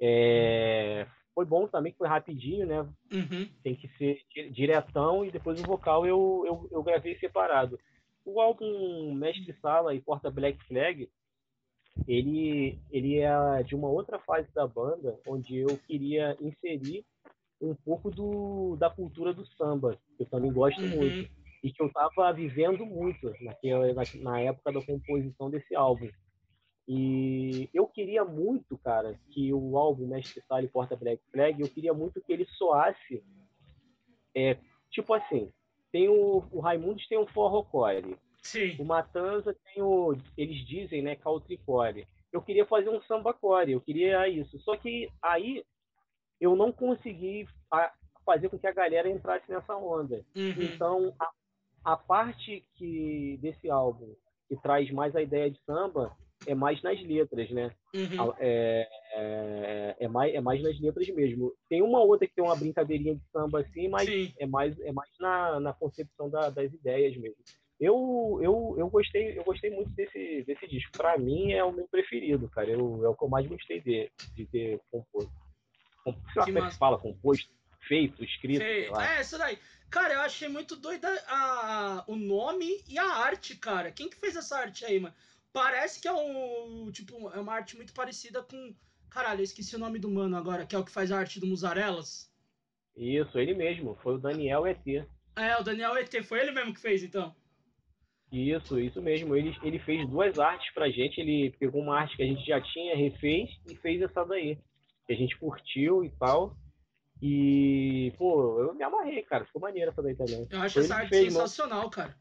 É, 0.00 1.06
Foi 1.34 1.46
bom 1.46 1.66
também, 1.66 1.92
que 1.92 1.98
foi 1.98 2.08
rapidinho, 2.08 2.66
né? 2.66 2.80
Uhum. 3.12 3.48
Tem 3.62 3.74
que 3.74 3.88
ser 3.96 4.18
di- 4.34 4.50
diretão, 4.50 5.24
e 5.24 5.30
depois 5.30 5.58
o 5.60 5.66
vocal 5.66 6.04
eu, 6.04 6.44
eu, 6.46 6.68
eu 6.70 6.82
gravei 6.82 7.16
separado. 7.18 7.78
O 8.24 8.40
álbum 8.40 9.14
Mestre 9.14 9.54
Sala 9.60 9.94
e 9.94 10.00
Porta 10.00 10.30
Black 10.30 10.62
Flag, 10.66 11.08
ele, 12.06 12.78
ele 12.90 13.18
é 13.18 13.62
de 13.62 13.74
uma 13.74 13.88
outra 13.88 14.18
fase 14.20 14.48
da 14.54 14.66
banda, 14.66 15.18
onde 15.26 15.56
eu 15.56 15.78
queria 15.86 16.36
inserir 16.40 17.04
um 17.60 17.74
pouco 17.74 18.10
do, 18.10 18.76
da 18.76 18.90
cultura 18.90 19.32
do 19.32 19.46
samba, 19.56 19.96
que 20.16 20.24
eu 20.24 20.26
também 20.26 20.52
gosto 20.52 20.82
Uhum. 20.82 20.96
muito 20.96 21.30
e 21.62 21.72
que 21.72 21.80
eu 21.80 21.86
estava 21.86 22.32
vivendo 22.32 22.84
muito 22.84 23.32
naquela, 23.40 23.92
na, 23.94 24.02
na 24.14 24.40
época 24.40 24.72
da 24.72 24.82
composição 24.82 25.48
desse 25.48 25.74
álbum. 25.76 26.08
E 26.88 27.70
eu 27.72 27.86
queria 27.86 28.24
muito, 28.24 28.76
cara, 28.78 29.16
que 29.30 29.52
o 29.54 29.78
álbum 29.78 30.08
Mestre 30.08 30.42
Sala 30.48 30.64
e 30.64 30.68
Porta 30.68 30.96
Black 30.96 31.22
Flag, 31.30 31.60
eu 31.60 31.68
queria 31.68 31.94
muito 31.94 32.20
que 32.20 32.32
ele 32.32 32.44
soasse, 32.46 33.22
é, 34.34 34.58
tipo 34.90 35.14
assim, 35.14 35.52
tem 35.92 36.08
o, 36.08 36.42
o 36.50 36.58
Raimundos 36.58 37.06
tem 37.06 37.18
o 37.18 37.26
forrocore, 37.28 38.18
Sim. 38.42 38.76
o 38.78 38.84
Matanza 38.84 39.56
tem 39.64 39.82
o, 39.82 40.16
eles 40.36 40.66
dizem, 40.66 41.00
né, 41.02 41.16
countrycore. 41.16 42.06
Eu 42.32 42.42
queria 42.42 42.66
fazer 42.66 42.88
um 42.88 43.00
sambacore, 43.02 43.72
eu 43.72 43.80
queria 43.80 44.26
isso. 44.28 44.58
Só 44.60 44.76
que 44.76 45.08
aí 45.22 45.64
eu 46.40 46.56
não 46.56 46.72
consegui 46.72 47.46
fa- 47.70 47.92
fazer 48.24 48.48
com 48.48 48.58
que 48.58 48.66
a 48.66 48.72
galera 48.72 49.08
entrasse 49.08 49.50
nessa 49.50 49.76
onda. 49.76 50.24
Uhum. 50.34 50.54
Então, 50.58 51.14
a, 51.20 51.30
a 51.92 51.96
parte 51.96 52.64
que 52.74 53.38
desse 53.40 53.70
álbum 53.70 54.14
que 54.48 54.56
traz 54.56 54.90
mais 54.90 55.14
a 55.14 55.22
ideia 55.22 55.50
de 55.50 55.58
samba 55.64 56.16
é 56.46 56.54
mais 56.54 56.82
nas 56.82 57.00
letras, 57.02 57.48
né? 57.50 57.70
Uhum. 57.94 58.34
É, 58.38 58.88
é, 59.14 59.96
é 60.00 60.08
mais, 60.08 60.34
é 60.34 60.40
mais 60.40 60.62
nas 60.62 60.80
letras 60.80 61.08
mesmo. 61.10 61.52
Tem 61.68 61.80
uma 61.82 62.00
outra 62.02 62.26
que 62.26 62.34
tem 62.34 62.42
uma 62.44 62.56
brincadeirinha 62.56 63.14
de 63.14 63.22
samba 63.30 63.60
assim, 63.60 63.88
mas 63.88 64.08
Sim. 64.08 64.32
é 64.38 64.46
mais, 64.46 64.78
é 64.80 64.90
mais 64.90 65.10
na, 65.20 65.60
na 65.60 65.72
concepção 65.72 66.28
da- 66.28 66.50
das 66.50 66.72
ideias 66.72 67.16
mesmo. 67.16 67.36
Eu, 67.82 68.38
eu, 68.40 68.76
eu, 68.78 68.88
gostei, 68.88 69.36
eu 69.36 69.42
gostei 69.42 69.68
muito 69.68 69.90
desse, 69.90 70.44
desse 70.44 70.68
disco. 70.68 70.92
Para 70.92 71.18
mim 71.18 71.50
é 71.50 71.64
o 71.64 71.72
meu 71.72 71.88
preferido, 71.88 72.48
cara. 72.48 72.70
Eu, 72.70 73.04
é 73.04 73.08
o 73.08 73.14
que 73.16 73.24
eu 73.24 73.28
mais 73.28 73.44
gostei 73.44 73.80
de, 73.80 74.08
de 74.36 74.46
ter 74.46 74.80
composto. 74.88 75.32
Com- 76.04 76.12
sei 76.12 76.22
lá 76.36 76.44
como 76.44 76.58
é 76.58 76.70
que 76.70 76.76
fala? 76.76 76.98
Composto, 76.98 77.50
feito, 77.88 78.22
escrito, 78.22 78.62
lá. 78.92 79.16
É, 79.16 79.20
isso 79.20 79.36
daí. 79.36 79.58
Cara, 79.90 80.14
eu 80.14 80.20
achei 80.20 80.46
muito 80.48 80.76
doida 80.76 81.08
a, 81.26 82.04
o 82.06 82.14
nome 82.14 82.84
e 82.88 82.96
a 83.00 83.16
arte, 83.16 83.56
cara. 83.56 83.90
Quem 83.90 84.08
que 84.08 84.16
fez 84.16 84.36
essa 84.36 84.58
arte 84.58 84.84
aí, 84.84 85.00
mano? 85.00 85.14
Parece 85.52 86.00
que 86.00 86.06
é 86.06 86.12
um. 86.12 86.88
Tipo, 86.92 87.30
é 87.30 87.40
uma 87.40 87.52
arte 87.52 87.76
muito 87.76 87.92
parecida 87.92 88.44
com. 88.44 88.72
Caralho, 89.10 89.40
eu 89.40 89.44
esqueci 89.44 89.74
o 89.74 89.80
nome 89.80 89.98
do 89.98 90.08
mano 90.08 90.36
agora, 90.36 90.64
que 90.64 90.76
é 90.76 90.78
o 90.78 90.84
que 90.84 90.92
faz 90.92 91.10
a 91.10 91.18
arte 91.18 91.40
do 91.40 91.48
Musarelas. 91.48 92.32
Isso, 92.96 93.36
ele 93.36 93.54
mesmo. 93.54 93.98
Foi 94.04 94.14
o 94.14 94.18
Daniel 94.18 94.68
ET. 94.68 94.86
É, 95.34 95.56
o 95.58 95.64
Daniel 95.64 95.96
ET, 95.96 96.22
foi 96.22 96.38
ele 96.38 96.52
mesmo 96.52 96.72
que 96.72 96.80
fez, 96.80 97.02
então. 97.02 97.34
Isso, 98.32 98.80
isso 98.80 99.02
mesmo. 99.02 99.36
Ele, 99.36 99.54
ele 99.62 99.78
fez 99.78 100.08
duas 100.08 100.38
artes 100.38 100.72
pra 100.72 100.90
gente. 100.90 101.20
Ele 101.20 101.54
pegou 101.58 101.82
uma 101.82 101.98
arte 101.98 102.16
que 102.16 102.22
a 102.22 102.26
gente 102.26 102.44
já 102.46 102.60
tinha, 102.60 102.96
refez 102.96 103.50
e 103.70 103.76
fez 103.76 104.00
essa 104.00 104.24
daí. 104.24 104.58
Que 105.06 105.12
a 105.12 105.16
gente 105.16 105.36
curtiu 105.38 106.02
e 106.02 106.08
tal. 106.10 106.56
E, 107.20 108.12
pô, 108.16 108.58
eu 108.58 108.74
me 108.74 108.82
amarrei, 108.82 109.22
cara. 109.22 109.44
Ficou 109.44 109.60
maneiro 109.60 109.90
essa 109.90 110.02
daí 110.02 110.16
também. 110.16 110.48
Eu 110.50 110.60
acho 110.60 110.74
Foi 110.74 110.82
essa 110.82 110.96
arte 110.96 111.10
fez, 111.10 111.32
sensacional, 111.32 111.90
cara. 111.90 112.16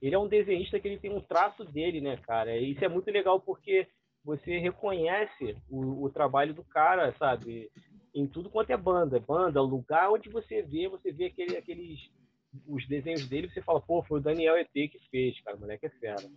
Ele 0.00 0.14
é 0.14 0.18
um 0.18 0.26
desenhista 0.26 0.80
que 0.80 0.88
ele 0.88 0.98
tem 0.98 1.14
um 1.14 1.20
traço 1.20 1.62
dele, 1.64 2.00
né, 2.00 2.16
cara? 2.16 2.56
E 2.56 2.72
isso 2.72 2.84
é 2.84 2.88
muito 2.88 3.08
legal 3.10 3.38
porque 3.38 3.86
você 4.24 4.58
reconhece 4.58 5.56
o, 5.68 6.04
o 6.04 6.10
trabalho 6.10 6.54
do 6.54 6.64
cara, 6.64 7.14
sabe? 7.18 7.70
Em 8.14 8.26
tudo 8.26 8.50
quanto 8.50 8.70
é 8.70 8.76
banda. 8.76 9.20
Banda, 9.20 9.60
lugar 9.60 10.10
onde 10.10 10.28
você 10.28 10.62
vê, 10.62 10.88
você 10.88 11.12
vê 11.12 11.26
aquele, 11.26 11.56
aqueles. 11.56 12.00
Os 12.66 12.86
desenhos 12.86 13.26
dele, 13.28 13.48
você 13.48 13.62
fala, 13.62 13.80
pô, 13.80 14.02
foi 14.02 14.20
o 14.20 14.22
Daniel 14.22 14.56
ET 14.56 14.72
que 14.72 15.00
fez, 15.10 15.40
cara. 15.40 15.56
O 15.56 15.60
moleque 15.60 15.86
é 15.86 15.90
fera. 15.90 16.30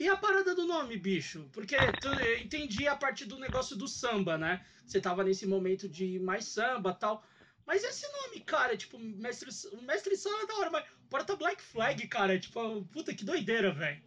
E 0.00 0.08
a 0.08 0.16
parada 0.16 0.54
do 0.54 0.66
nome, 0.66 0.96
bicho? 0.96 1.48
Porque 1.52 1.76
tu, 2.00 2.08
eu 2.08 2.38
entendi 2.38 2.86
a 2.86 2.96
partir 2.96 3.24
do 3.24 3.38
negócio 3.38 3.76
do 3.76 3.88
samba, 3.88 4.38
né? 4.38 4.64
Você 4.86 5.00
tava 5.00 5.24
nesse 5.24 5.46
momento 5.46 5.88
de 5.88 6.18
mais 6.20 6.44
samba 6.44 6.92
tal. 6.92 7.22
Mas 7.66 7.84
esse 7.84 8.06
nome, 8.10 8.40
cara, 8.40 8.76
tipo, 8.76 8.98
mestre, 8.98 9.50
o 9.76 9.82
mestre 9.82 10.16
sala 10.16 10.42
é 10.42 10.46
da 10.46 10.56
hora, 10.56 10.70
mas 10.70 10.84
porta 11.10 11.36
Black 11.36 11.60
Flag, 11.60 12.06
cara, 12.08 12.38
tipo, 12.38 12.84
puta 12.86 13.14
que 13.14 13.24
doideira, 13.24 13.72
velho. 13.72 14.02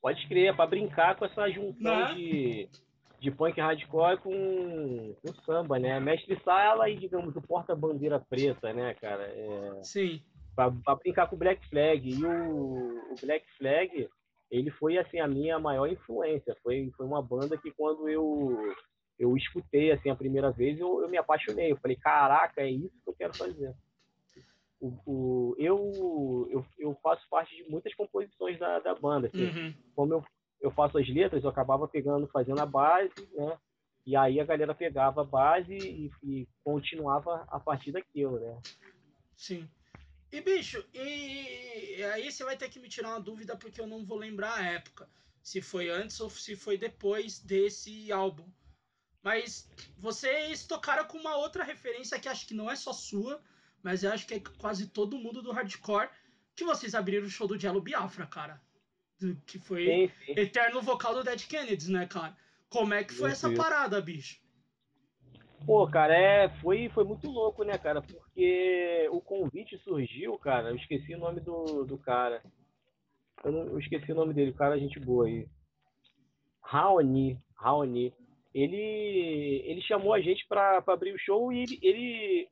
Pode 0.00 0.26
crer, 0.28 0.50
é 0.50 0.52
pra 0.52 0.66
brincar 0.66 1.16
com 1.16 1.24
essa 1.24 1.50
junção 1.50 1.98
Né? 1.98 2.14
de, 2.14 2.68
de 3.18 3.30
punk 3.30 3.58
hardcore 3.60 4.18
com, 4.18 5.16
com 5.20 5.34
samba, 5.44 5.78
né? 5.78 5.98
Mestre 5.98 6.40
Sala 6.44 6.88
e, 6.88 6.96
digamos, 6.96 7.34
o 7.34 7.42
porta-bandeira 7.42 8.20
preta, 8.20 8.72
né, 8.72 8.94
cara? 8.94 9.24
É, 9.24 9.82
Sim. 9.82 10.22
Pra 10.56 10.94
brincar 10.96 11.28
com 11.28 11.36
o 11.36 11.38
Black 11.38 11.68
Flag. 11.68 12.08
E 12.08 12.24
o, 12.24 13.12
o 13.12 13.14
Black 13.20 13.46
Flag, 13.58 14.08
ele 14.50 14.70
foi, 14.70 14.96
assim, 14.98 15.20
a 15.20 15.28
minha 15.28 15.58
maior 15.58 15.86
influência. 15.86 16.56
Foi, 16.62 16.90
foi 16.96 17.06
uma 17.06 17.22
banda 17.22 17.56
que 17.58 17.70
quando 17.72 18.08
eu, 18.08 18.74
eu 19.18 19.36
escutei, 19.36 19.92
assim, 19.92 20.10
a 20.10 20.16
primeira 20.16 20.50
vez, 20.50 20.78
eu, 20.80 21.02
eu 21.02 21.08
me 21.08 21.18
apaixonei. 21.18 21.70
Eu 21.70 21.76
falei, 21.76 21.96
caraca, 21.96 22.62
é 22.62 22.70
isso 22.70 22.94
que 23.04 23.10
eu 23.10 23.14
quero 23.14 23.36
fazer. 23.36 23.74
O, 24.80 24.92
o, 25.06 25.56
eu, 25.58 26.48
eu, 26.50 26.66
eu 26.78 26.94
faço 27.02 27.26
parte 27.30 27.54
de 27.56 27.70
muitas 27.70 27.94
composições 27.94 28.58
da, 28.58 28.78
da 28.80 28.94
banda. 28.94 29.28
Assim, 29.28 29.44
Uhum. 29.46 29.74
como 29.94 30.14
eu, 30.14 30.24
eu 30.60 30.70
faço 30.70 30.98
as 30.98 31.08
letras, 31.08 31.42
eu 31.42 31.50
acabava 31.50 31.88
pegando, 31.88 32.26
fazendo 32.28 32.60
a 32.60 32.66
base, 32.66 33.12
né? 33.34 33.58
E 34.06 34.14
aí 34.14 34.38
a 34.38 34.44
galera 34.44 34.72
pegava 34.74 35.22
a 35.22 35.24
base 35.24 35.74
e, 35.74 36.10
e 36.22 36.48
continuava 36.62 37.44
a 37.48 37.58
partir 37.58 37.90
daquilo, 37.90 38.38
né? 38.38 38.56
Sim. 39.36 39.68
E, 40.32 40.40
bicho, 40.40 40.84
e 40.92 42.02
aí 42.12 42.30
você 42.30 42.44
vai 42.44 42.56
ter 42.56 42.68
que 42.68 42.80
me 42.80 42.88
tirar 42.88 43.10
uma 43.10 43.20
dúvida 43.20 43.56
porque 43.56 43.80
eu 43.80 43.86
não 43.86 44.04
vou 44.04 44.18
lembrar 44.18 44.54
a 44.54 44.64
época. 44.64 45.08
Se 45.42 45.60
foi 45.60 45.88
antes 45.88 46.18
ou 46.20 46.28
se 46.28 46.56
foi 46.56 46.76
depois 46.76 47.38
desse 47.38 48.10
álbum. 48.10 48.50
Mas 49.22 49.68
vocês 49.98 50.66
tocaram 50.66 51.04
com 51.04 51.18
uma 51.18 51.36
outra 51.36 51.64
referência 51.64 52.18
que 52.18 52.28
acho 52.28 52.46
que 52.46 52.54
não 52.54 52.70
é 52.70 52.76
só 52.76 52.92
sua, 52.92 53.42
mas 53.82 54.02
eu 54.02 54.12
acho 54.12 54.26
que 54.26 54.34
é 54.34 54.42
quase 54.58 54.88
todo 54.88 55.18
mundo 55.18 55.42
do 55.42 55.52
hardcore, 55.52 56.10
que 56.54 56.64
vocês 56.64 56.94
abriram 56.94 57.26
o 57.26 57.30
show 57.30 57.46
do 57.46 57.58
Jello 57.58 57.80
Biafra, 57.80 58.26
cara. 58.26 58.60
Do, 59.18 59.36
que 59.46 59.58
foi 59.58 59.84
Sim, 59.84 60.12
sim. 60.26 60.40
eterno 60.40 60.82
vocal 60.82 61.14
do 61.14 61.24
Dead 61.24 61.46
Kennedys, 61.46 61.88
né, 61.88 62.06
cara? 62.06 62.36
Como 62.68 62.92
é 62.92 63.04
que 63.04 63.14
foi 63.14 63.30
Isso, 63.30 63.46
essa 63.46 63.52
isso. 63.52 63.62
parada, 63.62 64.00
bicho? 64.00 64.40
Pô, 65.64 65.88
cara, 65.88 66.14
é, 66.14 66.48
foi, 66.60 66.88
foi 66.88 67.04
muito 67.04 67.28
louco, 67.28 67.64
né, 67.64 67.78
cara? 67.78 68.02
Porque 68.36 69.08
o 69.12 69.20
convite 69.22 69.78
surgiu, 69.78 70.38
cara. 70.38 70.68
Eu 70.68 70.76
esqueci 70.76 71.14
o 71.14 71.18
nome 71.18 71.40
do, 71.40 71.84
do 71.86 71.96
cara. 71.96 72.42
Eu, 73.42 73.50
não, 73.50 73.60
eu 73.62 73.78
esqueci 73.78 74.12
o 74.12 74.14
nome 74.14 74.34
dele, 74.34 74.50
o 74.50 74.54
cara, 74.54 74.78
gente 74.78 75.00
boa 75.00 75.24
aí. 75.24 75.48
Raoni, 76.60 77.40
Raoni. 77.54 78.12
Ele, 78.52 79.62
ele 79.64 79.80
chamou 79.80 80.12
a 80.12 80.20
gente 80.20 80.46
pra, 80.46 80.82
pra 80.82 80.92
abrir 80.92 81.14
o 81.14 81.18
show 81.18 81.50
e 81.50 81.60
ele, 81.60 81.78
ele, 81.82 82.48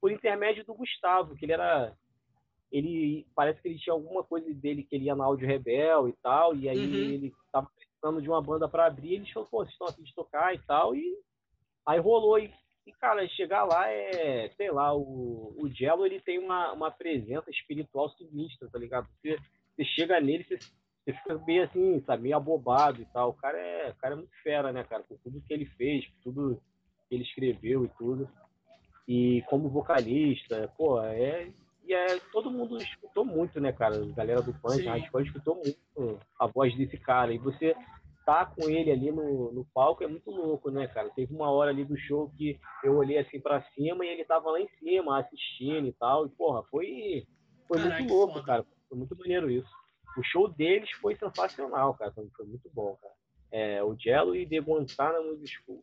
por 0.00 0.10
intermédio 0.10 0.64
do 0.64 0.74
Gustavo, 0.74 1.36
que 1.36 1.44
ele 1.44 1.52
era. 1.52 1.94
Ele 2.72 3.26
parece 3.34 3.60
que 3.60 3.68
ele 3.68 3.78
tinha 3.78 3.92
alguma 3.92 4.24
coisa 4.24 4.50
dele 4.54 4.82
que 4.82 4.96
ele 4.96 5.04
ia 5.06 5.14
na 5.14 5.24
Áudio 5.24 5.46
Rebel 5.46 6.08
e 6.08 6.12
tal, 6.22 6.56
e 6.56 6.70
aí 6.70 6.78
Uhum. 6.78 6.94
ele 6.94 7.34
tava 7.52 7.68
precisando 7.76 8.22
de 8.22 8.28
uma 8.30 8.42
banda 8.42 8.66
pra 8.66 8.86
abrir, 8.86 9.14
ele 9.14 9.32
falou, 9.32 9.48
pô, 9.50 9.58
vocês 9.58 9.72
estão 9.72 9.88
afim 9.88 10.02
de 10.02 10.14
tocar 10.14 10.54
e 10.54 10.58
tal, 10.60 10.94
e 10.94 11.18
Aí 11.86 11.98
rolou 11.98 12.38
e, 12.38 12.52
e, 12.88 12.92
cara, 12.92 13.28
chegar 13.28 13.64
lá 13.64 13.86
é, 13.90 14.50
sei 14.56 14.70
lá, 14.70 14.94
o, 14.96 15.54
o 15.58 15.68
Jello 15.68 16.06
ele 16.06 16.20
tem 16.20 16.38
uma, 16.38 16.72
uma 16.72 16.90
presença 16.90 17.50
espiritual 17.50 18.08
sinistra, 18.10 18.68
tá 18.70 18.78
ligado? 18.78 19.06
Você, 19.20 19.36
você 19.76 19.84
chega 19.84 20.18
nele, 20.20 20.42
você, 20.44 20.58
você 21.04 21.12
fica 21.12 21.38
meio 21.46 21.64
assim, 21.64 22.02
sabe, 22.06 22.22
meio 22.22 22.36
abobado 22.36 23.02
e 23.02 23.04
tal. 23.06 23.30
O 23.30 23.34
cara 23.34 23.58
é, 23.58 23.90
o 23.90 23.94
cara 23.96 24.14
é 24.14 24.16
muito 24.16 24.32
fera, 24.42 24.72
né, 24.72 24.84
cara? 24.84 25.02
Por 25.02 25.18
tudo 25.18 25.42
que 25.42 25.52
ele 25.52 25.66
fez, 25.66 26.06
por 26.06 26.32
tudo 26.32 26.62
que 27.08 27.14
ele 27.14 27.24
escreveu 27.24 27.84
e 27.84 27.88
tudo. 27.98 28.28
E 29.06 29.42
como 29.48 29.68
vocalista, 29.68 30.72
pô, 30.76 31.02
é. 31.02 31.48
E 31.84 31.92
é, 31.92 32.18
todo 32.32 32.50
mundo 32.50 32.78
escutou 32.78 33.24
muito, 33.24 33.60
né, 33.60 33.70
cara? 33.70 33.96
A 33.96 34.14
galera 34.14 34.40
do 34.40 34.54
punk, 34.54 34.88
a 34.88 34.96
escutou 34.96 35.56
muito 35.56 36.20
a 36.38 36.46
voz 36.46 36.74
desse 36.74 36.96
cara. 36.96 37.34
E 37.34 37.38
você 37.38 37.76
tá 38.28 38.44
com 38.44 38.68
ele 38.68 38.92
ali 38.92 39.10
no, 39.10 39.50
no 39.50 39.64
palco 39.72 40.04
é 40.04 40.06
muito 40.06 40.30
louco, 40.30 40.70
né, 40.70 40.86
cara? 40.86 41.08
Teve 41.08 41.34
uma 41.34 41.50
hora 41.50 41.70
ali 41.70 41.82
do 41.82 41.96
show 41.96 42.30
que 42.36 42.60
eu 42.84 42.94
olhei 42.94 43.16
assim 43.16 43.40
pra 43.40 43.62
cima 43.72 44.04
e 44.04 44.08
ele 44.10 44.22
tava 44.22 44.50
lá 44.50 44.60
em 44.60 44.68
cima 44.78 45.18
assistindo 45.18 45.86
e 45.86 45.92
tal. 45.94 46.26
E, 46.26 46.28
porra, 46.28 46.62
foi, 46.64 47.26
foi 47.66 47.78
Caralho, 47.78 47.94
muito 48.00 48.12
louco, 48.12 48.34
foda. 48.34 48.44
cara. 48.44 48.66
Foi 48.86 48.98
muito 48.98 49.16
maneiro 49.16 49.50
isso. 49.50 49.70
O 50.14 50.22
show 50.22 50.46
deles 50.46 50.90
foi 51.00 51.16
sensacional, 51.16 51.94
cara. 51.94 52.12
Foi, 52.12 52.44
muito 52.44 52.68
bom, 52.74 52.98
cara. 53.00 53.14
É, 53.50 53.82
o 53.82 53.96
Jello 53.96 54.36
e 54.36 54.46
The 54.46 54.58
Guantanamo 54.58 55.40
School. 55.46 55.82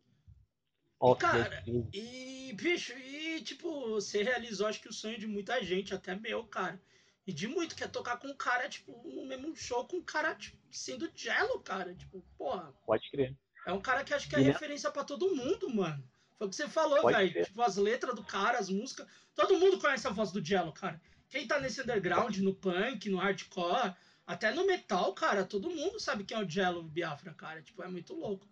The 1.00 1.14
cara. 1.18 1.64
E, 1.92 2.52
bicho, 2.52 2.96
e 2.96 3.42
tipo, 3.42 3.90
você 3.90 4.22
realizou 4.22 4.68
acho 4.68 4.80
que 4.80 4.88
o 4.88 4.92
sonho 4.92 5.18
de 5.18 5.26
muita 5.26 5.60
gente, 5.64 5.92
até 5.92 6.14
meu, 6.14 6.44
cara. 6.44 6.80
E 7.26 7.32
de 7.32 7.48
muito, 7.48 7.74
que 7.74 7.82
é 7.82 7.88
tocar 7.88 8.18
com 8.18 8.28
um 8.28 8.36
cara, 8.36 8.68
tipo, 8.68 8.92
no 9.04 9.24
mesmo 9.26 9.54
show 9.56 9.84
com 9.86 9.96
um 9.96 10.02
cara, 10.02 10.34
tipo, 10.34 10.56
sendo 10.70 11.10
Jello, 11.14 11.58
cara. 11.60 11.92
Tipo, 11.94 12.22
porra, 12.38 12.72
Pode 12.86 13.10
crer. 13.10 13.34
é 13.66 13.72
um 13.72 13.80
cara 13.80 14.04
que 14.04 14.14
acho 14.14 14.28
que 14.28 14.36
é 14.36 14.40
E, 14.40 14.44
né? 14.44 14.52
referência 14.52 14.90
pra 14.92 15.02
todo 15.02 15.34
mundo, 15.34 15.68
mano. 15.74 16.02
Foi 16.38 16.46
o 16.46 16.50
que 16.50 16.56
você 16.56 16.68
falou, 16.68 17.04
velho. 17.10 17.44
Tipo, 17.44 17.62
as 17.62 17.76
letras 17.76 18.14
do 18.14 18.22
cara, 18.22 18.58
as 18.58 18.68
músicas. 18.70 19.06
Todo 19.34 19.58
mundo 19.58 19.80
conhece 19.80 20.06
a 20.06 20.10
voz 20.10 20.30
do 20.30 20.44
Jello, 20.44 20.72
cara. 20.72 21.00
Quem 21.28 21.46
tá 21.48 21.58
nesse 21.58 21.80
underground, 21.80 22.36
no 22.38 22.54
punk, 22.54 23.08
no 23.10 23.18
hardcore, 23.18 23.94
até 24.24 24.52
no 24.52 24.66
metal, 24.66 25.12
cara, 25.14 25.44
todo 25.44 25.68
mundo 25.70 25.98
sabe 25.98 26.24
quem 26.24 26.36
é 26.36 26.44
o 26.44 26.48
Jello 26.48 26.82
Biafra, 26.84 27.34
cara. 27.34 27.60
Tipo, 27.62 27.82
é 27.82 27.88
muito 27.88 28.14
louco. 28.14 28.46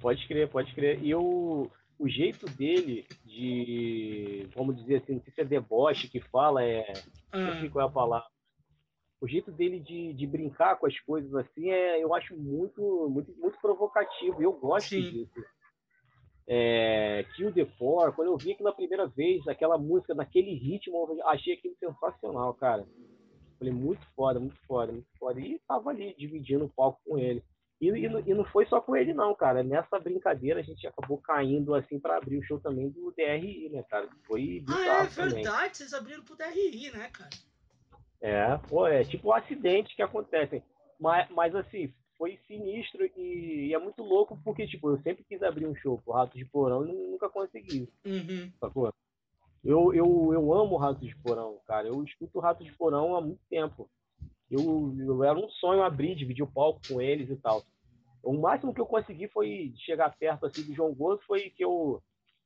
Pode 0.00 0.26
crer, 0.26 0.48
pode 0.50 0.74
crer. 0.74 1.02
E 1.02 1.14
o, 1.14 1.70
o 1.98 2.08
jeito 2.08 2.46
dele 2.46 3.06
de, 3.24 4.48
vamos 4.54 4.76
dizer 4.76 4.96
assim, 4.96 5.14
não 5.14 5.22
sei 5.22 5.32
se 5.32 5.40
é 5.40 5.44
deboche 5.44 6.08
que 6.08 6.20
fala, 6.20 6.64
é. 6.64 6.92
Não 7.32 7.60
sei 7.60 7.68
Ah, 7.68 7.70
qual 7.70 7.86
é 7.86 7.88
a 7.88 7.92
palavra. 7.92 8.28
O 9.20 9.28
jeito 9.28 9.52
dele 9.52 9.78
de, 9.78 10.12
de 10.12 10.26
brincar 10.26 10.76
com 10.76 10.86
as 10.86 10.98
coisas 11.00 11.32
assim 11.34 11.70
é, 11.70 12.02
eu 12.02 12.12
acho 12.12 12.36
muito, 12.36 13.08
muito, 13.08 13.32
muito 13.38 13.56
provocativo. 13.60 14.42
Eu 14.42 14.52
gosto 14.52 14.88
Sim. 14.88 15.00
disso. 15.00 15.44
É, 16.48 17.24
Kill 17.36 17.52
the 17.52 17.64
Four, 17.78 18.12
quando 18.14 18.28
eu 18.28 18.36
vi 18.36 18.52
aquilo 18.52 18.68
a 18.68 18.74
primeira 18.74 19.06
vez, 19.06 19.46
aquela 19.46 19.78
música 19.78 20.12
naquele 20.12 20.54
ritmo, 20.54 21.20
achei 21.26 21.54
aquilo 21.54 21.76
sensacional, 21.78 22.52
cara. 22.54 22.84
Falei, 23.58 23.72
muito 23.72 24.04
foda, 24.16 24.40
muito 24.40 24.58
foda, 24.66 24.90
muito 24.90 25.08
foda. 25.18 25.40
E 25.40 25.60
tava 25.68 25.90
ali 25.90 26.14
dividindo 26.18 26.64
o 26.64 26.68
palco 26.68 27.00
com 27.06 27.16
ele. 27.16 27.44
E, 27.82 27.88
e, 27.88 28.08
não- 28.08 28.20
e 28.20 28.32
não 28.32 28.44
foi 28.44 28.64
só 28.66 28.80
com 28.80 28.94
ele, 28.96 29.12
não, 29.12 29.34
cara. 29.34 29.62
Nessa 29.64 29.98
brincadeira 29.98 30.60
a 30.60 30.62
gente 30.62 30.86
acabou 30.86 31.18
caindo 31.18 31.74
assim 31.74 31.98
para 31.98 32.16
abrir 32.16 32.38
o 32.38 32.42
show 32.44 32.60
também 32.60 32.88
do 32.90 33.10
DRI, 33.10 33.68
né, 33.70 33.82
cara? 33.82 34.08
Foi 34.24 34.40
ah, 34.68 34.72
é 34.72 35.04
bizarro 35.04 35.14
também. 35.16 35.34
verdade, 35.42 35.76
vocês 35.76 35.92
abriram 35.92 36.22
pro 36.22 36.36
DRI, 36.36 36.92
né, 36.92 37.10
cara? 37.12 37.30
É, 38.20 38.56
pô, 38.68 38.86
é 38.86 39.02
tipo 39.04 39.28
um 39.28 39.32
acidente 39.34 39.96
que 39.96 40.02
acontecem. 40.02 40.62
Mas, 41.00 41.28
mas 41.30 41.52
assim, 41.56 41.92
foi 42.16 42.38
sinistro 42.46 43.04
e, 43.16 43.66
e 43.70 43.74
é 43.74 43.78
muito 43.78 44.00
louco 44.04 44.38
porque, 44.44 44.64
tipo, 44.68 44.88
eu 44.88 45.02
sempre 45.02 45.24
quis 45.24 45.42
abrir 45.42 45.66
um 45.66 45.74
show 45.74 46.00
pro 46.04 46.12
Rato 46.14 46.38
de 46.38 46.44
Porão 46.44 46.86
e 46.86 46.92
nunca 46.92 47.28
consegui, 47.28 47.88
Uhum. 48.04 48.52
sacou? 48.60 48.94
Eu, 49.64 49.92
eu, 49.92 50.30
eu 50.32 50.54
amo 50.54 50.74
o 50.74 50.78
Rato 50.78 51.00
de 51.04 51.16
Porão, 51.16 51.58
cara. 51.66 51.88
Eu 51.88 52.02
escuto 52.04 52.38
o 52.38 52.40
Rato 52.40 52.62
de 52.62 52.70
Porão 52.72 53.16
há 53.16 53.20
muito 53.20 53.40
tempo. 53.50 53.90
Eu, 54.52 54.94
eu 54.98 55.24
era 55.24 55.38
um 55.38 55.48
sonho 55.48 55.82
abrir, 55.82 56.14
dividir 56.14 56.42
o 56.42 56.50
palco 56.50 56.80
com 56.86 57.00
eles 57.00 57.30
e 57.30 57.36
tal. 57.36 57.64
O 58.22 58.32
máximo 58.34 58.74
que 58.74 58.80
eu 58.80 58.86
consegui 58.86 59.26
foi 59.28 59.72
chegar 59.78 60.14
perto 60.16 60.46
assim 60.46 60.62
do 60.62 60.74
João 60.74 60.94
Gomes, 60.94 61.24
foi 61.24 61.50
que 61.50 61.64
eu, 61.64 62.02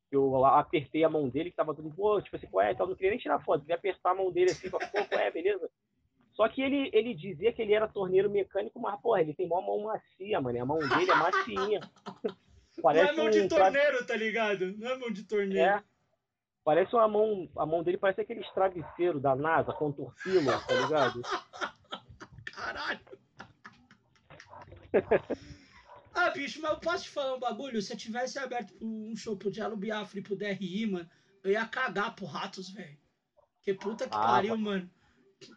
que 0.08 0.16
eu 0.16 0.44
apertei 0.44 1.04
a 1.04 1.10
mão 1.10 1.28
dele, 1.28 1.50
que 1.50 1.56
tava 1.56 1.74
tudo, 1.74 1.90
pô, 1.90 2.20
tipo 2.22 2.36
assim, 2.36 2.46
qual 2.46 2.64
é? 2.64 2.72
Então, 2.72 2.86
não 2.86 2.94
queria 2.94 3.10
nem 3.10 3.18
tirar 3.18 3.44
foto, 3.44 3.60
queria 3.60 3.76
apertar 3.76 4.12
a 4.12 4.14
mão 4.14 4.30
dele 4.30 4.52
assim, 4.52 4.70
pô, 4.70 4.78
qual 4.78 5.20
é, 5.20 5.30
beleza? 5.30 5.68
Só 6.36 6.48
que 6.48 6.62
ele, 6.62 6.90
ele 6.92 7.14
dizia 7.14 7.52
que 7.52 7.62
ele 7.62 7.72
era 7.72 7.88
torneiro 7.88 8.30
mecânico, 8.30 8.78
mas, 8.78 9.00
porra, 9.00 9.22
ele 9.22 9.34
tem 9.34 9.46
uma 9.46 9.60
mão 9.60 9.84
macia, 9.84 10.40
mano. 10.40 10.62
A 10.62 10.66
mão 10.66 10.78
dele 10.78 11.10
é 11.10 11.14
macinha. 11.14 11.80
Não 12.76 12.82
Parece 12.82 13.12
é 13.12 13.16
mão 13.16 13.30
de 13.30 13.40
um 13.40 13.48
torneiro, 13.48 14.06
tá 14.06 14.14
ligado? 14.14 14.76
Não 14.76 14.90
é 14.90 14.98
mão 14.98 15.10
de 15.10 15.24
torneiro. 15.24 15.58
É. 15.58 15.82
Parece 16.62 16.94
uma 16.94 17.08
mão. 17.08 17.48
A 17.56 17.64
mão 17.64 17.82
dele 17.82 17.96
parece 17.96 18.20
aqueles 18.20 18.46
travesseiros 18.52 19.22
da 19.22 19.34
NASA, 19.34 19.72
contorcilo, 19.72 20.44
tá 20.66 20.74
ligado? 20.74 21.22
Caralho. 22.56 23.00
ah, 26.14 26.30
bicho, 26.30 26.60
mas 26.62 26.70
eu 26.72 26.78
posso 26.80 27.04
te 27.04 27.10
falar 27.10 27.34
um 27.36 27.40
bagulho? 27.40 27.82
Se 27.82 27.92
eu 27.92 27.96
tivesse 27.98 28.38
aberto 28.38 28.74
um 28.80 29.14
show 29.14 29.36
pro 29.36 29.50
Diallo 29.50 29.76
Biafra 29.76 30.18
e 30.18 30.22
pro 30.22 30.34
DRI, 30.36 30.86
mano, 30.86 31.08
eu 31.44 31.50
ia 31.52 31.66
cagar 31.66 32.14
pro 32.16 32.24
Ratos, 32.24 32.70
velho. 32.70 32.96
Que 33.62 33.74
puta 33.74 34.08
que 34.08 34.14
Ah, 34.16 34.20
pariu, 34.20 34.56
mano. 34.56 34.90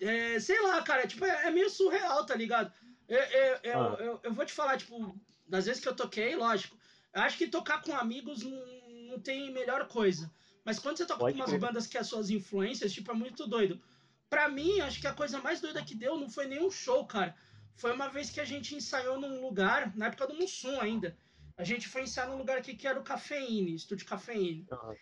É, 0.01 0.37
sei 0.41 0.61
lá, 0.61 0.81
cara, 0.81 1.07
tipo, 1.07 1.23
é, 1.23 1.47
é 1.47 1.51
meio 1.51 1.69
surreal, 1.69 2.25
tá 2.25 2.35
ligado? 2.35 2.71
Eu, 3.07 3.17
eu, 3.19 3.57
eu, 3.63 3.79
Ah. 3.79 3.97
eu, 3.99 4.19
eu 4.23 4.33
vou 4.33 4.45
te 4.45 4.51
falar, 4.51 4.77
tipo, 4.77 5.17
das 5.47 5.65
vezes 5.67 5.81
que 5.81 5.87
eu 5.87 5.95
toquei, 5.95 6.35
lógico. 6.35 6.77
Eu 7.13 7.21
acho 7.21 7.37
que 7.37 7.47
tocar 7.47 7.81
com 7.81 7.95
amigos 7.95 8.43
não, 8.43 8.65
não 9.11 9.19
tem 9.19 9.53
melhor 9.53 9.87
coisa. 9.87 10.29
Mas 10.65 10.77
quando 10.77 10.97
você 10.97 11.05
toca 11.05 11.19
Pode 11.21 11.33
com 11.33 11.39
umas 11.41 11.49
crer. 11.49 11.61
bandas 11.61 11.87
que 11.87 11.97
é 11.97 12.01
as 12.01 12.07
suas 12.07 12.29
influências, 12.29 12.91
tipo, 12.91 13.09
é 13.09 13.13
muito 13.13 13.47
doido. 13.47 13.81
Pra 14.29 14.47
mim, 14.47 14.79
acho 14.81 15.01
que 15.01 15.07
a 15.07 15.13
coisa 15.13 15.41
mais 15.41 15.59
doida 15.59 15.83
que 15.83 15.95
deu 15.95 16.17
não 16.17 16.29
foi 16.29 16.45
nenhum 16.45 16.69
show, 16.69 17.05
cara. 17.05 17.35
Foi 17.75 17.91
uma 17.93 18.09
vez 18.09 18.29
que 18.29 18.39
a 18.39 18.45
gente 18.45 18.75
ensaiou 18.75 19.19
num 19.19 19.41
lugar, 19.41 19.95
na 19.95 20.07
época 20.07 20.27
do 20.27 20.35
Mussum 20.35 20.79
ainda. 20.79 21.17
A 21.57 21.63
gente 21.63 21.87
foi 21.87 22.03
ensaiar 22.03 22.29
num 22.29 22.37
lugar 22.37 22.57
aqui 22.57 22.75
que 22.75 22.87
era 22.87 22.99
o 22.99 23.03
Cafeíne, 23.03 23.75
Estúdio 23.75 24.05
Cafeíne. 24.05 24.67
Aham. 24.71 24.95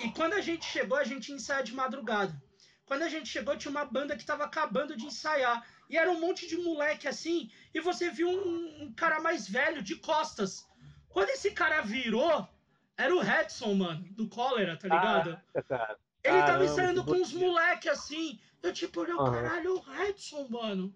E 0.00 0.10
quando 0.10 0.32
a 0.32 0.40
gente 0.40 0.64
chegou, 0.64 0.98
a 0.98 1.04
gente 1.04 1.32
ensaiou 1.32 1.62
de 1.62 1.74
madrugada. 1.74 2.42
Quando 2.84 3.02
a 3.02 3.08
gente 3.08 3.28
chegou, 3.28 3.56
tinha 3.56 3.70
uma 3.70 3.84
banda 3.84 4.16
que 4.16 4.24
tava 4.24 4.44
acabando 4.44 4.96
de 4.96 5.06
ensaiar. 5.06 5.64
E 5.88 5.96
era 5.96 6.10
um 6.10 6.18
monte 6.18 6.48
de 6.48 6.56
moleque 6.56 7.06
assim. 7.06 7.50
E 7.72 7.80
você 7.80 8.10
viu 8.10 8.28
um, 8.28 8.84
um 8.84 8.92
cara 8.94 9.20
mais 9.20 9.48
velho, 9.48 9.82
de 9.82 9.96
costas. 9.96 10.66
Quando 11.08 11.30
esse 11.30 11.52
cara 11.52 11.82
virou, 11.82 12.48
era 12.96 13.14
o 13.14 13.22
Edson, 13.22 13.74
mano, 13.74 14.04
do 14.12 14.28
Cólera, 14.28 14.76
tá 14.76 14.88
ligado? 14.88 15.30
Caraca, 15.52 15.62
cara. 15.62 15.98
Ele 16.24 16.42
tava 16.42 16.64
ensaiando 16.64 17.04
com 17.04 17.12
uns 17.12 17.32
moleque 17.32 17.88
assim. 17.88 18.40
Eu 18.62 18.72
tipo, 18.72 19.00
olhei, 19.00 19.14
Aham. 19.14 19.32
caralho, 19.32 19.74
o 19.80 20.02
Edson, 20.04 20.46
mano. 20.48 20.94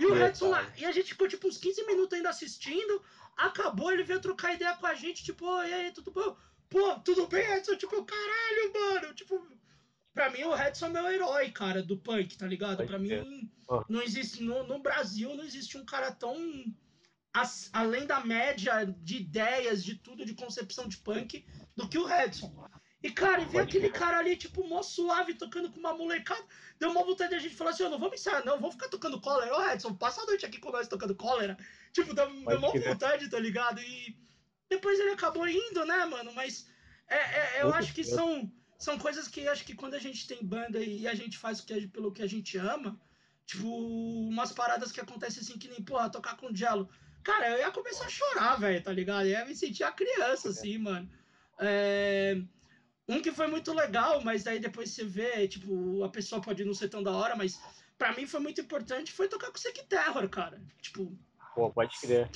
E 0.00 0.06
o 0.06 0.10
crer, 0.10 0.28
Edson 0.28 0.48
lá. 0.48 0.66
E 0.76 0.84
a 0.84 0.92
gente 0.92 1.08
ficou 1.12 1.28
tipo 1.28 1.46
uns 1.46 1.58
15 1.58 1.84
minutos 1.86 2.14
ainda 2.14 2.30
assistindo. 2.30 3.02
Acabou, 3.36 3.92
ele 3.92 4.02
veio 4.02 4.20
trocar 4.20 4.54
ideia 4.54 4.74
com 4.74 4.86
a 4.86 4.94
gente, 4.94 5.22
tipo, 5.22 5.46
"Ô, 5.46 5.62
e 5.62 5.72
aí, 5.72 5.92
tudo 5.92 6.10
bom? 6.10 6.36
Pô, 6.68 6.94
tudo 7.00 7.26
bem, 7.28 7.44
Edson? 7.52 7.76
Tipo, 7.76 8.04
caralho, 8.04 8.72
mano. 8.74 9.14
Tipo, 9.14 9.46
pra 10.12 10.30
mim 10.30 10.42
o 10.44 10.56
Edson 10.56 10.86
é 10.86 10.88
meu 10.88 11.06
herói, 11.10 11.50
cara, 11.50 11.82
do 11.82 11.96
punk, 11.96 12.36
tá 12.36 12.46
ligado? 12.46 12.84
Pra 12.86 12.98
mim, 12.98 13.48
não 13.88 14.02
existe. 14.02 14.42
No, 14.42 14.64
no 14.66 14.80
Brasil 14.80 15.34
não 15.36 15.44
existe 15.44 15.76
um 15.78 15.84
cara 15.84 16.10
tão. 16.10 16.36
as- 17.32 17.68
além 17.72 18.04
da 18.06 18.24
média 18.24 18.84
de 18.84 19.18
ideias, 19.18 19.84
de 19.84 19.94
tudo, 19.94 20.24
de 20.24 20.34
concepção 20.34 20.88
de 20.88 20.96
punk, 20.96 21.44
do 21.76 21.86
que 21.88 21.98
o 21.98 22.08
Edson. 22.10 22.52
E, 23.02 23.10
cara, 23.10 23.42
e 23.42 23.46
Pode 23.46 23.58
aquele 23.58 23.90
cara 23.90 24.18
ali, 24.18 24.36
tipo, 24.36 24.66
mó 24.66 24.82
suave, 24.82 25.34
tocando 25.34 25.70
com 25.70 25.78
uma 25.78 25.94
molecada. 25.94 26.42
Deu 26.80 26.90
uma 26.90 27.04
vontade 27.04 27.30
de 27.30 27.36
a 27.36 27.38
gente 27.38 27.54
falar 27.54 27.70
assim, 27.70 27.84
ó, 27.84 27.88
não 27.88 27.98
vamos 27.98 28.20
ensaiar, 28.20 28.44
não, 28.44 28.58
vamos 28.58 28.74
ficar 28.74 28.88
tocando 28.88 29.20
cólera. 29.20 29.56
Ô, 29.56 29.70
Edson, 29.70 29.94
passa 29.94 30.20
a 30.20 30.26
noite 30.26 30.44
aqui 30.44 30.58
com 30.58 30.72
nós 30.72 30.88
tocando 30.88 31.14
cólera. 31.14 31.56
Tipo, 31.92 32.12
deu, 32.12 32.26
deu 32.26 32.58
uma 32.58 32.72
vontade, 32.72 33.30
tá 33.30 33.38
ligado? 33.38 33.80
E 33.80 34.16
depois 34.68 34.98
ele 34.98 35.10
acabou 35.10 35.46
indo, 35.46 35.84
né, 35.84 36.04
mano? 36.06 36.32
Mas 36.34 36.68
é, 37.08 37.16
é, 37.16 37.62
eu 37.62 37.72
acho 37.72 37.94
que 37.94 38.02
são, 38.02 38.50
são 38.78 38.98
coisas 38.98 39.28
que 39.28 39.46
acho 39.46 39.64
que 39.64 39.74
quando 39.74 39.94
a 39.94 39.98
gente 39.98 40.26
tem 40.26 40.44
banda 40.44 40.80
e 40.80 41.06
a 41.06 41.14
gente 41.14 41.38
faz 41.38 41.60
o 41.60 41.66
que, 41.66 41.86
pelo 41.86 42.12
que 42.12 42.22
a 42.22 42.26
gente 42.26 42.58
ama, 42.58 43.00
tipo, 43.46 43.66
umas 44.28 44.52
paradas 44.52 44.90
que 44.90 45.00
acontecem 45.00 45.40
assim 45.40 45.56
que 45.56 45.68
nem, 45.68 45.82
porra, 45.82 46.10
tocar 46.10 46.36
com 46.36 46.48
o 46.48 46.56
Jello. 46.56 46.88
Cara, 47.22 47.50
eu 47.50 47.58
ia 47.58 47.70
começar 47.70 48.06
a 48.06 48.10
chorar, 48.10 48.56
velho, 48.56 48.82
tá 48.82 48.92
ligado? 48.92 49.26
Eu 49.26 49.32
ia 49.32 49.44
me 49.44 49.54
sentir 49.54 49.84
a 49.84 49.92
criança, 49.92 50.50
assim, 50.50 50.78
mano. 50.78 51.08
É... 51.58 52.40
Um 53.08 53.22
que 53.22 53.32
foi 53.32 53.46
muito 53.46 53.72
legal, 53.72 54.20
mas 54.22 54.46
aí 54.46 54.60
depois 54.60 54.90
você 54.90 55.02
vê, 55.02 55.48
tipo, 55.48 56.04
a 56.04 56.10
pessoa 56.10 56.42
pode 56.42 56.62
não 56.64 56.74
ser 56.74 56.88
tão 56.88 57.02
da 57.02 57.10
hora, 57.10 57.34
mas 57.34 57.58
para 57.96 58.12
mim 58.12 58.26
foi 58.26 58.38
muito 58.38 58.60
importante, 58.60 59.12
foi 59.12 59.28
tocar 59.28 59.50
com 59.50 59.56
o 59.56 59.60
Sick 59.60 59.86
Terror, 59.86 60.28
cara. 60.28 60.60
Tipo. 60.82 61.16
Pô, 61.54 61.70
pode 61.70 61.98
crer. 62.00 62.30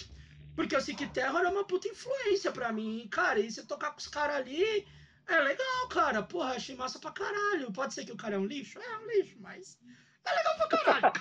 Porque 0.56 0.76
o 0.76 0.80
Sick 0.80 1.06
Terror 1.08 1.42
é 1.42 1.48
uma 1.48 1.64
puta 1.64 1.88
influência 1.88 2.50
para 2.50 2.72
mim, 2.72 3.06
cara. 3.10 3.38
E 3.38 3.50
você 3.50 3.64
tocar 3.64 3.90
com 3.90 3.98
os 3.98 4.08
caras 4.08 4.36
ali 4.36 4.86
é 5.28 5.40
legal, 5.40 5.88
cara. 5.88 6.22
Porra, 6.22 6.54
achei 6.54 6.74
massa 6.74 6.98
pra 6.98 7.12
caralho. 7.12 7.72
Pode 7.72 7.94
ser 7.94 8.04
que 8.04 8.12
o 8.12 8.16
cara 8.16 8.36
é 8.36 8.38
um 8.38 8.46
lixo? 8.46 8.78
É 8.78 8.98
um 8.98 9.06
lixo, 9.06 9.36
mas 9.40 9.78
é 10.24 10.32
legal 10.32 10.56
pra 10.56 10.68
caralho. 10.68 11.12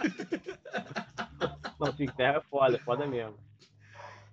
Não, 1.79 1.95
Sick 1.95 2.15
Terror 2.15 2.37
é 2.37 2.49
foda, 2.49 2.75
é 2.75 2.79
foda 2.79 3.05
mesmo. 3.05 3.37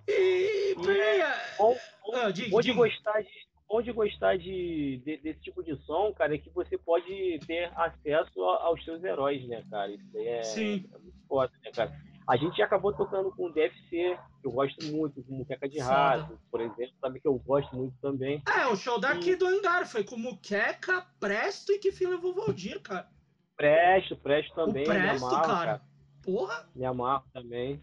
E, 0.07 0.75
e 0.75 0.91
é, 1.21 1.55
bom, 1.59 1.77
bom, 2.03 2.17
ah, 2.17 2.31
diga, 2.31 2.51
bom 2.51 2.61
de 2.63 2.73
gostar 2.73 3.21
de 3.21 3.48
bom 3.69 3.83
de 3.83 3.93
gostar 3.93 4.39
de, 4.39 5.03
de, 5.05 5.19
desse 5.19 5.41
tipo 5.41 5.63
de 5.63 5.77
som, 5.85 6.13
cara, 6.15 6.35
é 6.35 6.39
que 6.39 6.51
você 6.51 6.79
pode 6.79 7.39
ter 7.47 7.71
acesso 7.77 8.43
aos 8.43 8.83
seus 8.85 9.05
heróis, 9.05 9.47
né, 9.47 9.63
cara? 9.71 9.93
Isso 9.93 10.17
aí 10.17 10.27
é, 10.27 10.41
é 10.41 10.99
muito 10.99 11.27
foda, 11.29 11.53
né, 11.63 11.71
cara? 11.73 11.93
A 12.27 12.37
gente 12.37 12.61
acabou 12.61 12.93
tocando 12.93 13.31
com 13.33 13.47
o 13.47 13.53
DFC, 13.53 14.19
que 14.41 14.47
eu 14.47 14.51
gosto 14.51 14.85
muito, 14.87 15.23
com 15.23 15.35
Muqueca 15.35 15.67
de 15.67 15.79
Rato, 15.79 16.39
por 16.51 16.61
exemplo, 16.61 16.95
sabe 17.01 17.21
que 17.21 17.29
eu 17.29 17.39
gosto 17.39 17.75
muito 17.75 17.97
também. 18.03 18.43
É, 18.47 18.67
o 18.67 18.77
show 18.77 19.01
daqui 19.01 19.31
e... 19.31 19.37
do 19.37 19.47
Hangar 19.47 19.87
foi 19.87 20.05
com 20.05 20.17
Muqueca, 20.19 21.07
Presto 21.19 21.73
e 21.73 21.79
que 21.79 21.91
fim 21.91 22.07
levou 22.07 22.35
Valdir, 22.35 22.81
cara. 22.83 23.09
Presto, 23.57 24.15
Presto 24.17 24.55
também. 24.55 24.83
O 24.83 24.87
Presto, 24.87 25.27
amarro, 25.27 25.47
cara. 25.47 25.65
cara. 25.65 25.83
Porra! 26.23 26.69
Me 26.75 26.85
amarro 26.85 27.25
também. 27.33 27.83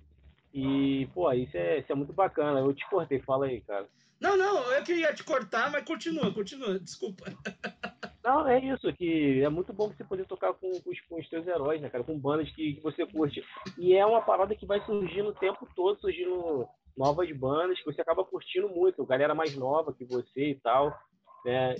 E, 0.53 1.09
pô, 1.13 1.31
isso 1.33 1.57
é, 1.57 1.79
isso 1.79 1.91
é 1.91 1.95
muito 1.95 2.13
bacana. 2.13 2.59
Eu 2.59 2.73
te 2.73 2.87
cortei, 2.87 3.19
fala 3.19 3.47
aí, 3.47 3.61
cara. 3.61 3.87
Não, 4.19 4.37
não, 4.37 4.71
eu 4.71 4.83
queria 4.83 5.13
te 5.13 5.23
cortar, 5.23 5.71
mas 5.71 5.85
continua, 5.85 6.33
continua, 6.33 6.79
desculpa. 6.79 7.25
Não, 8.23 8.47
é 8.47 8.59
isso, 8.59 8.91
que 8.93 9.43
é 9.43 9.49
muito 9.49 9.71
bom 9.71 9.87
você 9.87 10.03
poder 10.03 10.25
tocar 10.25 10.51
com, 10.53 10.71
com, 10.81 10.89
os, 10.89 10.99
com 11.01 11.19
os 11.19 11.29
teus 11.29 11.45
heróis, 11.45 11.79
né, 11.79 11.91
cara? 11.91 12.03
Com 12.03 12.17
bandas 12.17 12.49
que, 12.49 12.73
que, 12.73 12.81
você 12.81 13.05
curte. 13.05 13.43
E 13.77 13.93
é 13.93 14.03
uma 14.03 14.19
parada 14.19 14.55
que 14.55 14.65
vai 14.65 14.83
surgindo 14.83 15.29
o 15.29 15.35
tempo 15.35 15.67
todo, 15.75 16.01
surgindo 16.01 16.67
novas 16.97 17.31
bandas 17.37 17.77
que 17.77 17.85
você 17.85 18.01
acaba 18.01 18.25
curtindo 18.25 18.67
muito, 18.67 19.05
galera 19.05 19.35
mais 19.35 19.55
nova 19.55 19.93
que 19.93 20.05
você 20.05 20.49
e 20.49 20.55
tal, 20.55 20.97
né? 21.45 21.75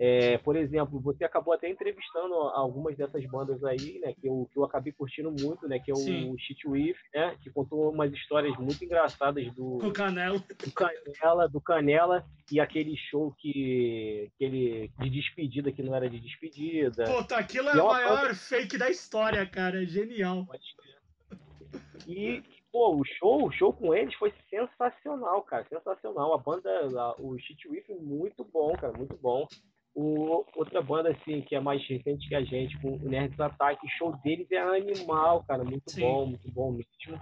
É, 0.00 0.38
por 0.38 0.54
exemplo, 0.54 1.00
você 1.00 1.24
acabou 1.24 1.52
até 1.52 1.68
entrevistando 1.68 2.32
algumas 2.34 2.96
dessas 2.96 3.24
bandas 3.26 3.64
aí, 3.64 3.98
né, 3.98 4.14
que 4.14 4.28
eu, 4.28 4.48
que 4.52 4.56
eu 4.56 4.64
acabei 4.64 4.92
curtindo 4.92 5.28
muito, 5.28 5.66
né, 5.66 5.80
que 5.80 5.90
é 5.90 5.94
o 5.94 5.96
Sim. 5.96 6.38
Shit 6.38 6.68
With, 6.68 6.94
né, 7.12 7.36
que 7.42 7.50
contou 7.50 7.90
umas 7.90 8.12
histórias 8.12 8.56
muito 8.58 8.84
engraçadas 8.84 9.52
do, 9.54 9.78
do 9.78 9.92
Canela. 9.92 10.38
do 10.38 10.72
Canela, 10.72 11.48
do 11.48 11.60
Canela 11.60 12.24
e 12.52 12.60
aquele 12.60 12.96
show 12.96 13.34
que, 13.38 14.30
que 14.38 14.44
ele 14.44 14.92
de 15.00 15.10
despedida 15.10 15.72
que 15.72 15.82
não 15.82 15.92
era 15.92 16.08
de 16.08 16.20
despedida. 16.20 17.02
Puta, 17.04 17.36
aquilo 17.36 17.68
é, 17.68 17.78
é 17.78 17.82
o 17.82 17.88
maior 17.88 18.22
banda... 18.22 18.34
fake 18.34 18.78
da 18.78 18.88
história, 18.88 19.44
cara, 19.46 19.84
genial. 19.84 20.46
E 22.06 22.40
pô, 22.70 22.94
o 22.94 23.04
show, 23.04 23.46
o 23.46 23.50
show 23.50 23.72
com 23.72 23.92
eles 23.92 24.14
foi 24.14 24.32
sensacional, 24.48 25.42
cara, 25.42 25.66
sensacional. 25.68 26.34
A 26.34 26.38
banda, 26.38 26.70
a, 26.96 27.20
o 27.20 27.36
Shit 27.36 27.68
With, 27.68 27.84
muito 28.00 28.44
bom, 28.44 28.72
cara, 28.76 28.92
muito 28.96 29.16
bom. 29.16 29.46
O, 30.00 30.46
outra 30.54 30.80
banda, 30.80 31.10
assim, 31.10 31.42
que 31.42 31.56
é 31.56 31.60
mais 31.60 31.84
recente 31.88 32.28
que 32.28 32.34
a 32.36 32.44
gente, 32.44 32.80
com 32.80 32.94
o 32.94 32.98
Nerds 33.00 33.40
Attack, 33.40 33.84
o 33.84 33.90
show 33.98 34.16
deles 34.22 34.48
é 34.52 34.60
animal, 34.60 35.42
cara, 35.42 35.64
muito 35.64 35.90
Sim. 35.90 36.02
bom, 36.02 36.26
muito 36.26 36.52
bom 36.52 36.70
mesmo. 36.70 37.20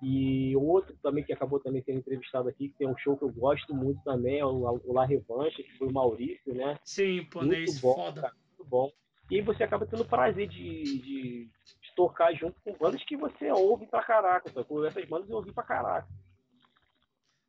E 0.00 0.54
outro 0.54 0.96
também 1.02 1.24
que 1.24 1.32
acabou 1.32 1.58
também 1.58 1.82
sendo 1.82 1.98
entrevistado 1.98 2.48
aqui, 2.48 2.68
que 2.68 2.78
tem 2.78 2.86
um 2.86 2.96
show 2.96 3.16
que 3.16 3.24
eu 3.24 3.32
gosto 3.32 3.74
muito 3.74 4.00
também, 4.04 4.38
é 4.38 4.44
o, 4.44 4.80
o 4.84 4.92
La 4.92 5.04
Revanche, 5.04 5.64
que 5.64 5.76
foi 5.76 5.88
o 5.88 5.92
Maurício, 5.92 6.54
né? 6.54 6.78
Sim, 6.84 7.26
muito 7.34 7.72
bom, 7.80 7.94
foda. 7.96 8.20
Cara, 8.20 8.34
muito 8.50 8.70
bom. 8.70 8.92
E 9.28 9.42
você 9.42 9.64
acaba 9.64 9.84
tendo 9.84 10.02
o 10.02 10.08
prazer 10.08 10.46
de, 10.46 10.84
de, 10.84 11.00
de, 11.02 11.50
tocar 11.96 12.32
junto 12.34 12.54
com 12.62 12.72
bandas 12.78 13.02
que 13.02 13.16
você 13.16 13.50
ouve 13.50 13.84
pra 13.88 14.04
caraca? 14.04 14.48
Com 14.48 14.86
essas 14.86 15.08
bandas 15.08 15.28
eu 15.28 15.38
ouvi 15.38 15.52
pra 15.52 15.64
caraca. 15.64 16.08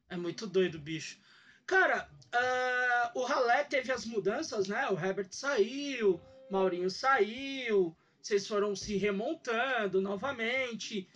É 0.10 0.18
muito 0.18 0.48
doido, 0.48 0.80
bicho. 0.80 1.20
Cara, 1.68 2.10
uh, 2.34 3.19
o 3.19 3.26
Ralé 3.26 3.65
teve 3.65 3.91
as 3.91 4.06
mudanças, 4.06 4.69
né? 4.69 4.88
O 4.89 4.94
Herbert 4.94 5.27
saiu, 5.31 6.19
Maurinho 6.49 6.89
saiu, 6.89 7.95
vocês 8.22 8.48
foram 8.48 8.73
se 8.73 8.95
remontando 8.95 9.99
novamente. 9.99 11.10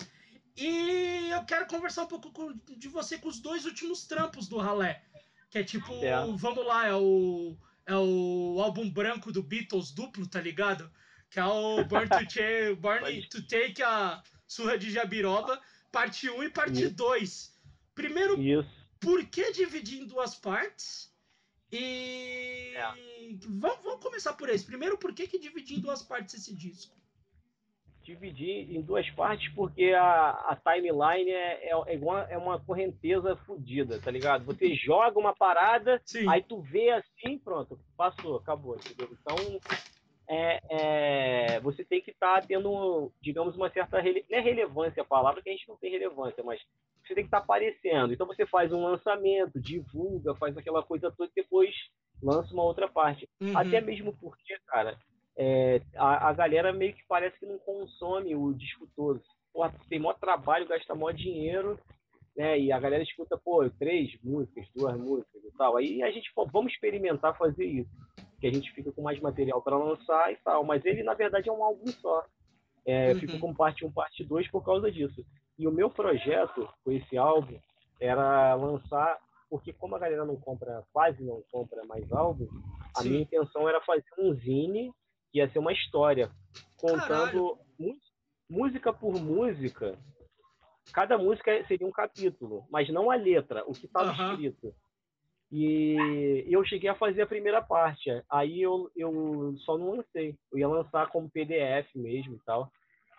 E 0.57 1.29
eu 1.31 1.45
quero 1.45 1.65
conversar 1.67 2.03
um 2.03 2.07
pouco 2.07 2.31
com, 2.33 2.53
de 2.77 2.89
você 2.89 3.17
com 3.17 3.29
os 3.29 3.39
dois 3.39 3.65
últimos 3.65 4.05
trampos 4.05 4.49
do 4.49 4.57
Ralé. 4.57 5.01
Que 5.49 5.59
é 5.59 5.63
tipo, 5.63 5.93
é. 6.03 6.13
vamos 6.35 6.65
lá, 6.65 6.85
é 6.85 6.95
o, 6.95 7.57
é 7.85 7.95
o 7.95 8.57
álbum 8.61 8.89
branco 8.89 9.31
do 9.31 9.41
Beatles 9.41 9.91
duplo, 9.91 10.27
tá 10.27 10.41
ligado? 10.41 10.91
Que 11.29 11.39
é 11.39 11.45
o 11.45 11.85
Born 11.85 12.09
to, 12.09 12.29
Ch 12.29 12.75
Born 12.77 13.27
to 13.27 13.41
Take 13.47 13.81
a 13.81 14.21
Surra 14.45 14.77
de 14.77 14.91
Jabiroba, 14.91 15.61
parte 15.89 16.29
1 16.29 16.43
e 16.43 16.49
parte 16.49 16.89
2. 16.89 17.57
Primeiro, 17.95 18.37
Isso 18.41 18.80
por 19.01 19.25
que 19.25 19.51
dividir 19.51 20.01
em 20.01 20.05
duas 20.05 20.35
partes? 20.35 21.11
E 21.71 22.73
é. 22.75 22.83
vamos, 23.47 23.83
vamos, 23.83 24.03
começar 24.03 24.33
por 24.33 24.49
esse. 24.49 24.65
Primeiro, 24.65 24.97
por 24.97 25.13
que, 25.13 25.27
que 25.27 25.39
dividir 25.39 25.79
em 25.79 25.81
duas 25.81 26.03
partes 26.03 26.35
esse 26.35 26.53
disco? 26.55 26.95
Dividir 28.03 28.75
em 28.75 28.81
duas 28.81 29.09
partes 29.11 29.51
porque 29.53 29.93
a, 29.93 30.31
a 30.31 30.55
timeline 30.55 31.29
é, 31.29 31.69
é, 31.69 31.83
é, 31.87 31.95
igual, 31.95 32.19
é 32.29 32.37
uma 32.37 32.59
correnteza 32.59 33.35
fodida, 33.45 33.99
tá 33.99 34.11
ligado? 34.11 34.43
Você 34.45 34.75
joga 34.75 35.17
uma 35.17 35.35
parada, 35.35 36.01
Sim. 36.03 36.27
aí 36.27 36.43
tu 36.43 36.61
vê 36.61 36.89
assim, 36.91 37.37
pronto, 37.37 37.79
passou, 37.95 38.37
acabou, 38.37 38.75
entendeu? 38.75 39.09
Então, 39.11 39.37
é, 40.33 40.61
é, 40.69 41.59
você 41.59 41.83
tem 41.83 42.01
que 42.01 42.11
estar 42.11 42.39
tá 42.39 42.47
tendo, 42.47 43.11
digamos, 43.21 43.53
uma 43.57 43.69
certa 43.69 43.99
rele... 43.99 44.25
não 44.29 44.37
é 44.37 44.41
relevância 44.41 45.03
a 45.03 45.05
palavra, 45.05 45.41
que 45.41 45.49
a 45.49 45.51
gente 45.51 45.67
não 45.67 45.75
tem 45.75 45.91
relevância, 45.91 46.41
mas 46.41 46.61
você 47.03 47.13
tem 47.13 47.25
que 47.25 47.27
estar 47.27 47.39
tá 47.39 47.43
aparecendo. 47.43 48.13
Então 48.13 48.25
você 48.25 48.45
faz 48.45 48.71
um 48.71 48.81
lançamento, 48.81 49.59
divulga, 49.59 50.33
faz 50.35 50.57
aquela 50.57 50.81
coisa 50.81 51.11
toda 51.11 51.29
e 51.35 51.41
depois 51.41 51.75
lança 52.23 52.53
uma 52.53 52.63
outra 52.63 52.87
parte. 52.87 53.27
Uhum. 53.41 53.57
Até 53.57 53.81
mesmo 53.81 54.15
porque, 54.21 54.57
cara, 54.67 54.97
é, 55.37 55.81
a, 55.97 56.29
a, 56.29 56.33
galera 56.33 56.71
meio 56.71 56.93
que 56.93 57.03
parece 57.09 57.37
que 57.37 57.45
não 57.45 57.59
consome 57.59 58.33
o 58.33 58.53
disco 58.53 58.87
todo. 58.95 59.21
Porra, 59.51 59.73
tem 59.89 59.99
maior 59.99 60.17
trabalho, 60.17 60.65
gasta 60.65 60.95
maior 60.95 61.11
dinheiro, 61.11 61.77
né? 62.37 62.57
E 62.57 62.71
a 62.71 62.79
galera 62.79 63.03
escuta, 63.03 63.37
pô, 63.37 63.69
três 63.71 64.17
músicas, 64.23 64.65
duas 64.73 64.97
músicas 64.97 65.43
e 65.43 65.57
tal. 65.57 65.75
Aí 65.75 66.01
a 66.01 66.09
gente, 66.09 66.31
pô, 66.33 66.45
vamos 66.45 66.71
experimentar 66.71 67.37
fazer 67.37 67.65
isso. 67.65 67.91
Que 68.41 68.47
a 68.47 68.53
gente 68.53 68.71
fica 68.73 68.91
com 68.91 69.01
mais 69.01 69.19
material 69.21 69.61
para 69.61 69.77
lançar 69.77 70.33
e 70.33 70.35
tal. 70.37 70.65
Mas 70.65 70.83
ele, 70.83 71.03
na 71.03 71.13
verdade, 71.13 71.47
é 71.47 71.51
um 71.51 71.63
álbum 71.63 71.87
só. 71.87 72.25
É, 72.85 73.13
uhum. 73.13 73.19
Fico 73.19 73.39
com 73.39 73.53
parte 73.53 73.85
1, 73.85 73.91
parte 73.91 74.23
2 74.23 74.49
por 74.49 74.65
causa 74.65 74.91
disso. 74.91 75.23
E 75.57 75.67
o 75.67 75.71
meu 75.71 75.89
projeto 75.89 76.67
com 76.83 76.91
esse 76.91 77.17
álbum 77.17 77.57
era 77.99 78.55
lançar, 78.55 79.19
porque 79.49 79.71
como 79.71 79.95
a 79.95 79.99
galera 79.99 80.25
não 80.25 80.35
compra, 80.35 80.83
quase 80.91 81.23
não 81.23 81.43
compra 81.51 81.85
mais 81.85 82.11
álbum, 82.11 82.47
a 82.97 83.03
minha 83.03 83.21
intenção 83.21 83.69
era 83.69 83.79
fazer 83.81 84.03
um 84.17 84.33
zine 84.33 84.91
que 85.31 85.37
ia 85.37 85.49
ser 85.51 85.59
uma 85.59 85.71
história, 85.71 86.29
contando 86.77 87.57
música 88.49 88.91
por 88.91 89.13
música. 89.21 89.97
Cada 90.91 91.17
música 91.17 91.63
seria 91.67 91.87
um 91.87 91.91
capítulo, 91.91 92.65
mas 92.69 92.89
não 92.89 93.11
a 93.11 93.15
letra, 93.15 93.63
o 93.65 93.71
que 93.71 93.85
estava 93.85 94.11
uhum. 94.11 94.31
escrito. 94.31 94.75
E 95.51 96.45
eu 96.47 96.63
cheguei 96.63 96.89
a 96.89 96.95
fazer 96.95 97.23
a 97.23 97.27
primeira 97.27 97.61
parte. 97.61 98.09
Aí 98.29 98.61
eu, 98.61 98.89
eu 98.95 99.53
só 99.65 99.77
não 99.77 99.97
lancei. 99.97 100.35
Eu 100.51 100.59
ia 100.59 100.67
lançar 100.67 101.09
como 101.09 101.29
PDF 101.29 101.93
mesmo 101.95 102.35
e 102.35 102.39
tal 102.45 102.71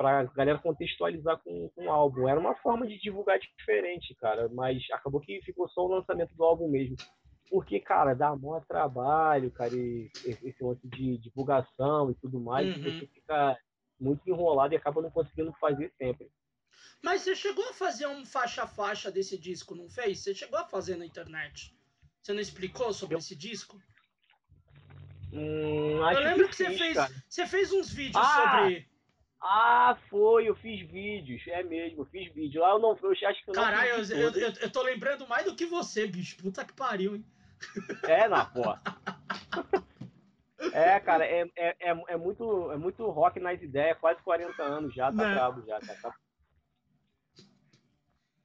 para 0.03 0.25
galera 0.25 0.59
contextualizar 0.59 1.39
com, 1.39 1.69
com 1.69 1.87
o 1.87 1.91
álbum. 1.91 2.29
Era 2.29 2.41
uma 2.41 2.57
forma 2.57 2.87
de 2.87 2.99
divulgar 2.99 3.39
diferente, 3.39 4.15
cara, 4.17 4.49
mas 4.49 4.83
acabou 4.93 5.21
que 5.21 5.41
ficou 5.43 5.69
só 5.69 5.85
o 5.85 5.95
lançamento 5.95 6.35
do 6.35 6.45
álbum 6.45 6.69
mesmo. 6.69 6.97
Porque, 7.49 7.79
cara, 7.79 8.15
dá 8.15 8.35
maior 8.35 8.65
trabalho, 8.65 9.51
cara, 9.51 9.75
e 9.75 10.11
esse 10.25 10.57
lance 10.65 10.89
de 10.89 11.19
divulgação 11.19 12.11
e 12.11 12.15
tudo 12.15 12.41
mais, 12.41 12.67
uhum. 12.67 12.83
você 12.83 13.07
fica 13.07 13.59
muito 14.01 14.29
enrolado 14.29 14.75
e 14.75 14.77
acaba 14.77 15.03
não 15.03 15.11
conseguindo 15.11 15.53
fazer 15.61 15.93
sempre. 15.99 16.31
Mas 17.03 17.23
você 17.23 17.37
chegou 17.37 17.69
a 17.69 17.75
fazer 17.75 18.07
um 18.07 18.25
faixa-faixa 18.25 19.11
desse 19.11 19.39
disco, 19.39 19.75
não 19.75 19.89
fez? 19.89 20.21
Você 20.21 20.35
chegou 20.35 20.59
a 20.59 20.65
fazer 20.65 20.97
na 20.97 21.05
internet? 21.05 21.77
Você 22.23 22.33
não 22.33 22.41
explicou 22.41 22.93
sobre 22.93 23.17
Eu... 23.17 23.19
esse 23.19 23.35
disco? 23.35 23.81
Hum, 25.33 25.97
eu 25.97 26.21
lembro 26.21 26.45
que, 26.45 26.51
que 26.51 26.57
você 26.57 26.67
fiz, 26.67 26.79
fez. 26.79 26.95
Cara. 26.95 27.13
Você 27.29 27.47
fez 27.47 27.73
uns 27.73 27.91
vídeos 27.91 28.23
ah, 28.25 28.61
sobre. 28.61 28.89
Ah, 29.41 29.99
foi, 30.09 30.49
eu 30.49 30.55
fiz 30.55 30.89
vídeos, 30.89 31.43
é 31.49 31.63
mesmo, 31.65 32.03
eu 32.03 32.07
fiz 32.07 32.33
vídeo. 32.33 32.61
Lá 32.61 32.71
eu 32.71 32.79
não, 32.79 32.97
eu 33.03 33.11
acho 33.11 33.45
que 33.45 33.51
eu 33.51 33.55
Caralho, 33.55 33.91
eu, 33.91 34.05
eu, 34.05 34.31
eu, 34.31 34.53
eu, 34.61 34.71
tô 34.71 34.83
lembrando 34.83 35.27
mais 35.27 35.45
do 35.47 35.57
que 35.57 35.67
você, 35.67 36.07
bicho. 36.07 36.37
Puta 36.37 36.65
que 36.65 36.75
pariu, 36.75 37.17
hein? 37.17 37.25
É, 38.05 38.29
na 38.29 38.45
porra. 38.45 38.81
É, 40.73 41.01
cara, 41.01 41.25
é, 41.27 41.51
é, 41.57 41.77
é, 41.81 42.05
é, 42.09 42.17
muito, 42.17 42.71
é 42.71 42.77
muito 42.77 43.05
rock 43.11 43.41
nas 43.41 43.61
ideias, 43.61 43.99
quase 43.99 44.23
40 44.23 44.63
anos 44.63 44.95
já, 44.95 45.07
tá 45.07 45.13
Não. 45.13 45.25
Né? 45.25 45.35
brabo 45.35 45.67
já, 45.67 45.81
tá, 45.81 45.95
tá, 46.01 46.15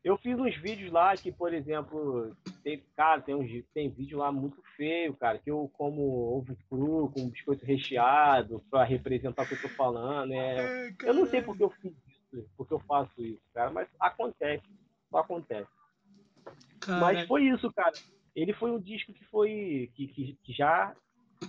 Eu 0.08 0.18
fiz 0.18 0.40
uns 0.40 0.56
vídeos 0.56 0.90
lá 0.90 1.14
que, 1.18 1.34
por 1.34 1.54
exemplo, 1.54 2.34
tem, 2.64 2.82
cara, 2.96 3.20
tem, 3.20 3.36
uns, 3.36 3.52
tem 3.74 3.90
vídeo 3.90 4.20
lá 4.20 4.32
muito 4.32 4.64
feio, 4.78 5.14
cara, 5.14 5.38
que 5.38 5.52
eu 5.52 5.70
como 5.74 6.02
ovo 6.02 6.58
cru 6.70 7.12
com 7.14 7.30
biscoito 7.30 7.66
recheado 7.66 8.64
pra 8.72 8.86
representar 8.86 9.44
o 9.44 9.46
que 9.46 9.56
eu 9.56 9.62
tô 9.64 9.68
falando. 9.68 10.32
É... 10.32 10.96
eu 11.04 11.14
não 11.14 11.26
sei 11.26 11.42
porque 11.42 11.62
eu 11.62 11.70
fiz 11.70 11.94
isso, 12.08 12.50
porque 12.56 12.74
eu 12.74 12.80
faço 12.80 13.22
isso, 13.22 13.42
cara, 13.54 13.70
mas 13.70 13.90
acontece, 14.00 14.64
só 15.10 15.18
acontece. 15.18 15.70
Cara... 16.80 17.02
Mas 17.02 17.28
foi 17.28 17.44
isso, 17.44 17.70
cara. 17.74 17.92
Ele 18.34 18.54
foi 18.54 18.72
um 18.72 18.80
disco 18.80 19.12
que 19.12 19.26
foi 19.26 19.92
que, 19.94 20.08
que, 20.08 20.38
que 20.42 20.54
já 20.54 20.96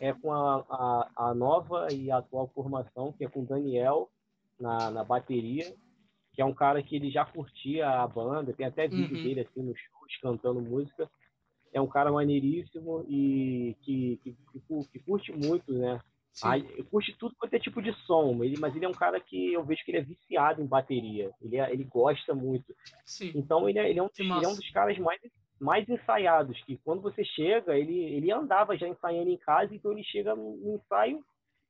é 0.00 0.12
com 0.12 0.32
a, 0.32 0.64
a, 0.68 1.10
a, 1.28 1.34
nova 1.34 1.86
e 1.92 2.10
atual 2.10 2.50
formação, 2.52 3.12
que 3.12 3.24
é 3.24 3.28
com 3.28 3.42
o 3.42 3.46
Daniel 3.46 4.10
na, 4.58 4.90
na 4.90 5.04
bateria, 5.04 5.72
que 6.38 6.42
é 6.42 6.44
um 6.44 6.54
cara 6.54 6.80
que 6.80 6.94
ele 6.94 7.10
já 7.10 7.24
curtia 7.24 7.88
a 7.88 8.06
banda, 8.06 8.52
tem 8.52 8.64
até 8.64 8.86
vídeo 8.86 9.16
uhum. 9.16 9.24
dele 9.24 9.40
assim 9.40 9.60
nos 9.60 9.76
shows 9.76 10.16
cantando 10.22 10.60
música. 10.60 11.10
É 11.72 11.80
um 11.80 11.88
cara 11.88 12.12
maneiríssimo 12.12 13.04
e 13.08 13.74
que, 13.82 14.20
que, 14.22 14.36
que 14.92 15.00
curte 15.00 15.32
muito, 15.32 15.72
né? 15.72 16.00
Aí, 16.44 16.62
curte 16.84 17.12
tudo 17.18 17.34
quanto 17.36 17.54
é 17.54 17.58
tipo 17.58 17.82
de 17.82 17.92
som, 18.04 18.44
ele, 18.44 18.56
mas 18.56 18.72
ele 18.76 18.84
é 18.84 18.88
um 18.88 18.92
cara 18.92 19.18
que 19.18 19.52
eu 19.52 19.64
vejo 19.64 19.84
que 19.84 19.90
ele 19.90 19.98
é 19.98 20.02
viciado 20.02 20.62
em 20.62 20.66
bateria. 20.66 21.32
Ele, 21.42 21.56
é, 21.56 21.72
ele 21.72 21.82
gosta 21.82 22.32
muito. 22.36 22.72
Sim. 23.04 23.32
Então 23.34 23.68
ele 23.68 23.80
é, 23.80 23.90
ele, 23.90 23.98
é 23.98 24.02
um, 24.04 24.08
ele 24.16 24.44
é 24.44 24.48
um 24.48 24.54
dos 24.54 24.70
caras 24.70 24.96
mais 24.96 25.20
mais 25.60 25.88
ensaiados, 25.88 26.56
que 26.62 26.76
quando 26.84 27.02
você 27.02 27.24
chega, 27.24 27.76
ele, 27.76 27.98
ele 27.98 28.30
andava 28.30 28.76
já 28.76 28.86
ensaiando 28.86 29.28
em 29.28 29.36
casa, 29.36 29.74
então 29.74 29.90
ele 29.90 30.04
chega 30.04 30.36
no 30.36 30.76
ensaio, 30.76 31.20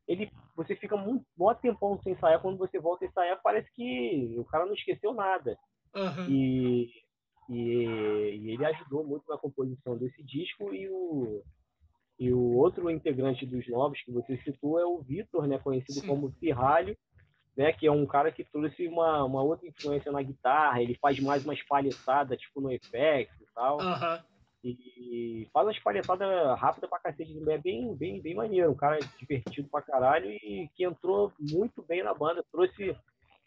ele, 0.08 0.32
você 0.56 0.74
fica 0.74 0.96
muito 0.96 1.24
bom 1.36 1.54
tempão 1.54 2.00
sem 2.02 2.14
ensaiar, 2.14 2.40
quando 2.40 2.56
você 2.56 2.80
volta 2.80 3.04
a 3.04 3.08
ensaiar, 3.08 3.40
parece 3.42 3.70
que 3.74 4.34
o 4.38 4.44
cara 4.44 4.64
não 4.64 4.72
esqueceu 4.72 5.12
nada. 5.12 5.56
Uhum. 5.94 6.30
E, 6.30 6.90
e, 7.50 7.54
e, 7.54 8.50
ele 8.52 8.64
ajudou 8.64 9.04
muito 9.04 9.28
na 9.28 9.36
composição 9.36 9.98
desse 9.98 10.22
disco, 10.22 10.74
e 10.74 10.88
o, 10.88 11.42
e 12.18 12.32
o 12.32 12.56
outro 12.56 12.90
integrante 12.90 13.44
dos 13.44 13.68
novos 13.68 14.00
que 14.02 14.10
você 14.10 14.38
citou 14.38 14.80
é 14.80 14.86
o 14.86 15.02
Vitor, 15.02 15.46
né, 15.46 15.58
conhecido 15.58 16.00
Sim. 16.00 16.06
como 16.06 16.32
Pirralho, 16.32 16.96
né, 17.54 17.72
que 17.72 17.86
é 17.86 17.92
um 17.92 18.06
cara 18.06 18.32
que 18.32 18.44
trouxe 18.44 18.88
uma, 18.88 19.24
uma 19.24 19.42
outra 19.42 19.68
influência 19.68 20.10
na 20.10 20.22
guitarra, 20.22 20.80
ele 20.80 20.96
faz 21.02 21.20
mais 21.20 21.44
umas 21.44 21.62
palhetadas, 21.64 22.40
tipo 22.40 22.62
no 22.62 22.72
Effects 22.72 23.38
e 23.40 23.46
tal. 23.54 23.78
Uhum. 23.78 24.37
E 24.64 25.48
faz 25.52 25.66
umas 25.66 25.78
palhetadas 25.78 26.58
rápidas 26.58 26.90
pra 26.90 26.98
cacete, 26.98 27.38
é 27.48 27.58
bem, 27.58 27.94
bem, 27.94 28.20
bem 28.20 28.34
maneiro, 28.34 28.72
um 28.72 28.74
cara 28.74 28.98
divertido 29.18 29.68
pra 29.68 29.82
caralho 29.82 30.30
e 30.30 30.68
que 30.74 30.84
entrou 30.84 31.32
muito 31.38 31.82
bem 31.82 32.02
na 32.02 32.12
banda, 32.12 32.44
trouxe 32.50 32.96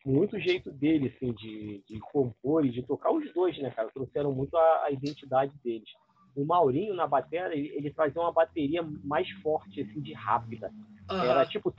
muito 0.05 0.39
jeito 0.39 0.71
dele, 0.71 1.13
assim, 1.15 1.33
de, 1.33 1.83
de 1.87 1.99
compor 1.99 2.65
e 2.65 2.71
de 2.71 2.81
tocar 2.83 3.11
os 3.11 3.31
dois, 3.33 3.57
né, 3.59 3.69
cara? 3.71 3.91
Trouxeram 3.91 4.31
muito 4.31 4.55
a, 4.55 4.85
a 4.85 4.91
identidade 4.91 5.53
deles. 5.63 5.89
O 6.35 6.45
Maurinho 6.45 6.93
na 6.93 7.05
bateria, 7.05 7.53
ele, 7.53 7.67
ele, 7.75 7.93
trazia 7.93 8.21
uma 8.21 8.31
bateria 8.31 8.81
mais 9.03 9.29
forte, 9.41 9.81
assim, 9.81 10.01
de 10.01 10.13
rápida. 10.13 10.71
Uhum. 11.09 11.23
Era 11.23 11.45
tipo, 11.45 11.73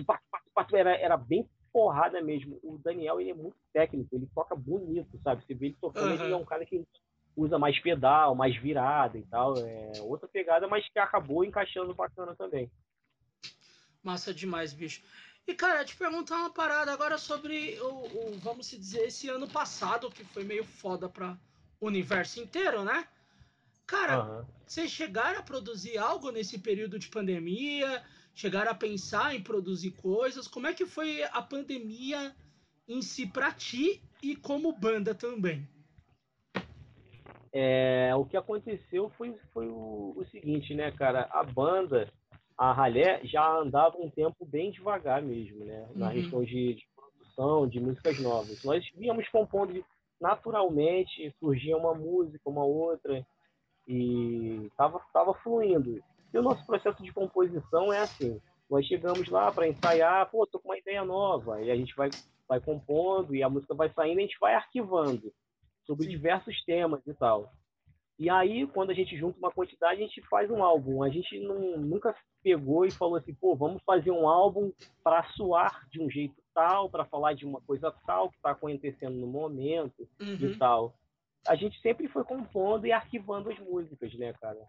era, 0.74 0.94
era 0.96 1.16
bem 1.16 1.48
porrada 1.72 2.20
mesmo. 2.20 2.60
O 2.62 2.78
Daniel, 2.78 3.20
ele 3.20 3.30
é 3.30 3.34
muito 3.34 3.56
técnico, 3.72 4.14
ele 4.14 4.28
toca 4.34 4.54
bonito, 4.54 5.18
sabe? 5.24 5.44
Você 5.44 5.54
vê 5.54 5.66
ele 5.66 5.76
tocando, 5.80 6.14
uhum. 6.14 6.24
ele 6.24 6.32
é 6.32 6.36
um 6.36 6.44
cara 6.44 6.66
que 6.66 6.84
usa 7.36 7.58
mais 7.58 7.78
pedal, 7.78 8.34
mais 8.34 8.56
virada 8.56 9.18
e 9.18 9.22
tal. 9.22 9.56
É 9.56 9.92
outra 10.02 10.28
pegada, 10.28 10.66
mas 10.68 10.88
que 10.88 10.98
acabou 10.98 11.44
encaixando 11.44 11.94
bacana 11.94 12.34
também. 12.34 12.70
Massa 14.02 14.34
demais, 14.34 14.72
bicho. 14.72 15.02
E, 15.46 15.54
cara, 15.54 15.84
te 15.84 15.96
perguntar 15.96 16.36
uma 16.36 16.50
parada 16.50 16.92
agora 16.92 17.18
sobre 17.18 17.78
o, 17.80 18.06
o, 18.06 18.38
vamos 18.38 18.70
dizer, 18.70 19.06
esse 19.06 19.28
ano 19.28 19.48
passado, 19.48 20.10
que 20.10 20.24
foi 20.24 20.44
meio 20.44 20.64
foda 20.64 21.08
para 21.08 21.36
o 21.80 21.86
universo 21.86 22.40
inteiro, 22.40 22.84
né? 22.84 23.06
Cara, 23.86 24.24
uhum. 24.24 24.46
vocês 24.64 24.90
chegaram 24.90 25.40
a 25.40 25.42
produzir 25.42 25.98
algo 25.98 26.30
nesse 26.30 26.58
período 26.58 26.98
de 26.98 27.08
pandemia? 27.08 28.02
chegaram 28.34 28.70
a 28.70 28.74
pensar 28.74 29.34
em 29.34 29.42
produzir 29.42 29.92
coisas? 29.92 30.48
Como 30.48 30.66
é 30.66 30.74
que 30.74 30.86
foi 30.86 31.22
a 31.24 31.42
pandemia 31.42 32.34
em 32.88 33.02
si 33.02 33.26
para 33.26 33.52
ti 33.52 34.02
e 34.22 34.34
como 34.36 34.72
banda 34.72 35.14
também? 35.14 35.68
É, 37.52 38.14
o 38.16 38.24
que 38.24 38.36
aconteceu 38.36 39.10
foi, 39.10 39.36
foi 39.52 39.68
o, 39.68 40.14
o, 40.16 40.24
seguinte, 40.30 40.74
né, 40.74 40.90
cara? 40.92 41.28
A 41.30 41.42
banda, 41.42 42.10
a 42.56 42.72
Ralé, 42.72 43.20
já 43.24 43.46
andava 43.58 43.98
um 43.98 44.08
tempo 44.08 44.46
bem 44.46 44.70
devagar 44.70 45.20
mesmo, 45.20 45.62
né? 45.64 45.86
Na 45.94 46.08
uhum. 46.08 46.12
questão 46.14 46.44
de, 46.44 46.74
de, 46.74 46.86
produção, 46.96 47.68
de 47.68 47.78
músicas 47.78 48.18
novas. 48.20 48.64
Nós 48.64 48.82
víamos 48.96 49.28
compondo 49.28 49.84
naturalmente, 50.18 51.34
surgia 51.38 51.76
uma 51.76 51.94
música, 51.94 52.48
uma 52.48 52.64
outra, 52.64 53.26
e 53.86 54.70
tava, 54.76 55.00
tava 55.12 55.34
fluindo. 55.34 56.02
E 56.32 56.38
o 56.38 56.42
nosso 56.42 56.64
processo 56.64 57.02
de 57.02 57.12
composição 57.12 57.92
é 57.92 57.98
assim: 57.98 58.40
nós 58.70 58.86
chegamos 58.86 59.28
lá 59.28 59.52
para 59.52 59.68
ensaiar, 59.68 60.30
pô, 60.30 60.46
tô 60.46 60.58
com 60.58 60.70
uma 60.70 60.78
ideia 60.78 61.04
nova, 61.04 61.60
e 61.60 61.70
a 61.70 61.76
gente 61.76 61.94
vai, 61.94 62.08
vai 62.48 62.60
compondo, 62.60 63.34
e 63.34 63.42
a 63.42 63.50
música 63.50 63.74
vai 63.74 63.92
saindo, 63.92 64.20
e 64.20 64.22
a 64.22 64.26
gente 64.26 64.40
vai 64.40 64.54
arquivando 64.54 65.30
sobre 65.86 66.04
Sim. 66.04 66.10
diversos 66.10 66.62
temas 66.64 67.00
e 67.06 67.14
tal. 67.14 67.52
E 68.18 68.30
aí, 68.30 68.66
quando 68.68 68.90
a 68.90 68.94
gente 68.94 69.16
junta 69.16 69.38
uma 69.38 69.50
quantidade, 69.50 70.00
a 70.00 70.06
gente 70.06 70.22
faz 70.28 70.50
um 70.50 70.62
álbum. 70.62 71.02
A 71.02 71.08
gente 71.08 71.40
não, 71.40 71.76
nunca 71.78 72.14
pegou 72.42 72.84
e 72.84 72.90
falou 72.90 73.16
assim, 73.16 73.34
pô, 73.34 73.56
vamos 73.56 73.82
fazer 73.84 74.10
um 74.10 74.28
álbum 74.28 74.72
para 75.02 75.24
suar 75.32 75.88
de 75.90 76.00
um 76.00 76.08
jeito 76.08 76.34
tal, 76.54 76.88
para 76.88 77.04
falar 77.04 77.34
de 77.34 77.46
uma 77.46 77.60
coisa 77.62 77.92
tal 78.06 78.30
que 78.30 78.36
está 78.36 78.50
acontecendo 78.50 79.16
no 79.16 79.26
momento 79.26 80.08
uhum. 80.20 80.34
e 80.34 80.56
tal. 80.56 80.94
A 81.48 81.56
gente 81.56 81.80
sempre 81.80 82.06
foi 82.08 82.22
compondo 82.24 82.86
e 82.86 82.92
arquivando 82.92 83.50
as 83.50 83.58
músicas, 83.58 84.14
né, 84.14 84.32
cara? 84.34 84.60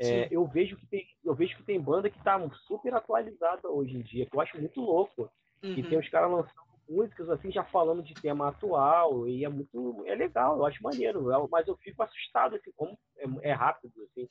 É, 0.00 0.28
eu 0.30 0.46
vejo 0.46 0.76
que 0.76 0.86
tem 0.86 1.04
eu 1.24 1.34
vejo 1.34 1.56
que 1.56 1.64
tem 1.64 1.80
banda 1.80 2.08
que 2.08 2.22
tá 2.22 2.38
super 2.68 2.94
atualizada 2.94 3.68
hoje 3.68 3.96
em 3.96 4.02
dia 4.02 4.26
que 4.26 4.36
eu 4.36 4.40
acho 4.40 4.56
muito 4.56 4.80
louco 4.80 5.28
uhum. 5.60 5.74
que 5.74 5.82
tem 5.82 5.98
os 5.98 6.08
caras 6.08 6.30
lançando 6.30 6.67
músicas 6.88 7.28
assim 7.30 7.50
já 7.50 7.64
falando 7.64 8.02
de 8.02 8.14
tema 8.14 8.48
atual 8.48 9.28
e 9.28 9.44
é 9.44 9.48
muito 9.48 10.04
é 10.06 10.14
legal 10.14 10.56
eu 10.56 10.66
acho 10.66 10.82
maneiro 10.82 11.26
mas 11.50 11.66
eu 11.66 11.76
fico 11.76 12.02
assustado 12.02 12.56
assim 12.56 12.72
como 12.76 12.98
é, 13.16 13.50
é 13.50 13.52
rápido 13.52 13.92
assim 14.04 14.28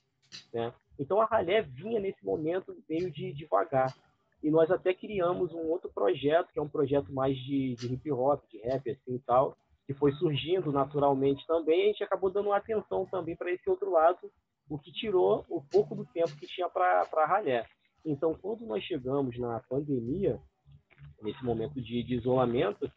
né 0.53 0.73
então 0.99 1.21
a 1.21 1.25
Ralé 1.25 1.61
vinha 1.61 1.99
nesse 1.99 2.23
momento 2.25 2.75
meio 2.89 3.11
de 3.11 3.33
devagar 3.33 3.93
e 4.43 4.49
nós 4.49 4.69
até 4.71 4.93
criamos 4.93 5.53
um 5.53 5.67
outro 5.67 5.91
projeto 5.93 6.51
que 6.51 6.59
é 6.59 6.61
um 6.61 6.69
projeto 6.69 7.11
mais 7.13 7.37
de, 7.37 7.75
de 7.75 7.93
hip 7.93 8.11
hop 8.11 8.43
de 8.49 8.59
rap 8.59 8.89
assim 8.89 9.15
e 9.15 9.19
tal 9.19 9.55
que 9.85 9.93
foi 9.93 10.11
surgindo 10.13 10.71
naturalmente 10.71 11.45
também 11.47 11.83
a 11.83 11.87
gente 11.87 12.03
acabou 12.03 12.29
dando 12.29 12.51
atenção 12.51 13.05
também 13.05 13.35
para 13.35 13.51
esse 13.51 13.69
outro 13.69 13.91
lado 13.91 14.31
o 14.69 14.77
que 14.77 14.91
tirou 14.91 15.45
o 15.49 15.61
pouco 15.61 15.95
do 15.95 16.05
tempo 16.05 16.35
que 16.37 16.47
tinha 16.47 16.69
para 16.69 17.25
ralhar. 17.25 17.67
Então, 18.05 18.33
quando 18.35 18.65
nós 18.65 18.83
chegamos 18.83 19.37
na 19.37 19.59
pandemia, 19.61 20.39
nesse 21.21 21.43
momento 21.43 21.81
de, 21.81 22.03
de, 22.03 22.15
isolamento, 22.15 22.91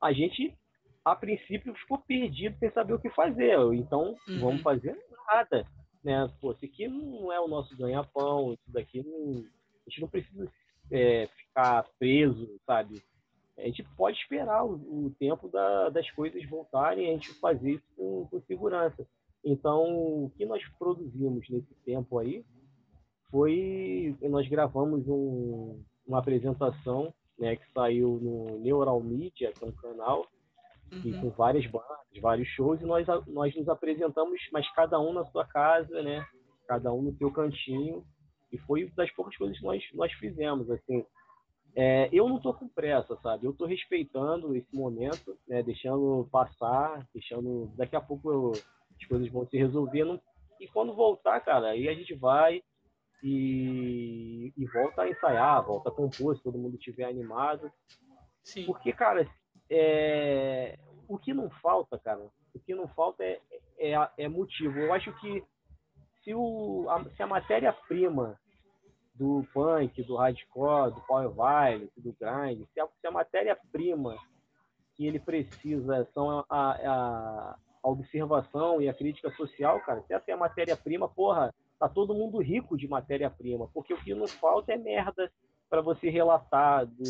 a 0.00 0.12
gente, 0.12 0.56
a 1.04 1.14
princípio, 1.14 1.74
ficou 1.74 1.98
perdido 1.98 2.56
sem 2.58 2.70
saber 2.70 2.94
o 2.94 2.98
que 2.98 3.10
fazer. 3.10 3.56
Então, 3.74 4.16
uhum. 4.28 4.40
vamos 4.40 4.62
fazer 4.62 4.96
nada. 5.26 5.66
Né? 6.02 6.30
Pô, 6.40 6.52
isso 6.52 6.64
aqui 6.64 6.86
não 6.86 7.32
é 7.32 7.40
o 7.40 7.48
nosso 7.48 7.76
ganha-pão, 7.76 8.52
isso 8.52 8.72
daqui 8.72 9.02
não, 9.02 9.44
a 9.86 9.90
gente 9.90 10.00
não 10.00 10.08
precisa 10.08 10.50
é, 10.90 11.26
ficar 11.28 11.84
preso, 11.98 12.60
sabe? 12.66 13.02
A 13.56 13.62
gente 13.62 13.84
pode 13.96 14.18
esperar 14.18 14.64
o, 14.64 14.74
o 15.06 15.14
tempo 15.18 15.48
da, 15.48 15.88
das 15.88 16.10
coisas 16.10 16.44
voltarem 16.48 17.06
e 17.06 17.08
a 17.08 17.12
gente 17.12 17.32
fazer 17.34 17.72
isso 17.72 17.86
com, 17.96 18.26
com 18.26 18.40
segurança. 18.42 19.06
Então, 19.44 20.24
o 20.24 20.30
que 20.36 20.44
nós 20.44 20.62
produzimos 20.78 21.48
nesse 21.48 21.74
tempo 21.84 22.18
aí 22.18 22.44
foi 23.30 24.16
nós 24.22 24.48
gravamos 24.48 25.06
um, 25.08 25.82
uma 26.06 26.18
apresentação 26.18 27.12
né, 27.38 27.56
que 27.56 27.72
saiu 27.72 28.18
no 28.20 28.58
Neural 28.58 29.00
Media, 29.00 29.52
que 29.52 29.64
é 29.64 29.66
um 29.66 29.72
canal, 29.72 30.26
uhum. 30.92 31.00
e 31.04 31.20
com 31.20 31.30
várias 31.30 31.66
bandas, 31.66 32.20
vários 32.20 32.48
shows, 32.48 32.80
e 32.80 32.84
nós, 32.84 33.06
nós 33.26 33.54
nos 33.54 33.68
apresentamos, 33.68 34.40
mas 34.52 34.70
cada 34.72 35.00
um 35.00 35.12
na 35.12 35.24
sua 35.26 35.44
casa, 35.46 36.02
né? 36.02 36.26
Cada 36.66 36.92
um 36.92 37.02
no 37.02 37.16
seu 37.16 37.30
cantinho, 37.30 38.04
e 38.52 38.58
foi 38.58 38.88
das 38.90 39.10
poucas 39.12 39.36
coisas 39.36 39.58
que 39.58 39.64
nós, 39.64 39.82
nós 39.94 40.12
fizemos, 40.14 40.70
assim. 40.70 41.04
É, 41.76 42.08
eu 42.12 42.28
não 42.28 42.36
estou 42.36 42.54
com 42.54 42.68
pressa, 42.68 43.16
sabe? 43.16 43.46
Eu 43.46 43.50
estou 43.50 43.66
respeitando 43.66 44.54
esse 44.54 44.72
momento, 44.74 45.36
né? 45.48 45.60
Deixando 45.60 46.28
passar, 46.30 47.04
deixando... 47.12 47.68
Daqui 47.76 47.96
a 47.96 48.00
pouco 48.00 48.30
eu 48.30 48.52
as 49.00 49.08
coisas 49.08 49.28
vão 49.30 49.46
se 49.46 49.56
resolvendo. 49.56 50.20
E 50.60 50.68
quando 50.68 50.94
voltar, 50.94 51.40
cara, 51.40 51.68
aí 51.70 51.88
a 51.88 51.94
gente 51.94 52.14
vai 52.14 52.62
e, 53.22 54.52
e 54.56 54.66
volta 54.66 55.02
a 55.02 55.08
ensaiar, 55.08 55.64
volta 55.64 55.88
a 55.88 55.92
compor, 55.92 56.36
se 56.36 56.42
todo 56.42 56.58
mundo 56.58 56.76
estiver 56.76 57.04
animado. 57.04 57.70
Sim. 58.42 58.66
Porque, 58.66 58.92
cara, 58.92 59.26
é... 59.70 60.78
o 61.08 61.18
que 61.18 61.32
não 61.32 61.48
falta, 61.50 61.98
cara, 61.98 62.20
o 62.54 62.58
que 62.60 62.74
não 62.74 62.86
falta 62.88 63.24
é, 63.24 63.40
é, 63.78 64.10
é 64.18 64.28
motivo. 64.28 64.78
Eu 64.78 64.92
acho 64.92 65.12
que 65.20 65.42
se, 66.22 66.34
o, 66.34 66.86
a, 66.88 67.04
se 67.10 67.22
a 67.22 67.26
matéria-prima 67.26 68.38
do 69.14 69.46
punk, 69.52 70.02
do 70.02 70.16
hardcore, 70.16 70.92
do 70.92 71.00
power 71.02 71.30
violence, 71.30 72.00
do 72.00 72.14
grind, 72.18 72.66
se 72.72 72.80
a, 72.80 72.88
a 73.06 73.10
matéria-prima 73.10 74.16
que 74.96 75.06
ele 75.06 75.20
precisa 75.20 76.08
são 76.12 76.30
a, 76.30 76.44
a, 76.50 77.56
a, 77.82 77.88
observação 77.88 78.80
e 78.80 78.88
a 78.88 78.94
crítica 78.94 79.30
social, 79.32 79.80
cara, 79.80 80.02
se 80.02 80.14
essa 80.14 80.30
é 80.30 80.34
a 80.34 80.38
matéria-prima, 80.38 81.08
porra, 81.08 81.54
tá 81.88 81.94
todo 81.94 82.14
mundo 82.14 82.38
rico 82.38 82.76
de 82.76 82.88
matéria-prima, 82.88 83.68
porque 83.72 83.92
o 83.92 84.02
que 84.02 84.14
não 84.14 84.26
falta 84.26 84.72
é 84.72 84.76
merda 84.76 85.30
para 85.68 85.82
você 85.82 86.08
relatar 86.08 86.86
do, 86.86 87.02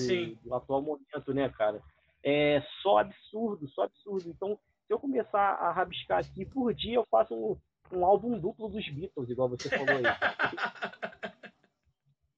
do, 0.42 0.54
atual 0.54 0.82
momento, 0.82 1.32
né, 1.32 1.48
cara? 1.50 1.80
É 2.24 2.62
só 2.82 2.98
absurdo, 2.98 3.68
só 3.68 3.82
absurdo. 3.82 4.28
Então, 4.28 4.58
se 4.86 4.92
eu 4.92 4.98
começar 4.98 5.40
a 5.40 5.70
rabiscar 5.70 6.18
aqui 6.18 6.44
por 6.44 6.74
dia, 6.74 6.96
eu 6.96 7.06
faço 7.10 7.34
um, 7.34 7.96
um 7.96 8.04
álbum 8.04 8.38
duplo 8.38 8.68
dos 8.68 8.88
Beatles, 8.88 9.30
igual 9.30 9.48
você 9.48 9.68
falou 9.68 9.86
aí. 9.88 10.02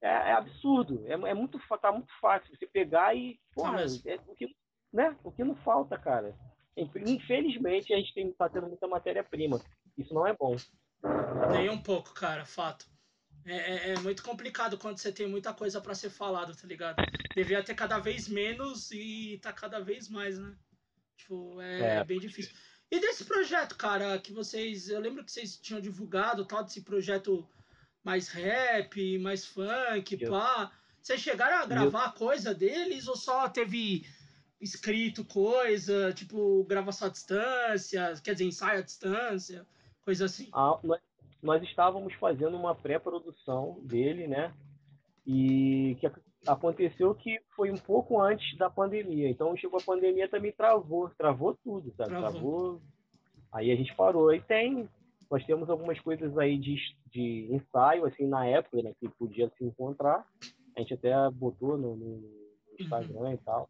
é, 0.01 0.07
é, 0.07 0.31
absurdo, 0.33 1.03
é, 1.07 1.13
é, 1.13 1.33
muito, 1.33 1.59
tá 1.81 1.91
muito 1.91 2.13
fácil 2.19 2.55
você 2.55 2.67
pegar 2.67 3.15
e, 3.15 3.39
porra, 3.53 3.81
é, 3.81 4.19
o, 4.27 4.35
que, 4.35 4.55
né? 4.93 5.15
o 5.23 5.31
que 5.31 5.43
não 5.43 5.55
falta, 5.55 5.97
cara. 5.97 6.35
Infelizmente, 6.75 7.93
a 7.93 7.97
gente 7.97 8.13
tem, 8.13 8.31
tá 8.31 8.47
tendo 8.47 8.67
muita 8.67 8.87
matéria-prima. 8.87 9.59
Isso 9.97 10.13
não 10.13 10.27
é 10.27 10.35
bom. 10.35 10.55
Nem 11.51 11.69
um 11.69 11.81
pouco, 11.81 12.13
cara, 12.13 12.45
fato. 12.45 12.85
É, 13.45 13.55
é, 13.55 13.93
é 13.93 13.99
muito 13.99 14.23
complicado 14.23 14.77
quando 14.77 14.97
você 14.97 15.11
tem 15.11 15.27
muita 15.27 15.53
coisa 15.53 15.79
para 15.79 15.95
ser 15.95 16.09
falado, 16.09 16.55
tá 16.55 16.67
ligado? 16.67 16.97
Devia 17.33 17.63
ter 17.63 17.75
cada 17.75 17.97
vez 17.97 18.27
menos 18.27 18.91
e 18.91 19.39
tá 19.41 19.53
cada 19.53 19.79
vez 19.79 20.09
mais, 20.09 20.37
né? 20.37 20.53
Tipo, 21.17 21.61
é, 21.61 21.79
é. 21.79 21.95
é 21.95 22.03
bem 22.03 22.19
difícil. 22.19 22.53
E 22.91 22.99
desse 22.99 23.25
projeto, 23.25 23.75
cara, 23.75 24.17
que 24.19 24.31
vocês. 24.31 24.89
Eu 24.89 24.99
lembro 24.99 25.23
que 25.23 25.31
vocês 25.31 25.57
tinham 25.57 25.81
divulgado 25.81 26.45
tal 26.45 26.63
desse 26.63 26.81
projeto 26.81 27.47
mais 28.03 28.29
rap, 28.29 29.17
mais 29.19 29.45
funk, 29.45 30.17
eu... 30.19 30.29
pá. 30.29 30.71
Vocês 31.01 31.21
chegaram 31.21 31.57
a 31.57 31.65
gravar 31.65 32.07
eu... 32.07 32.13
coisa 32.13 32.53
deles 32.53 33.07
ou 33.07 33.15
só 33.15 33.47
teve 33.47 34.05
escrito 34.59 35.23
coisa, 35.23 36.11
tipo, 36.13 36.63
gravação 36.63 37.07
à 37.07 37.11
distância, 37.11 38.13
quer 38.23 38.33
dizer, 38.33 38.45
ensaio 38.45 38.79
à 38.79 38.81
distância, 38.81 39.65
coisa 40.07 40.23
assim? 40.23 40.47
Ah, 40.53 40.79
nós, 40.81 41.01
nós 41.43 41.61
estávamos 41.63 42.13
fazendo 42.13 42.55
uma 42.55 42.73
pré-produção 42.73 43.77
dele, 43.83 44.25
né? 44.25 44.53
E 45.25 45.97
que 45.99 46.09
aconteceu 46.47 47.13
que 47.13 47.41
foi 47.53 47.69
um 47.71 47.77
pouco 47.77 48.21
antes 48.21 48.57
da 48.57 48.69
pandemia. 48.69 49.29
Então 49.29 49.57
chegou 49.57 49.77
a 49.77 49.83
pandemia 49.83 50.29
também 50.29 50.53
travou, 50.53 51.09
travou 51.17 51.57
tudo, 51.61 51.93
sabe? 51.97 52.11
Travou. 52.11 52.31
travou. 52.31 52.81
Aí 53.51 53.69
a 53.69 53.75
gente 53.75 53.93
parou. 53.97 54.33
E 54.33 54.39
tem, 54.39 54.87
nós 55.29 55.45
temos 55.45 55.69
algumas 55.69 55.99
coisas 55.99 56.37
aí 56.37 56.57
de, 56.57 56.77
de 57.11 57.49
ensaio, 57.51 58.05
assim, 58.05 58.25
na 58.25 58.45
época, 58.45 58.81
né? 58.81 58.93
Que 59.01 59.09
podia 59.09 59.51
se 59.57 59.65
encontrar. 59.65 60.25
A 60.77 60.79
gente 60.79 60.93
até 60.93 61.13
botou 61.31 61.77
no, 61.77 61.97
no 61.97 62.23
Instagram 62.79 63.19
uhum. 63.19 63.33
e 63.33 63.37
tal. 63.39 63.69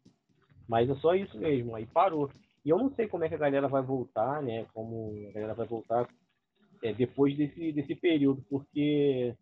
Mas 0.68 0.88
é 0.88 0.94
só 0.96 1.16
isso 1.16 1.36
mesmo. 1.36 1.74
Aí 1.74 1.84
parou. 1.86 2.30
E 2.64 2.70
eu 2.70 2.78
não 2.78 2.94
sei 2.94 3.08
como 3.08 3.24
é 3.24 3.28
que 3.28 3.34
a 3.34 3.38
galera 3.38 3.66
vai 3.66 3.82
voltar, 3.82 4.40
né? 4.40 4.66
Como 4.72 5.26
a 5.30 5.32
galera 5.32 5.54
vai 5.54 5.66
voltar 5.66 6.08
é, 6.82 6.92
depois 6.92 7.36
desse, 7.36 7.72
desse 7.72 7.94
período, 7.94 8.44
porque 8.48 9.34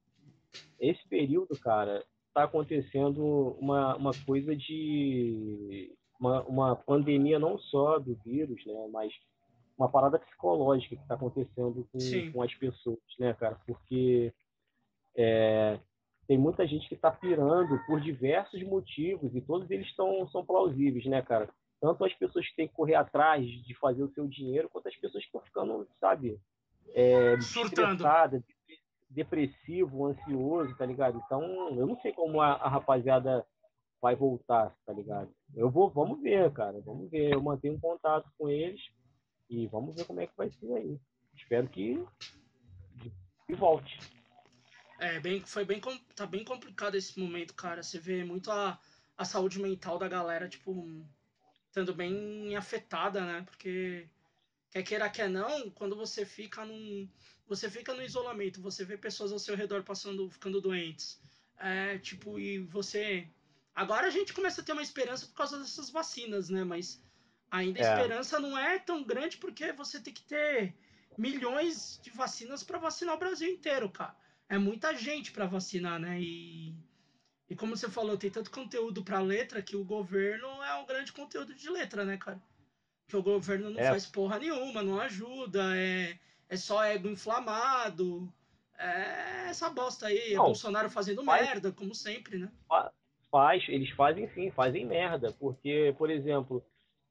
esse 0.81 1.07
período, 1.09 1.59
cara, 1.59 2.05
está 2.29 2.45
acontecendo 2.45 3.57
uma, 3.61 3.97
uma 3.97 4.13
coisa 4.25 4.55
de 4.55 5.95
uma, 6.21 6.43
uma 6.43 6.77
pandemia 6.77 7.39
não 7.39 7.59
só 7.59 7.99
do 7.99 8.15
vírus, 8.25 8.65
né, 8.67 8.89
mas 8.93 9.13
uma 9.77 9.89
parada 9.89 10.19
psicológica 10.19 10.97
que 10.97 11.03
está 11.03 11.15
acontecendo 11.15 11.87
com, 11.93 12.33
com, 12.33 12.43
as 12.43 12.55
pessoas, 12.55 12.99
né, 13.19 13.35
cara? 13.35 13.61
Porque 13.67 14.33
é, 15.15 15.79
tem 16.27 16.39
muita 16.39 16.67
gente 16.67 16.89
que 16.89 16.95
está 16.95 17.11
pirando 17.11 17.79
por 17.87 18.01
diversos 18.01 18.63
motivos 18.63 19.35
e 19.35 19.41
todos 19.41 19.71
eles 19.71 19.95
tão, 19.95 20.27
são 20.29 20.45
plausíveis, 20.45 21.05
né, 21.05 21.21
cara? 21.21 21.49
Tanto 21.81 22.05
as 22.05 22.15
pessoas 22.15 22.49
que 22.49 22.57
têm 22.57 22.69
que 22.69 22.75
correr 22.75 22.95
atrás 22.95 23.47
de 23.47 23.75
fazer 23.75 24.03
o 24.03 24.11
seu 24.13 24.27
dinheiro, 24.27 24.69
quanto 24.71 24.89
as 24.89 24.97
pessoas 24.97 25.23
que 25.23 25.29
estão 25.29 25.43
ficando, 25.43 25.87
sabe, 26.01 26.41
é, 26.95 27.41
surtando, 27.41 28.05
depressivo, 29.09 30.07
ansioso, 30.07 30.77
tá 30.77 30.85
ligado? 30.85 31.23
Então, 31.25 31.43
eu 31.79 31.87
não 31.87 31.99
sei 32.01 32.13
como 32.13 32.41
a, 32.41 32.53
a, 32.53 32.69
rapaziada 32.69 33.47
vai 34.01 34.15
voltar, 34.15 34.75
tá 34.85 34.93
ligado? 34.93 35.33
Eu 35.55 35.71
vou, 35.71 35.91
vamos 35.91 36.21
ver, 36.21 36.53
cara, 36.53 36.81
vamos 36.85 37.11
ver. 37.11 37.33
Eu 37.33 37.43
mantenho 37.43 37.75
um 37.75 37.81
contato 37.81 38.31
com 38.39 38.49
eles 38.49 38.81
e 39.49 39.67
vamos 39.69 39.95
ver 39.95 40.05
como 40.05 40.21
é 40.21 40.27
que 40.27 40.37
vai 40.37 40.51
ser 40.51 40.73
aí. 40.75 41.01
Espero 41.35 41.69
que, 41.69 42.05
que 43.47 43.55
volte. 43.55 43.99
É, 44.99 45.21
bem, 45.21 45.41
foi 45.41 45.65
bem, 45.65 45.81
tá 46.15 46.27
bem 46.27 46.45
complicado 46.45 46.95
esse 46.95 47.19
momento, 47.19 47.55
cara. 47.55 47.83
Você 47.83 47.99
vê 47.99 48.25
muito 48.25 48.51
a, 48.51 48.79
a 49.17 49.25
saúde 49.25 49.61
mental 49.61 49.99
da 49.99 50.09
galera, 50.09 50.49
tipo, 50.49 50.87
estando 51.67 51.95
bem 51.95 52.57
afetada, 52.57 53.25
né? 53.25 53.43
Porque 53.43 54.09
quer 54.83 54.89
queira, 54.89 55.11
quer 55.11 55.29
não, 55.29 55.71
quando 55.71 55.97
você 55.97 56.25
fica 56.27 56.65
num 56.65 57.09
você 57.49 57.71
fica 57.71 57.95
no 57.95 58.03
isolamento, 58.03 58.61
você 58.61 58.85
vê 58.85 58.97
pessoas 58.97 59.33
ao 59.33 59.39
seu 59.39 59.55
redor 59.55 59.83
passando, 59.85 60.29
ficando 60.29 60.61
doentes. 60.61 61.21
É, 61.59 61.97
tipo, 61.99 62.39
e 62.39 62.59
você. 62.59 63.29
Agora 63.75 64.07
a 64.07 64.11
gente 64.11 64.33
começa 64.33 64.61
a 64.61 64.65
ter 64.65 64.73
uma 64.73 64.83
esperança 64.83 65.27
por 65.27 65.35
causa 65.35 65.59
dessas 65.59 65.91
vacinas, 65.91 66.51
né? 66.51 66.65
Mas 66.65 67.03
ainda 67.51 67.81
a 67.81 67.87
é. 67.87 67.95
esperança 67.95 68.41
não 68.41 68.59
é 68.59 68.79
tão 68.79 69.05
grande 69.05 69.37
porque 69.37 69.73
você 69.73 70.01
tem 70.01 70.13
que 70.13 70.23
ter 70.23 70.75
milhões 71.17 72.01
de 72.03 72.11
vacinas 72.11 72.65
para 72.65 72.79
vacinar 72.79 73.15
o 73.15 73.19
Brasil 73.19 73.49
inteiro, 73.49 73.89
cara. 73.89 74.17
É 74.49 74.59
muita 74.59 74.95
gente 74.95 75.31
para 75.31 75.47
vacinar, 75.47 76.01
né? 76.01 76.21
E, 76.21 76.75
e 77.49 77.55
como 77.55 77.77
você 77.77 77.89
falou, 77.89 78.19
tem 78.19 78.31
tanto 78.31 78.51
conteúdo 78.51 79.05
para 79.05 79.21
letra 79.21 79.63
que 79.63 79.77
o 79.77 79.85
governo 79.85 80.49
é 80.65 80.75
um 80.75 80.87
grande 80.87 81.13
conteúdo 81.13 81.55
de 81.55 81.71
letra, 81.71 82.05
né, 82.05 82.17
cara? 82.17 82.43
Que 83.07 83.17
o 83.17 83.23
governo 83.23 83.71
não 83.71 83.81
é. 83.81 83.91
faz 83.91 84.07
porra 84.07 84.39
nenhuma, 84.39 84.83
não 84.83 85.01
ajuda, 85.01 85.77
é 85.77 86.19
é 86.49 86.57
só 86.57 86.85
ego 86.85 87.09
inflamado. 87.09 88.33
É 88.79 89.49
essa 89.49 89.71
bosta 89.71 90.07
aí, 90.07 90.35
Não, 90.35 90.45
Bolsonaro 90.47 90.91
fazendo 90.91 91.25
faz, 91.25 91.47
merda, 91.47 91.73
como 91.73 91.95
sempre, 91.95 92.39
né? 92.39 92.51
Faz, 93.31 93.65
eles 93.69 93.91
fazem 93.91 94.29
sim, 94.35 94.51
fazem 94.51 94.85
merda, 94.85 95.33
porque, 95.41 95.95
por 95.97 96.11
exemplo, 96.11 96.63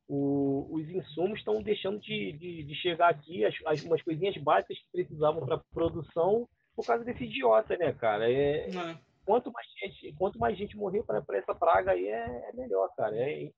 o, 0.07 0.67
os 0.71 0.87
insumos 0.89 1.39
estão 1.39 1.61
deixando 1.63 1.99
de, 1.99 2.33
de, 2.33 2.63
de, 2.63 2.75
chegar 2.75 3.09
aqui, 3.09 3.43
as, 3.43 3.55
as, 3.65 3.83
umas 3.83 4.01
coisinhas 4.03 4.37
básicas 4.37 4.77
que 4.77 4.91
precisavam 4.91 5.43
para 5.45 5.61
produção, 5.73 6.47
por 6.75 6.85
causa 6.85 7.03
desse 7.03 7.23
idiota, 7.23 7.75
né, 7.77 7.91
cara? 7.93 8.31
É, 8.31 8.69
é. 8.69 8.97
Quanto, 9.25 9.51
mais 9.51 9.67
gente, 9.79 10.13
quanto 10.17 10.37
mais 10.37 10.55
gente 10.55 10.77
morrer 10.77 11.03
para 11.03 11.23
essa 11.33 11.55
praga 11.55 11.91
aí, 11.91 12.07
é, 12.07 12.49
é 12.49 12.53
melhor, 12.53 12.89
cara. 12.95 13.15
É, 13.17 13.51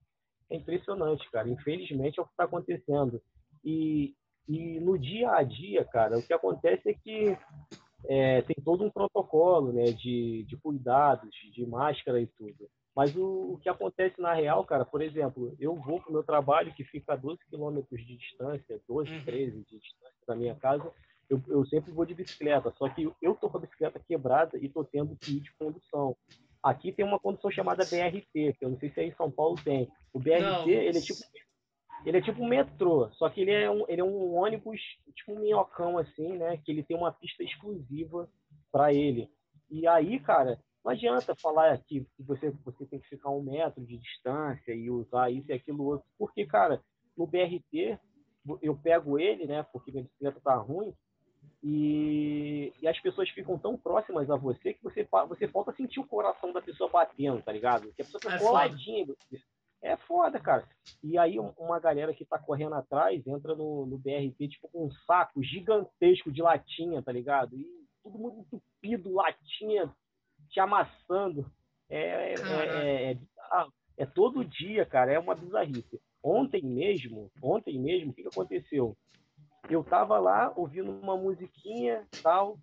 é 0.50 0.56
impressionante, 0.56 1.30
cara. 1.32 1.50
Infelizmente 1.50 2.20
é 2.20 2.22
o 2.22 2.26
que 2.26 2.32
está 2.32 2.46
acontecendo. 2.46 3.22
E, 3.64 4.16
e 4.48 4.80
no 4.80 4.98
dia 4.98 5.32
a 5.32 5.44
dia, 5.44 5.84
cara, 5.86 6.18
o 6.18 6.24
que 6.24 6.34
acontece 6.34 6.90
é 6.90 6.94
que 6.94 7.38
é, 8.06 8.42
tem 8.42 8.56
todo 8.64 8.84
um 8.84 8.90
protocolo 8.90 9.74
né, 9.74 9.86
de, 9.86 10.44
de 10.44 10.58
cuidados, 10.58 11.30
de 11.54 11.66
máscara 11.66 12.22
e 12.22 12.28
tudo. 12.28 12.70
Mas 12.96 13.16
o, 13.16 13.54
o, 13.54 13.60
que 13.62 13.70
acontece 13.70 14.20
na 14.20 14.34
real, 14.34 14.64
cara, 14.66 14.84
por 14.84 15.02
exemplo, 15.02 15.56
eu 15.60 15.76
vou 15.76 16.00
para 16.00 16.10
o 16.10 16.14
meu 16.14 16.24
trabalho 16.24 16.74
que 16.74 16.84
fica 16.84 17.14
a 17.14 17.16
12 17.16 17.40
quilômetros 17.48 18.04
de 18.04 18.18
distância, 18.18 18.82
12, 18.88 19.22
13 19.24 19.58
uhum. 19.58 19.64
de 19.64 19.80
distância 19.80 20.18
da 20.28 20.36
minha 20.36 20.56
casa, 20.56 20.92
eu, 21.30 21.42
eu, 21.48 21.66
sempre 21.66 21.92
vou 21.92 22.06
de 22.06 22.16
bicicleta, 22.16 22.74
só 22.78 22.88
que 22.90 23.12
eu 23.22 23.36
tô 23.36 23.50
com 23.50 23.58
a 23.58 23.62
bicicleta 23.62 24.00
quebrada 24.00 24.58
e 24.58 24.70
tô 24.70 24.84
tendo 24.84 25.16
que 25.16 25.38
ir 25.38 25.42
de 25.42 25.54
condução. 25.58 26.16
Aqui 26.64 26.92
tem 26.92 27.06
uma 27.06 27.20
condução 27.20 27.52
chamada 27.52 27.86
BRT, 27.86 28.54
que 28.58 28.58
eu 28.62 28.70
não 28.70 28.80
sei 28.80 28.92
se 28.92 29.00
aí 29.00 29.10
em 29.10 29.16
São 29.16 29.32
Paulo 29.32 29.56
tem. 29.64 29.90
O 30.14 30.20
BRT, 30.20 30.42
não. 30.42 30.68
ele 30.68 30.98
é 30.98 31.02
tipo 31.02 31.20
ele 32.06 32.18
é 32.18 32.22
tipo 32.22 32.42
um 32.42 32.48
metrô, 32.48 33.10
só 33.14 33.30
que 33.30 33.42
ele 33.42 33.52
é 33.52 33.70
um, 33.70 33.84
ele 33.88 34.02
é 34.02 34.04
um 34.04 34.36
ônibus, 34.36 34.80
tipo 35.16 35.34
um 35.34 35.40
minhocão, 35.40 35.98
assim, 35.98 36.38
né? 36.38 36.58
Que 36.58 36.72
ele 36.72 36.84
tem 36.84 36.96
uma 36.96 37.12
pista 37.12 37.44
exclusiva 37.44 38.30
para 38.72 38.94
ele. 38.94 39.30
E 39.70 39.88
aí, 39.88 40.20
cara, 40.20 40.60
não 40.86 40.92
adianta 40.92 41.36
falar 41.36 41.78
que 41.80 42.08
você, 42.20 42.50
você 42.64 42.86
tem 42.86 43.00
que 43.00 43.10
ficar 43.10 43.30
um 43.30 43.42
metro 43.42 43.86
de 43.86 43.98
distância 43.98 44.74
e 44.74 44.90
usar 44.90 45.30
isso 45.32 45.52
e 45.52 45.54
aquilo 45.54 45.84
outro, 45.84 46.08
porque, 46.18 46.46
cara, 46.46 46.82
no 47.18 47.28
BRT, 47.28 48.00
eu 48.62 48.78
pego 48.78 49.20
ele, 49.20 49.46
né? 49.46 49.64
Porque 49.74 49.92
minha 49.92 50.04
bicicleta 50.04 50.40
tá 50.40 50.56
ruim, 50.56 50.94
e, 51.64 52.74
e, 52.82 52.88
as 52.88 53.00
pessoas 53.00 53.30
ficam 53.30 53.58
tão 53.58 53.78
próximas 53.78 54.30
a 54.30 54.36
você 54.36 54.74
que 54.74 54.84
você, 54.84 55.08
você 55.28 55.48
falta 55.48 55.74
sentir 55.74 56.00
o 56.00 56.08
coração 56.08 56.54
da 56.54 56.62
pessoa 56.62 56.90
batendo, 56.90 57.42
tá 57.42 57.52
ligado? 57.52 57.92
Que 57.94 58.02
a 58.02 58.06
pessoa 58.06 58.22
tá 58.22 58.36
é 58.36 58.40
coladinha 58.40 59.06
é 59.82 59.96
foda, 59.96 60.40
cara. 60.40 60.68
E 61.04 61.18
aí 61.18 61.38
uma 61.40 61.80
galera 61.80 62.14
que 62.14 62.26
tá 62.26 62.38
correndo 62.40 62.76
atrás 62.76 63.26
entra 63.28 63.56
no, 63.56 63.86
no 63.86 63.98
BRT, 63.98 64.50
tipo, 64.50 64.68
com 64.70 64.86
um 64.86 64.92
saco 65.06 65.42
gigantesco 65.44 66.32
de 66.32 66.42
latinha, 66.42 67.02
tá 67.02 67.12
ligado? 67.12 67.56
E 67.56 67.66
todo 68.04 68.18
mundo 68.18 68.40
entupido, 68.40 69.14
latinha, 69.14 69.92
te 70.50 70.60
amassando. 70.60 71.46
É, 71.90 72.00
é, 72.00 72.34
é, 72.34 73.12
é, 73.12 73.18
é, 73.98 74.06
todo 74.06 74.44
dia, 74.44 74.86
cara, 74.86 75.12
é 75.12 75.20
uma 75.20 75.36
bizarrice. 75.36 76.02
Ontem 76.24 76.62
mesmo, 76.64 77.32
ontem 77.42 77.80
mesmo, 77.80 78.12
o 78.12 78.14
que, 78.14 78.24
que 78.24 78.28
aconteceu? 78.28 78.98
Eu 79.70 79.84
tava 79.84 80.18
lá 80.20 80.52
ouvindo 80.56 80.92
uma 80.92 81.18
musiquinha 81.18 82.06
tal, 82.24 82.58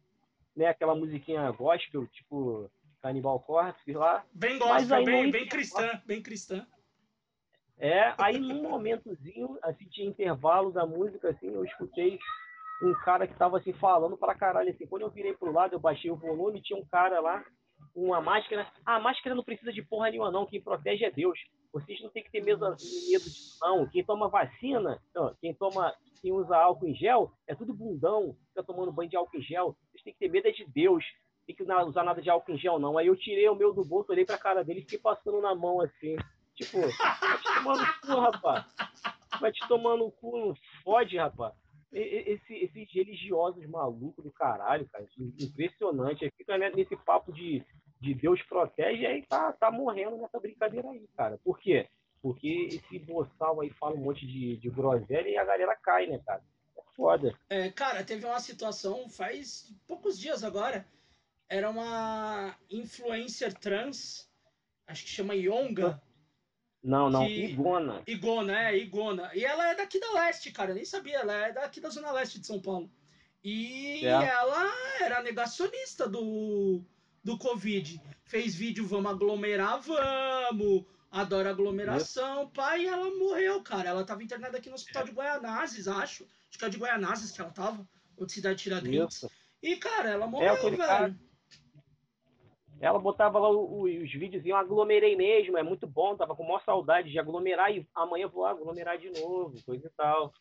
né? 0.57 0.67
Aquela 0.67 0.95
musiquinha 0.95 1.51
gospel, 1.51 2.07
tipo 2.09 2.71
Cannibal 3.03 3.39
Corpse 3.41 3.93
lá. 3.93 4.25
Bem 4.33 4.59
gospel, 4.59 5.05
bem, 5.05 5.31
bem 5.31 5.47
cristã, 5.47 6.03
bem 6.07 6.23
cristã. 6.23 6.67
É, 7.79 8.15
aí 8.19 8.39
num 8.39 8.63
momentozinho, 8.69 9.59
assim, 9.63 9.87
de 9.89 10.05
intervalo 10.05 10.73
da 10.73 10.87
música, 10.87 11.31
assim, 11.31 11.49
eu 11.49 11.65
escutei 11.65 12.19
um 12.83 12.95
cara 13.05 13.27
que 13.27 13.35
tava 13.35 13.59
assim 13.59 13.73
falando 13.73 14.17
pra 14.17 14.35
caralho, 14.35 14.71
assim, 14.71 14.87
quando 14.87 15.03
eu 15.03 15.11
virei 15.11 15.35
pro 15.35 15.53
lado, 15.53 15.75
eu 15.75 15.81
baixei 15.81 16.11
o 16.11 16.17
volume, 16.17 16.63
tinha 16.63 16.79
um 16.79 16.85
cara 16.87 17.21
lá, 17.21 17.45
uma 17.95 18.21
máscara, 18.21 18.67
ah, 18.87 18.97
a 18.97 19.01
máscara 19.01 19.35
não 19.35 19.45
precisa 19.45 19.73
de 19.73 19.83
porra 19.83 20.11
nenhuma 20.11 20.31
não, 20.31 20.47
quem 20.47 20.63
protege 20.63 21.05
é 21.05 21.11
Deus. 21.11 21.39
Vocês 21.75 22.01
não 22.01 22.09
tem 22.09 22.23
que 22.23 22.31
ter 22.31 22.41
medo, 22.41 22.61
medo 22.61 23.25
não. 23.61 23.85
Quem 23.89 24.05
toma 24.05 24.29
vacina, 24.29 25.03
quem 25.41 25.53
toma, 25.53 25.93
quem 26.23 26.31
usa 26.31 26.57
álcool 26.57 26.87
em 26.87 26.95
gel, 26.95 27.33
é 27.49 27.55
tudo 27.55 27.75
bundão, 27.75 28.37
fica 28.49 28.63
tomando 28.63 28.93
banho 28.93 29.11
de 29.11 29.17
álcool 29.17 29.39
em 29.39 29.43
gel. 29.43 29.77
Vocês 29.91 30.05
têm 30.05 30.13
que 30.13 30.21
ter 30.21 30.31
medo 30.31 30.47
é 30.47 30.53
de 30.53 30.65
Deus. 30.67 31.05
Tem 31.45 31.55
que 31.55 31.65
usar 31.65 32.05
nada 32.05 32.23
de 32.23 32.31
álcool 32.31 32.53
em 32.53 32.59
gel 32.59 32.79
não. 32.79 32.97
Aí 32.97 33.09
eu 33.09 33.17
tirei 33.17 33.49
o 33.49 33.57
meu 33.57 33.75
do 33.75 33.85
bolso, 33.85 34.13
olhei 34.13 34.25
pra 34.25 34.39
cara 34.39 34.63
dele 34.63 34.79
e 34.79 34.83
fiquei 34.83 35.01
passando 35.01 35.41
na 35.41 35.53
mão 35.53 35.81
assim. 35.81 36.15
Tipo, 36.55 36.79
vai 36.81 37.39
te 37.39 37.55
tomar 37.57 37.77
no 37.77 38.01
cu, 38.01 38.21
rapaz. 38.21 38.65
Vai 39.41 39.53
te 39.53 39.69
tomar 39.69 39.97
no 39.97 40.13
cu, 40.13 40.39
não 40.39 40.55
fode, 40.85 41.17
rapaz. 41.17 41.55
Esse, 41.93 42.55
esses 42.55 42.93
religiosos 42.93 43.67
malucos 43.67 44.25
do 44.25 44.31
caralho, 44.31 44.89
cara. 44.89 45.05
Impressionante. 45.41 46.33
Fica 46.37 46.57
nesse 46.57 46.97
papo 47.05 47.33
de, 47.33 47.65
de 48.01 48.15
Deus 48.15 48.43
protege 48.43 49.03
e 49.03 49.07
aí 49.07 49.23
tá, 49.27 49.53
tá 49.53 49.71
morrendo 49.71 50.17
nessa 50.17 50.39
brincadeira 50.39 50.89
aí, 50.91 51.07
cara. 51.17 51.39
Por 51.43 51.59
quê? 51.59 51.89
Porque 52.21 52.69
esse 52.71 52.99
boçal 52.99 53.61
aí 53.61 53.71
fala 53.71 53.95
um 53.95 54.05
monte 54.05 54.27
de, 54.27 54.57
de 54.57 54.71
groselha 54.71 55.29
e 55.29 55.37
a 55.37 55.45
galera 55.45 55.77
cai, 55.77 56.07
né, 56.07 56.21
cara? 56.25 56.43
É 56.77 56.83
foda. 56.97 57.39
É, 57.49 57.71
cara, 57.71 58.03
teve 58.03 58.25
uma 58.25 58.41
situação 58.41 59.09
faz 59.09 59.75
poucos 59.87 60.19
dias 60.19 60.43
agora. 60.43 60.87
Era 61.49 61.69
uma 61.69 62.57
influencer 62.71 63.53
trans, 63.55 64.31
acho 64.87 65.05
que 65.05 65.11
chama 65.11 65.35
Yonga. 65.35 66.03
Não, 66.83 67.09
não, 67.09 67.27
que... 67.27 67.45
Igona. 67.47 68.03
Igona, 68.07 68.71
é, 68.71 68.77
Igona. 68.77 69.31
E 69.35 69.45
ela 69.45 69.71
é 69.71 69.75
daqui 69.75 69.99
da 69.99 70.13
leste, 70.13 70.53
cara, 70.53 70.75
nem 70.75 70.85
sabia, 70.85 71.19
ela 71.19 71.35
é 71.47 71.53
daqui 71.53 71.81
da 71.81 71.89
zona 71.89 72.13
leste 72.13 72.39
de 72.39 72.47
São 72.47 72.61
Paulo. 72.61 72.91
E 73.43 74.07
é. 74.07 74.09
ela 74.09 74.73
era 75.03 75.23
negacionista 75.23 76.09
do, 76.09 76.83
do 77.25 77.39
Covid. 77.39 78.01
Fez 78.25 78.55
vídeo, 78.55 78.87
vamos 78.87 79.11
aglomerar, 79.11 79.81
vamos. 79.81 80.85
Adora 81.11 81.51
aglomeração, 81.51 82.51
pai, 82.51 82.87
ela 82.87 83.09
morreu, 83.17 83.63
cara. 83.63 83.91
Ela 83.91 84.05
tava 84.05 84.23
internada 84.23 84.59
aqui 84.59 84.69
no 84.69 84.75
hospital 84.75 85.05
de 85.05 85.13
Goianazes, 85.13 85.87
acho. 85.87 86.27
Acho 86.49 86.59
que 86.59 86.65
é 86.65 86.69
de 86.69 86.79
Goianazes 86.79 87.31
que 87.31 87.41
ela 87.41 87.51
tava, 87.51 87.89
ou 88.17 88.27
de 88.27 88.33
Cidade 88.33 88.61
Tiradentes. 88.61 89.25
E, 89.63 89.77
cara, 89.77 90.11
ela 90.11 90.25
é 90.25 90.29
morreu, 90.29 90.55
é, 90.55 90.61
velho. 90.61 90.77
Cara 90.77 91.17
ela 92.81 92.99
botava 92.99 93.39
lá 93.39 93.49
os, 93.51 94.13
vídeos 94.13 94.45
e 94.45 94.51
eu 94.51 94.57
aglomerei 94.57 95.17
mesmo, 95.17 95.57
é 95.57 95.63
muito 95.63 95.87
bom, 95.87 96.17
tava 96.17 96.35
com 96.35 96.43
maior 96.43 96.63
saudade 96.63 97.11
de 97.11 97.19
aglomerar 97.19 97.75
e 97.75 97.87
amanhã 97.95 98.29
vou 98.29 98.45
aglomerar 98.45 98.99
de 98.99 99.11
novo, 99.11 99.57
coisa 99.65 99.87
e 99.87 99.91
tal. 99.91 100.33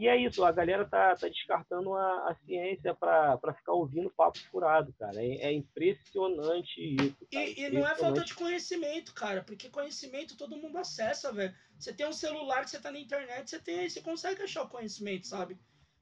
E 0.00 0.08
é 0.08 0.16
isso, 0.16 0.42
a 0.42 0.50
galera 0.50 0.86
tá, 0.86 1.14
tá 1.14 1.28
descartando 1.28 1.92
a, 1.92 2.30
a 2.30 2.34
ciência 2.46 2.94
para 2.94 3.52
ficar 3.54 3.74
ouvindo 3.74 4.08
papo 4.08 4.38
furado, 4.50 4.94
cara. 4.98 5.22
É, 5.22 5.48
é 5.48 5.52
impressionante 5.52 6.96
isso. 6.98 7.16
E, 7.30 7.64
e 7.64 7.70
não 7.70 7.86
é 7.86 7.94
falta 7.94 8.24
de 8.24 8.32
conhecimento, 8.32 9.12
cara, 9.12 9.44
porque 9.44 9.68
conhecimento 9.68 10.38
todo 10.38 10.56
mundo 10.56 10.78
acessa, 10.78 11.30
velho. 11.30 11.54
Você 11.78 11.92
tem 11.92 12.08
um 12.08 12.14
celular 12.14 12.66
você 12.66 12.80
tá 12.80 12.90
na 12.90 12.98
internet, 12.98 13.50
você 13.50 13.58
tem, 13.58 13.86
você 13.86 14.00
consegue 14.00 14.40
achar 14.40 14.62
o 14.62 14.70
conhecimento, 14.70 15.26
sabe? 15.26 15.58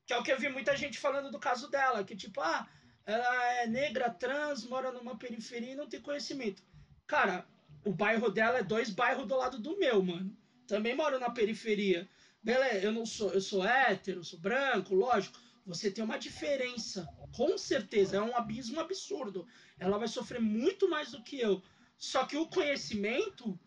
Que 0.07 0.12
é 0.12 0.16
o 0.16 0.23
que 0.23 0.31
eu 0.31 0.39
vi 0.39 0.49
muita 0.49 0.77
gente 0.77 0.97
falando 0.97 1.33
do 1.33 1.41
caso 1.41 1.69
dela, 1.69 2.05
que 2.05 2.15
tipo, 2.15 2.41
ah, 2.41 2.69
ela 3.05 3.53
é 3.62 3.66
negra, 3.66 4.11
trans, 4.11 4.65
mora 4.65 4.93
numa 4.93 5.19
periferia 5.19 5.73
e 5.73 5.77
não 5.77 5.89
tem 5.89 6.01
conhecimento. 6.01 6.62
Cara, 7.05 7.45
o 7.85 7.93
bairro 7.93 8.31
dela 8.31 8.59
é 8.59 8.62
dois 8.62 8.91
bairros 8.91 9.27
do 9.27 9.37
lado 9.37 9.59
do 9.59 9.77
meu, 9.77 10.01
mano. 10.01 10.33
Também 10.69 10.95
moro 10.95 11.19
na 11.19 11.31
periferia. 11.31 12.09
Beleza, 12.43 12.86
eu 12.86 12.93
não 12.93 13.05
sou, 13.05 13.32
eu 13.32 13.40
sou 13.40 13.66
hétero, 13.66 14.24
sou 14.24 14.39
branco, 14.39 14.94
lógico. 14.94 15.39
Você 15.66 15.90
tem 15.90 16.02
uma 16.02 16.19
diferença, 16.19 17.06
com 17.36 17.59
certeza, 17.59 18.16
é 18.16 18.23
um 18.23 18.35
abismo 18.36 18.81
absurdo. 18.81 19.47
Ela 19.78 19.98
vai 19.98 20.09
sofrer 20.09 20.40
muito 20.40 20.89
mais 20.89 21.10
do 21.10 21.23
que 21.23 21.39
eu. 21.39 21.62
Só 21.97 22.24
que 22.24 22.36
o 22.36 22.47
conhecimento, 22.47 23.59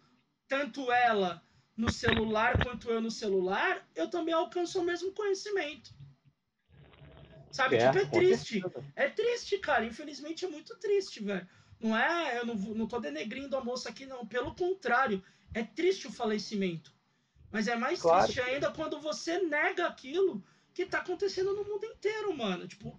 tanto 0.48 0.92
ela 0.92 1.46
no 1.78 1.90
celular 1.90 2.62
quanto 2.62 2.90
eu 2.90 3.02
no 3.02 3.12
celular, 3.12 3.88
eu 3.96 4.10
também 4.10 4.34
alcanço 4.34 4.80
o 4.80 4.84
mesmo 4.84 5.12
conhecimento. 5.14 5.92
Sabe? 7.52 7.76
É, 7.76 7.92
tipo, 7.92 8.00
é 8.00 8.06
triste. 8.06 8.64
É 8.96 9.10
triste, 9.10 9.58
cara. 9.58 9.86
Infelizmente 9.86 10.46
é 10.46 10.50
muito 10.50 10.78
triste, 10.80 11.22
velho. 11.24 11.48
Não 11.80 11.98
é. 11.98 12.38
Eu 12.40 12.46
não, 12.46 12.56
não 12.56 12.88
tô 12.88 13.00
denegrindo 13.00 13.56
a 13.58 13.64
moça 13.64 13.90
aqui, 13.90 14.06
não. 14.06 14.26
Pelo 14.26 14.56
contrário, 14.56 15.24
é 15.54 15.64
triste 15.64 16.08
o 16.08 16.12
falecimento. 16.12 16.94
Mas 17.52 17.68
é 17.68 17.76
mais 17.76 18.02
claro. 18.02 18.24
triste 18.24 18.42
ainda 18.42 18.72
quando 18.72 19.00
você 19.00 19.40
nega 19.40 19.88
aquilo 19.88 20.44
que 20.74 20.86
tá 20.86 21.00
acontecendo 21.00 21.54
no 21.54 21.66
mundo 21.66 21.86
inteiro, 21.86 22.36
mano. 22.36 22.68
Tipo, 22.68 22.98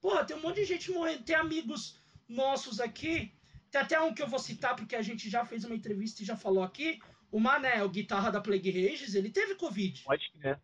porra, 0.00 0.24
tem 0.24 0.36
um 0.36 0.40
monte 0.40 0.56
de 0.56 0.64
gente 0.64 0.90
morrendo. 0.90 1.22
Tem 1.22 1.36
amigos 1.36 2.00
nossos 2.28 2.80
aqui. 2.80 3.32
Tem 3.70 3.80
até 3.80 4.00
um 4.00 4.12
que 4.12 4.22
eu 4.22 4.28
vou 4.28 4.38
citar, 4.38 4.74
porque 4.74 4.96
a 4.96 5.02
gente 5.02 5.30
já 5.30 5.44
fez 5.44 5.64
uma 5.64 5.74
entrevista 5.74 6.22
e 6.22 6.26
já 6.26 6.36
falou 6.36 6.62
aqui. 6.62 7.00
O 7.30 7.40
Mané, 7.40 7.82
o 7.82 7.88
guitarra 7.88 8.30
da 8.30 8.40
Plague 8.40 8.70
Rages, 8.70 9.14
ele 9.14 9.30
teve 9.30 9.54
Covid. 9.54 10.02
Pode 10.02 10.30
crer. 10.32 10.60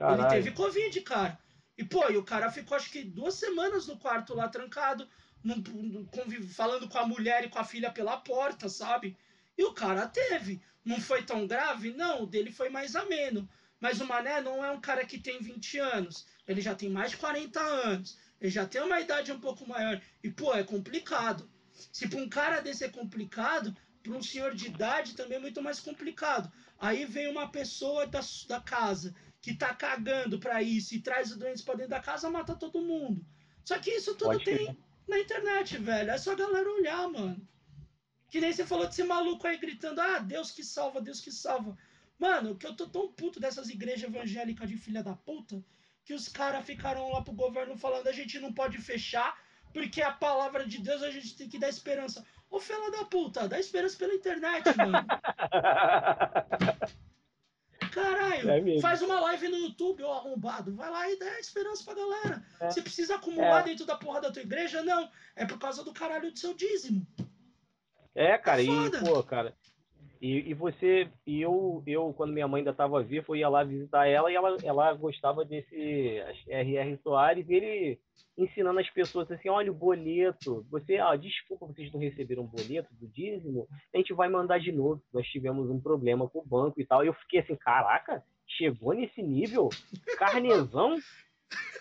Ele 0.00 0.28
teve 0.28 0.50
Covid, 0.52 1.00
cara. 1.02 1.38
E, 1.76 1.84
pô, 1.84 2.10
e 2.10 2.16
o 2.16 2.24
cara 2.24 2.50
ficou 2.50 2.76
acho 2.76 2.90
que 2.90 3.02
duas 3.02 3.34
semanas 3.34 3.86
no 3.86 3.96
quarto 3.96 4.34
lá 4.34 4.48
trancado, 4.48 5.08
num, 5.42 5.62
falando 6.48 6.88
com 6.88 6.98
a 6.98 7.06
mulher 7.06 7.44
e 7.44 7.48
com 7.48 7.58
a 7.58 7.64
filha 7.64 7.90
pela 7.90 8.18
porta, 8.18 8.68
sabe? 8.68 9.16
E 9.56 9.64
o 9.64 9.72
cara 9.72 10.06
teve. 10.06 10.60
Não 10.84 11.00
foi 11.00 11.22
tão 11.22 11.46
grave? 11.46 11.92
Não, 11.92 12.22
o 12.22 12.26
dele 12.26 12.50
foi 12.50 12.68
mais 12.68 12.96
ameno. 12.96 13.48
Mas 13.80 14.00
o 14.00 14.06
Mané 14.06 14.40
não 14.40 14.64
é 14.64 14.70
um 14.70 14.80
cara 14.80 15.04
que 15.06 15.18
tem 15.18 15.40
20 15.40 15.78
anos. 15.78 16.26
Ele 16.46 16.60
já 16.60 16.74
tem 16.74 16.90
mais 16.90 17.12
de 17.12 17.16
40 17.16 17.60
anos. 17.60 18.18
Ele 18.40 18.50
já 18.50 18.66
tem 18.66 18.82
uma 18.82 19.00
idade 19.00 19.32
um 19.32 19.40
pouco 19.40 19.66
maior. 19.66 20.00
E, 20.22 20.30
pô, 20.30 20.54
é 20.54 20.62
complicado. 20.62 21.50
Se 21.92 22.08
para 22.08 22.20
um 22.20 22.28
cara 22.28 22.60
desse 22.60 22.84
é 22.84 22.88
complicado, 22.88 23.74
para 24.02 24.12
um 24.12 24.22
senhor 24.22 24.54
de 24.54 24.66
idade 24.66 25.14
também 25.14 25.38
é 25.38 25.40
muito 25.40 25.62
mais 25.62 25.80
complicado. 25.80 26.50
Aí 26.78 27.04
vem 27.04 27.28
uma 27.28 27.50
pessoa 27.50 28.06
da, 28.06 28.20
da 28.48 28.60
casa 28.60 29.14
que 29.40 29.54
tá 29.54 29.74
cagando 29.74 30.38
pra 30.38 30.62
isso 30.62 30.94
e 30.94 31.00
traz 31.00 31.30
os 31.30 31.36
doentes 31.38 31.62
pra 31.62 31.74
dentro 31.74 31.90
da 31.90 32.00
casa, 32.00 32.28
mata 32.28 32.54
todo 32.54 32.82
mundo. 32.82 33.24
Só 33.64 33.78
que 33.78 33.90
isso 33.90 34.14
tudo 34.14 34.32
Pode 34.32 34.44
tem 34.44 34.66
ser. 34.66 34.76
na 35.08 35.18
internet, 35.18 35.78
velho. 35.78 36.10
É 36.10 36.18
só 36.18 36.32
a 36.32 36.36
galera 36.36 36.70
olhar, 36.70 37.08
mano. 37.08 37.48
Que 38.30 38.40
nem 38.40 38.52
você 38.52 38.64
falou 38.64 38.86
de 38.86 38.94
ser 38.94 39.04
maluco 39.04 39.46
aí 39.46 39.58
gritando, 39.58 40.00
ah, 40.00 40.20
Deus 40.20 40.52
que 40.52 40.62
salva, 40.62 41.00
Deus 41.00 41.20
que 41.20 41.32
salva. 41.32 41.76
Mano, 42.18 42.56
que 42.56 42.66
eu 42.66 42.76
tô 42.76 42.86
tão 42.86 43.12
puto 43.12 43.40
dessas 43.40 43.68
igrejas 43.68 44.08
evangélicas 44.08 44.68
de 44.68 44.76
filha 44.76 45.02
da 45.02 45.14
puta, 45.14 45.64
que 46.04 46.14
os 46.14 46.28
caras 46.28 46.64
ficaram 46.64 47.10
lá 47.10 47.22
pro 47.22 47.32
governo 47.32 47.76
falando, 47.76 48.06
a 48.06 48.12
gente 48.12 48.38
não 48.38 48.52
pode 48.52 48.78
fechar, 48.78 49.36
porque 49.72 50.00
a 50.00 50.12
palavra 50.12 50.66
de 50.66 50.78
Deus 50.78 51.02
a 51.02 51.10
gente 51.10 51.36
tem 51.36 51.48
que 51.48 51.58
dar 51.58 51.68
esperança. 51.68 52.24
Ô, 52.48 52.60
fela 52.60 52.90
da 52.90 53.04
puta, 53.04 53.48
dá 53.48 53.58
esperança 53.58 53.96
pela 53.96 54.14
internet, 54.14 54.64
mano. 54.76 54.98
Caralho, 57.90 58.50
é 58.50 58.80
faz 58.80 59.02
uma 59.02 59.18
live 59.20 59.48
no 59.48 59.56
YouTube, 59.56 60.04
ô 60.04 60.12
arrombado. 60.12 60.74
Vai 60.74 60.90
lá 60.90 61.10
e 61.10 61.18
dá 61.18 61.40
esperança 61.40 61.84
pra 61.84 61.94
galera. 61.94 62.44
É. 62.60 62.70
Você 62.70 62.82
precisa 62.82 63.16
acumular 63.16 63.60
é. 63.60 63.64
dentro 63.64 63.84
da 63.84 63.96
porra 63.96 64.20
da 64.20 64.30
tua 64.30 64.42
igreja? 64.42 64.82
Não. 64.82 65.10
É 65.34 65.44
por 65.44 65.58
causa 65.58 65.82
do 65.82 65.92
caralho 65.92 66.30
do 66.30 66.38
seu 66.38 66.54
dízimo. 66.54 67.06
É, 68.14 68.36
cara, 68.38 68.60
é 68.60 68.64
e, 68.64 68.90
pô, 69.00 69.22
cara. 69.22 69.54
E, 70.20 70.50
e 70.50 70.54
você, 70.54 71.08
e 71.26 71.40
eu, 71.40 71.82
eu, 71.86 72.12
quando 72.12 72.34
minha 72.34 72.46
mãe 72.46 72.60
ainda 72.60 72.72
estava 72.72 73.02
viva, 73.02 73.24
eu 73.28 73.36
ia 73.36 73.48
lá 73.48 73.64
visitar 73.64 74.06
ela 74.06 74.30
e 74.30 74.34
ela, 74.34 74.56
ela 74.62 74.92
gostava 74.92 75.46
desse 75.46 76.22
R.R. 76.46 76.98
Soares 77.02 77.48
e 77.48 77.54
ele 77.54 77.98
ensinando 78.36 78.80
as 78.80 78.90
pessoas 78.90 79.30
assim, 79.30 79.48
olha 79.48 79.70
o 79.70 79.74
boleto, 79.74 80.66
você, 80.70 80.98
ah, 80.98 81.16
desculpa, 81.16 81.66
vocês 81.66 81.90
não 81.92 82.00
receberam 82.00 82.44
boleto 82.44 82.92
do 82.94 83.08
dízimo, 83.08 83.66
a 83.94 83.96
gente 83.96 84.12
vai 84.12 84.28
mandar 84.28 84.58
de 84.58 84.72
novo, 84.72 85.02
nós 85.12 85.26
tivemos 85.26 85.70
um 85.70 85.80
problema 85.80 86.28
com 86.28 86.40
o 86.40 86.46
banco 86.46 86.80
e 86.80 86.86
tal. 86.86 87.02
E 87.02 87.06
eu 87.06 87.14
fiquei 87.14 87.40
assim, 87.40 87.56
caraca, 87.56 88.22
chegou 88.46 88.92
nesse 88.92 89.22
nível? 89.22 89.70
Carnezão? 90.18 90.98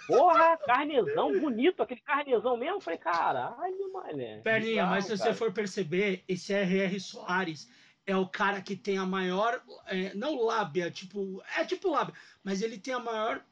Porra, 0.07 0.57
carnezão 0.57 1.39
bonito, 1.39 1.83
aquele 1.83 2.01
carnezão 2.01 2.57
mesmo. 2.57 2.77
Eu 2.77 2.81
falei, 2.81 2.99
caralho, 2.99 3.93
mané. 3.93 4.41
Perninha, 4.41 4.85
mas 4.87 5.05
se 5.05 5.17
cara. 5.17 5.31
você 5.31 5.33
for 5.37 5.53
perceber, 5.53 6.23
esse 6.27 6.51
R.R. 6.51 6.99
Soares 6.99 7.69
é 8.07 8.15
o 8.17 8.27
cara 8.27 8.59
que 8.61 8.75
tem 8.75 8.97
a 8.97 9.05
maior. 9.05 9.61
É, 9.85 10.13
não 10.15 10.43
lábia, 10.43 10.89
tipo. 10.89 11.43
É 11.55 11.63
tipo 11.63 11.91
lábia, 11.91 12.15
mas 12.43 12.61
ele 12.61 12.79
tem 12.79 12.93
a 12.93 12.99
maior. 12.99 13.45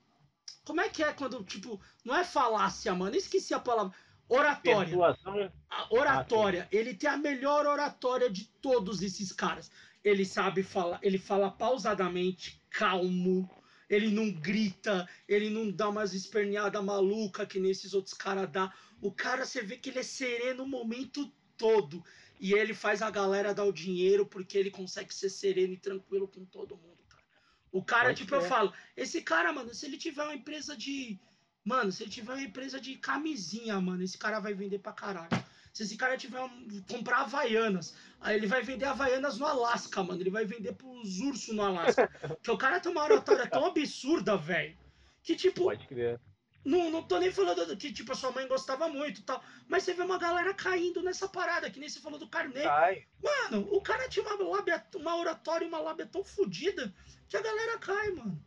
Como 0.65 0.81
é 0.81 0.89
que 0.89 1.03
é 1.03 1.14
quando, 1.14 1.44
tipo. 1.44 1.80
Não 2.03 2.15
é 2.15 2.23
falácia, 2.23 2.94
mano. 2.95 3.15
Esqueci 3.15 3.53
a 3.53 3.60
palavra. 3.60 3.94
Oratória. 4.27 4.89
Persuasão. 4.89 5.52
A 5.69 5.94
oratória. 5.94 6.64
Ah, 6.64 6.76
ele 6.76 6.94
tem 6.94 7.10
a 7.10 7.18
melhor 7.18 7.65
oratória 7.68 8.30
de 8.30 8.45
todos 8.61 9.02
esses 9.03 9.31
caras. 9.31 9.72
Ele 10.03 10.26
sabe 10.26 10.64
falar, 10.64 10.99
ele 11.02 11.18
fala 11.18 11.52
pausadamente, 11.52 12.61
calmo. 12.69 13.49
Ele 13.90 14.10
não 14.10 14.32
grita, 14.32 15.08
ele 15.28 15.50
não 15.50 15.72
dá 15.72 15.90
umas 15.90 16.14
esperneadas 16.14 16.84
maluca 16.84 17.46
que 17.46 17.60
nesses 17.60 17.94
outros 17.94 18.14
caras 18.14 18.50
dá. 18.52 18.74
O 19.02 19.12
cara, 19.12 19.46
você 19.46 19.62
vê 19.62 19.78
que 19.78 19.90
ele 19.90 20.00
é 20.00 20.04
sereno 20.04 20.64
o 20.64 20.68
momento 20.68 21.32
todo 21.58 22.04
e 22.40 22.54
ele 22.54 22.74
faz 22.74 23.02
a 23.02 23.10
galera 23.10 23.54
dar 23.54 23.64
o 23.64 23.74
dinheiro 23.74 24.26
porque 24.26 24.58
ele 24.58 24.70
consegue 24.70 25.14
ser 25.14 25.30
sereno 25.30 25.74
e 25.74 25.78
tranquilo 25.78 26.28
com 26.28 26.46
todo 26.46 26.78
mundo, 26.78 27.04
cara. 27.08 27.24
O 27.72 27.84
cara, 27.84 28.14
tipo, 28.14 28.34
eu 28.36 28.42
falo, 28.42 28.74
esse 28.96 29.22
cara, 29.22 29.52
mano, 29.52 29.74
se 29.74 29.86
ele 29.86 29.98
tiver 29.98 30.24
uma 30.24 30.36
empresa 30.36 30.76
de. 30.76 31.20
Mano, 31.64 31.92
se 31.92 32.04
ele 32.04 32.12
tiver 32.12 32.34
uma 32.34 32.44
empresa 32.44 32.80
de 32.80 32.96
camisinha, 32.96 33.80
mano, 33.82 34.04
esse 34.04 34.18
cara 34.18 34.40
vai 34.40 34.54
vender 34.54 34.80
pra 34.80 34.94
caralho. 34.94 35.30
Se 35.78 35.84
esse 35.84 35.95
cara 35.95 36.18
tiver 36.18 36.41
um, 36.41 36.84
comprar 36.90 37.20
Havaianas, 37.20 37.95
aí 38.20 38.36
ele 38.36 38.48
vai 38.48 38.64
vender 38.64 38.86
Havaianas 38.86 39.38
no 39.38 39.45
Alasca, 39.45 40.02
mano. 40.02 40.20
Ele 40.20 40.32
vai 40.32 40.44
vender 40.44 40.74
pros 40.74 41.20
ursos 41.20 41.54
no 41.54 41.62
Alasca. 41.62 42.08
Porque 42.28 42.49
o 42.49 42.58
cara 42.58 42.80
tem 42.80 42.91
uma 42.91 43.04
oratória 43.04 43.45
tão 43.45 43.64
absurda, 43.64 44.36
velho. 44.36 44.76
Que 45.22 45.36
tipo. 45.36 45.66
Pode 45.66 45.86
crer. 45.86 46.20
Não, 46.66 46.90
não 46.90 47.04
tô 47.04 47.20
nem 47.20 47.32
falando 47.32 47.78
que, 47.78 47.94
tipo, 47.94 48.12
a 48.12 48.16
sua 48.16 48.32
mãe 48.32 48.48
gostava 48.48 48.90
muito 48.90 49.22
tal. 49.22 49.40
Mas 49.68 49.84
você 49.84 49.94
vê 49.94 50.02
uma 50.02 50.18
galera 50.18 50.52
caindo 50.52 51.04
nessa 51.04 51.28
parada, 51.28 51.70
que 51.70 51.80
nem 51.80 51.88
você 51.88 51.99
falou 51.99 52.18
do 52.18 52.28
Carnê. 52.28 52.64
Cai. 52.64 53.06
Mano, 53.24 53.68
o 53.72 53.80
cara 53.80 54.10
tinha 54.10 54.26
uma, 54.26 54.58
lábia, 54.58 54.84
uma 54.95 55.16
oratória 55.16 55.64
e 55.64 55.68
uma 55.68 55.80
lábia 55.80 56.08
tão 56.08 56.24
fodida 56.24 56.91
que 57.30 57.38
a 57.38 57.41
galera 57.41 57.78
cai, 57.78 58.10
mano. 58.14 58.44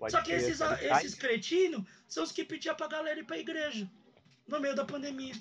Pode 0.00 0.10
Só 0.10 0.20
que 0.20 0.32
esses, 0.32 0.60
esses 0.60 1.14
cretinos 1.14 1.84
são 2.08 2.24
os 2.24 2.32
que 2.32 2.44
pediam 2.44 2.74
pra 2.74 2.88
galera 2.88 3.20
ir 3.20 3.24
pra 3.24 3.38
igreja. 3.38 3.88
No 4.48 4.58
meio 4.58 4.74
da 4.74 4.84
pandemia. 4.84 5.36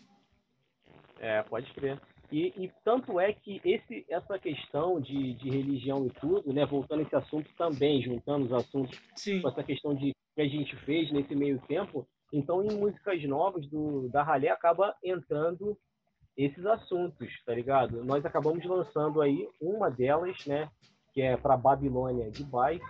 É, 1.19 1.41
pode 1.43 1.71
crer. 1.73 1.99
E, 2.31 2.51
e, 2.57 2.71
tanto 2.83 3.19
é 3.19 3.31
que 3.31 3.61
esse, 3.63 4.05
essa 4.09 4.39
questão 4.39 4.99
de, 4.99 5.35
de 5.35 5.49
religião 5.49 6.05
e 6.07 6.09
tudo, 6.19 6.51
né, 6.51 6.65
voltando 6.65 7.01
a 7.01 7.03
esse 7.03 7.15
assunto 7.15 7.47
também, 7.55 8.01
juntando 8.01 8.45
os 8.45 8.53
assuntos 8.53 8.99
Sim. 9.15 9.41
com 9.41 9.49
essa 9.49 9.63
questão 9.63 9.93
de 9.93 10.15
que 10.35 10.41
a 10.41 10.47
gente 10.47 10.75
fez 10.77 11.11
nesse 11.11 11.35
meio 11.35 11.59
tempo, 11.67 12.07
então 12.33 12.63
em 12.63 12.75
músicas 12.75 13.23
novas 13.25 13.69
do, 13.69 14.09
da 14.09 14.23
Ralé 14.23 14.49
acaba 14.49 14.95
entrando 15.03 15.77
esses 16.35 16.65
assuntos, 16.65 17.29
tá 17.45 17.53
ligado? 17.53 18.03
Nós 18.03 18.25
acabamos 18.25 18.65
lançando 18.65 19.21
aí 19.21 19.47
uma 19.61 19.91
delas, 19.91 20.35
né, 20.47 20.69
que 21.13 21.21
é 21.21 21.37
para 21.37 21.55
Babilônia 21.55 22.31
de 22.31 22.43
Bike, 22.43 22.83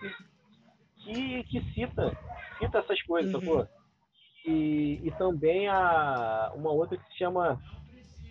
que, 1.03 1.43
que 1.43 1.73
cita, 1.73 2.17
cita 2.59 2.77
essas 2.77 3.01
coisas, 3.01 3.33
uhum. 3.33 3.67
E, 4.45 4.99
e 5.03 5.11
também 5.17 5.67
a, 5.69 6.51
uma 6.55 6.71
outra 6.71 6.97
que 6.97 7.05
se 7.11 7.17
chama 7.17 7.61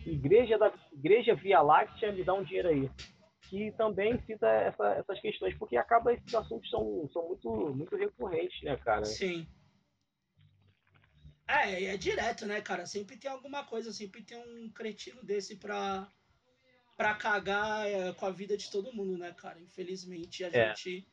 Igreja 0.06 0.58
da 0.58 0.72
Igreja 0.92 1.34
Via 1.34 1.60
Láctea 1.60 2.12
me 2.12 2.24
dá 2.24 2.34
um 2.34 2.42
dinheiro 2.42 2.68
aí. 2.68 2.90
Que 3.48 3.70
também 3.72 4.18
cita 4.26 4.46
essa, 4.46 4.94
essas 4.94 5.20
questões, 5.20 5.54
porque 5.58 5.76
acaba 5.76 6.14
esses 6.14 6.34
assuntos 6.34 6.70
são, 6.70 7.08
são 7.12 7.28
muito, 7.28 7.74
muito 7.74 7.96
recorrentes, 7.96 8.62
né, 8.62 8.76
cara? 8.78 9.04
Sim. 9.04 9.46
É, 11.46 11.84
é 11.84 11.96
direto, 11.96 12.46
né, 12.46 12.60
cara? 12.62 12.86
Sempre 12.86 13.16
tem 13.16 13.30
alguma 13.30 13.64
coisa, 13.64 13.92
sempre 13.92 14.22
tem 14.22 14.38
um 14.38 14.70
cretino 14.70 15.22
desse 15.22 15.56
pra, 15.56 16.08
pra 16.96 17.14
cagar 17.14 17.86
é, 17.86 18.12
com 18.14 18.24
a 18.24 18.30
vida 18.30 18.56
de 18.56 18.70
todo 18.70 18.94
mundo, 18.94 19.18
né, 19.18 19.32
cara? 19.32 19.60
Infelizmente 19.60 20.44
a 20.44 20.48
é. 20.48 20.74
gente. 20.74 21.06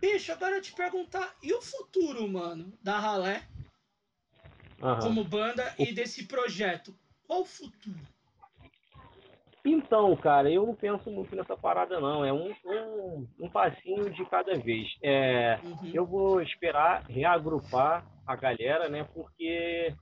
Bicho, 0.00 0.32
agora 0.32 0.56
eu 0.56 0.62
te 0.62 0.72
perguntar, 0.72 1.36
e 1.42 1.52
o 1.52 1.62
futuro, 1.62 2.26
mano, 2.28 2.76
da 2.82 2.98
Ralé? 2.98 3.46
Uhum. 4.82 4.98
Como 5.00 5.24
banda 5.24 5.74
e 5.78 5.92
desse 5.92 6.26
projeto? 6.26 6.94
Qual 7.26 7.42
o 7.42 7.44
futuro? 7.44 8.14
Então, 9.64 10.14
cara, 10.16 10.50
eu 10.50 10.66
não 10.66 10.74
penso 10.74 11.10
muito 11.10 11.34
nessa 11.34 11.56
parada, 11.56 11.98
não. 11.98 12.22
É 12.22 12.30
um, 12.30 12.54
um, 12.66 13.28
um 13.40 13.48
passinho 13.48 14.10
de 14.10 14.24
cada 14.26 14.54
vez. 14.58 14.94
É, 15.02 15.58
uhum. 15.64 15.90
Eu 15.94 16.04
vou 16.04 16.42
esperar 16.42 17.02
reagrupar 17.04 18.04
a 18.26 18.36
galera, 18.36 18.90
né? 18.90 19.04
Porque 19.14 19.94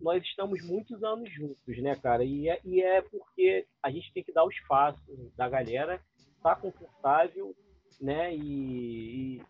nós 0.00 0.22
estamos 0.22 0.64
muitos 0.64 1.02
anos 1.02 1.28
juntos, 1.32 1.82
né, 1.82 1.96
cara? 1.96 2.24
E 2.24 2.48
é, 2.48 2.60
e 2.64 2.80
é 2.80 3.02
porque 3.02 3.66
a 3.82 3.90
gente 3.90 4.12
tem 4.12 4.22
que 4.22 4.32
dar 4.32 4.44
o 4.44 4.50
espaço 4.50 5.00
da 5.36 5.48
galera, 5.48 6.00
estar 6.36 6.54
tá 6.54 6.56
confortável, 6.56 7.52
né? 8.00 8.32
E, 8.34 9.42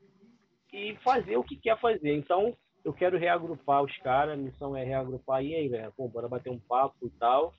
e, 0.73 0.91
e, 0.91 0.97
fazer 0.97 1.37
o 1.37 1.45
que 1.45 1.57
quer 1.57 1.79
fazer. 1.79 2.17
Então, 2.17 2.57
eu 2.85 2.93
quero 2.93 3.19
reagrupar 3.19 3.83
os 3.83 3.97
caras, 3.99 4.35
a 4.35 4.43
missão 4.43 4.77
é 4.77 4.85
reagrupar 4.85 5.45
e 5.45 5.55
aí, 5.55 5.69
velho, 5.69 5.93
pô, 5.97 6.09
bora 6.09 6.29
bater 6.29 6.51
um 6.51 6.59
papo 6.59 7.07
e 7.07 7.11
tal. 7.11 7.53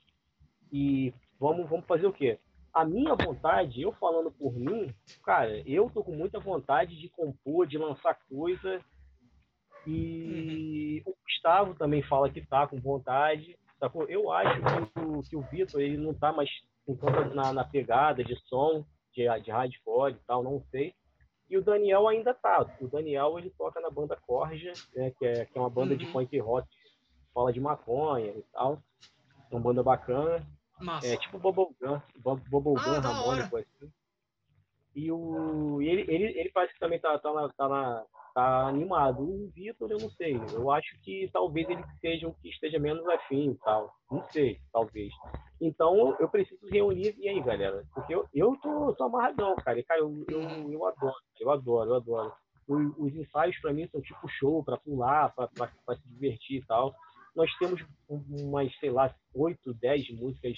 E 0.72 1.14
vamos, 1.38 1.68
vamos 1.68 1.86
fazer 1.86 2.06
o 2.06 2.12
quê? 2.12 2.38
A 2.72 2.84
minha 2.84 3.14
vontade, 3.14 3.82
eu 3.82 3.92
falando 3.92 4.30
por 4.30 4.54
mim, 4.54 4.92
cara, 5.22 5.62
eu 5.68 5.90
tô 5.90 6.02
com 6.02 6.12
muita 6.12 6.40
vontade 6.40 6.98
de 6.98 7.08
compor, 7.10 7.66
de 7.66 7.76
lançar 7.76 8.18
coisa. 8.28 8.80
E 9.86 11.02
uhum. 11.04 11.12
o 11.12 11.16
Gustavo 11.24 11.74
também 11.74 12.02
fala 12.02 12.30
que 12.30 12.44
tá 12.46 12.66
com 12.66 12.80
vontade. 12.80 13.58
Sacou? 13.78 14.04
Eu 14.08 14.30
acho 14.32 14.60
que 14.60 15.00
o, 15.00 15.22
que 15.22 15.36
o 15.36 15.42
Vitor 15.42 15.80
ele 15.80 15.96
não 15.96 16.14
tá 16.14 16.32
mais 16.32 16.48
na, 17.34 17.52
na 17.52 17.64
pegada 17.64 18.24
de 18.24 18.36
som, 18.48 18.84
de, 19.12 19.28
de 19.42 19.50
hardcore 19.50 20.14
e 20.14 20.26
tal, 20.26 20.42
não 20.42 20.62
sei. 20.70 20.94
E 21.52 21.58
o 21.58 21.62
Daniel 21.62 22.08
ainda 22.08 22.32
tá. 22.32 22.66
O 22.80 22.88
Daniel 22.88 23.38
ele 23.38 23.50
toca 23.50 23.78
na 23.78 23.90
banda 23.90 24.16
Corja, 24.26 24.72
né, 24.96 25.10
que, 25.10 25.26
é, 25.26 25.44
que 25.44 25.58
é 25.58 25.60
uma 25.60 25.68
banda 25.68 25.92
uhum. 25.92 25.98
de 25.98 26.06
punk 26.06 26.38
rock, 26.38 26.66
fala 27.34 27.52
de 27.52 27.60
maconha 27.60 28.30
e 28.30 28.42
tal. 28.54 28.82
É 29.50 29.54
uma 29.54 29.60
banda 29.60 29.82
bacana. 29.82 30.46
Nossa. 30.80 31.06
É 31.06 31.14
tipo 31.18 31.38
Bubblegum, 31.38 32.00
Bubblegum 32.16 32.78
ah, 32.78 33.06
harmônico, 33.06 33.58
assim. 33.58 33.92
E, 34.96 35.12
o, 35.12 35.82
e 35.82 35.88
ele, 35.90 36.06
ele, 36.08 36.40
ele 36.40 36.50
parece 36.54 36.72
que 36.72 36.80
também 36.80 36.98
tá, 36.98 37.18
tá, 37.18 37.30
na, 37.34 37.48
tá, 37.50 37.68
na, 37.68 38.06
tá 38.34 38.66
animado. 38.68 39.22
O 39.22 39.50
Vitor, 39.54 39.90
eu 39.90 39.98
não 39.98 40.10
sei. 40.10 40.40
Eu 40.52 40.70
acho 40.70 41.00
que 41.02 41.28
talvez 41.32 41.68
ele 41.68 41.84
seja 42.00 42.28
o 42.28 42.34
que 42.34 42.48
esteja 42.48 42.78
menos 42.78 43.06
afim 43.08 43.50
e 43.50 43.54
tal. 43.58 43.92
Não 44.10 44.22
sei, 44.30 44.58
talvez. 44.72 45.12
Então 45.60 46.16
eu 46.18 46.28
preciso 46.28 46.66
reunir. 46.68 47.14
E 47.18 47.28
aí, 47.28 47.40
galera? 47.40 47.84
Porque 47.94 48.14
eu, 48.14 48.26
eu 48.34 48.56
tô, 48.62 48.92
tô 48.94 49.04
amarradão, 49.04 49.54
cara. 49.56 49.78
E, 49.78 49.84
cara, 49.84 50.00
eu, 50.00 50.24
eu, 50.28 50.72
eu 50.72 50.86
adoro, 50.86 51.14
eu 51.40 51.50
adoro, 51.50 51.90
eu 51.90 51.94
adoro. 51.96 52.32
Os, 52.68 52.98
os 52.98 53.14
ensaios 53.14 53.58
para 53.60 53.72
mim 53.72 53.88
são 53.88 54.00
tipo 54.00 54.28
show, 54.28 54.64
para 54.64 54.76
pular, 54.76 55.34
para 55.34 55.96
se 55.96 56.08
divertir 56.08 56.62
e 56.62 56.66
tal. 56.66 56.94
Nós 57.34 57.50
temos 57.58 57.82
umas, 58.08 58.74
sei 58.78 58.90
lá, 58.90 59.14
8, 59.34 59.74
10 59.74 60.10
músicas 60.20 60.56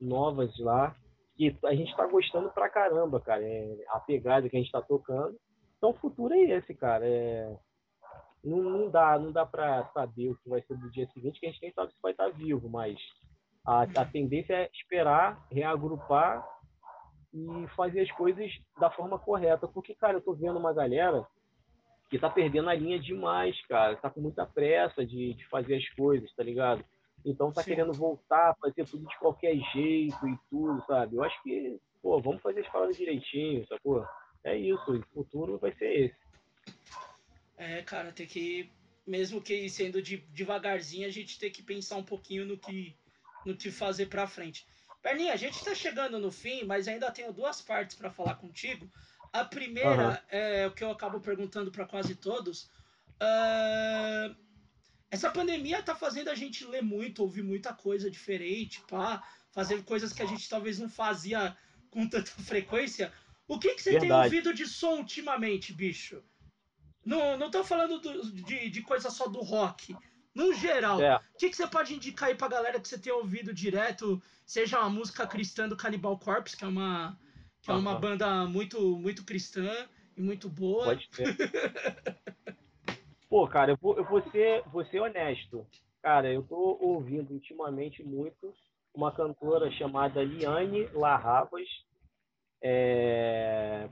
novas 0.00 0.56
lá. 0.58 0.96
E 1.38 1.54
a 1.64 1.74
gente 1.74 1.94
tá 1.94 2.06
gostando 2.06 2.50
pra 2.50 2.68
caramba, 2.68 3.20
cara. 3.20 3.42
É 3.44 3.76
a 3.90 4.00
pegada 4.00 4.48
que 4.48 4.56
a 4.56 4.60
gente 4.60 4.72
tá 4.72 4.80
tocando. 4.80 5.36
Então 5.86 5.94
o 5.94 6.00
futuro 6.00 6.34
é 6.34 6.40
esse, 6.40 6.74
cara. 6.74 7.06
É... 7.06 7.56
Não, 8.42 8.58
não 8.58 8.90
dá, 8.90 9.16
não 9.18 9.30
dá 9.30 9.46
para 9.46 9.84
saber 9.92 10.30
o 10.30 10.36
que 10.36 10.48
vai 10.48 10.60
ser 10.62 10.76
do 10.76 10.90
dia 10.90 11.06
seguinte, 11.12 11.38
que 11.38 11.46
a 11.46 11.50
gente 11.50 11.62
nem 11.62 11.72
sabe 11.72 11.92
se 11.92 12.02
vai 12.02 12.10
estar 12.10 12.28
vivo, 12.28 12.68
mas 12.68 12.98
a, 13.64 13.82
a 13.82 14.04
tendência 14.04 14.54
é 14.54 14.70
esperar, 14.72 15.46
reagrupar 15.50 16.44
e 17.32 17.66
fazer 17.76 18.00
as 18.00 18.10
coisas 18.12 18.50
da 18.80 18.90
forma 18.90 19.16
correta. 19.16 19.68
Porque, 19.68 19.94
cara, 19.94 20.14
eu 20.14 20.20
tô 20.20 20.34
vendo 20.34 20.58
uma 20.58 20.72
galera 20.72 21.24
que 22.10 22.18
tá 22.18 22.28
perdendo 22.28 22.68
a 22.68 22.74
linha 22.74 22.98
demais, 22.98 23.56
cara. 23.66 23.96
Tá 23.96 24.10
com 24.10 24.20
muita 24.20 24.44
pressa 24.44 25.06
de, 25.06 25.34
de 25.34 25.48
fazer 25.48 25.76
as 25.76 25.88
coisas, 25.90 26.34
tá 26.34 26.42
ligado? 26.42 26.84
Então 27.24 27.52
tá 27.52 27.62
Sim. 27.62 27.70
querendo 27.70 27.92
voltar, 27.92 28.56
fazer 28.60 28.84
tudo 28.86 29.06
de 29.06 29.18
qualquer 29.20 29.56
jeito 29.72 30.28
e 30.28 30.36
tudo, 30.50 30.84
sabe? 30.84 31.14
Eu 31.14 31.22
acho 31.22 31.40
que, 31.44 31.80
pô, 32.02 32.20
vamos 32.20 32.42
fazer 32.42 32.60
as 32.60 32.68
palavras 32.72 32.96
direitinho, 32.96 33.66
sacou? 33.68 34.04
É 34.46 34.56
isso, 34.56 34.92
o 34.92 35.02
futuro 35.12 35.58
vai 35.58 35.72
ser 35.74 35.92
esse. 35.92 36.16
É, 37.56 37.82
cara, 37.82 38.12
tem 38.12 38.26
que, 38.26 38.70
mesmo 39.06 39.42
que 39.42 39.68
sendo 39.68 40.00
de, 40.00 40.18
devagarzinho, 40.32 41.06
a 41.06 41.10
gente 41.10 41.38
tem 41.38 41.50
que 41.50 41.62
pensar 41.62 41.96
um 41.96 42.04
pouquinho 42.04 42.46
no 42.46 42.56
que, 42.56 42.94
no 43.44 43.56
que 43.56 43.70
fazer 43.72 44.06
pra 44.06 44.26
frente. 44.26 44.66
Perninha, 45.02 45.32
a 45.32 45.36
gente 45.36 45.64
tá 45.64 45.74
chegando 45.74 46.18
no 46.18 46.30
fim, 46.30 46.64
mas 46.64 46.86
ainda 46.86 47.10
tenho 47.10 47.32
duas 47.32 47.60
partes 47.60 47.96
para 47.96 48.10
falar 48.10 48.36
contigo. 48.36 48.90
A 49.32 49.44
primeira 49.44 50.08
uhum. 50.08 50.16
é 50.28 50.66
o 50.66 50.72
que 50.72 50.84
eu 50.84 50.90
acabo 50.90 51.20
perguntando 51.20 51.72
para 51.72 51.84
quase 51.84 52.14
todos. 52.14 52.70
Uh, 53.20 54.34
essa 55.10 55.30
pandemia 55.30 55.82
tá 55.82 55.94
fazendo 55.94 56.28
a 56.28 56.34
gente 56.34 56.64
ler 56.64 56.82
muito, 56.82 57.22
ouvir 57.22 57.42
muita 57.42 57.72
coisa 57.72 58.10
diferente, 58.10 58.80
pá, 58.88 59.22
fazer 59.50 59.82
coisas 59.84 60.12
que 60.12 60.22
a 60.22 60.26
gente 60.26 60.48
talvez 60.48 60.78
não 60.78 60.88
fazia 60.88 61.56
com 61.90 62.08
tanta 62.08 62.30
frequência. 62.42 63.12
O 63.48 63.58
que, 63.58 63.74
que 63.74 63.82
você 63.82 63.92
Verdade. 63.92 64.10
tem 64.10 64.22
ouvido 64.24 64.54
de 64.54 64.66
som 64.66 64.96
ultimamente, 64.96 65.72
bicho? 65.72 66.22
Não, 67.04 67.36
não 67.38 67.50
tô 67.50 67.62
falando 67.62 68.00
do, 68.00 68.32
de, 68.32 68.68
de 68.68 68.82
coisa 68.82 69.10
só 69.10 69.28
do 69.28 69.40
rock. 69.40 69.96
No 70.34 70.52
geral, 70.52 71.00
é. 71.00 71.16
o 71.16 71.38
que, 71.38 71.48
que 71.48 71.56
você 71.56 71.66
pode 71.66 71.94
indicar 71.94 72.28
aí 72.28 72.34
pra 72.34 72.48
galera 72.48 72.80
que 72.80 72.88
você 72.88 72.98
tem 72.98 73.12
ouvido 73.12 73.54
direto? 73.54 74.20
Seja 74.44 74.80
uma 74.80 74.90
música 74.90 75.26
cristã 75.26 75.68
do 75.68 75.76
Cannibal 75.76 76.18
Corpse, 76.18 76.56
que 76.56 76.64
é 76.64 76.68
uma, 76.68 77.18
que 77.62 77.70
é 77.70 77.74
uma 77.74 77.94
banda 77.98 78.44
muito, 78.44 78.98
muito 78.98 79.24
cristã 79.24 79.70
e 80.16 80.20
muito 80.20 80.48
boa. 80.48 80.84
Pode 80.84 81.08
ser. 81.12 81.36
Pô, 83.30 83.46
cara, 83.48 83.72
eu 83.72 83.78
vou, 83.80 83.96
eu 83.96 84.04
vou, 84.04 84.22
ser, 84.30 84.62
vou 84.66 84.84
ser 84.86 85.00
honesto. 85.00 85.66
Cara, 86.02 86.32
eu 86.32 86.42
tô 86.42 86.78
ouvindo 86.80 87.32
ultimamente 87.32 88.02
muito 88.02 88.52
uma 88.94 89.12
cantora 89.12 89.70
chamada 89.72 90.22
Liane 90.22 90.88
Larravas, 90.92 91.68
é, 92.62 93.88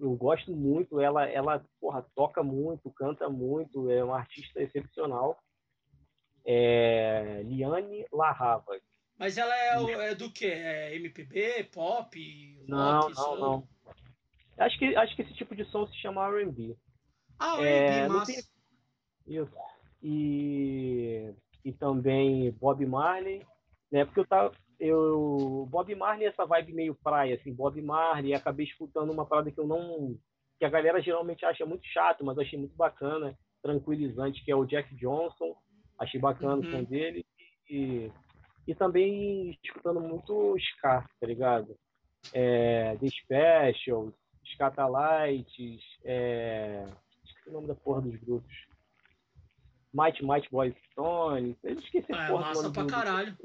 eu 0.00 0.14
gosto 0.16 0.54
muito, 0.54 1.00
ela, 1.00 1.28
ela 1.28 1.64
porra, 1.80 2.04
toca 2.14 2.42
muito, 2.42 2.90
canta 2.90 3.28
muito, 3.28 3.90
é 3.90 4.02
uma 4.02 4.18
artista 4.18 4.60
excepcional. 4.60 5.38
É, 6.44 7.42
Liane 7.44 8.04
Larrava. 8.12 8.78
Mas 9.18 9.38
ela 9.38 9.54
é, 9.54 10.10
é 10.10 10.14
do 10.14 10.30
que? 10.30 10.46
É 10.46 10.94
MPB, 10.96 11.64
pop? 11.72 12.64
Não, 12.66 13.00
rock, 13.00 13.14
não, 13.16 13.36
não. 13.38 13.68
Acho 14.58 14.78
que, 14.78 14.96
acho 14.96 15.16
que 15.16 15.22
esse 15.22 15.34
tipo 15.34 15.54
de 15.54 15.64
som 15.66 15.86
se 15.86 15.96
chama 15.96 16.26
R&B. 16.26 16.76
Ah, 17.38 17.56
R&B, 17.60 17.68
é, 17.68 18.08
massa. 18.08 18.32
Tem... 18.32 18.42
Isso. 19.26 19.56
E, 20.02 21.32
e 21.64 21.72
também 21.72 22.50
Bob 22.52 22.84
Marley, 22.84 23.44
né? 23.90 24.04
Porque 24.04 24.20
eu 24.20 24.26
tava, 24.26 24.52
eu 24.84 25.66
Bob 25.70 25.94
Marley 25.94 26.26
essa 26.26 26.44
vibe 26.44 26.74
meio 26.74 26.94
praia, 26.94 27.36
assim, 27.36 27.52
Bob 27.52 27.80
Marley, 27.80 28.34
acabei 28.34 28.66
escutando 28.66 29.12
uma 29.12 29.24
parada 29.24 29.50
que 29.50 29.58
eu 29.58 29.66
não 29.66 30.18
que 30.58 30.64
a 30.64 30.68
galera 30.68 31.00
geralmente 31.02 31.44
acha 31.44 31.66
muito 31.66 31.84
chato, 31.86 32.24
mas 32.24 32.38
achei 32.38 32.58
muito 32.58 32.76
bacana, 32.76 33.36
tranquilizante, 33.62 34.44
que 34.44 34.52
é 34.52 34.56
o 34.56 34.64
Jack 34.64 34.94
Johnson, 34.94 35.56
achei 35.98 36.20
bacana 36.20 36.54
uhum. 36.54 36.60
o 36.60 36.70
som 36.70 36.84
dele 36.84 37.24
e, 37.68 38.10
e 38.66 38.74
também 38.74 39.58
escutando 39.64 40.00
muito 40.00 40.56
ska, 40.58 41.04
tá 41.20 41.26
ligado? 41.26 41.76
É, 42.32 42.96
The 42.96 43.08
Specials, 43.08 44.14
Scatalites, 44.54 45.82
é, 46.04 46.86
esqueci 47.24 47.48
o 47.48 47.52
nome 47.52 47.66
da 47.66 47.74
porra 47.74 48.02
dos 48.02 48.16
grupos. 48.20 48.54
Might 49.92 50.24
Might 50.24 50.48
Boys 50.50 50.74
Stone, 50.90 51.56
eu 51.62 51.78
esqueci 51.78 52.12
ah, 52.12 52.24
a 52.24 52.28
porra 52.28 52.44
é 52.44 52.48
massa 52.48 52.72
pra 52.72 52.86
caralho. 52.86 53.36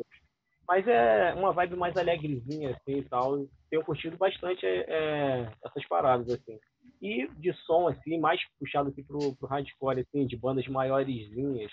Mas 0.70 0.88
é 0.88 1.34
uma 1.34 1.52
vibe 1.52 1.76
mais 1.76 1.98
alegrezinha, 1.98 2.70
assim, 2.70 3.00
e 3.00 3.04
tal. 3.04 3.48
Tenho 3.72 3.84
curtido 3.84 4.16
bastante 4.18 4.64
é, 4.68 4.86
é, 4.88 5.52
essas 5.66 5.84
paradas, 5.88 6.30
assim. 6.30 6.60
E 7.02 7.28
de 7.40 7.52
som, 7.66 7.88
assim, 7.88 8.20
mais 8.20 8.40
puxado 8.60 8.90
aqui 8.90 9.02
pro, 9.02 9.36
pro 9.36 9.48
hardcore, 9.48 10.02
assim, 10.02 10.28
de 10.28 10.38
bandas 10.38 10.68
maiorzinhas, 10.68 11.72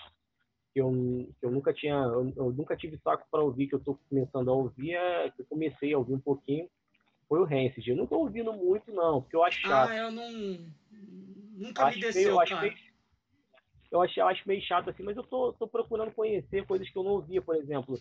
que 0.73 0.81
eu, 0.81 0.89
que 1.39 1.45
eu 1.45 1.51
nunca 1.51 1.71
tinha, 1.71 1.93
eu, 1.93 2.33
eu 2.35 2.51
nunca 2.51 2.75
tive 2.75 2.97
saco 3.03 3.23
para 3.29 3.43
ouvir, 3.43 3.67
que 3.67 3.75
eu 3.75 3.79
tô 3.79 3.99
começando 4.09 4.49
a 4.49 4.53
ouvir, 4.53 4.95
é, 4.95 5.29
que 5.29 5.43
eu 5.43 5.45
comecei 5.45 5.93
a 5.93 5.99
ouvir 5.99 6.15
um 6.15 6.19
pouquinho, 6.19 6.67
foi 7.29 7.39
o 7.39 7.45
Rancid. 7.45 7.87
Eu 7.87 7.97
não 7.97 8.07
tô 8.07 8.17
ouvindo 8.17 8.51
muito, 8.51 8.91
não, 8.91 9.21
porque 9.21 9.35
eu 9.35 9.43
acho 9.43 9.61
chato. 9.61 9.91
Ah, 9.91 9.95
eu 9.95 10.11
não... 10.11 10.31
Nunca 11.55 11.83
eu 11.83 11.87
me 11.89 12.01
desceu, 12.01 12.35
meio, 12.35 12.47
cara. 12.47 12.61
Meio, 12.61 12.73
eu 13.91 14.01
acho, 14.01 14.19
eu 14.19 14.27
acho 14.27 14.47
meio 14.47 14.61
chato, 14.63 14.89
assim, 14.89 15.03
mas 15.03 15.15
eu 15.15 15.23
tô, 15.23 15.53
tô 15.53 15.67
procurando 15.67 16.11
conhecer 16.13 16.65
coisas 16.65 16.89
que 16.89 16.97
eu 16.97 17.03
não 17.03 17.11
ouvia, 17.11 17.43
por 17.43 17.55
exemplo 17.55 17.95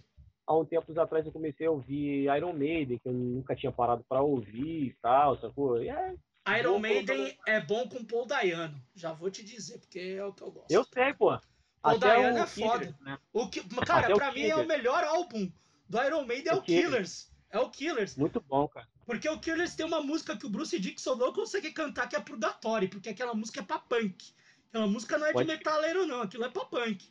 há 0.47 0.57
um 0.57 0.65
tempo 0.65 0.99
atrás 1.01 1.27
eu 1.27 1.33
comecei 1.33 1.67
a 1.67 1.71
ouvir 1.71 2.35
Iron 2.37 2.53
Maiden, 2.53 2.99
que 2.99 3.09
eu 3.09 3.13
nunca 3.13 3.57
tinha 3.57 3.73
parado 3.73 4.05
para 4.09 4.23
ouvir 4.23 4.87
e 4.87 4.97
tal, 5.03 5.39
sacou? 5.41 5.83
E 5.83 5.89
é, 5.89 6.15
Iron 6.59 6.79
Maiden 6.79 7.37
é 7.47 7.61
bom 7.61 7.89
com 7.89 8.05
Paul 8.05 8.27
Dayano, 8.27 8.81
já 8.95 9.13
vou 9.13 9.31
te 9.31 9.45
dizer, 9.45 9.79
porque 9.79 9.99
é 9.99 10.25
o 10.25 10.33
que 10.33 10.43
eu 10.43 10.51
gosto. 10.51 10.71
Eu 10.71 10.85
sei, 10.85 11.13
pô. 11.15 11.37
Paul 11.83 11.97
Até 11.97 12.07
Dayano 12.07 12.39
é 12.39 12.47
foda. 12.47 12.97
né? 13.01 13.19
o 13.33 13.49
que, 13.49 13.63
cara, 13.85 14.07
Até 14.07 14.15
pra 14.15 14.33
mim 14.33 14.47
é 14.47 14.57
o 14.57 14.67
melhor 14.67 15.03
álbum 15.05 15.51
do 15.89 16.03
Iron 16.03 16.25
Maiden 16.25 16.53
é 16.53 16.57
o, 16.57 16.63
Killers. 16.63 17.33
É 17.51 17.59
o 17.59 17.71
Killers. 17.71 18.17
Muito 18.17 18.41
bom, 18.41 18.67
cara. 18.69 18.89
Porque 19.05 19.29
o 19.29 19.39
Killers 19.39 19.75
tem 19.75 19.87
uma 19.87 20.01
música 20.01 20.37
que 20.37 20.47
o 20.47 20.51
Bruce 20.51 20.79
Dixon 20.79 21.15
não 21.15 21.33
consegue 21.33 21.71
cantar, 21.73 22.09
que 22.09 22.17
é 22.17 22.21
Purgatory, 22.21 22.89
porque 22.89 23.11
aquela 23.11 23.35
música 23.35 23.61
é 23.61 23.63
pra 23.63 23.79
punk. 23.79 24.33
Aquela 24.69 24.87
música 24.87 25.17
não 25.17 25.27
é 25.27 25.33
Pode... 25.33 25.47
de 25.47 25.55
metaleiro, 25.55 26.07
não, 26.07 26.23
aquilo 26.23 26.45
é 26.45 26.51
pra 26.51 26.65
punk. 26.65 27.09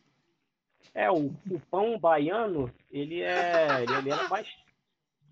É, 0.96 1.12
o, 1.12 1.26
o 1.52 1.60
pão 1.70 2.00
baiano, 2.00 2.72
ele 2.90 3.22
é. 3.22 3.84
Ele, 3.84 3.94
ele 3.94 4.10
era 4.10 4.30
mais. 4.30 4.48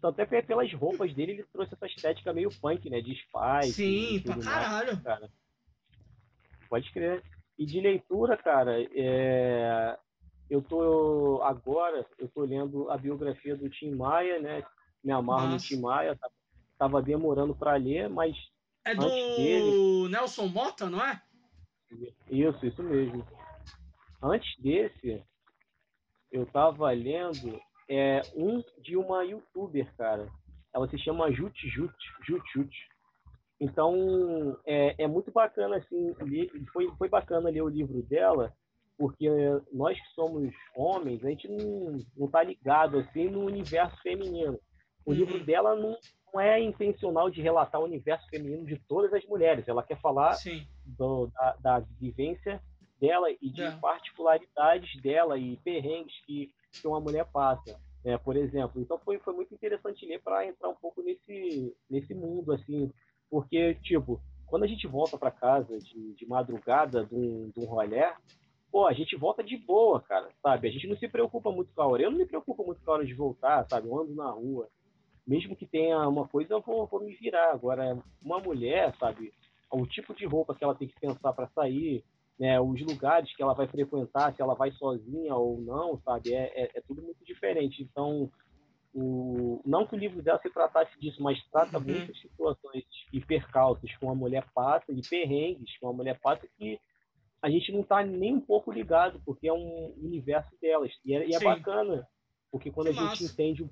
Até 0.03 0.25
pelas 0.41 0.71
roupas 0.73 1.13
dele, 1.13 1.31
ele 1.31 1.43
trouxe 1.43 1.73
essa 1.73 1.85
estética 1.85 2.33
meio 2.33 2.49
punk, 2.59 2.89
né? 2.89 2.99
De 2.99 3.13
spy. 3.13 3.71
Sim, 3.71 4.19
pra 4.19 4.37
caralho. 4.37 4.87
Mais, 4.87 5.01
cara. 5.01 5.29
Pode 6.67 6.91
crer. 6.91 7.23
E 7.57 7.65
de 7.65 7.79
leitura, 7.79 8.35
cara, 8.35 8.81
é... 8.81 9.97
eu 10.49 10.61
tô 10.61 11.39
agora, 11.43 12.05
eu 12.17 12.27
tô 12.27 12.43
lendo 12.43 12.89
a 12.89 12.97
biografia 12.97 13.55
do 13.55 13.69
Tim 13.69 13.91
Maia, 13.91 14.41
né? 14.41 14.63
Me 15.01 15.13
amarro 15.13 15.47
Nossa. 15.47 15.53
no 15.53 15.59
Tim 15.59 15.79
Maia, 15.81 16.17
tá, 16.17 16.29
tava 16.77 17.01
demorando 17.01 17.55
para 17.55 17.75
ler, 17.75 18.09
mas 18.09 18.35
é 18.83 18.93
do 18.95 19.07
dele... 19.07 20.09
Nelson 20.09 20.47
Mota, 20.47 20.89
não 20.89 21.01
é? 21.01 21.21
Isso, 22.29 22.65
isso 22.65 22.83
mesmo. 22.83 23.25
Antes 24.21 24.57
desse, 24.59 25.23
eu 26.33 26.45
tava 26.47 26.89
lendo 26.91 27.61
é, 27.89 28.21
um 28.35 28.61
de 28.81 28.97
uma 28.97 29.23
youtuber, 29.23 29.87
cara. 29.95 30.27
Ela 30.73 30.89
se 30.89 30.97
chama 30.97 31.31
Jut 31.31 31.55
Jut, 31.69 31.93
Jut 32.25 32.43
Jut. 32.53 32.75
Então, 33.61 34.57
é, 34.65 35.03
é 35.03 35.07
muito 35.07 35.31
bacana, 35.31 35.77
assim, 35.77 36.13
foi, 36.73 36.89
foi 36.97 37.07
bacana 37.07 37.49
ler 37.49 37.61
o 37.61 37.69
livro 37.69 38.01
dela, 38.01 38.51
porque 38.97 39.29
nós 39.71 39.97
que 39.97 40.07
somos 40.15 40.51
homens, 40.75 41.23
a 41.23 41.29
gente 41.29 41.47
não, 41.47 41.99
não 42.17 42.27
tá 42.27 42.43
ligado, 42.43 42.97
assim, 42.97 43.29
no 43.29 43.45
universo 43.45 43.95
feminino. 44.01 44.59
O 45.05 45.11
uhum. 45.11 45.17
livro 45.17 45.45
dela 45.45 45.75
não, 45.75 45.95
não 46.33 46.41
é 46.41 46.59
intencional 46.59 47.29
de 47.29 47.41
relatar 47.41 47.79
o 47.79 47.85
universo 47.85 48.27
feminino 48.29 48.65
de 48.65 48.77
todas 48.87 49.13
as 49.13 49.23
mulheres. 49.25 49.67
Ela 49.67 49.83
quer 49.83 49.99
falar 49.99 50.35
do, 50.85 51.27
da, 51.27 51.55
da, 51.61 51.79
vivência 51.99 52.61
dela 53.03 53.29
e 53.29 53.49
de 53.49 53.61
é. 53.61 53.71
particularidades 53.71 55.01
dela 55.01 55.37
e 55.37 55.57
perrengues 55.57 56.13
que, 56.25 56.53
que 56.71 56.87
uma 56.87 57.01
mulher 57.01 57.25
passa, 57.25 57.77
né, 58.05 58.17
por 58.17 58.37
exemplo. 58.37 58.81
Então 58.81 58.97
foi, 58.99 59.19
foi 59.19 59.33
muito 59.33 59.53
interessante 59.53 60.05
ler 60.05 60.21
para 60.21 60.47
entrar 60.47 60.69
um 60.69 60.75
pouco 60.75 61.01
nesse, 61.01 61.75
nesse 61.89 62.15
mundo, 62.15 62.53
assim, 62.53 62.89
porque, 63.29 63.73
tipo, 63.75 64.21
quando 64.45 64.63
a 64.63 64.67
gente 64.67 64.87
volta 64.87 65.17
para 65.17 65.31
casa 65.31 65.77
de, 65.79 66.13
de 66.13 66.25
madrugada 66.25 67.03
de 67.03 67.13
um, 67.13 67.49
de 67.49 67.59
um 67.59 67.65
rolê, 67.65 68.09
pô, 68.71 68.87
a 68.87 68.93
gente 68.93 69.17
volta 69.17 69.43
de 69.43 69.57
boa, 69.57 69.99
cara, 70.01 70.29
sabe? 70.41 70.69
A 70.69 70.71
gente 70.71 70.87
não 70.87 70.95
se 70.95 71.07
preocupa 71.09 71.51
muito 71.51 71.73
com 71.73 71.81
a 71.81 71.87
hora. 71.87 72.03
Eu 72.03 72.11
não 72.11 72.17
me 72.17 72.25
preocupo 72.25 72.65
muito 72.65 72.81
com 72.85 72.91
a 72.91 72.93
hora 72.93 73.05
de 73.05 73.13
voltar, 73.13 73.67
sabe? 73.69 73.89
Eu 73.89 73.99
ando 73.99 74.15
na 74.15 74.29
rua. 74.31 74.69
Mesmo 75.27 75.55
que 75.55 75.65
tenha 75.65 76.07
uma 76.07 76.27
coisa, 76.27 76.53
eu 76.53 76.61
vou, 76.61 76.87
vou 76.87 77.01
me 77.01 77.13
virar. 77.15 77.51
Agora, 77.51 77.97
uma 78.21 78.39
mulher, 78.39 78.95
sabe? 78.97 79.33
O 79.69 79.85
tipo 79.85 80.13
de 80.13 80.25
roupa 80.25 80.55
que 80.55 80.63
ela 80.63 80.75
tem 80.75 80.87
que 80.87 80.99
pensar 80.99 81.33
para 81.33 81.47
sair, 81.49 82.03
né, 82.39 82.59
os 82.59 82.81
lugares 82.81 83.33
que 83.35 83.41
ela 83.41 83.53
vai 83.53 83.67
frequentar, 83.67 84.33
se 84.35 84.41
ela 84.41 84.55
vai 84.55 84.71
sozinha 84.71 85.35
ou 85.35 85.61
não, 85.61 85.99
sabe? 86.03 86.33
É, 86.33 86.63
é, 86.63 86.71
é 86.75 86.81
tudo 86.81 87.01
muito 87.01 87.23
diferente. 87.23 87.83
Então, 87.83 88.29
o, 88.93 89.61
não 89.65 89.87
que 89.87 89.95
o 89.95 89.97
livro 89.97 90.21
dela 90.21 90.39
se 90.41 90.49
tratasse 90.49 90.91
disso, 90.99 91.21
mas 91.21 91.41
trata 91.51 91.77
uhum. 91.77 91.83
muitas 91.83 92.19
situações 92.19 92.83
e 93.11 93.19
percalços 93.19 93.95
que 93.95 94.05
uma 94.05 94.15
mulher 94.15 94.45
passa, 94.53 94.91
e 94.91 95.01
perrengues 95.01 95.77
que 95.77 95.85
uma 95.85 95.93
mulher 95.93 96.19
passa 96.21 96.47
que 96.57 96.79
a 97.41 97.49
gente 97.49 97.71
não 97.71 97.81
está 97.81 98.03
nem 98.03 98.35
um 98.35 98.41
pouco 98.41 98.71
ligado, 98.71 99.21
porque 99.25 99.47
é 99.47 99.53
um 99.53 99.93
universo 99.97 100.49
delas. 100.61 100.91
E 101.03 101.13
é, 101.13 101.27
e 101.27 101.35
é 101.35 101.39
bacana, 101.39 102.07
porque 102.51 102.71
quando 102.71 102.91
que 102.91 102.99
a 102.99 103.01
massa. 103.01 103.15
gente 103.15 103.31
entende, 103.33 103.69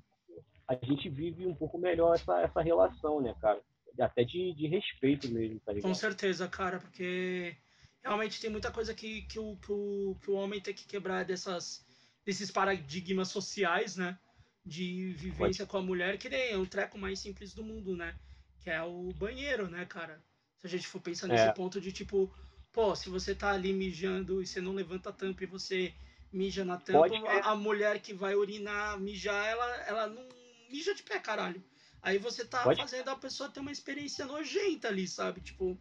a 0.68 0.74
gente 0.74 1.08
vive 1.08 1.46
um 1.46 1.54
pouco 1.54 1.78
melhor 1.78 2.14
essa, 2.14 2.42
essa 2.42 2.60
relação, 2.60 3.20
né, 3.20 3.34
cara? 3.40 3.60
Até 3.98 4.24
de, 4.24 4.54
de 4.54 4.66
respeito 4.66 5.28
mesmo, 5.28 5.60
tá 5.60 5.72
ligado? 5.72 5.90
Com 5.90 5.94
certeza, 5.94 6.48
cara, 6.48 6.78
porque 6.78 7.56
realmente 8.02 8.40
tem 8.40 8.50
muita 8.50 8.70
coisa 8.70 8.92
que, 8.94 9.22
que, 9.22 9.38
o, 9.38 9.56
que, 9.56 9.72
o, 9.72 10.16
que 10.20 10.30
o 10.30 10.34
homem 10.34 10.60
tem 10.60 10.74
que 10.74 10.86
quebrar 10.86 11.24
dessas, 11.24 11.84
desses 12.24 12.50
paradigmas 12.50 13.28
sociais, 13.28 13.96
né? 13.96 14.18
De 14.64 15.12
vivência 15.12 15.66
Pode. 15.66 15.70
com 15.70 15.76
a 15.78 15.82
mulher, 15.82 16.18
que 16.18 16.28
nem 16.28 16.50
é 16.50 16.56
o 16.56 16.66
treco 16.66 16.98
mais 16.98 17.18
simples 17.18 17.54
do 17.54 17.64
mundo, 17.64 17.96
né? 17.96 18.14
Que 18.60 18.70
é 18.70 18.82
o 18.82 19.12
banheiro, 19.14 19.68
né, 19.68 19.84
cara? 19.84 20.22
Se 20.58 20.66
a 20.66 20.70
gente 20.70 20.86
for 20.86 21.00
pensar 21.00 21.26
nesse 21.26 21.44
é. 21.44 21.52
ponto 21.52 21.80
de 21.80 21.90
tipo, 21.90 22.32
pô, 22.72 22.94
se 22.94 23.08
você 23.08 23.34
tá 23.34 23.50
ali 23.50 23.72
mijando 23.72 24.42
e 24.42 24.46
você 24.46 24.60
não 24.60 24.72
levanta 24.72 25.10
a 25.10 25.12
tampa 25.12 25.42
e 25.42 25.46
você 25.46 25.94
mija 26.32 26.64
na 26.64 26.78
tampa, 26.78 27.08
a, 27.28 27.50
a, 27.50 27.56
mulher 27.56 28.00
que 28.00 28.14
vai 28.14 28.34
urinar, 28.34 28.98
mijar, 28.98 29.46
ela, 29.46 29.76
ela 29.82 30.06
não 30.06 30.28
mija 30.70 30.94
de 30.94 31.02
pé, 31.02 31.18
caralho. 31.18 31.62
Aí 32.00 32.18
você 32.18 32.44
tá 32.44 32.62
Pode. 32.62 32.80
fazendo 32.80 33.08
a 33.10 33.16
pessoa 33.16 33.50
ter 33.50 33.60
uma 33.60 33.70
experiência 33.70 34.24
nojenta 34.24 34.88
ali, 34.88 35.06
sabe? 35.06 35.40
Tipo, 35.40 35.78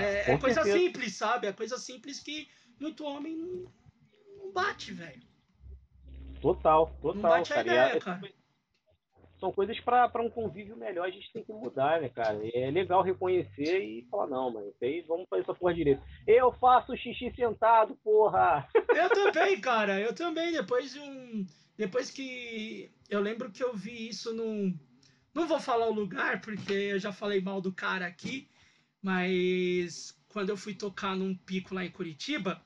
É, 0.00 0.32
é 0.32 0.38
coisa 0.38 0.64
simples, 0.64 1.14
sabe? 1.14 1.46
É 1.46 1.52
coisa 1.52 1.78
simples 1.78 2.20
que 2.20 2.48
muito 2.80 3.04
homem 3.04 3.36
não, 3.36 3.72
não 4.36 4.52
bate, 4.52 4.92
velho. 4.92 5.22
Total, 6.40 6.86
total. 7.00 7.14
Não 7.14 7.22
bate 7.22 7.48
cara. 7.50 7.60
a 7.60 7.64
ideia, 7.64 7.96
é, 7.96 8.00
cara. 8.00 8.20
São 9.38 9.52
coisas 9.52 9.78
para 9.80 10.20
um 10.20 10.28
convívio 10.28 10.76
melhor, 10.76 11.06
a 11.06 11.10
gente 11.10 11.32
tem 11.32 11.44
que 11.44 11.52
mudar, 11.52 12.00
né, 12.00 12.08
cara? 12.08 12.40
É 12.52 12.70
legal 12.72 13.02
reconhecer 13.02 13.78
e 13.78 14.06
falar, 14.10 14.26
não, 14.26 14.50
mas 14.50 14.74
aí 14.82 15.00
vamos 15.02 15.28
fazer 15.28 15.42
essa 15.42 15.54
porra 15.54 15.74
direito. 15.74 16.02
Eu 16.26 16.50
faço 16.52 16.96
xixi 16.96 17.32
sentado, 17.36 17.94
porra! 18.02 18.68
Eu 18.74 19.08
também, 19.10 19.60
cara, 19.60 20.00
eu 20.00 20.12
também. 20.12 20.52
Depois 20.52 20.92
de 20.92 20.98
um. 20.98 21.46
Depois 21.76 22.10
que. 22.10 22.90
Eu 23.08 23.20
lembro 23.20 23.52
que 23.52 23.62
eu 23.62 23.72
vi 23.76 24.08
isso 24.08 24.34
num. 24.34 24.76
Não 25.32 25.46
vou 25.46 25.60
falar 25.60 25.86
o 25.86 25.94
lugar, 25.94 26.40
porque 26.40 26.72
eu 26.72 26.98
já 26.98 27.12
falei 27.12 27.40
mal 27.40 27.60
do 27.60 27.72
cara 27.72 28.06
aqui, 28.06 28.48
mas 29.08 30.14
quando 30.28 30.50
eu 30.50 30.56
fui 30.56 30.74
tocar 30.74 31.16
num 31.16 31.34
pico 31.34 31.74
lá 31.74 31.82
em 31.82 31.90
Curitiba, 31.90 32.62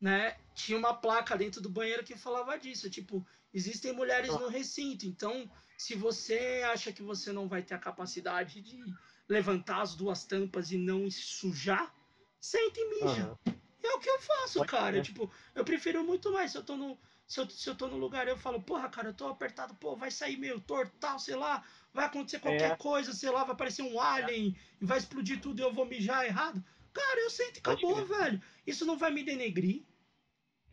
né, 0.00 0.36
tinha 0.52 0.76
uma 0.76 0.92
placa 0.92 1.36
dentro 1.36 1.60
do 1.60 1.70
banheiro 1.70 2.02
que 2.02 2.16
falava 2.16 2.58
disso, 2.58 2.90
tipo, 2.90 3.24
existem 3.54 3.92
mulheres 3.92 4.30
no 4.30 4.48
recinto, 4.48 5.06
então 5.06 5.48
se 5.78 5.94
você 5.94 6.64
acha 6.72 6.92
que 6.92 7.00
você 7.00 7.30
não 7.30 7.46
vai 7.46 7.62
ter 7.62 7.74
a 7.74 7.78
capacidade 7.78 8.60
de 8.60 8.80
levantar 9.28 9.82
as 9.82 9.94
duas 9.94 10.24
tampas 10.24 10.72
e 10.72 10.76
não 10.76 11.08
sujar, 11.12 11.94
sente 12.40 12.80
e 12.80 12.90
mija. 12.90 13.38
Uhum. 13.46 13.54
É 13.80 13.94
o 13.94 14.00
que 14.00 14.10
eu 14.10 14.20
faço, 14.20 14.64
cara. 14.64 15.00
Tipo, 15.00 15.30
eu 15.54 15.64
prefiro 15.64 16.02
muito 16.02 16.32
mais. 16.32 16.50
Se 16.50 16.58
eu 16.58 16.64
tô 16.64 16.76
no. 16.76 16.98
Se 17.28 17.40
eu, 17.40 17.50
se 17.50 17.68
eu 17.68 17.74
tô 17.76 17.86
no 17.88 17.98
lugar, 17.98 18.26
eu 18.26 18.38
falo, 18.38 18.62
porra, 18.62 18.88
cara, 18.88 19.10
eu 19.10 19.14
tô 19.14 19.28
apertado, 19.28 19.74
pô, 19.74 19.94
vai 19.94 20.10
sair 20.10 20.38
meio 20.38 20.58
torto, 20.58 20.96
tal, 20.98 21.18
sei 21.18 21.36
lá, 21.36 21.62
vai 21.92 22.06
acontecer 22.06 22.40
qualquer 22.40 22.72
é. 22.72 22.76
coisa, 22.76 23.12
sei 23.12 23.30
lá, 23.30 23.44
vai 23.44 23.52
aparecer 23.52 23.82
um 23.82 24.00
alien 24.00 24.56
e 24.80 24.84
vai 24.84 24.96
explodir 24.96 25.38
tudo 25.38 25.60
e 25.60 25.62
eu 25.62 25.70
vou 25.70 25.84
mijar 25.84 26.24
errado. 26.24 26.64
Cara, 26.90 27.20
eu 27.20 27.28
sei 27.28 27.52
que 27.52 27.58
acabou, 27.58 28.06
velho. 28.06 28.40
Isso 28.66 28.86
não 28.86 28.96
vai 28.96 29.12
me 29.12 29.22
denegrir. 29.22 29.84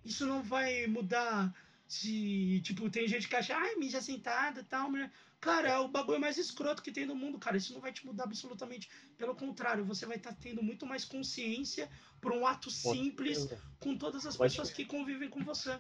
Isso 0.05 0.25
não 0.25 0.41
vai 0.41 0.87
mudar 0.87 1.53
se, 1.85 2.61
tipo, 2.61 2.89
tem 2.89 3.05
gente 3.05 3.27
que 3.27 3.35
acha, 3.35 3.53
ai, 3.53 3.75
mija 3.75 4.01
sentada 4.01 4.61
e 4.61 4.63
tal, 4.63 4.89
mas 4.89 5.11
Cara, 5.45 5.69
é 5.69 5.77
o 5.77 5.87
bagulho 5.87 6.19
mais 6.19 6.39
escroto 6.39 6.81
que 6.81 6.91
tem 6.91 7.05
no 7.05 7.13
mundo, 7.13 7.37
cara. 7.37 7.55
Isso 7.55 7.71
não 7.71 7.79
vai 7.79 7.93
te 7.93 8.03
mudar 8.03 8.23
absolutamente. 8.23 8.89
Pelo 9.15 9.35
contrário, 9.35 9.85
você 9.85 10.03
vai 10.03 10.17
estar 10.17 10.31
tá 10.31 10.37
tendo 10.41 10.63
muito 10.63 10.87
mais 10.87 11.05
consciência 11.05 11.87
por 12.19 12.31
um 12.31 12.47
ato 12.47 12.71
simples 12.71 13.47
com 13.79 13.95
todas 13.95 14.25
as 14.25 14.35
pessoas 14.35 14.71
que 14.71 14.83
convivem 14.83 15.29
com 15.29 15.43
você. 15.43 15.79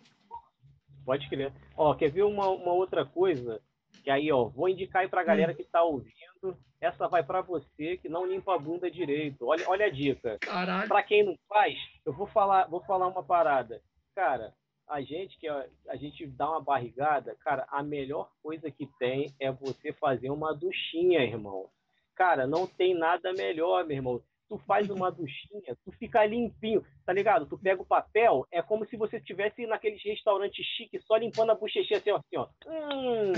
Pode 1.05 1.29
crer. 1.29 1.53
Ó, 1.77 1.93
quer 1.93 2.09
ver 2.09 2.23
uma, 2.23 2.49
uma 2.49 2.73
outra 2.73 3.05
coisa? 3.05 3.61
Que 4.03 4.09
aí, 4.09 4.31
ó, 4.31 4.45
vou 4.45 4.67
indicar 4.67 5.03
aí 5.03 5.07
pra 5.07 5.23
galera 5.23 5.51
hum. 5.51 5.55
que 5.55 5.63
tá 5.63 5.83
ouvindo. 5.83 6.57
Essa 6.81 7.07
vai 7.07 7.23
para 7.23 7.41
você 7.41 7.97
que 7.97 8.09
não 8.09 8.25
limpa 8.25 8.55
a 8.55 8.59
bunda 8.59 8.89
direito. 8.91 9.47
Olha, 9.47 9.67
olha 9.67 9.85
a 9.85 9.89
dica. 9.89 10.37
Caralho. 10.39 10.87
Pra 10.87 11.01
quem 11.01 11.23
não 11.23 11.35
faz, 11.47 11.77
eu 12.05 12.13
vou 12.13 12.27
falar, 12.27 12.67
vou 12.67 12.81
falar 12.81 13.07
uma 13.07 13.23
parada. 13.23 13.81
Cara, 14.13 14.53
a 14.87 15.01
gente 15.01 15.37
que 15.39 15.47
a, 15.47 15.65
a, 15.89 15.95
gente 15.95 16.27
dá 16.27 16.49
uma 16.49 16.61
barrigada, 16.61 17.35
cara, 17.43 17.65
a 17.69 17.81
melhor 17.81 18.29
coisa 18.41 18.69
que 18.69 18.87
tem 18.99 19.33
é 19.39 19.51
você 19.51 19.91
fazer 19.93 20.29
uma 20.29 20.53
duchinha, 20.53 21.23
irmão. 21.23 21.69
Cara, 22.15 22.45
não 22.45 22.67
tem 22.67 22.93
nada 22.93 23.33
melhor, 23.33 23.85
meu 23.85 23.97
irmão. 23.97 24.21
Tu 24.47 24.57
faz 24.59 24.89
uma 24.89 25.11
duchinha, 25.11 25.75
tu 25.83 25.91
fica 25.93 26.25
limpinho, 26.25 26.85
tá 27.03 27.11
ligado? 27.11 27.47
Tu 27.47 27.57
pega 27.57 27.81
o 27.81 27.85
papel, 27.85 28.45
é 28.51 28.61
como 28.61 28.85
se 28.85 28.95
você 28.95 29.17
estivesse 29.17 29.65
naqueles 29.65 30.03
restaurantes 30.03 30.63
chique, 30.63 30.99
só 31.01 31.17
limpando 31.17 31.51
a 31.51 31.55
bochechinha 31.55 31.99
assim, 31.99 32.11
ó, 32.11 32.17
assim, 32.17 32.37
ó. 32.37 32.47
Hum, 32.67 33.33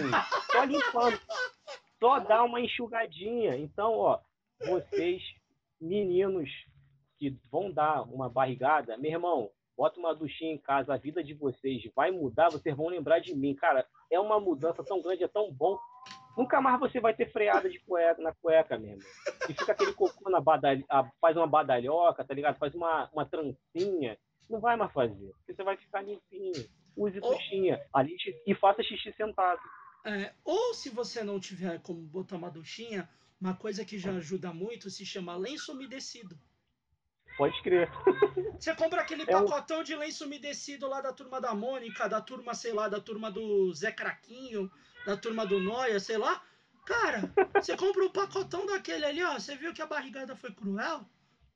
só 0.52 0.64
limpando. 0.66 1.20
Só 2.00 2.20
dá 2.20 2.44
uma 2.44 2.60
enxugadinha. 2.60 3.56
Então, 3.56 3.94
ó, 3.94 4.20
vocês, 4.66 5.24
meninos 5.80 6.50
que 7.18 7.36
vão 7.52 7.72
dar 7.72 8.02
uma 8.04 8.30
barrigada, 8.30 8.98
meu 8.98 9.12
irmão, 9.12 9.50
bota 9.76 10.00
uma 10.00 10.14
duchinha 10.14 10.54
em 10.54 10.58
casa, 10.58 10.94
a 10.94 10.98
vida 10.98 11.24
de 11.24 11.34
vocês 11.34 11.84
vai 11.96 12.12
mudar, 12.12 12.50
vocês 12.50 12.76
vão 12.76 12.88
lembrar 12.88 13.20
de 13.20 13.36
mim. 13.36 13.56
Cara, 13.56 13.86
é 14.12 14.20
uma 14.20 14.40
mudança 14.40 14.84
tão 14.84 15.02
grande, 15.02 15.24
é 15.24 15.28
tão 15.28 15.52
bom. 15.52 15.78
Nunca 16.38 16.62
mais 16.62 16.80
você 16.80 17.00
vai 17.00 17.16
ter 17.16 17.32
freada 17.32 17.68
de 17.68 17.80
cueca 17.80 18.22
na 18.22 18.32
cueca 18.32 18.78
mesmo. 18.78 19.02
E 19.50 19.54
fica 19.54 19.72
aquele 19.72 19.94
cocô 19.94 20.30
na 20.30 20.40
badalha, 20.40 20.86
faz 21.20 21.36
uma 21.36 21.48
badalhoca, 21.48 22.24
tá 22.24 22.34
ligado? 22.34 22.60
Faz 22.60 22.76
uma, 22.76 23.10
uma 23.12 23.26
trancinha. 23.26 24.16
Não 24.48 24.60
vai 24.60 24.78
mais 24.78 24.94
fazer. 24.94 25.32
Porque 25.38 25.56
você 25.56 25.64
vai 25.64 25.76
ficar 25.78 26.04
limpinho. 26.04 26.70
Use 26.96 27.20
ou, 27.22 27.34
duchinha 27.34 27.82
ali 27.92 28.16
e 28.46 28.54
faça 28.54 28.84
xixi 28.84 29.12
sentado. 29.14 29.60
É, 30.06 30.34
ou 30.46 30.74
se 30.74 30.90
você 30.90 31.24
não 31.24 31.40
tiver 31.40 31.82
como 31.82 32.02
botar 32.02 32.36
uma 32.36 32.52
duchinha, 32.52 33.10
uma 33.42 33.56
coisa 33.56 33.84
que 33.84 33.98
já 33.98 34.12
ajuda 34.12 34.54
muito 34.54 34.90
se 34.92 35.06
chama 35.06 35.36
lenço 35.36 35.74
umedecido. 35.74 36.38
Pode 37.38 37.62
crer. 37.62 37.88
Você 38.60 38.76
compra 38.76 39.02
aquele 39.02 39.22
é 39.22 39.26
pacotão 39.26 39.82
um... 39.82 39.84
de 39.84 39.96
lenço 39.96 40.26
umedecido 40.26 40.88
lá 40.88 41.02
da 41.02 41.14
turma 41.14 41.40
da 41.40 41.54
Mônica, 41.54 42.10
da 42.10 42.20
turma, 42.20 42.56
sei 42.56 42.74
lá, 42.74 42.88
da 42.90 43.00
turma 43.00 43.30
do 43.30 43.72
Zé 43.74 43.92
Craquinho, 43.92 44.72
da 45.08 45.16
turma 45.16 45.46
do 45.46 45.58
Noia, 45.62 46.02
sei 46.02 46.18
lá. 46.18 46.44
Cara, 46.86 47.34
você 47.56 47.78
compra 47.78 48.04
um 48.04 48.12
pacotão 48.12 48.66
daquele 48.66 49.06
ali, 49.06 49.24
ó. 49.24 49.36
Você 49.36 49.56
viu 49.56 49.74
que 49.74 49.82
a 49.82 49.86
barrigada 49.86 50.36
foi 50.36 50.52
cruel? 50.52 51.00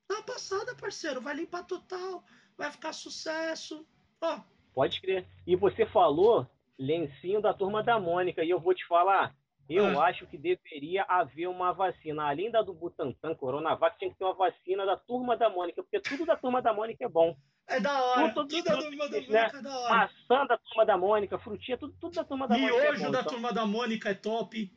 Dá 0.07 0.21
passada, 0.21 0.73
parceiro. 0.73 1.19
Vai 1.19 1.35
limpar 1.35 1.65
total. 1.65 2.23
Vai 2.57 2.71
ficar 2.71 2.93
sucesso. 2.93 3.85
Ó. 4.21 4.39
Pode 4.73 5.01
crer. 5.01 5.27
E 5.45 5.57
você 5.57 5.85
falou 5.85 6.47
lencinho 6.79 7.41
da 7.41 7.53
turma 7.53 7.83
da 7.83 7.99
Mônica. 7.99 8.41
E 8.41 8.49
eu 8.49 8.59
vou 8.59 8.73
te 8.73 8.87
falar, 8.87 9.35
eu 9.67 9.99
ah. 9.99 10.05
acho 10.05 10.25
que 10.27 10.37
deveria 10.37 11.03
haver 11.03 11.47
uma 11.47 11.73
vacina. 11.73 12.29
Além 12.29 12.49
da 12.49 12.61
do 12.61 12.73
Butantan, 12.73 13.35
Coronavac, 13.35 13.99
tinha 13.99 14.11
que 14.11 14.17
ter 14.17 14.23
uma 14.23 14.33
vacina 14.33 14.85
da 14.85 14.95
Turma 14.95 15.35
da 15.35 15.49
Mônica, 15.49 15.83
porque 15.83 15.99
tudo 15.99 16.25
da 16.25 16.37
Turma 16.37 16.61
da 16.61 16.73
Mônica 16.73 17.03
é 17.03 17.09
bom. 17.09 17.35
É 17.71 17.79
da 17.79 18.03
hora. 18.03 18.33
Tudo, 18.33 18.47
tudo, 18.47 18.63
tudo 18.63 18.63
da 18.63 18.77
Turma 18.77 19.09
da 19.09 19.19
Mônica 19.19 19.31
né? 19.31 19.49
é 19.53 19.61
da 19.61 19.79
hora. 19.79 19.95
Maçã 19.95 20.45
da 20.45 20.57
Turma 20.57 20.85
da 20.85 20.97
Mônica, 20.97 21.39
frutinha, 21.39 21.77
tudo, 21.77 21.93
tudo 21.99 22.15
da 22.15 22.23
Turma 22.23 22.47
da 22.47 22.55
Miojo 22.55 22.73
Mônica 22.73 22.87
é 22.87 22.91
Miojo 22.91 23.11
da 23.11 23.19
então... 23.19 23.31
Turma 23.31 23.53
da 23.53 23.65
Mônica 23.65 24.09
é 24.09 24.13
top. 24.13 24.71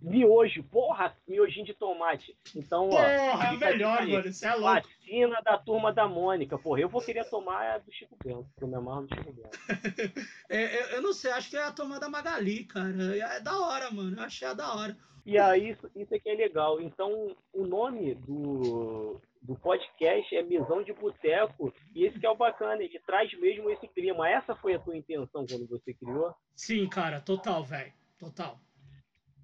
Miojo, 0.00 0.62
porra, 0.64 1.16
miojinho 1.26 1.64
de 1.64 1.72
tomate. 1.72 2.36
Então, 2.54 2.90
porra, 2.90 3.02
ó. 3.02 3.42
É 3.42 3.56
melhor, 3.56 4.00
aí. 4.00 4.12
mano. 4.12 4.32
Você 4.32 4.46
é 4.46 4.54
louco. 4.54 4.86
Vacina 4.86 5.40
da 5.42 5.56
turma 5.56 5.92
da 5.92 6.06
Mônica. 6.06 6.58
Porra, 6.58 6.80
eu 6.80 6.88
vou 6.88 7.00
querer 7.00 7.24
tomar 7.24 7.74
a 7.74 7.78
do 7.78 7.90
Chico 7.90 8.16
Bento, 8.22 8.44
porque 8.50 8.64
eu 8.64 8.68
me 8.68 8.76
amarro 8.76 9.06
do 9.06 9.14
Chico 9.14 9.32
Bento. 9.32 9.58
é, 10.50 10.80
eu, 10.82 10.86
eu, 10.96 11.02
não 11.02 11.12
sei, 11.12 11.30
acho 11.32 11.48
que 11.48 11.56
é 11.56 11.62
a 11.62 11.72
turma 11.72 11.98
da 11.98 12.08
Magali, 12.08 12.64
cara. 12.64 13.16
É 13.16 13.40
da 13.40 13.58
hora, 13.58 13.90
mano. 13.90 14.16
Eu 14.16 14.22
achei 14.22 14.46
a 14.46 14.52
da 14.52 14.74
hora. 14.74 14.96
E 15.24 15.38
aí, 15.38 15.70
isso, 15.70 15.90
isso 15.96 16.14
aqui 16.14 16.28
é 16.28 16.34
legal. 16.34 16.80
Então, 16.80 17.34
o 17.52 17.66
nome 17.66 18.14
do, 18.14 19.20
do 19.40 19.54
podcast 19.56 20.34
é 20.34 20.42
Misão 20.42 20.82
de 20.82 20.92
Boteco, 20.92 21.72
e 21.94 22.04
esse 22.04 22.18
que 22.18 22.26
é 22.26 22.30
o 22.30 22.36
bacana, 22.36 22.82
ele 22.82 22.98
traz 23.06 23.32
mesmo 23.38 23.70
esse 23.70 23.88
clima. 23.88 24.28
Essa 24.28 24.54
foi 24.54 24.74
a 24.74 24.78
tua 24.78 24.96
intenção 24.96 25.46
quando 25.46 25.66
você 25.66 25.94
criou? 25.94 26.34
Sim, 26.54 26.88
cara, 26.88 27.20
total, 27.20 27.64
velho. 27.64 27.92
Total. 28.18 28.60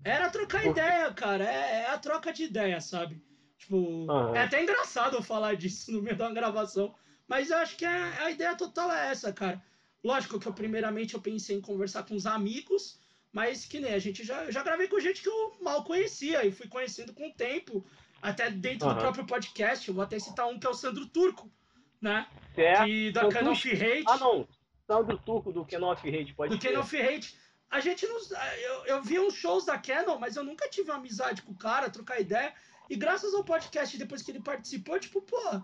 Era 0.04 0.30
trocar 0.30 0.62
Porque... 0.62 0.80
ideia, 0.80 1.12
cara. 1.12 1.44
É, 1.44 1.82
é, 1.82 1.86
a 1.90 1.98
troca 1.98 2.32
de 2.32 2.44
ideia, 2.44 2.80
sabe? 2.80 3.22
Tipo, 3.58 4.06
é 4.34 4.42
até 4.42 4.62
engraçado 4.62 5.16
eu 5.16 5.22
falar 5.22 5.54
disso 5.54 5.92
no 5.92 6.02
meio 6.02 6.16
da 6.16 6.30
gravação. 6.30 6.94
Mas 7.28 7.50
eu 7.50 7.58
acho 7.58 7.76
que 7.76 7.84
a, 7.84 8.24
a 8.24 8.30
ideia 8.30 8.56
total 8.56 8.90
é 8.90 9.10
essa, 9.10 9.32
cara. 9.32 9.62
Lógico 10.02 10.40
que 10.40 10.48
eu, 10.48 10.52
primeiramente, 10.52 11.14
eu 11.14 11.20
pensei 11.20 11.56
em 11.56 11.60
conversar 11.60 12.04
com 12.04 12.14
os 12.14 12.26
amigos, 12.26 12.98
mas 13.32 13.64
que 13.64 13.80
nem 13.80 13.94
a 13.94 13.98
gente 13.98 14.24
já, 14.24 14.50
já 14.50 14.62
gravei 14.62 14.88
com 14.88 15.00
gente 15.00 15.22
que 15.22 15.28
eu 15.28 15.56
mal 15.60 15.84
conhecia 15.84 16.44
e 16.44 16.52
fui 16.52 16.68
conhecendo 16.68 17.12
com 17.12 17.28
o 17.28 17.34
tempo, 17.34 17.84
até 18.20 18.50
dentro 18.50 18.88
uhum. 18.88 18.94
do 18.94 19.00
próprio 19.00 19.26
podcast. 19.26 19.88
Eu 19.88 19.94
vou 19.94 20.04
até 20.04 20.18
citar 20.18 20.46
um 20.46 20.58
que 20.58 20.66
é 20.66 20.70
o 20.70 20.74
Sandro 20.74 21.06
Turco, 21.06 21.50
né? 22.00 22.26
Certo. 22.54 22.84
Que, 22.84 23.12
da 23.12 23.28
Canon 23.28 23.52
Hate. 23.52 24.04
Ah, 24.06 24.18
não. 24.18 24.48
Sandro 24.86 25.18
Turco 25.18 25.52
do 25.52 25.64
Canon 25.64 25.92
Hate, 25.92 26.34
pode 26.34 26.56
Do 26.56 26.60
Canon 26.60 26.82
Hate 26.82 27.38
a 27.70 27.78
gente 27.78 28.06
não. 28.06 28.18
Eu, 28.62 28.86
eu 28.86 29.02
vi 29.02 29.20
uns 29.20 29.34
shows 29.34 29.64
da 29.64 29.78
Canon, 29.78 30.18
mas 30.18 30.34
eu 30.34 30.42
nunca 30.42 30.68
tive 30.68 30.90
uma 30.90 30.98
amizade 30.98 31.42
com 31.42 31.52
o 31.52 31.56
cara, 31.56 31.88
trocar 31.88 32.20
ideia. 32.20 32.52
E 32.88 32.96
graças 32.96 33.32
ao 33.32 33.44
podcast, 33.44 33.96
depois 33.96 34.22
que 34.22 34.32
ele 34.32 34.42
participou, 34.42 34.98
tipo, 34.98 35.22
pô, 35.22 35.62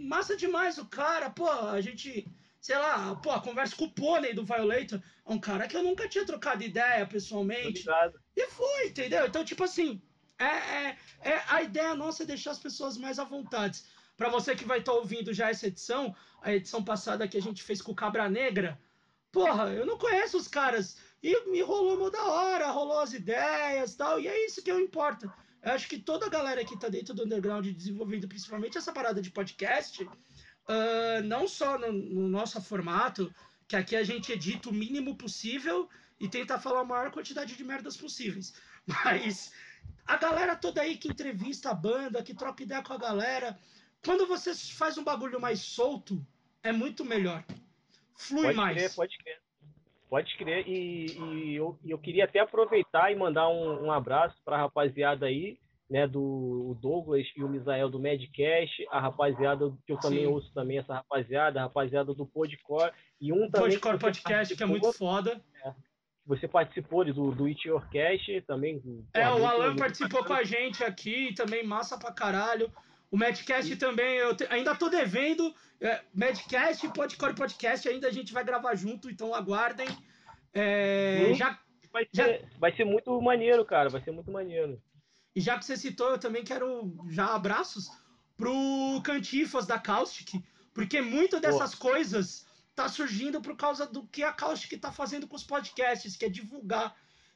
massa 0.00 0.34
demais 0.34 0.78
o 0.78 0.86
cara, 0.86 1.28
pô, 1.28 1.46
a 1.46 1.80
gente, 1.82 2.26
sei 2.60 2.76
lá, 2.76 3.14
pô, 3.16 3.30
a 3.30 3.40
conversa 3.40 3.76
com 3.76 3.84
o 3.84 3.90
Pônei 3.90 4.34
do 4.34 4.44
Violator, 4.44 5.00
é 5.26 5.32
um 5.32 5.38
cara 5.38 5.66
que 5.66 5.76
eu 5.76 5.82
nunca 5.82 6.08
tinha 6.08 6.26
trocado 6.26 6.62
ideia 6.62 7.06
pessoalmente. 7.06 7.88
Obrigado. 7.88 8.20
E 8.36 8.46
foi, 8.48 8.88
entendeu? 8.88 9.26
Então, 9.26 9.44
tipo 9.44 9.64
assim, 9.64 10.00
é, 10.38 10.44
é, 10.44 10.96
é 11.22 11.42
a 11.48 11.62
ideia 11.62 11.94
nossa 11.94 12.22
é 12.22 12.26
deixar 12.26 12.52
as 12.52 12.58
pessoas 12.58 12.96
mais 12.96 13.18
à 13.18 13.24
vontade. 13.24 13.82
Para 14.16 14.28
você 14.28 14.54
que 14.54 14.64
vai 14.64 14.80
estar 14.80 14.92
tá 14.92 14.98
ouvindo 14.98 15.32
já 15.32 15.50
essa 15.50 15.66
edição, 15.66 16.14
a 16.42 16.52
edição 16.52 16.82
passada 16.82 17.28
que 17.28 17.36
a 17.36 17.42
gente 17.42 17.62
fez 17.62 17.80
com 17.80 17.92
o 17.92 17.96
Cabra 17.96 18.28
Negra, 18.28 18.78
porra, 19.30 19.70
eu 19.70 19.86
não 19.86 19.98
conheço 19.98 20.36
os 20.36 20.48
caras. 20.48 20.96
E 21.22 21.50
me 21.50 21.60
rolou 21.60 21.96
uma 21.96 22.10
da 22.10 22.24
hora, 22.24 22.70
rolou 22.70 23.00
as 23.00 23.12
ideias 23.12 23.94
tal. 23.94 24.20
E 24.20 24.28
é 24.28 24.46
isso 24.46 24.62
que 24.62 24.70
eu 24.70 24.80
importa. 24.80 25.32
Eu 25.62 25.72
acho 25.72 25.88
que 25.88 25.98
toda 25.98 26.26
a 26.26 26.30
galera 26.30 26.64
que 26.64 26.78
tá 26.78 26.88
dentro 26.88 27.14
do 27.14 27.24
underground 27.24 27.66
desenvolvendo 27.66 28.28
principalmente 28.28 28.78
essa 28.78 28.92
parada 28.92 29.20
de 29.20 29.30
podcast, 29.30 30.08
uh, 30.68 31.22
não 31.24 31.48
só 31.48 31.78
no, 31.78 31.92
no, 31.92 32.28
nosso 32.28 32.60
formato, 32.60 33.32
que 33.66 33.76
aqui 33.76 33.96
a 33.96 34.02
gente 34.02 34.32
edita 34.32 34.68
o 34.68 34.72
mínimo 34.72 35.16
possível 35.16 35.88
e 36.20 36.28
tenta 36.28 36.58
falar 36.58 36.80
a 36.80 36.84
maior 36.84 37.10
quantidade 37.10 37.56
de 37.56 37.64
merdas 37.64 37.96
possíveis. 37.96 38.54
Mas 38.86 39.52
a 40.06 40.16
galera 40.16 40.56
toda 40.56 40.80
aí 40.80 40.96
que 40.96 41.08
entrevista 41.08 41.70
a 41.70 41.74
banda, 41.74 42.22
que 42.22 42.34
troca 42.34 42.62
ideia 42.62 42.82
com 42.82 42.92
a 42.92 42.98
galera, 42.98 43.58
quando 44.04 44.26
você 44.26 44.54
faz 44.54 44.96
um 44.96 45.04
bagulho 45.04 45.40
mais 45.40 45.60
solto, 45.60 46.24
é 46.62 46.72
muito 46.72 47.04
melhor 47.04 47.44
flui 48.18 48.42
pode 48.42 48.56
mais. 48.56 48.76
Crer, 48.76 48.94
pode 48.94 49.18
crer. 49.18 49.40
Pode 50.10 50.36
crer. 50.36 50.68
E, 50.68 51.06
e 51.18 51.54
eu, 51.54 51.78
eu 51.86 51.98
queria 51.98 52.24
até 52.24 52.40
aproveitar 52.40 53.12
e 53.12 53.16
mandar 53.16 53.48
um, 53.48 53.86
um 53.86 53.92
abraço 53.92 54.36
para 54.44 54.56
a 54.56 54.60
rapaziada 54.60 55.26
aí, 55.26 55.58
né, 55.88 56.06
do 56.06 56.76
Douglas 56.80 57.26
e 57.36 57.42
o 57.42 57.48
Misael 57.48 57.88
do 57.88 57.98
Medcast, 57.98 58.86
a 58.90 59.00
rapaziada 59.00 59.72
que 59.86 59.92
eu 59.92 59.98
também 59.98 60.20
Sim. 60.20 60.26
ouço 60.26 60.52
também, 60.52 60.78
essa 60.78 60.94
rapaziada, 60.94 61.60
a 61.60 61.62
rapaziada 61.64 62.12
do 62.12 62.26
Podcore, 62.26 62.92
e 63.20 63.32
um 63.32 63.50
também... 63.50 63.70
Podcore 63.70 63.98
Podcast, 63.98 64.54
que 64.54 64.62
é 64.62 64.66
muito 64.66 64.92
foda. 64.92 65.40
É, 65.64 65.72
você 66.26 66.46
participou 66.46 67.04
do, 67.06 67.30
do 67.32 67.46
It 67.46 67.66
Yourcast 67.66 68.42
também. 68.42 68.82
É, 69.14 69.28
o 69.30 69.46
Alan 69.46 69.76
participou 69.76 70.22
com 70.24 70.34
a 70.34 70.44
gente 70.44 70.84
aqui, 70.84 71.32
também 71.34 71.66
massa 71.66 71.98
pra 71.98 72.12
caralho. 72.12 72.70
O 73.10 73.16
Madcast 73.16 73.74
também, 73.76 74.18
eu 74.18 74.36
te, 74.36 74.44
ainda 74.50 74.76
tô 74.76 74.90
devendo. 74.90 75.54
É, 75.80 76.02
Madcast 76.12 76.84
e 76.84 76.92
Podcore 76.92 77.34
Podcast 77.34 77.88
ainda 77.88 78.08
a 78.08 78.12
gente 78.12 78.34
vai 78.34 78.44
gravar 78.44 78.74
junto, 78.74 79.08
então 79.08 79.34
aguardem. 79.34 79.88
É, 80.52 81.32
já, 81.34 81.58
vai, 81.90 82.06
ser, 82.14 82.40
já... 82.40 82.48
vai 82.58 82.76
ser 82.76 82.84
muito 82.84 83.18
maneiro, 83.22 83.64
cara. 83.64 83.88
Vai 83.88 84.02
ser 84.02 84.10
muito 84.10 84.30
maneiro. 84.30 84.78
E 85.38 85.40
já 85.40 85.56
que 85.56 85.64
você 85.64 85.76
citou, 85.76 86.10
eu 86.10 86.18
também 86.18 86.42
quero 86.42 86.92
já 87.08 87.32
abraços. 87.32 87.88
pro 88.36 89.00
Cantifas 89.04 89.66
da 89.66 89.78
Caustic, 89.78 90.42
porque 90.74 91.00
muito 91.00 91.38
dessas 91.38 91.76
Pô. 91.76 91.90
coisas 91.90 92.44
tá 92.74 92.88
surgindo 92.88 93.40
por 93.40 93.56
causa 93.56 93.86
do 93.86 94.04
que 94.08 94.24
a 94.24 94.32
Caustic 94.32 94.80
tá 94.80 94.90
fazendo 94.90 95.28
com 95.28 95.36
os 95.36 95.44
podcasts, 95.44 96.16
que 96.16 96.24
é 96.24 96.28
divulgar. 96.28 96.92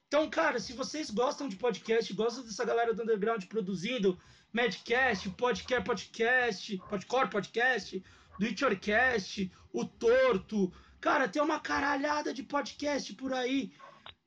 Então, 0.09 0.29
cara, 0.29 0.59
se 0.59 0.73
vocês 0.73 1.11
gostam 1.11 1.49
de 1.49 1.55
podcast, 1.55 2.13
gostam 2.13 2.43
dessa 2.43 2.65
galera 2.65 2.93
do 2.93 3.03
underground 3.05 3.45
produzindo 3.45 4.19
Madcast, 4.53 5.31
Podcast 5.31 5.85
Podcast, 5.85 6.79
Podcore 6.89 7.31
Podcast, 7.31 8.05
do 8.37 8.47
Itchorcast, 8.47 9.49
o 9.73 9.85
Torto, 9.85 10.73
cara, 11.01 11.29
tem 11.29 11.41
uma 11.41 11.61
caralhada 11.61 12.35
de 12.35 12.43
podcast 12.43 13.15
por 13.15 13.33
aí. 13.33 13.73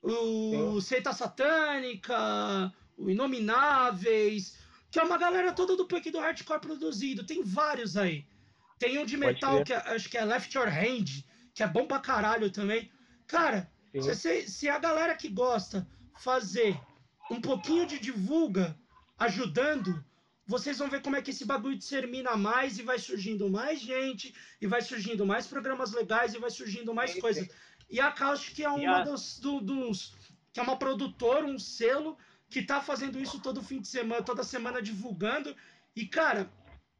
O 0.02 0.80
Seita 0.80 1.12
Satânica, 1.12 2.72
o 2.96 3.10
Inomináveis, 3.10 4.56
que 4.90 4.98
é 4.98 5.02
uma 5.02 5.18
galera 5.18 5.52
toda 5.52 5.76
do 5.76 5.86
punk 5.86 6.10
do 6.10 6.18
hardcore 6.18 6.60
produzido. 6.60 7.24
Tem 7.24 7.42
vários 7.42 7.96
aí. 7.96 8.26
Tem 8.78 8.98
um 8.98 9.06
de 9.06 9.16
metal 9.16 9.64
que 9.64 9.72
é, 9.72 9.76
acho 9.76 10.08
que 10.08 10.18
é 10.18 10.24
Left 10.24 10.56
Your 10.56 10.68
Hand, 10.68 11.24
que 11.54 11.62
é 11.62 11.66
bom 11.66 11.86
pra 11.86 11.98
caralho 11.98 12.50
também. 12.50 12.90
Cara, 13.26 13.70
se, 14.14 14.48
se 14.48 14.68
a 14.68 14.78
galera 14.78 15.14
que 15.14 15.28
gosta 15.28 15.86
fazer 16.18 16.78
um 17.30 17.40
pouquinho 17.40 17.86
de 17.86 17.98
divulga, 17.98 18.78
ajudando, 19.18 20.04
vocês 20.46 20.78
vão 20.78 20.88
ver 20.88 21.02
como 21.02 21.16
é 21.16 21.22
que 21.22 21.30
esse 21.30 21.44
bagulho 21.44 21.76
dissemina 21.76 22.36
mais 22.36 22.78
e 22.78 22.82
vai 22.82 22.98
surgindo 22.98 23.50
mais 23.50 23.80
gente, 23.80 24.34
e 24.60 24.66
vai 24.66 24.80
surgindo 24.80 25.26
mais 25.26 25.46
programas 25.46 25.92
legais, 25.92 26.34
e 26.34 26.38
vai 26.38 26.50
surgindo 26.50 26.94
mais 26.94 27.18
coisas. 27.18 27.48
E 27.90 28.00
a 28.00 28.12
Caustic 28.12 28.60
é 28.60 28.68
uma 28.68 28.98
a... 28.98 29.02
dos, 29.02 29.38
do, 29.38 29.60
dos. 29.60 30.14
que 30.52 30.60
é 30.60 30.62
uma 30.62 30.76
produtora, 30.76 31.44
um 31.44 31.58
selo, 31.58 32.16
que 32.48 32.62
tá 32.62 32.80
fazendo 32.80 33.18
isso 33.20 33.40
todo 33.40 33.62
fim 33.62 33.80
de 33.80 33.88
semana, 33.88 34.22
toda 34.22 34.42
semana 34.42 34.80
divulgando. 34.80 35.54
E, 35.94 36.06
cara, 36.06 36.50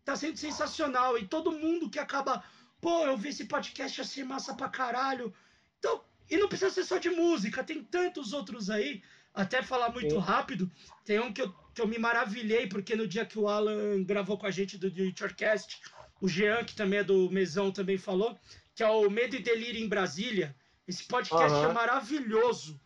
tá 0.04 0.16
sendo 0.16 0.36
sensacional. 0.36 1.18
E 1.18 1.26
todo 1.26 1.52
mundo 1.52 1.90
que 1.90 1.98
acaba, 1.98 2.42
pô, 2.80 3.04
eu 3.04 3.16
vi 3.16 3.28
esse 3.28 3.44
podcast 3.44 4.00
assim, 4.00 4.24
massa 4.24 4.54
pra 4.54 4.68
caralho. 4.68 5.34
Então, 5.78 6.02
e 6.30 6.36
não 6.36 6.48
precisa 6.48 6.70
ser 6.70 6.84
só 6.84 6.98
de 6.98 7.10
música, 7.10 7.62
tem 7.62 7.82
tantos 7.82 8.32
outros 8.32 8.70
aí. 8.70 9.02
Até 9.32 9.62
falar 9.62 9.90
muito 9.90 10.14
Sim. 10.14 10.20
rápido, 10.20 10.70
tem 11.04 11.20
um 11.20 11.30
que 11.30 11.42
eu, 11.42 11.52
que 11.74 11.82
eu 11.82 11.86
me 11.86 11.98
maravilhei, 11.98 12.66
porque 12.66 12.96
no 12.96 13.06
dia 13.06 13.26
que 13.26 13.38
o 13.38 13.46
Alan 13.46 14.02
gravou 14.02 14.38
com 14.38 14.46
a 14.46 14.50
gente 14.50 14.78
do 14.78 14.90
Futurecast, 14.90 15.78
o 16.22 16.26
Jean, 16.26 16.64
que 16.64 16.74
também 16.74 17.00
é 17.00 17.04
do 17.04 17.30
Mesão, 17.30 17.70
também 17.70 17.98
falou, 17.98 18.38
que 18.74 18.82
é 18.82 18.88
o 18.88 19.10
Medo 19.10 19.36
e 19.36 19.42
Delírio 19.42 19.84
em 19.84 19.88
Brasília. 19.88 20.56
Esse 20.88 21.04
podcast 21.04 21.54
uhum. 21.54 21.70
é 21.70 21.72
maravilhoso. 21.72 22.80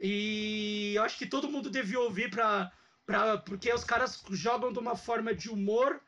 E 0.00 0.94
eu 0.94 1.02
acho 1.02 1.16
que 1.18 1.26
todo 1.26 1.50
mundo 1.50 1.70
devia 1.70 2.00
ouvir 2.00 2.30
pra, 2.30 2.72
pra, 3.06 3.38
porque 3.38 3.72
os 3.72 3.84
caras 3.84 4.22
jogam 4.30 4.72
de 4.72 4.78
uma 4.78 4.96
forma 4.96 5.34
de 5.34 5.48
humor 5.48 6.00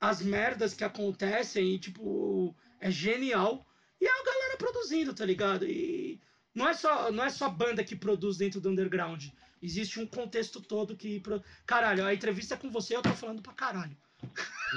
as 0.00 0.20
merdas 0.20 0.74
que 0.74 0.84
acontecem 0.84 1.74
e, 1.74 1.78
tipo, 1.78 2.54
é 2.80 2.90
genial. 2.90 3.66
E 4.00 4.06
é 4.06 4.10
a 4.10 4.24
galera 4.24 4.56
produzindo, 4.58 5.14
tá 5.14 5.24
ligado? 5.24 5.66
E 5.66 6.20
não 6.54 6.68
é 6.68 6.74
só, 6.74 7.10
não 7.10 7.24
é 7.24 7.30
só 7.30 7.48
banda 7.48 7.82
que 7.82 7.96
produz 7.96 8.36
dentro 8.36 8.60
do 8.60 8.68
underground. 8.68 9.28
Existe 9.62 9.98
um 9.98 10.06
contexto 10.06 10.60
todo 10.60 10.96
que. 10.96 11.22
Caralho, 11.66 12.04
a 12.04 12.12
entrevista 12.12 12.54
é 12.54 12.58
com 12.58 12.70
você 12.70 12.94
eu 12.94 13.02
tô 13.02 13.10
falando 13.14 13.40
pra 13.40 13.54
caralho. 13.54 13.96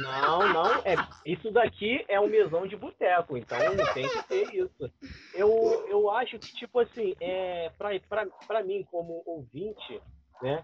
Não, 0.02 0.54
não. 0.54 0.72
É, 0.86 0.96
isso 1.26 1.52
daqui 1.52 2.06
é 2.08 2.20
um 2.20 2.28
mesão 2.28 2.68
de 2.68 2.76
boteco, 2.76 3.38
então 3.38 3.58
tem 3.94 4.08
que 4.08 4.28
ter 4.28 4.54
isso. 4.54 4.92
Eu, 5.34 5.50
eu 5.90 6.12
acho 6.12 6.38
que, 6.40 6.54
tipo 6.56 6.80
assim, 6.80 7.16
é, 7.20 7.72
pra 7.78 8.64
mim, 8.64 8.86
como 8.92 9.24
ouvinte, 9.26 10.02
né, 10.42 10.64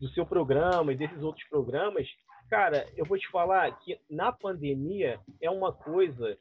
do 0.00 0.08
seu 0.08 0.26
programa 0.26 0.92
e 0.92 0.96
desses 0.96 1.22
outros 1.22 1.46
programas, 1.48 2.06
Cara, 2.48 2.86
eu 2.96 3.04
vou 3.04 3.18
te 3.18 3.28
falar 3.30 3.76
que 3.80 3.98
na 4.08 4.30
pandemia 4.30 5.20
é 5.40 5.50
uma 5.50 5.72
coisa 5.72 6.38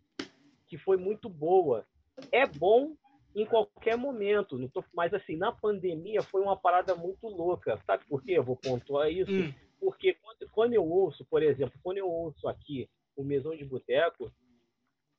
que 0.67 0.77
foi 0.77 0.97
muito 0.97 1.27
boa. 1.27 1.85
É 2.31 2.45
bom 2.45 2.95
em 3.35 3.45
qualquer 3.45 3.97
momento, 3.97 4.57
não 4.57 4.69
tô, 4.69 4.83
mas 4.93 5.13
assim, 5.13 5.35
na 5.35 5.51
pandemia 5.51 6.23
foi 6.23 6.41
uma 6.41 6.55
parada 6.55 6.95
muito 6.95 7.27
louca. 7.27 7.81
Sabe 7.85 8.05
por 8.07 8.23
quê? 8.23 8.33
Eu 8.33 8.43
vou 8.43 8.55
pontuar 8.55 9.09
isso. 9.11 9.31
Hum. 9.31 9.53
Porque 9.85 10.15
quando, 10.15 10.49
quando 10.49 10.73
eu 10.73 10.83
ouço, 10.83 11.23
por 11.25 11.43
exemplo, 11.43 11.79
quando 11.83 11.99
eu 11.99 12.09
ouço 12.09 12.47
aqui 12.47 12.89
o 13.15 13.23
Mesão 13.23 13.55
de 13.55 13.63
Boteco, 13.63 14.31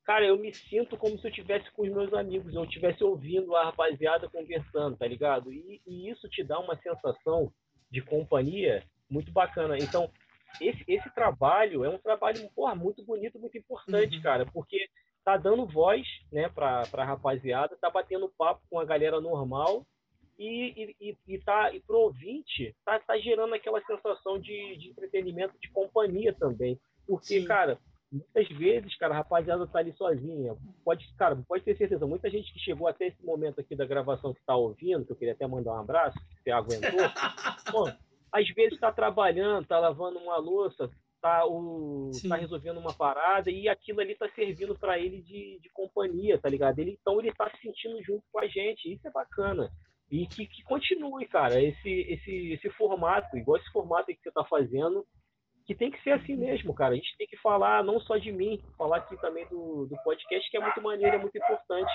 cara, 0.05 0.27
eu 0.27 0.37
me 0.37 0.53
sinto 0.53 0.97
como 0.97 1.17
se 1.17 1.25
eu 1.25 1.31
estivesse 1.31 1.71
com 1.71 1.83
os 1.83 1.89
meus 1.89 2.13
amigos, 2.13 2.53
eu 2.53 2.65
estivesse 2.65 3.05
ouvindo 3.05 3.55
a 3.55 3.67
rapaziada 3.67 4.29
conversando, 4.29 4.97
tá 4.97 5.07
ligado? 5.07 5.53
E, 5.53 5.81
e, 5.87 6.11
isso 6.11 6.29
te 6.29 6.43
dá 6.43 6.59
uma 6.59 6.77
sensação 6.79 7.53
de 7.89 8.03
companhia 8.03 8.85
muito 9.09 9.31
bacana. 9.31 9.79
Então, 9.79 10.11
esse, 10.61 10.83
esse 10.89 11.15
trabalho 11.15 11.85
é 11.85 11.89
um 11.89 11.99
trabalho 11.99 12.51
porra, 12.53 12.75
muito 12.75 13.05
bonito, 13.05 13.39
muito 13.39 13.57
importante, 13.57 14.17
uhum. 14.17 14.23
cara, 14.23 14.47
porque 14.47 14.89
tá 15.25 15.37
dando 15.37 15.65
voz 15.65 16.05
né, 16.33 16.49
para 16.49 16.83
a 16.93 17.05
rapaziada, 17.05 17.79
tá 17.81 17.89
batendo 17.89 18.33
papo 18.37 18.63
com 18.69 18.81
a 18.81 18.85
galera 18.85 19.21
normal 19.21 19.87
e, 20.39 20.95
e, 21.01 21.17
e, 21.27 21.39
tá, 21.39 21.73
e 21.75 21.81
pro 21.81 21.99
ouvinte 21.99 22.75
tá, 22.85 22.99
tá 22.99 23.19
gerando 23.19 23.55
aquela 23.55 23.81
sensação 23.85 24.39
de, 24.39 24.77
de 24.77 24.91
entretenimento, 24.91 25.59
de 25.61 25.71
companhia 25.71 26.33
também. 26.35 26.79
Porque, 27.07 27.41
Sim. 27.41 27.45
cara, 27.47 27.79
muitas 28.13 28.49
vezes, 28.49 28.97
cara, 28.97 29.15
a 29.15 29.19
rapaziada 29.19 29.67
tá 29.67 29.79
ali 29.79 29.93
sozinha. 29.93 30.57
Pode, 30.85 31.07
cara, 31.17 31.37
pode 31.49 31.65
ter 31.65 31.77
certeza, 31.77 32.07
muita 32.07 32.31
gente 32.31 32.53
que 32.53 32.59
chegou 32.59 32.87
até 32.87 33.07
esse 33.07 33.25
momento 33.25 33.61
aqui 33.61 33.75
da 33.75 33.87
gravação 33.87 34.35
que 34.35 34.45
tá 34.45 34.55
ouvindo, 34.55 35.05
que 35.05 35.13
eu 35.13 35.17
queria 35.17 35.35
até 35.35 35.47
mandar 35.47 35.73
um 35.75 35.81
abraço, 35.81 36.19
se 36.19 36.43
você 36.43 36.51
aguentou. 36.51 36.91
Pô, 37.71 37.91
às 38.33 38.49
vezes 38.51 38.75
está 38.75 38.93
trabalhando, 38.93 39.63
está 39.63 39.79
lavando 39.79 40.19
uma 40.19 40.37
louça, 40.37 40.91
está 41.15 41.47
o, 41.47 42.11
tá 42.29 42.37
resolvendo 42.37 42.79
uma 42.79 42.93
parada 42.93 43.51
e 43.51 43.69
aquilo 43.69 44.01
ali 44.01 44.13
está 44.13 44.29
servindo 44.31 44.79
para 44.79 44.99
ele 44.99 45.23
de, 45.23 45.59
de 45.61 45.69
companhia, 45.71 46.39
tá 46.39 46.49
ligado? 46.49 46.79
Ele, 46.79 46.99
então 47.01 47.19
ele 47.19 47.31
está 47.31 47.51
se 47.51 47.59
sentindo 47.63 48.03
junto 48.03 48.25
com 48.33 48.41
a 48.41 48.47
gente, 48.47 48.93
isso 48.93 49.07
é 49.07 49.11
bacana. 49.11 49.71
E 50.11 50.27
que, 50.27 50.47
que 50.47 50.63
continue, 50.63 51.27
cara, 51.27 51.61
esse, 51.61 51.89
esse, 51.89 52.53
esse 52.53 52.71
formato, 52.71 53.37
igual 53.37 53.59
esse 53.59 53.71
formato 53.71 54.07
que 54.07 54.23
você 54.23 54.29
está 54.29 54.45
fazendo, 54.45 55.05
que 55.67 55.75
tem 55.75 55.91
que 55.91 56.01
ser 56.03 56.13
assim 56.13 56.37
mesmo, 56.37 56.73
cara. 56.73 56.93
A 56.93 56.97
gente 56.97 57.17
tem 57.19 57.27
que 57.27 57.37
falar 57.39 57.83
não 57.83 57.99
só 58.01 58.17
de 58.17 58.31
mim, 58.31 58.63
falar 58.79 58.99
aqui 58.99 59.17
também 59.21 59.47
do, 59.49 59.87
do 59.87 59.97
podcast, 60.05 60.49
que 60.49 60.57
é 60.57 60.61
muito 60.61 60.81
maneiro, 60.81 61.17
é 61.17 61.19
muito 61.19 61.37
importante. 61.37 61.93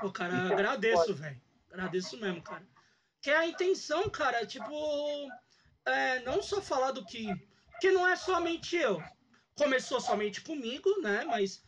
Pô, 0.00 0.12
cara, 0.12 0.34
eu 0.34 0.52
agradeço, 0.52 1.14
velho. 1.14 1.40
Agradeço 1.72 2.20
mesmo, 2.20 2.42
cara. 2.42 2.66
Que 3.22 3.30
é 3.30 3.36
a 3.36 3.46
intenção, 3.46 4.10
cara, 4.10 4.44
tipo, 4.46 4.70
é, 5.86 6.20
não 6.20 6.42
só 6.42 6.60
falar 6.60 6.92
do 6.92 7.04
que. 7.04 7.26
Que 7.80 7.90
não 7.90 8.06
é 8.06 8.14
somente 8.14 8.76
eu. 8.76 9.02
Começou 9.56 10.00
somente 10.00 10.42
comigo, 10.42 10.88
né? 11.00 11.24
Mas 11.24 11.64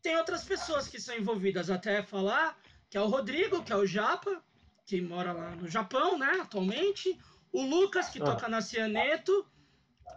tem 0.00 0.16
outras 0.16 0.44
pessoas 0.44 0.86
que 0.86 1.00
são 1.00 1.16
envolvidas 1.16 1.70
até 1.70 2.02
falar, 2.02 2.56
que 2.88 2.96
é 2.96 3.00
o 3.00 3.06
Rodrigo, 3.06 3.64
que 3.64 3.72
é 3.72 3.76
o 3.76 3.86
Japa, 3.86 4.42
que 4.86 5.00
mora 5.00 5.32
lá 5.32 5.56
no 5.56 5.68
Japão, 5.68 6.18
né? 6.18 6.38
Atualmente. 6.40 7.18
O 7.52 7.62
Lucas, 7.62 8.08
que 8.08 8.20
ah. 8.20 8.24
toca 8.24 8.48
na 8.48 8.60
Cianeto, 8.60 9.46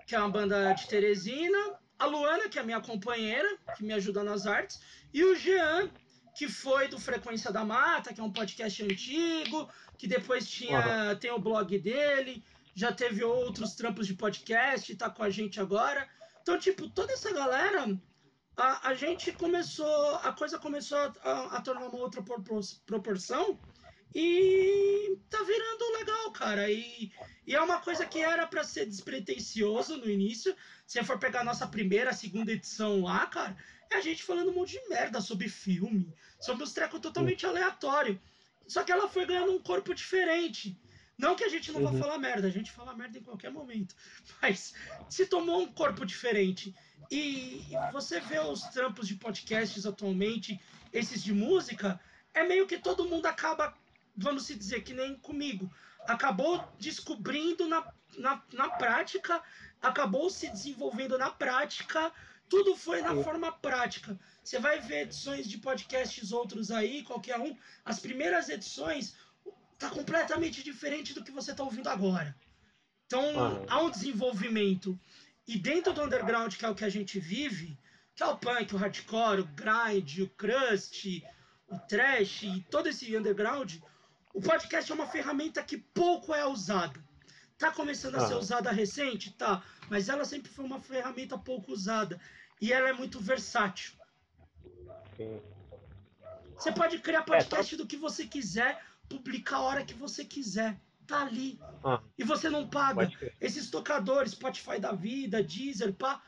que 0.06 0.16
é 0.16 0.20
uma 0.20 0.30
banda 0.30 0.74
de 0.74 0.88
Teresina. 0.88 1.58
A 2.00 2.06
Luana, 2.06 2.48
que 2.48 2.60
é 2.60 2.64
minha 2.64 2.82
companheira, 2.82 3.58
que 3.76 3.84
me 3.84 3.94
ajuda 3.94 4.24
nas 4.24 4.46
artes. 4.46 4.80
E 5.14 5.24
o 5.24 5.36
Jean, 5.36 5.90
que 6.36 6.48
foi 6.48 6.88
do 6.88 7.00
Frequência 7.00 7.52
da 7.52 7.66
Mata, 7.66 8.14
que 8.14 8.22
é 8.22 8.24
um 8.24 8.32
podcast 8.32 8.84
antigo, 8.84 9.68
que 9.98 10.08
depois 10.08 10.48
tinha 10.48 11.16
tem 11.16 11.32
o 11.32 11.40
blog 11.40 11.78
dele, 11.80 12.44
já 12.76 12.92
teve 12.92 13.24
outros 13.24 13.74
trampos 13.74 14.06
de 14.06 14.14
podcast, 14.14 14.96
tá 14.96 15.10
com 15.10 15.24
a 15.24 15.30
gente 15.32 15.60
agora. 15.60 16.08
Então, 16.44 16.60
tipo, 16.60 16.88
toda 16.90 17.14
essa 17.14 17.34
galera, 17.34 18.00
a, 18.56 18.90
a 18.90 18.94
gente 18.94 19.32
começou, 19.32 20.16
a 20.18 20.32
coisa 20.32 20.60
começou 20.60 21.00
a, 21.24 21.58
a 21.58 21.62
tornar 21.62 21.88
uma 21.88 21.98
outra 21.98 22.24
proporção 22.86 23.60
e 24.14 25.18
tá 25.30 25.42
virando 25.44 25.98
legal, 25.98 26.32
cara. 26.32 26.72
E, 26.72 27.12
e 27.46 27.56
é 27.56 27.62
uma 27.62 27.80
coisa 27.80 28.06
que 28.06 28.20
era 28.20 28.48
para 28.48 28.64
ser 28.64 28.86
despretensioso 28.86 29.98
no 29.98 30.10
início. 30.10 30.56
Se 30.86 31.04
for 31.04 31.20
pegar 31.20 31.42
a 31.42 31.46
nossa 31.46 31.68
primeira, 31.68 32.14
segunda 32.14 32.52
edição 32.52 33.04
lá, 33.04 33.26
cara, 33.28 33.58
é 33.90 33.96
a 33.96 34.02
gente 34.02 34.24
falando 34.24 34.50
um 34.50 34.54
monte 34.54 34.72
de 34.72 34.90
merda 34.90 35.22
sobre 35.22 35.50
filme, 35.50 36.14
sobre 36.40 36.64
os 36.64 36.74
trecos 36.74 37.00
totalmente 37.00 37.46
aleatório. 37.46 38.20
Só 38.68 38.84
que 38.84 38.92
ela 38.92 39.08
foi 39.08 39.26
ganhando 39.26 39.54
um 39.54 39.60
corpo 39.60 39.94
diferente. 39.94 40.78
Não 41.18 41.36
que 41.36 41.44
a 41.44 41.50
gente 41.50 41.72
não 41.72 41.82
uhum. 41.82 41.94
vá 41.94 42.00
falar 42.00 42.18
merda, 42.20 42.48
a 42.48 42.52
gente 42.52 42.72
fala 42.72 42.96
merda 42.96 43.18
em 43.18 43.24
qualquer 43.24 43.50
momento. 43.50 43.96
Mas 44.42 44.74
se 45.10 45.26
tomou 45.26 45.62
um 45.62 45.72
corpo 45.72 46.06
diferente. 46.06 46.76
E 47.10 47.66
você 47.92 48.20
vê 48.20 48.40
os 48.40 48.62
trampos 48.64 49.08
de 49.08 49.16
podcasts 49.16 49.86
atualmente, 49.86 50.60
esses 50.94 51.24
de 51.24 51.34
música, 51.34 52.00
é 52.34 52.44
meio 52.44 52.68
que 52.68 52.78
todo 52.78 53.08
mundo 53.08 53.26
acaba, 53.26 53.74
vamos 54.18 54.46
se 54.46 54.56
dizer, 54.56 54.82
que 54.82 54.94
nem 54.94 55.16
comigo. 55.16 55.72
Acabou 56.08 56.68
descobrindo 56.80 57.68
na, 57.68 57.86
na, 58.18 58.44
na 58.52 58.70
prática, 58.70 59.42
acabou 59.82 60.30
se 60.30 60.50
desenvolvendo 60.50 61.18
na 61.18 61.30
prática, 61.30 62.12
tudo 62.50 62.76
foi 62.76 63.02
na 63.02 63.16
forma 63.24 63.52
prática. 63.52 64.18
Você 64.44 64.58
vai 64.58 64.80
ver 64.80 65.04
edições 65.04 65.48
de 65.48 65.58
podcasts 65.58 66.32
outros 66.32 66.72
aí, 66.72 67.04
qualquer 67.04 67.38
um. 67.40 67.56
As 67.84 68.00
primeiras 68.00 68.50
edições, 68.50 69.16
tá 69.78 69.90
completamente 69.90 70.64
diferente 70.64 71.14
do 71.14 71.24
que 71.24 71.32
você 71.32 71.52
está 71.52 71.64
ouvindo 71.64 71.90
agora. 71.90 72.36
Então, 73.06 73.22
ah. 73.40 73.66
há 73.68 73.82
um 73.84 73.90
desenvolvimento. 73.90 75.00
E 75.48 75.58
dentro 75.58 75.94
do 75.94 76.02
underground, 76.02 76.56
que 76.56 76.66
é 76.66 76.70
o 76.70 76.76
que 76.76 76.86
a 76.86 76.90
gente 76.90 77.20
vive, 77.20 77.78
que 78.16 78.24
é 78.24 78.26
o 78.26 78.38
punk, 78.38 78.74
o 78.74 78.78
hardcore, 78.78 79.42
o 79.42 79.46
grind, 79.46 80.20
o 80.20 80.30
crust, 80.30 81.24
o 81.68 81.78
trash 81.80 82.44
e 82.44 82.66
todo 82.70 82.88
esse 82.88 83.16
underground, 83.16 83.76
o 84.38 84.42
podcast 84.42 84.92
é 84.92 84.94
uma 84.94 85.08
ferramenta 85.08 85.64
que 85.64 85.80
pouco 85.80 86.32
é 86.32 86.46
usada. 86.46 87.04
Tá 87.58 87.72
começando 87.72 88.18
a 88.18 88.28
ser 88.28 88.36
usada 88.36 88.72
recente? 88.72 89.32
Tá. 89.32 89.64
Mas 89.90 90.10
ela 90.10 90.24
sempre 90.26 90.52
foi 90.52 90.64
uma 90.64 90.80
ferramenta 90.80 91.36
pouco 91.40 91.72
usada. 91.72 92.22
E 92.62 92.72
ela 92.72 92.88
é 92.88 92.94
muito 92.94 93.20
versátil. 93.20 93.94
Sim. 95.16 95.42
Você 96.56 96.72
pode 96.72 97.00
criar 97.00 97.24
podcast 97.24 97.74
é, 97.74 97.78
tá... 97.78 97.84
do 97.84 97.88
que 97.88 97.98
você 97.98 98.28
quiser, 98.28 98.80
publicar 99.10 99.58
a 99.58 99.62
hora 99.62 99.84
que 99.84 99.96
você 99.96 100.24
quiser. 100.24 100.80
Tá 101.08 101.24
ali. 101.24 101.60
Ah, 101.84 102.00
e 102.16 102.24
você 102.24 102.48
não 102.48 102.70
paga. 102.70 103.12
Esses 103.42 103.72
tocadores, 103.72 104.34
Spotify 104.34 104.80
da 104.80 104.92
vida, 104.92 105.42
Deezer, 105.42 105.94
pá. 105.96 106.22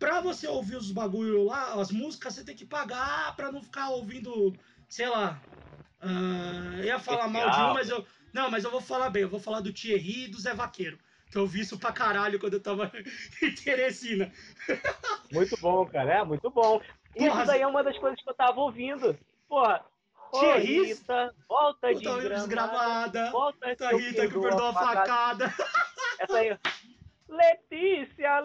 Pra 0.00 0.20
você 0.20 0.48
ouvir 0.48 0.74
os 0.74 0.90
bagulho 0.90 1.44
lá, 1.44 1.80
as 1.80 1.92
músicas, 1.92 2.34
você 2.34 2.42
tem 2.42 2.56
que 2.56 2.66
pagar 2.66 3.36
pra 3.36 3.52
não 3.52 3.62
ficar 3.62 3.90
ouvindo, 3.90 4.52
sei 4.88 5.08
lá. 5.08 5.40
Uh, 6.06 6.78
eu 6.78 6.84
ia 6.84 6.98
falar 6.98 7.28
mal 7.28 7.50
de 7.50 7.60
um, 7.60 7.74
mas 7.74 7.90
eu. 7.90 8.06
Não, 8.32 8.50
mas 8.50 8.64
eu 8.64 8.70
vou 8.70 8.80
falar 8.80 9.10
bem. 9.10 9.22
Eu 9.22 9.28
vou 9.28 9.40
falar 9.40 9.60
do 9.60 9.72
Thierry 9.72 10.24
e 10.24 10.28
do 10.28 10.38
Zé 10.38 10.54
Vaqueiro. 10.54 10.98
Que 11.30 11.38
eu 11.38 11.46
vi 11.46 11.60
isso 11.60 11.78
pra 11.78 11.92
caralho 11.92 12.38
quando 12.38 12.54
eu 12.54 12.60
tava 12.60 12.90
em 13.42 13.54
Teresina. 13.54 14.32
Muito 15.32 15.56
bom, 15.58 15.84
cara. 15.86 16.18
É, 16.18 16.24
muito 16.24 16.48
bom. 16.50 16.80
Porra, 17.14 17.26
isso 17.26 17.46
daí 17.46 17.62
é 17.62 17.66
uma 17.66 17.82
das 17.82 17.98
coisas 17.98 18.22
que 18.22 18.28
eu 18.28 18.34
tava 18.34 18.60
ouvindo. 18.60 19.18
Porra, 19.48 19.84
Tia 20.32 20.56
Rita, 20.58 21.34
volta 21.48 21.94
de 21.94 22.28
desgramada. 22.28 23.30
Volta 23.30 23.68
Rita, 23.70 23.96
Rita 23.96 24.28
que 24.28 24.38
perdoa 24.38 24.70
a 24.70 24.72
facada. 24.72 25.54
Essa 26.18 26.38
aí. 26.38 26.58
Letícia, 27.28 28.40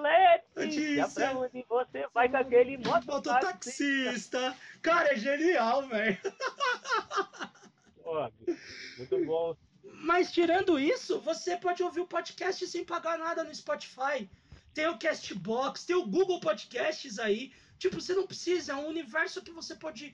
Letícia, 0.55 1.07
pra 1.09 1.37
onde 1.37 1.63
você 1.69 2.07
vai 2.13 2.29
com 2.29 2.37
aquele 2.37 2.77
mototaxista? 2.77 4.57
Cara, 4.81 5.13
é 5.13 5.15
genial, 5.15 5.87
velho. 5.87 6.17
Muito 8.97 9.25
bom. 9.25 9.55
Mas 9.83 10.31
tirando 10.31 10.79
isso, 10.79 11.19
você 11.19 11.55
pode 11.57 11.83
ouvir 11.83 12.01
o 12.01 12.07
podcast 12.07 12.65
sem 12.67 12.83
pagar 12.83 13.17
nada 13.17 13.43
no 13.43 13.53
Spotify. 13.53 14.29
Tem 14.73 14.87
o 14.87 14.97
Castbox, 14.97 15.85
tem 15.85 15.95
o 15.95 16.05
Google 16.05 16.39
Podcasts 16.39 17.19
aí. 17.19 17.53
Tipo, 17.77 18.01
você 18.01 18.13
não 18.13 18.25
precisa, 18.25 18.73
é 18.73 18.75
um 18.75 18.87
universo 18.87 19.41
que 19.41 19.51
você 19.51 19.75
pode. 19.75 20.13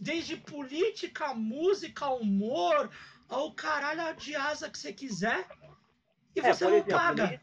Desde 0.00 0.36
política, 0.36 1.34
música, 1.34 2.08
humor, 2.08 2.90
ao 3.28 3.52
caralho 3.52 4.16
de 4.16 4.34
asa 4.34 4.70
que 4.70 4.78
você 4.78 4.92
quiser. 4.92 5.46
E 6.34 6.40
é, 6.40 6.52
você 6.52 6.64
não 6.64 6.72
exemplo, 6.72 6.92
paga. 6.92 7.40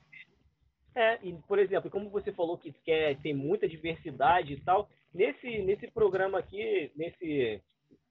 É, 0.95 1.19
e, 1.23 1.33
por 1.47 1.59
exemplo, 1.59 1.89
como 1.89 2.09
você 2.09 2.31
falou 2.31 2.57
que 2.57 2.73
quer, 2.83 3.17
tem 3.21 3.33
muita 3.33 3.67
diversidade 3.67 4.53
e 4.53 4.61
tal, 4.61 4.89
nesse, 5.13 5.59
nesse 5.59 5.89
programa 5.91 6.39
aqui, 6.39 6.91
nesse, 6.95 7.61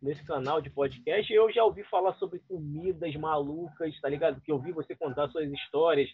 nesse 0.00 0.24
canal 0.24 0.60
de 0.60 0.70
podcast, 0.70 1.32
eu 1.32 1.52
já 1.52 1.64
ouvi 1.64 1.82
falar 1.84 2.14
sobre 2.14 2.38
comidas 2.40 3.14
malucas, 3.16 4.00
tá 4.00 4.08
ligado? 4.08 4.40
Que 4.40 4.52
eu 4.52 4.58
vi 4.58 4.72
você 4.72 4.94
contar 4.94 5.28
suas 5.28 5.50
histórias 5.52 6.08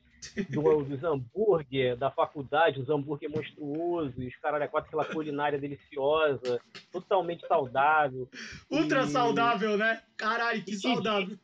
do, 0.50 0.62
dos 0.84 1.04
hambúrguer 1.04 1.96
da 1.96 2.10
faculdade, 2.10 2.80
os 2.80 2.88
hambúrguer 2.88 3.30
monstruosos, 3.30 4.16
os 4.16 4.36
caralho, 4.36 4.70
quatro 4.70 4.88
aquela 4.88 5.04
culinária 5.04 5.58
deliciosa, 5.58 6.60
totalmente 6.90 7.46
saudável. 7.46 8.28
Ultra 8.70 9.02
e... 9.02 9.08
saudável, 9.08 9.76
né? 9.76 10.02
Caralho, 10.16 10.64
que 10.64 10.72
e 10.72 10.76
saudável. 10.76 11.38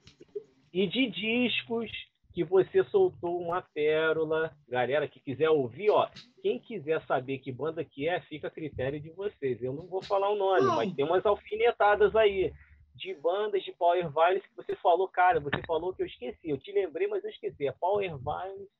e 0.72 0.86
de 0.86 1.10
discos 1.10 1.90
que 2.32 2.44
você 2.44 2.84
soltou 2.84 3.40
uma 3.40 3.62
pérola. 3.74 4.54
Galera 4.68 5.08
que 5.08 5.20
quiser 5.20 5.50
ouvir, 5.50 5.90
ó, 5.90 6.08
quem 6.42 6.58
quiser 6.58 7.04
saber 7.06 7.38
que 7.38 7.52
banda 7.52 7.84
que 7.84 8.08
é, 8.08 8.20
fica 8.22 8.48
a 8.48 8.50
critério 8.50 9.00
de 9.00 9.10
vocês. 9.10 9.62
Eu 9.62 9.72
não 9.72 9.86
vou 9.86 10.02
falar 10.02 10.30
o 10.30 10.36
nome, 10.36 10.66
não. 10.66 10.76
mas 10.76 10.94
tem 10.94 11.04
umas 11.04 11.24
alfinetadas 11.26 12.14
aí 12.14 12.52
de 12.94 13.14
bandas 13.14 13.62
de 13.62 13.72
Power 13.72 14.10
Violence 14.10 14.48
que 14.48 14.56
você 14.56 14.76
falou, 14.76 15.08
cara, 15.08 15.40
você 15.40 15.60
falou 15.66 15.94
que 15.94 16.02
eu 16.02 16.06
esqueci. 16.06 16.50
Eu 16.50 16.58
te 16.58 16.72
lembrei, 16.72 17.06
mas 17.06 17.24
eu 17.24 17.30
esqueci. 17.30 17.66
É 17.66 17.72
Power 17.72 18.16
Violence, 18.18 18.70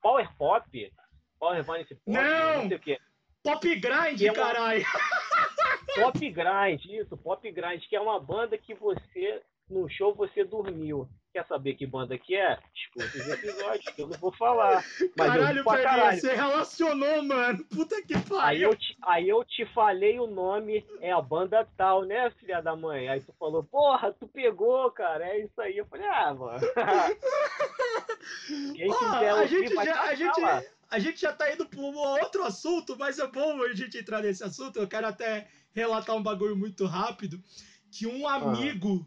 Power 0.00 0.36
Pop, 0.36 0.92
Power 1.38 1.64
Violence 1.64 1.94
Pop, 1.94 2.02
não, 2.06 2.62
não 2.62 2.68
sei 2.68 2.76
o 2.76 2.80
quê. 2.80 2.98
Pop 3.42 3.68
Grind, 3.76 4.22
é 4.22 4.32
uma... 4.32 4.34
caralho. 4.34 4.84
Pop 5.96 6.18
Grind, 6.18 6.84
isso, 6.86 7.16
Pop 7.16 7.52
Grind, 7.52 7.82
que 7.88 7.96
é 7.96 8.00
uma 8.00 8.18
banda 8.18 8.56
que 8.56 8.74
você 8.74 9.42
no 9.68 9.88
show 9.88 10.14
você 10.14 10.44
dormiu. 10.44 11.08
Quer 11.34 11.44
saber 11.46 11.74
que 11.74 11.84
banda 11.84 12.16
que 12.16 12.36
é? 12.36 12.56
Escuta 12.72 13.18
os 13.18 13.28
episódios, 13.28 13.92
que 13.92 14.02
eu 14.02 14.06
não 14.06 14.16
vou 14.18 14.30
falar. 14.30 14.84
Mas 15.18 15.32
caralho, 15.32 15.64
Pedro, 15.64 15.82
caralho. 15.82 16.20
você 16.20 16.32
relacionou, 16.32 17.24
mano. 17.24 17.64
Puta 17.64 18.00
que 18.02 18.14
pariu. 18.14 18.38
Aí 18.38 18.62
eu, 18.62 18.76
te, 18.76 18.96
aí 19.02 19.28
eu 19.28 19.44
te 19.44 19.66
falei 19.74 20.20
o 20.20 20.28
nome, 20.28 20.86
é 21.00 21.10
a 21.10 21.20
banda 21.20 21.66
tal, 21.76 22.04
né, 22.04 22.30
filha 22.38 22.60
da 22.60 22.76
mãe? 22.76 23.08
Aí 23.08 23.20
tu 23.20 23.34
falou, 23.36 23.64
porra, 23.64 24.12
tu 24.12 24.28
pegou, 24.28 24.88
cara, 24.92 25.26
é 25.26 25.40
isso 25.40 25.60
aí. 25.60 25.76
Eu 25.76 25.86
falei, 25.86 26.06
ah, 26.06 26.34
mano. 26.34 26.60
Quem 28.76 28.92
quiser 28.92 29.32
a 29.32 29.46
gente 29.46 29.74
já, 29.74 30.02
a 30.02 30.14
gente, 30.14 30.40
a 30.88 30.98
gente 31.00 31.20
já 31.20 31.32
tá 31.32 31.52
indo 31.52 31.66
para 31.66 31.80
um 31.80 31.96
outro 31.96 32.44
assunto, 32.44 32.96
mas 32.96 33.18
é 33.18 33.26
bom 33.26 33.60
a 33.60 33.74
gente 33.74 33.98
entrar 33.98 34.22
nesse 34.22 34.44
assunto. 34.44 34.78
Eu 34.78 34.86
quero 34.86 35.08
até 35.08 35.48
relatar 35.74 36.14
um 36.14 36.22
bagulho 36.22 36.54
muito 36.54 36.86
rápido. 36.86 37.42
Que 37.90 38.06
um 38.06 38.28
amigo 38.28 39.04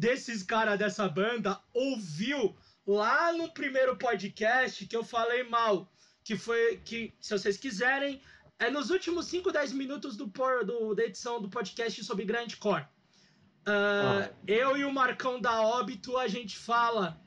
desses 0.00 0.42
caras 0.42 0.78
dessa 0.78 1.06
banda 1.06 1.60
ouviu 1.74 2.56
lá 2.86 3.34
no 3.34 3.52
primeiro 3.52 3.96
podcast 3.96 4.86
que 4.86 4.96
eu 4.96 5.04
falei 5.04 5.42
mal, 5.42 5.92
que 6.24 6.36
foi 6.38 6.78
que, 6.78 7.12
se 7.20 7.36
vocês 7.36 7.58
quiserem, 7.58 8.18
é 8.58 8.70
nos 8.70 8.88
últimos 8.88 9.26
5, 9.26 9.52
10 9.52 9.72
minutos 9.72 10.16
do, 10.16 10.24
do, 10.64 10.94
da 10.94 11.04
edição 11.04 11.40
do 11.40 11.50
podcast 11.50 12.02
sobre 12.02 12.24
Grindcore. 12.24 12.82
Uh, 12.82 13.68
ah. 13.68 14.30
Eu 14.46 14.78
e 14.78 14.84
o 14.86 14.92
Marcão 14.92 15.38
da 15.38 15.60
Óbito, 15.60 16.16
a 16.16 16.26
gente 16.26 16.56
fala 16.56 17.20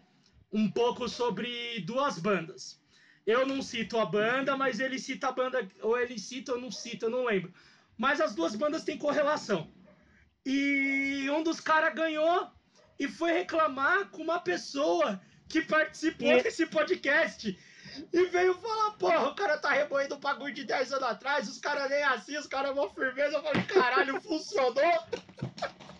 um 0.51 0.69
pouco 0.69 1.07
sobre 1.07 1.79
duas 1.81 2.17
bandas. 2.17 2.81
Eu 3.23 3.45
não 3.45 3.61
cito 3.61 3.99
a 3.99 4.05
banda, 4.05 4.57
mas 4.57 4.79
ele 4.79 4.97
cita 4.97 5.27
a 5.27 5.31
banda, 5.31 5.67
ou 5.79 5.95
ele 5.95 6.17
cita 6.17 6.53
ou 6.53 6.59
não 6.59 6.71
cita, 6.71 7.05
eu 7.05 7.11
não 7.11 7.25
lembro. 7.25 7.53
Mas 7.95 8.19
as 8.19 8.33
duas 8.33 8.55
bandas 8.55 8.83
têm 8.83 8.97
correlação. 8.97 9.71
E 10.43 11.29
um 11.29 11.43
dos 11.43 11.59
caras 11.59 11.93
ganhou 11.93 12.51
e 12.99 13.07
foi 13.07 13.31
reclamar 13.31 14.09
com 14.09 14.21
uma 14.21 14.39
pessoa 14.39 15.19
que 15.47 15.61
participou 15.61 16.33
e... 16.33 16.43
desse 16.43 16.65
podcast. 16.65 17.57
E 18.11 18.25
veio 18.25 18.55
falar, 18.55 18.91
porra, 18.91 19.29
o 19.29 19.35
cara 19.35 19.57
tá 19.57 19.71
remoendo 19.71 20.15
o 20.15 20.19
bagulho 20.19 20.53
de 20.53 20.63
10 20.63 20.93
anos 20.93 21.07
atrás, 21.07 21.47
os 21.47 21.59
caras 21.59 21.89
nem 21.89 22.01
assim, 22.03 22.35
os 22.37 22.47
caras 22.47 22.73
vão 22.73 22.89
firmeza. 22.89 23.37
Eu 23.37 23.43
falei, 23.43 23.63
caralho, 23.63 24.21
funcionou? 24.21 24.73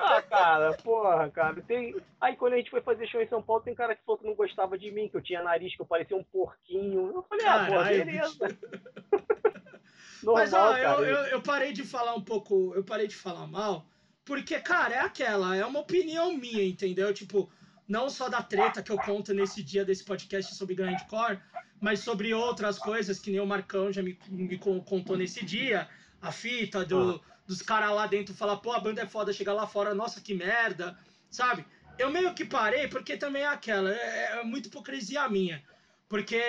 Ah, 0.00 0.20
cara, 0.20 0.72
porra, 0.82 1.30
cara. 1.30 1.62
Tem... 1.62 1.94
Aí 2.20 2.34
quando 2.34 2.54
a 2.54 2.56
gente 2.56 2.70
foi 2.70 2.80
fazer 2.80 3.06
show 3.06 3.22
em 3.22 3.28
São 3.28 3.40
Paulo, 3.40 3.62
tem 3.62 3.72
cara 3.72 3.94
que 3.94 4.04
falou 4.04 4.18
que 4.18 4.26
não 4.26 4.34
gostava 4.34 4.76
de 4.76 4.90
mim, 4.90 5.08
que 5.08 5.16
eu 5.16 5.22
tinha 5.22 5.40
nariz, 5.42 5.76
que 5.76 5.80
eu 5.80 5.86
parecia 5.86 6.16
um 6.16 6.24
porquinho. 6.24 7.12
Eu 7.14 7.22
falei, 7.22 7.46
ah, 7.46 7.66
porra, 7.66 7.84
beleza. 7.84 8.48
Normal, 10.22 10.42
Mas 10.42 10.52
ó, 10.52 10.76
eu, 10.76 11.04
eu, 11.04 11.16
eu 11.26 11.42
parei 11.42 11.72
de 11.72 11.84
falar 11.84 12.14
um 12.14 12.20
pouco, 12.22 12.72
eu 12.74 12.84
parei 12.84 13.08
de 13.08 13.16
falar 13.16 13.46
mal, 13.46 13.84
porque, 14.24 14.58
cara, 14.60 14.94
é 14.94 15.00
aquela, 15.00 15.56
é 15.56 15.64
uma 15.64 15.80
opinião 15.80 16.36
minha, 16.36 16.64
entendeu? 16.64 17.12
Tipo, 17.12 17.50
não 17.88 18.08
só 18.08 18.28
da 18.28 18.42
treta 18.42 18.82
que 18.82 18.92
eu 18.92 18.96
conto 18.98 19.34
nesse 19.34 19.62
dia 19.62 19.84
desse 19.84 20.04
podcast 20.04 20.54
sobre 20.54 20.74
Grindcore, 20.74 21.40
mas 21.80 22.00
sobre 22.00 22.32
outras 22.32 22.78
coisas 22.78 23.18
que 23.18 23.30
nem 23.30 23.40
o 23.40 23.46
Marcão 23.46 23.92
já 23.92 24.02
me, 24.02 24.16
me 24.28 24.56
contou 24.58 25.16
nesse 25.16 25.44
dia. 25.44 25.88
A 26.20 26.30
fita 26.30 26.84
do, 26.84 27.20
dos 27.46 27.60
caras 27.60 27.90
lá 27.90 28.06
dentro 28.06 28.34
falar, 28.34 28.58
pô, 28.58 28.72
a 28.72 28.78
banda 28.78 29.02
é 29.02 29.06
foda, 29.06 29.32
chegar 29.32 29.52
lá 29.52 29.66
fora, 29.66 29.94
nossa, 29.94 30.20
que 30.20 30.32
merda, 30.32 30.96
sabe? 31.28 31.64
Eu 31.98 32.10
meio 32.10 32.32
que 32.34 32.44
parei 32.44 32.86
porque 32.86 33.16
também 33.16 33.42
é 33.42 33.46
aquela, 33.46 33.90
é, 33.90 34.40
é 34.40 34.44
muita 34.44 34.68
hipocrisia 34.68 35.28
minha. 35.28 35.62
Porque, 36.08 36.40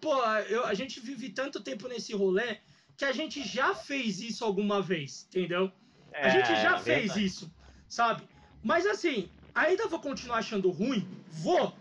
pô, 0.00 0.14
eu, 0.48 0.66
a 0.66 0.74
gente 0.74 1.00
vive 1.00 1.28
tanto 1.30 1.60
tempo 1.60 1.86
nesse 1.86 2.14
rolê 2.14 2.58
que 2.96 3.04
a 3.04 3.12
gente 3.12 3.42
já 3.46 3.74
fez 3.74 4.20
isso 4.20 4.44
alguma 4.44 4.82
vez, 4.82 5.26
entendeu? 5.28 5.70
É, 6.12 6.26
a 6.26 6.28
gente 6.30 6.48
já 6.60 6.76
é 6.76 6.80
fez 6.80 7.16
isso, 7.16 7.52
sabe? 7.88 8.22
Mas 8.62 8.86
assim, 8.86 9.30
ainda 9.54 9.86
vou 9.88 10.00
continuar 10.00 10.38
achando 10.38 10.70
ruim? 10.70 11.08
Vou. 11.28 11.74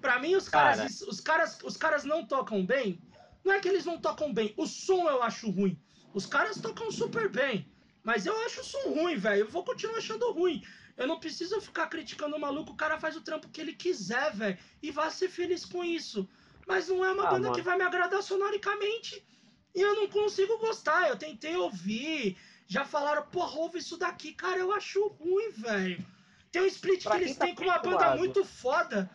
Pra 0.00 0.18
mim, 0.18 0.34
os 0.34 0.48
caras, 0.48 0.98
Cara. 0.98 1.10
os 1.10 1.20
caras, 1.20 1.58
os 1.64 1.76
caras 1.76 2.04
não 2.04 2.26
tocam 2.26 2.64
bem. 2.64 3.00
Não 3.44 3.52
é 3.52 3.60
que 3.60 3.68
eles 3.68 3.84
não 3.84 3.98
tocam 3.98 4.32
bem. 4.32 4.54
O 4.56 4.66
som 4.66 5.08
eu 5.08 5.22
acho 5.22 5.50
ruim. 5.50 5.78
Os 6.12 6.26
caras 6.26 6.60
tocam 6.60 6.90
super 6.90 7.28
bem. 7.28 7.66
Mas 8.02 8.26
eu 8.26 8.36
acho 8.44 8.60
o 8.60 8.64
som 8.64 8.90
ruim, 8.90 9.16
velho. 9.16 9.40
Eu 9.40 9.48
vou 9.48 9.64
continuar 9.64 9.98
achando 9.98 10.30
ruim. 10.32 10.62
Eu 10.96 11.06
não 11.06 11.18
preciso 11.18 11.60
ficar 11.60 11.88
criticando 11.88 12.36
o 12.36 12.40
maluco. 12.40 12.72
O 12.72 12.76
cara 12.76 12.98
faz 12.98 13.16
o 13.16 13.20
trampo 13.20 13.48
que 13.48 13.60
ele 13.60 13.72
quiser, 13.72 14.32
velho. 14.34 14.58
E 14.82 14.90
vai 14.90 15.10
ser 15.10 15.28
feliz 15.28 15.64
com 15.64 15.82
isso. 15.82 16.28
Mas 16.66 16.88
não 16.88 17.04
é 17.04 17.12
uma 17.12 17.24
ah, 17.24 17.30
banda 17.30 17.48
mano. 17.48 17.54
que 17.54 17.62
vai 17.62 17.76
me 17.76 17.82
agradar 17.82 18.22
sonoricamente. 18.22 19.22
E 19.74 19.80
eu 19.80 19.94
não 19.96 20.08
consigo 20.08 20.58
gostar. 20.58 21.08
Eu 21.08 21.16
tentei 21.16 21.56
ouvir 21.56 22.38
já 22.66 22.84
falaram, 22.84 23.22
porra, 23.26 23.58
ouve 23.58 23.78
isso 23.78 23.96
daqui. 23.96 24.32
Cara, 24.32 24.58
eu 24.58 24.72
acho 24.72 25.06
ruim, 25.08 25.50
velho. 25.50 26.04
Tem 26.50 26.62
um 26.62 26.66
split 26.66 27.02
pra 27.02 27.16
que 27.16 27.24
eles 27.24 27.36
tá 27.36 27.46
têm 27.46 27.54
com 27.54 27.64
uma 27.64 27.78
banda 27.78 28.16
muito 28.16 28.44
foda. 28.44 29.10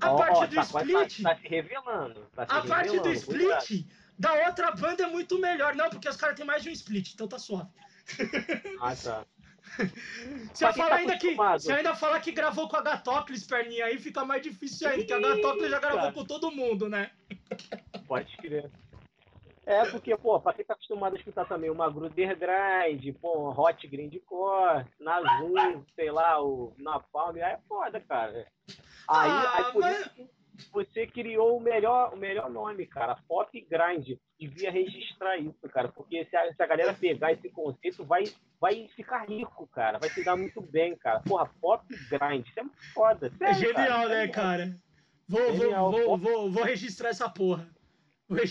a 0.00 0.12
oh, 0.12 0.16
parte 0.16 0.46
do 0.48 0.54
tá, 0.56 0.62
split. 0.62 1.22
Tá, 1.22 1.34
tá, 1.34 1.40
se 1.40 1.48
revelando. 1.48 2.26
Tá 2.34 2.46
se 2.46 2.52
a 2.52 2.60
revelando, 2.60 2.68
parte 2.68 3.00
do 3.00 3.12
split 3.12 3.86
da 4.18 4.32
outra 4.46 4.72
banda 4.72 5.04
é 5.04 5.06
muito 5.06 5.38
melhor. 5.38 5.74
Não, 5.74 5.88
porque 5.90 6.08
os 6.08 6.16
caras 6.16 6.36
têm 6.36 6.46
mais 6.46 6.62
de 6.62 6.70
um 6.70 6.72
split, 6.72 7.12
então 7.14 7.28
tá 7.28 7.38
suave. 7.38 7.70
Ah, 8.80 8.94
tá. 8.94 9.26
Você 10.52 10.72
fala 10.72 10.90
tá 10.90 10.96
ainda 10.96 11.18
que. 11.18 11.34
Você 11.34 11.72
ainda 11.72 11.94
fala 11.94 12.20
que 12.20 12.30
gravou 12.30 12.68
com 12.68 12.76
a 12.76 12.82
Gatocles, 12.82 13.44
perninha, 13.44 13.86
aí 13.86 13.98
fica 13.98 14.24
mais 14.24 14.42
difícil 14.42 14.88
ainda, 14.88 15.04
que 15.04 15.12
a 15.12 15.18
Gatocles 15.18 15.70
já 15.70 15.80
gravou 15.80 16.12
com 16.12 16.24
todo 16.24 16.52
mundo, 16.52 16.88
né? 16.88 17.10
Pode 18.06 18.36
crer. 18.36 18.70
É, 19.66 19.84
porque, 19.90 20.16
pô, 20.16 20.40
pra 20.40 20.52
quem 20.52 20.64
tá 20.64 20.74
acostumado 20.74 21.16
a 21.16 21.18
escutar 21.18 21.44
também 21.44 21.68
uma 21.68 21.90
Gruder 21.90 22.38
Grind, 22.38 23.16
pô, 23.20 23.50
Hot 23.50 23.84
Grindcore, 23.88 24.86
Nazum, 25.00 25.84
sei 25.96 26.08
lá, 26.12 26.40
o 26.40 26.72
Napalm, 26.78 27.34
aí 27.34 27.42
é 27.42 27.58
foda, 27.68 28.00
cara. 28.00 28.46
Aí, 29.08 29.30
ah, 29.30 29.52
aí 29.56 29.72
por 29.72 29.80
mas... 29.80 30.06
isso 30.06 30.30
você 30.72 31.06
criou 31.06 31.56
o 31.56 31.60
melhor, 31.60 32.14
o 32.14 32.16
melhor 32.16 32.48
nome, 32.48 32.86
cara, 32.86 33.18
Pop 33.28 33.50
Grind. 33.68 34.18
Devia 34.38 34.70
registrar 34.70 35.36
isso, 35.38 35.68
cara, 35.72 35.88
porque 35.88 36.24
se 36.26 36.36
a, 36.36 36.52
se 36.54 36.62
a 36.62 36.66
galera 36.66 36.94
pegar 36.94 37.32
esse 37.32 37.48
conceito, 37.50 38.04
vai, 38.04 38.24
vai 38.60 38.86
ficar 38.94 39.28
rico, 39.28 39.66
cara, 39.68 39.98
vai 39.98 40.10
se 40.10 40.24
dar 40.24 40.36
muito 40.36 40.60
bem, 40.60 40.96
cara. 40.96 41.20
Porra, 41.20 41.50
Pop 41.60 41.84
Grind, 41.88 42.46
isso 42.46 42.60
é 42.60 42.62
muito 42.62 42.92
foda. 42.94 43.32
Sério, 43.36 43.52
é 43.52 43.54
genial, 43.54 44.02
cara. 44.02 44.08
né, 44.08 44.28
cara? 44.28 44.76
Vou, 45.28 45.52
vou, 45.54 45.90
vou, 45.90 46.18
vou, 46.18 46.50
vou 46.50 46.64
registrar 46.64 47.08
essa 47.08 47.28
porra. 47.28 47.68
É, 48.28 48.42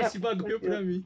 esse 0.00 0.18
bagulho 0.18 0.60
pra 0.60 0.80
mim. 0.80 1.04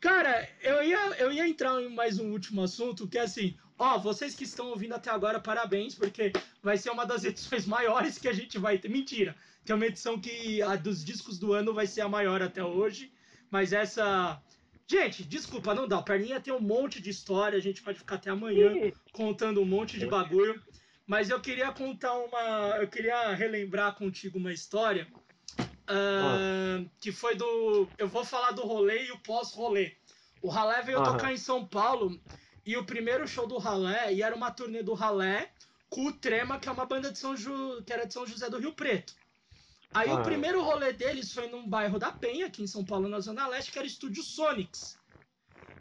Cara, 0.00 0.48
eu 0.62 0.82
ia, 0.82 0.98
eu 1.18 1.30
ia 1.30 1.46
entrar 1.46 1.80
em 1.82 1.94
mais 1.94 2.18
um 2.18 2.32
último 2.32 2.62
assunto, 2.62 3.06
que 3.06 3.18
é 3.18 3.22
assim, 3.22 3.54
ó, 3.78 3.98
vocês 3.98 4.34
que 4.34 4.44
estão 4.44 4.70
ouvindo 4.70 4.94
até 4.94 5.10
agora, 5.10 5.38
parabéns, 5.38 5.94
porque 5.94 6.32
vai 6.62 6.78
ser 6.78 6.90
uma 6.90 7.04
das 7.04 7.22
edições 7.24 7.66
maiores 7.66 8.16
que 8.16 8.28
a 8.28 8.32
gente 8.32 8.58
vai 8.58 8.78
ter. 8.78 8.88
Mentira, 8.88 9.36
tem 9.64 9.76
uma 9.76 9.86
edição 9.86 10.18
que 10.18 10.62
a 10.62 10.76
dos 10.76 11.04
discos 11.04 11.38
do 11.38 11.52
ano 11.52 11.74
vai 11.74 11.86
ser 11.86 12.00
a 12.00 12.08
maior 12.08 12.40
até 12.40 12.64
hoje, 12.64 13.12
mas 13.50 13.72
essa. 13.72 14.40
Gente, 14.86 15.22
desculpa, 15.22 15.74
não 15.74 15.86
dá. 15.86 15.98
O 15.98 16.02
Perninha 16.02 16.40
tem 16.40 16.52
um 16.52 16.60
monte 16.60 17.00
de 17.00 17.10
história, 17.10 17.56
a 17.56 17.62
gente 17.62 17.82
pode 17.82 17.98
ficar 17.98 18.16
até 18.16 18.30
amanhã 18.30 18.72
contando 19.12 19.60
um 19.60 19.66
monte 19.66 19.98
de 19.98 20.06
bagulho. 20.06 20.60
Mas 21.06 21.28
eu 21.28 21.40
queria 21.40 21.70
contar 21.72 22.14
uma. 22.14 22.78
Eu 22.80 22.88
queria 22.88 23.32
relembrar 23.34 23.94
contigo 23.94 24.38
uma 24.38 24.52
história 24.52 25.06
Uh, 25.90 26.88
que 27.00 27.10
foi 27.10 27.34
do. 27.34 27.88
Eu 27.98 28.08
vou 28.08 28.24
falar 28.24 28.52
do 28.52 28.62
rolê 28.62 29.06
e 29.06 29.12
o 29.12 29.18
pós-rolê. 29.18 29.96
O 30.40 30.48
Ralé 30.48 30.82
veio 30.82 30.98
uhum. 30.98 31.04
tocar 31.04 31.32
em 31.32 31.36
São 31.36 31.66
Paulo 31.66 32.18
e 32.64 32.76
o 32.76 32.84
primeiro 32.84 33.26
show 33.26 33.46
do 33.46 33.58
Ralé, 33.58 34.12
e 34.12 34.22
era 34.22 34.34
uma 34.34 34.50
turnê 34.50 34.82
do 34.82 34.94
Ralé 34.94 35.50
com 35.88 36.06
o 36.06 36.12
Trema, 36.12 36.58
que 36.58 36.68
é 36.68 36.72
uma 36.72 36.86
banda 36.86 37.10
de 37.10 37.18
São 37.18 37.36
Ju... 37.36 37.82
que 37.84 37.92
era 37.92 38.06
de 38.06 38.14
São 38.14 38.26
José 38.26 38.48
do 38.48 38.58
Rio 38.58 38.72
Preto. 38.72 39.14
Aí 39.92 40.08
uhum. 40.08 40.20
o 40.20 40.22
primeiro 40.22 40.62
rolê 40.62 40.92
deles 40.92 41.32
foi 41.32 41.48
num 41.48 41.68
bairro 41.68 41.98
da 41.98 42.12
Penha, 42.12 42.46
aqui 42.46 42.62
em 42.62 42.66
São 42.66 42.84
Paulo, 42.84 43.08
na 43.08 43.18
Zona 43.18 43.48
Leste, 43.48 43.72
que 43.72 43.78
era 43.78 43.84
o 43.84 43.90
Estúdio 43.90 44.22
Sonics. 44.22 44.99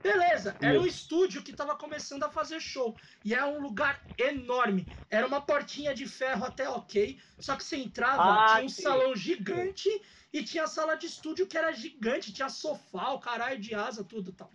Beleza, 0.02 0.56
era 0.62 0.80
um 0.80 0.86
estúdio 0.86 1.44
que 1.44 1.54
tava 1.54 1.76
começando 1.76 2.24
a 2.24 2.30
fazer 2.30 2.60
show. 2.60 2.96
E 3.24 3.34
era 3.34 3.48
um 3.48 3.62
lugar 3.62 4.02
enorme. 4.18 4.88
Era 5.10 5.28
uma 5.28 5.42
portinha 5.42 5.94
de 5.94 6.08
ferro 6.08 6.46
até 6.46 6.70
ok. 6.70 7.20
Só 7.40 7.56
que 7.56 7.64
você 7.64 7.78
entrava, 7.78 8.24
ah, 8.24 8.48
tinha 8.54 8.66
um 8.66 8.70
sim. 8.70 8.82
salão 8.82 9.16
gigante 9.16 9.90
e 10.32 10.44
tinha 10.44 10.64
a 10.64 10.68
sala 10.68 10.96
de 10.96 11.08
estúdio 11.08 11.48
que 11.48 11.58
era 11.58 11.72
gigante. 11.72 12.34
Tinha 12.34 12.50
sofá, 12.50 13.12
o 13.12 13.20
caralho 13.20 13.60
de 13.60 13.76
asa, 13.76 14.04
tudo 14.04 14.32
tal. 14.32 14.50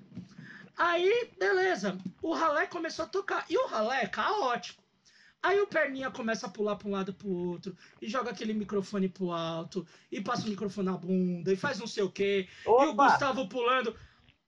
Aí, 0.76 1.30
beleza. 1.38 1.98
O 2.22 2.32
ralé 2.32 2.66
começou 2.66 3.04
a 3.04 3.08
tocar. 3.08 3.44
E 3.48 3.56
o 3.56 3.66
ralé 3.66 4.02
é 4.04 4.08
caótico. 4.08 4.82
Aí 5.42 5.60
o 5.60 5.66
Perninha 5.66 6.10
começa 6.10 6.46
a 6.46 6.48
pular 6.48 6.74
para 6.76 6.88
um 6.88 6.92
lado 6.92 7.12
para 7.12 7.28
o 7.28 7.48
outro, 7.50 7.76
e 8.00 8.08
joga 8.08 8.30
aquele 8.30 8.54
microfone 8.54 9.10
pro 9.10 9.30
alto, 9.30 9.86
e 10.10 10.18
passa 10.18 10.46
o 10.46 10.48
microfone 10.48 10.86
na 10.86 10.96
bunda, 10.96 11.52
e 11.52 11.56
faz 11.56 11.78
não 11.78 11.86
sei 11.86 12.02
o 12.02 12.10
quê. 12.10 12.48
Opa! 12.64 12.84
E 12.84 12.88
o 12.88 12.94
Gustavo 12.94 13.46
pulando 13.46 13.94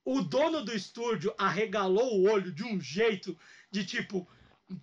o 0.06 0.22
dono 0.22 0.64
do 0.64 0.72
estúdio 0.72 1.34
arregalou 1.36 2.20
o 2.20 2.30
olho 2.30 2.52
de 2.52 2.62
um 2.62 2.80
jeito 2.80 3.36
de 3.72 3.84
tipo, 3.84 4.26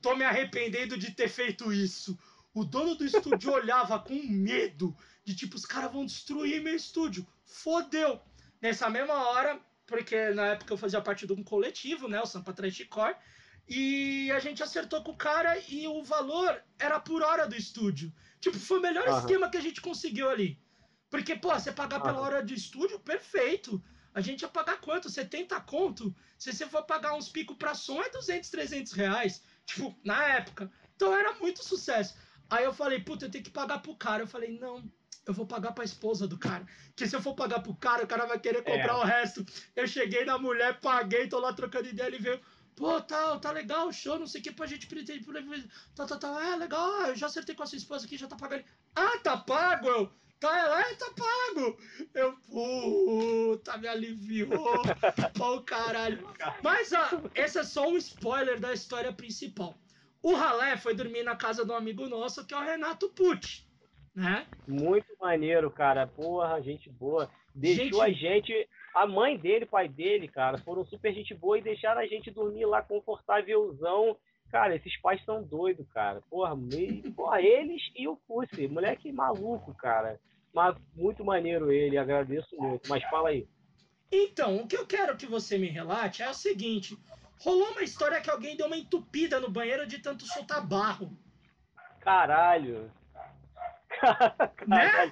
tô 0.01 0.17
me 0.17 0.25
arrependendo 0.25 0.97
de 0.97 1.11
ter 1.11 1.29
feito 1.29 1.71
isso. 1.71 2.19
O 2.53 2.65
dono 2.65 2.93
do 2.93 3.05
estúdio 3.05 3.49
olhava 3.55 3.97
com 3.97 4.21
medo 4.21 4.93
de 5.23 5.33
tipo, 5.33 5.55
os 5.55 5.65
caras 5.65 5.93
vão 5.93 6.05
destruir 6.05 6.61
meu 6.61 6.75
estúdio. 6.75 7.25
Fodeu! 7.45 8.19
Nessa 8.61 8.89
mesma 8.89 9.13
hora, 9.29 9.61
porque 9.87 10.31
na 10.31 10.47
época 10.47 10.73
eu 10.73 10.77
fazia 10.77 11.01
parte 11.01 11.25
de 11.25 11.31
um 11.31 11.41
coletivo, 11.41 12.09
né, 12.09 12.21
o 12.21 12.25
Sampa 12.25 12.51
Trash 12.51 12.85
Core, 12.89 13.15
e 13.67 14.29
a 14.29 14.39
gente 14.39 14.61
acertou 14.61 15.03
com 15.03 15.11
o 15.13 15.17
cara 15.17 15.57
e 15.69 15.87
o 15.87 16.03
valor 16.03 16.61
era 16.77 16.99
por 16.99 17.23
hora 17.23 17.47
do 17.47 17.55
estúdio. 17.55 18.11
Tipo, 18.41 18.59
foi 18.59 18.79
o 18.79 18.81
melhor 18.81 19.07
uhum. 19.07 19.19
esquema 19.19 19.49
que 19.49 19.57
a 19.57 19.61
gente 19.61 19.79
conseguiu 19.79 20.29
ali. 20.29 20.59
Porque, 21.09 21.33
pô, 21.33 21.53
você 21.53 21.71
pagar 21.71 21.99
uhum. 21.99 22.07
pela 22.07 22.19
hora 22.19 22.43
de 22.43 22.55
estúdio, 22.55 22.99
perfeito 22.99 23.81
a 24.13 24.21
gente 24.21 24.41
ia 24.41 24.47
pagar 24.47 24.79
quanto? 24.79 25.09
70 25.09 25.59
conto? 25.61 26.15
Se 26.37 26.53
você 26.53 26.67
for 26.67 26.83
pagar 26.83 27.15
uns 27.15 27.29
picos 27.29 27.57
pra 27.57 27.73
som, 27.73 28.01
é 28.01 28.09
200, 28.09 28.49
300 28.49 28.93
reais. 28.93 29.43
Tipo, 29.65 29.95
na 30.03 30.23
época. 30.25 30.71
Então 30.95 31.15
era 31.15 31.33
muito 31.33 31.63
sucesso. 31.63 32.15
Aí 32.49 32.63
eu 32.63 32.73
falei, 32.73 32.99
puta, 32.99 33.25
eu 33.25 33.31
tenho 33.31 33.43
que 33.43 33.49
pagar 33.49 33.79
pro 33.79 33.95
cara. 33.95 34.23
Eu 34.23 34.27
falei, 34.27 34.59
não, 34.59 34.83
eu 35.25 35.33
vou 35.33 35.45
pagar 35.45 35.71
pra 35.71 35.83
esposa 35.83 36.27
do 36.27 36.37
cara. 36.37 36.65
Porque 36.87 37.07
se 37.07 37.15
eu 37.15 37.21
for 37.21 37.33
pagar 37.33 37.61
pro 37.61 37.75
cara, 37.75 38.03
o 38.03 38.07
cara 38.07 38.25
vai 38.25 38.39
querer 38.39 38.63
comprar 38.63 38.93
é. 38.93 38.95
o 38.95 39.03
resto. 39.03 39.45
Eu 39.75 39.87
cheguei 39.87 40.25
na 40.25 40.37
mulher, 40.37 40.79
paguei, 40.79 41.27
tô 41.27 41.39
lá 41.39 41.53
trocando 41.53 41.87
ideia, 41.87 42.07
ele 42.07 42.19
veio. 42.19 42.39
Pô, 42.75 42.99
tá, 42.99 43.37
tá 43.37 43.51
legal 43.51 43.87
o 43.87 43.93
show, 43.93 44.17
não 44.17 44.25
sei 44.25 44.41
o 44.41 44.43
que 44.43 44.51
pra 44.51 44.65
gente 44.65 44.87
pretender. 44.87 45.23
Tá, 45.95 46.05
tá, 46.05 46.17
tá, 46.17 46.53
é 46.53 46.55
legal, 46.55 47.07
eu 47.07 47.15
já 47.15 47.27
acertei 47.27 47.53
com 47.53 47.63
a 47.63 47.67
sua 47.67 47.77
esposa 47.77 48.05
aqui, 48.05 48.17
já 48.17 48.27
tá 48.27 48.35
pagando. 48.35 48.63
Ah, 48.95 49.17
tá 49.19 49.37
pago? 49.37 49.87
Eu, 49.87 50.11
Tá 50.43 50.67
lá 50.67 50.91
e 50.91 50.95
tá 50.97 51.05
pago. 51.15 51.77
Eu, 52.13 52.33
puta, 52.51 53.77
me 53.77 53.87
aliviou. 53.87 54.51
Pô, 55.37 55.61
caralho. 55.61 56.27
Mas 56.61 56.91
ó, 56.91 57.21
esse 57.33 57.59
é 57.59 57.63
só 57.63 57.87
um 57.87 57.95
spoiler 57.95 58.59
da 58.59 58.73
história 58.73 59.13
principal. 59.13 59.73
O 60.21 60.33
Ralé 60.33 60.75
foi 60.75 60.93
dormir 60.93 61.23
na 61.23 61.33
casa 61.33 61.65
de 61.65 61.71
um 61.71 61.75
amigo 61.75 62.09
nosso, 62.09 62.45
que 62.45 62.53
é 62.53 62.57
o 62.57 62.61
Renato 62.61 63.07
Pucci, 63.07 63.65
né? 64.13 64.45
Muito 64.67 65.07
maneiro, 65.17 65.71
cara. 65.71 66.07
Porra, 66.07 66.61
gente 66.61 66.89
boa. 66.89 67.31
Deixou 67.55 67.85
gente... 67.85 68.01
a 68.01 68.09
gente. 68.09 68.69
A 68.93 69.07
mãe 69.07 69.37
dele, 69.37 69.65
pai 69.65 69.87
dele, 69.87 70.27
cara, 70.27 70.57
foram 70.57 70.83
super 70.83 71.13
gente 71.13 71.33
boa 71.33 71.57
e 71.57 71.61
deixaram 71.61 72.01
a 72.01 72.05
gente 72.05 72.29
dormir 72.29 72.65
lá 72.65 72.81
confortávelzão. 72.81 74.17
Cara, 74.51 74.75
esses 74.75 74.99
pais 74.99 75.23
são 75.23 75.41
doidos, 75.41 75.87
cara. 75.93 76.21
Porra, 76.29 76.53
meio... 76.53 77.11
Porra, 77.13 77.41
eles 77.41 77.81
e 77.95 78.09
o 78.09 78.17
Pussy. 78.17 78.67
Moleque 78.67 79.09
maluco, 79.09 79.73
cara. 79.73 80.19
Mas 80.53 80.75
muito 80.95 81.25
maneiro 81.25 81.71
ele, 81.71 81.97
agradeço 81.97 82.55
muito. 82.57 82.87
Mas 82.87 83.03
fala 83.05 83.29
aí. 83.29 83.47
Então, 84.11 84.57
o 84.57 84.67
que 84.67 84.77
eu 84.77 84.85
quero 84.85 85.17
que 85.17 85.25
você 85.25 85.57
me 85.57 85.67
relate 85.67 86.21
é 86.21 86.29
o 86.29 86.33
seguinte: 86.33 86.97
rolou 87.39 87.71
uma 87.71 87.81
história 87.81 88.21
que 88.21 88.29
alguém 88.29 88.55
deu 88.55 88.67
uma 88.67 88.77
entupida 88.77 89.39
no 89.39 89.49
banheiro 89.49 89.87
de 89.87 89.99
tanto 89.99 90.25
soltar 90.25 90.65
barro. 90.65 91.17
Caralho. 91.99 92.91
Caralho. 93.89 95.11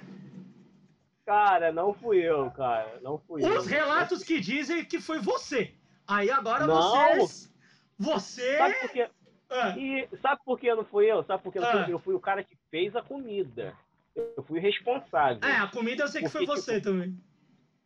Cara, 1.26 1.72
não 1.72 1.92
fui 1.94 2.18
eu, 2.18 2.50
cara. 2.50 3.00
Não 3.00 3.18
fui 3.18 3.42
Os 3.42 3.48
eu. 3.48 3.58
Os 3.58 3.66
relatos 3.66 4.22
que 4.22 4.40
dizem 4.40 4.84
que 4.84 5.00
foi 5.00 5.18
você. 5.18 5.74
Aí 6.06 6.30
agora 6.30 6.66
não. 6.66 6.76
vocês. 6.76 7.52
Você. 7.98 8.58
Sabe 8.58 8.74
por 8.74 8.90
quê? 8.90 9.10
Ah. 9.50 9.78
E 9.78 10.08
sabe 10.20 10.40
por 10.44 10.58
que 10.58 10.74
não 10.74 10.84
fui 10.84 11.10
eu? 11.10 11.22
Sabe 11.24 11.42
por 11.42 11.52
que 11.52 11.60
não 11.60 11.68
ah. 11.68 11.72
fui 11.72 11.80
eu? 11.82 11.88
Eu 11.88 11.98
fui 11.98 12.14
o 12.14 12.20
cara 12.20 12.42
que 12.42 12.56
fez 12.70 12.94
a 12.96 13.02
comida. 13.02 13.76
Eu 14.14 14.42
fui 14.42 14.60
responsável. 14.60 15.48
É, 15.48 15.56
a 15.58 15.68
comida 15.68 16.04
eu 16.04 16.08
sei 16.08 16.22
que 16.22 16.28
foi 16.28 16.44
você 16.44 16.74
tipo, 16.74 16.90
também. 16.90 17.18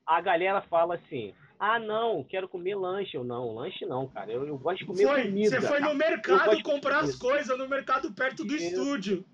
A 0.04 0.20
galera 0.20 0.60
fala 0.62 0.96
assim: 0.96 1.32
ah, 1.58 1.78
não, 1.78 2.24
quero 2.24 2.48
comer 2.48 2.74
lanche. 2.74 3.16
Eu 3.16 3.24
não, 3.24 3.54
lanche 3.54 3.86
não, 3.86 4.08
cara. 4.08 4.32
Eu, 4.32 4.46
eu 4.46 4.58
gosto 4.58 4.78
de 4.78 4.86
comer 4.86 5.06
foi, 5.06 5.22
comida. 5.22 5.50
Você 5.50 5.60
foi 5.66 5.80
no 5.80 5.94
mercado 5.94 6.62
comprar 6.62 7.00
as 7.00 7.16
coisas, 7.16 7.56
no 7.56 7.68
mercado 7.68 8.12
perto 8.12 8.44
do 8.44 8.54
estúdio. 8.54 9.24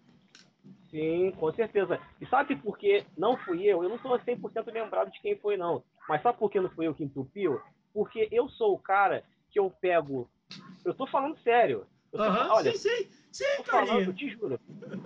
Sim, 0.90 1.32
com 1.32 1.50
certeza. 1.54 1.98
E 2.20 2.26
sabe 2.26 2.54
por 2.56 2.76
que 2.76 3.04
não 3.16 3.36
fui 3.38 3.64
eu? 3.64 3.82
Eu 3.82 3.88
não 3.88 3.96
estou 3.96 4.12
100% 4.18 4.70
lembrado 4.72 5.10
de 5.10 5.20
quem 5.20 5.36
foi, 5.36 5.56
não. 5.56 5.82
Mas 6.06 6.22
sabe 6.22 6.38
por 6.38 6.50
que 6.50 6.60
não 6.60 6.68
fui 6.68 6.86
eu 6.86 6.94
que 6.94 7.02
entupiu? 7.02 7.60
Porque 7.94 8.28
eu 8.30 8.48
sou 8.50 8.74
o 8.74 8.78
cara 8.78 9.24
que 9.50 9.58
eu 9.58 9.70
pego. 9.70 10.28
Eu 10.84 10.92
tô 10.92 11.06
falando 11.06 11.38
sério. 11.38 11.86
Eu 12.12 12.18
tô, 12.18 12.24
uhum, 12.24 12.50
olha, 12.50 12.72
sim, 12.72 12.88
sim. 12.90 13.10
Sim, 13.32 13.44
tô 13.58 13.64
falando, 13.64 14.12
te 14.12 14.28
juro. 14.28 14.60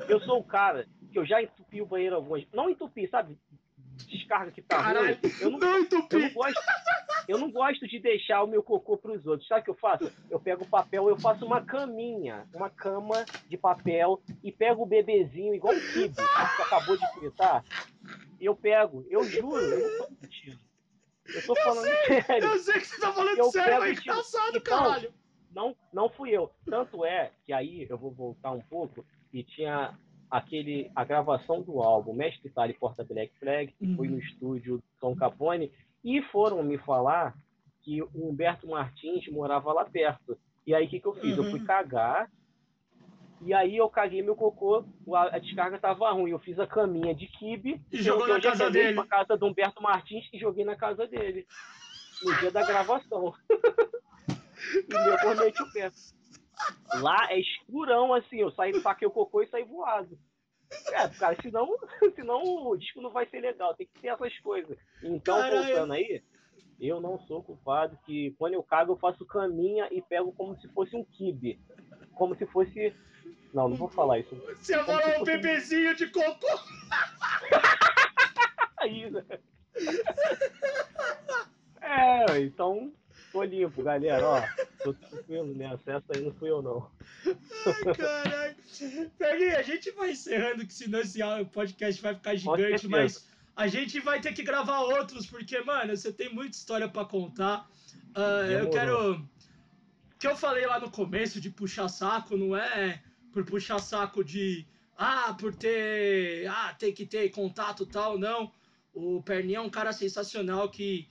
Eu 0.08 0.20
sou 0.20 0.40
o 0.40 0.44
cara 0.44 0.86
que 1.12 1.18
eu 1.18 1.24
já 1.24 1.40
entupi 1.40 1.80
o 1.80 1.86
banheiro 1.86 2.16
algumas 2.16 2.44
Não 2.52 2.68
entupi, 2.68 3.08
sabe? 3.08 3.38
Descarga 4.08 4.50
que 4.50 4.60
tá 4.62 4.82
Caralho, 4.82 5.16
ruim. 5.22 5.32
Eu 5.40 5.50
não, 5.50 5.58
não 5.58 5.78
entupi. 5.78 6.16
Eu 6.16 6.20
não, 6.20 6.30
gosto, 6.30 6.60
eu 7.28 7.38
não 7.38 7.50
gosto 7.50 7.86
de 7.86 7.98
deixar 7.98 8.42
o 8.42 8.46
meu 8.46 8.62
cocô 8.62 8.96
para 8.96 9.12
os 9.12 9.26
outros. 9.26 9.48
Sabe 9.48 9.60
o 9.60 9.64
que 9.64 9.70
eu 9.70 9.76
faço? 9.76 10.12
Eu 10.28 10.40
pego 10.40 10.64
o 10.64 10.68
papel, 10.68 11.08
eu 11.08 11.16
faço 11.16 11.46
uma 11.46 11.62
caminha, 11.62 12.46
uma 12.52 12.68
cama 12.68 13.24
de 13.48 13.56
papel 13.56 14.20
e 14.42 14.50
pego 14.50 14.82
o 14.82 14.86
bebezinho, 14.86 15.54
igual 15.54 15.74
o 15.74 15.80
Kibe, 15.92 16.14
que 16.14 16.62
acabou 16.62 16.96
de 16.96 17.12
fritar. 17.14 17.64
E 18.40 18.44
eu 18.44 18.54
pego, 18.54 19.06
eu 19.08 19.24
juro, 19.24 19.56
eu 19.56 19.90
não 19.90 20.06
tô 20.06 20.12
mentindo. 20.20 20.58
Eu 21.26 21.46
tô 21.46 21.56
falando 21.56 21.86
eu 21.86 22.04
sei, 22.04 22.22
sério. 22.22 22.48
Eu 22.48 22.58
sei 22.58 22.74
que 22.74 22.86
você 22.86 23.00
tá 23.00 23.12
falando 23.12 23.38
eu 23.38 23.50
sério, 23.50 23.84
é 23.84 23.92
engraçado, 23.92 24.56
então, 24.56 24.78
caralho. 24.78 25.14
Não, 25.56 25.74
não 25.90 26.10
fui 26.10 26.28
eu. 26.32 26.50
Tanto 26.66 27.02
é 27.02 27.30
que 27.46 27.52
aí 27.54 27.86
eu 27.88 27.96
vou 27.96 28.10
voltar 28.10 28.50
um 28.50 28.60
pouco 28.60 29.02
e 29.32 29.42
tinha 29.42 29.98
aquele, 30.30 30.92
a 30.94 31.02
gravação 31.02 31.62
do 31.62 31.80
álbum 31.80 32.12
Mestre 32.12 32.50
Tali 32.50 32.74
Porta 32.74 33.02
Black 33.02 33.32
Flag, 33.38 33.72
que 33.72 33.86
uhum. 33.86 33.96
foi 33.96 34.08
no 34.08 34.18
estúdio 34.18 34.82
São 35.00 35.16
Capone, 35.16 35.72
e 36.04 36.20
foram 36.24 36.62
me 36.62 36.76
falar 36.76 37.34
que 37.80 38.02
o 38.02 38.10
Humberto 38.28 38.68
Martins 38.68 39.26
morava 39.28 39.72
lá 39.72 39.86
perto. 39.86 40.38
E 40.66 40.74
aí 40.74 40.84
o 40.84 40.88
que, 40.90 41.00
que 41.00 41.06
eu 41.06 41.14
fiz? 41.14 41.38
Uhum. 41.38 41.44
Eu 41.44 41.50
fui 41.50 41.60
uhum. 41.60 41.66
cagar, 41.66 42.30
e 43.40 43.54
aí 43.54 43.78
eu 43.78 43.88
caguei 43.88 44.22
meu 44.22 44.36
cocô, 44.36 44.84
a 45.10 45.38
descarga 45.38 45.78
tava 45.78 46.12
ruim. 46.12 46.32
Eu 46.32 46.38
fiz 46.38 46.58
a 46.58 46.66
caminha 46.66 47.14
de 47.14 47.28
kibe, 47.28 47.80
e 47.90 48.02
jogou 48.02 48.28
na 48.28 48.38
casa 48.38 48.70
dele. 48.70 48.94
Pra 48.94 49.06
casa 49.06 49.38
do 49.38 49.46
Humberto 49.46 49.82
Martins 49.82 50.28
e 50.34 50.38
joguei 50.38 50.66
na 50.66 50.76
casa 50.76 51.06
dele. 51.06 51.46
No 52.22 52.34
dia 52.40 52.50
da 52.50 52.62
gravação. 52.66 53.32
e 54.74 54.82
depois 54.82 55.38
meti 55.38 55.62
o 55.62 55.72
pé. 55.72 55.90
Lá 57.00 57.30
é 57.30 57.38
escurão, 57.38 58.14
assim, 58.14 58.40
eu 58.40 58.50
saí, 58.52 58.78
saquei 58.80 59.06
o 59.06 59.10
cocô 59.10 59.42
e 59.42 59.48
saí 59.48 59.64
voado. 59.64 60.18
É, 60.92 61.08
cara, 61.08 61.36
senão, 61.40 61.68
senão 62.14 62.42
o 62.42 62.76
disco 62.76 63.00
não 63.00 63.10
vai 63.10 63.26
ser 63.26 63.40
legal, 63.40 63.74
tem 63.74 63.86
que 63.86 64.00
ter 64.00 64.08
essas 64.08 64.36
coisas. 64.38 64.76
Então, 65.02 65.38
Caralho. 65.38 65.66
voltando 65.66 65.92
aí, 65.92 66.22
eu 66.80 67.00
não 67.00 67.18
sou 67.20 67.42
culpado 67.42 67.98
que 68.04 68.34
quando 68.38 68.54
eu 68.54 68.62
cago 68.62 68.92
eu 68.92 68.96
faço 68.96 69.24
caminha 69.24 69.88
e 69.90 70.02
pego 70.02 70.32
como 70.32 70.58
se 70.60 70.68
fosse 70.68 70.96
um 70.96 71.04
kibe. 71.04 71.60
Como 72.14 72.34
se 72.34 72.46
fosse. 72.46 72.94
Não, 73.52 73.68
não 73.68 73.76
vou 73.76 73.88
falar 73.88 74.18
isso. 74.18 74.34
Você 74.34 74.76
vai 74.76 74.84
falar 74.84 75.20
um 75.20 75.24
bebezinho 75.24 75.94
de 75.94 76.06
cocô. 76.08 76.46
aí, 78.78 79.10
né? 79.10 79.24
É, 81.80 82.40
então 82.40 82.92
tô 83.36 83.42
limpo, 83.42 83.82
galera, 83.82 84.26
ó. 84.26 84.42
Tô 84.82 84.94
tranquilo 84.94 85.54
nessa. 85.54 85.92
Essa 85.92 86.04
aí 86.14 86.22
não 86.22 86.32
fui 86.32 86.50
eu, 86.50 86.62
não. 86.62 86.90
Ai, 87.26 87.94
caralho. 87.94 88.56
Peguinho, 89.18 89.56
a 89.56 89.62
gente 89.62 89.90
vai 89.90 90.10
encerrando, 90.12 90.66
que 90.66 90.72
senão 90.72 91.00
esse 91.00 91.20
podcast 91.52 92.00
vai 92.00 92.14
ficar 92.14 92.34
gigante, 92.34 92.88
mas 92.88 93.28
a 93.54 93.66
gente 93.66 94.00
vai 94.00 94.20
ter 94.20 94.32
que 94.32 94.42
gravar 94.42 94.80
outros, 94.80 95.26
porque, 95.26 95.60
mano, 95.60 95.96
você 95.96 96.12
tem 96.12 96.32
muita 96.32 96.56
história 96.56 96.88
para 96.88 97.04
contar. 97.04 97.68
Uh, 98.16 98.50
eu 98.50 98.70
quero. 98.70 99.14
O 99.14 100.18
que 100.18 100.26
eu 100.26 100.36
falei 100.36 100.66
lá 100.66 100.80
no 100.80 100.90
começo 100.90 101.40
de 101.40 101.50
puxar 101.50 101.88
saco 101.88 102.38
não 102.38 102.56
é 102.56 103.02
por 103.32 103.44
puxar 103.44 103.78
saco 103.78 104.24
de. 104.24 104.66
Ah, 104.96 105.36
por 105.38 105.54
ter. 105.54 106.46
Ah, 106.48 106.74
tem 106.78 106.92
que 106.92 107.04
ter 107.04 107.28
contato 107.30 107.84
tal, 107.84 108.18
não. 108.18 108.50
O 108.94 109.22
Perninha 109.22 109.58
é 109.58 109.60
um 109.60 109.68
cara 109.68 109.92
sensacional 109.92 110.70
que 110.70 111.06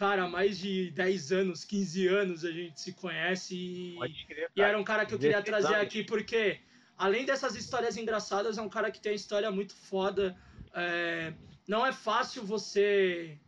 cara, 0.00 0.22
há 0.22 0.28
mais 0.28 0.58
de 0.58 0.90
10 0.92 1.30
anos, 1.30 1.62
15 1.62 2.08
anos 2.08 2.42
a 2.42 2.50
gente 2.50 2.80
se 2.80 2.90
conhece 2.94 3.54
e, 3.54 3.98
crer, 4.26 4.50
e 4.56 4.62
era 4.62 4.78
um 4.78 4.82
cara 4.82 5.04
que 5.04 5.12
eu 5.12 5.18
queria 5.18 5.42
trazer 5.42 5.74
aqui 5.74 6.02
porque, 6.02 6.58
além 6.96 7.26
dessas 7.26 7.54
histórias 7.54 7.98
engraçadas, 7.98 8.56
é 8.56 8.62
um 8.62 8.68
cara 8.70 8.90
que 8.90 8.98
tem 8.98 9.12
uma 9.12 9.16
história 9.16 9.50
muito 9.50 9.74
foda. 9.74 10.34
É, 10.72 11.34
não 11.68 11.84
é 11.84 11.92
fácil 11.92 12.42
você 12.42 13.38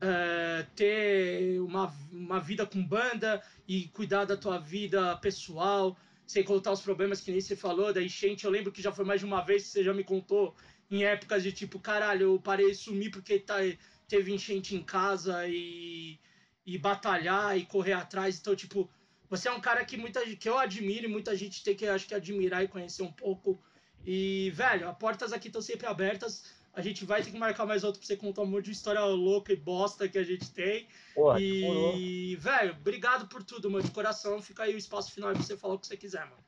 é, 0.00 0.64
ter 0.76 1.60
uma, 1.60 1.92
uma 2.12 2.38
vida 2.38 2.64
com 2.64 2.80
banda 2.80 3.42
e 3.66 3.88
cuidar 3.88 4.24
da 4.24 4.36
tua 4.36 4.58
vida 4.58 5.16
pessoal, 5.16 5.98
sem 6.24 6.44
contar 6.44 6.70
os 6.70 6.80
problemas 6.80 7.20
que 7.20 7.32
nem 7.32 7.40
você 7.40 7.56
falou, 7.56 7.92
da 7.92 8.00
enchente. 8.00 8.44
Eu 8.44 8.52
lembro 8.52 8.70
que 8.70 8.80
já 8.80 8.92
foi 8.92 9.04
mais 9.04 9.18
de 9.18 9.26
uma 9.26 9.40
vez 9.40 9.64
que 9.64 9.70
você 9.70 9.82
já 9.82 9.92
me 9.92 10.04
contou 10.04 10.54
em 10.88 11.02
épocas 11.02 11.42
de 11.42 11.50
tipo, 11.50 11.80
caralho, 11.80 12.34
eu 12.34 12.40
parei 12.40 12.70
de 12.70 12.76
sumir 12.76 13.10
porque 13.10 13.40
tá 13.40 13.56
teve 14.12 14.30
enchente 14.30 14.76
em 14.76 14.82
casa 14.82 15.48
e, 15.48 16.20
e 16.66 16.76
batalhar 16.76 17.56
e 17.56 17.64
correr 17.64 17.94
atrás. 17.94 18.38
Então, 18.38 18.54
tipo, 18.54 18.86
você 19.30 19.48
é 19.48 19.52
um 19.52 19.60
cara 19.60 19.82
que 19.86 19.96
muita 19.96 20.20
que 20.36 20.46
eu 20.46 20.58
admiro 20.58 21.06
e 21.06 21.08
muita 21.08 21.34
gente 21.34 21.64
tem 21.64 21.74
que 21.74 21.86
acho 21.86 22.06
que 22.06 22.14
admirar 22.14 22.62
e 22.62 22.68
conhecer 22.68 23.02
um 23.02 23.10
pouco. 23.10 23.58
E, 24.04 24.52
velho, 24.54 24.86
as 24.86 24.98
portas 24.98 25.32
aqui 25.32 25.46
estão 25.46 25.62
sempre 25.62 25.86
abertas. 25.86 26.44
A 26.74 26.82
gente 26.82 27.06
vai 27.06 27.22
ter 27.22 27.30
que 27.30 27.38
marcar 27.38 27.64
mais 27.64 27.84
outro 27.84 28.00
pra 28.00 28.06
você 28.06 28.16
contar 28.16 28.42
um 28.42 28.46
monte 28.46 28.66
de 28.66 28.72
história 28.72 29.02
louca 29.02 29.50
e 29.50 29.56
bosta 29.56 30.06
que 30.06 30.18
a 30.18 30.24
gente 30.24 30.50
tem. 30.50 30.86
Porra, 31.14 31.40
e, 31.40 32.36
velho, 32.36 32.72
obrigado 32.72 33.26
por 33.28 33.42
tudo, 33.42 33.70
mano. 33.70 33.82
De 33.82 33.90
coração, 33.92 34.42
fica 34.42 34.64
aí 34.64 34.74
o 34.74 34.78
espaço 34.78 35.10
final 35.10 35.32
pra 35.32 35.42
você 35.42 35.56
falar 35.56 35.74
o 35.74 35.78
que 35.78 35.86
você 35.86 35.96
quiser, 35.96 36.26
mano. 36.26 36.44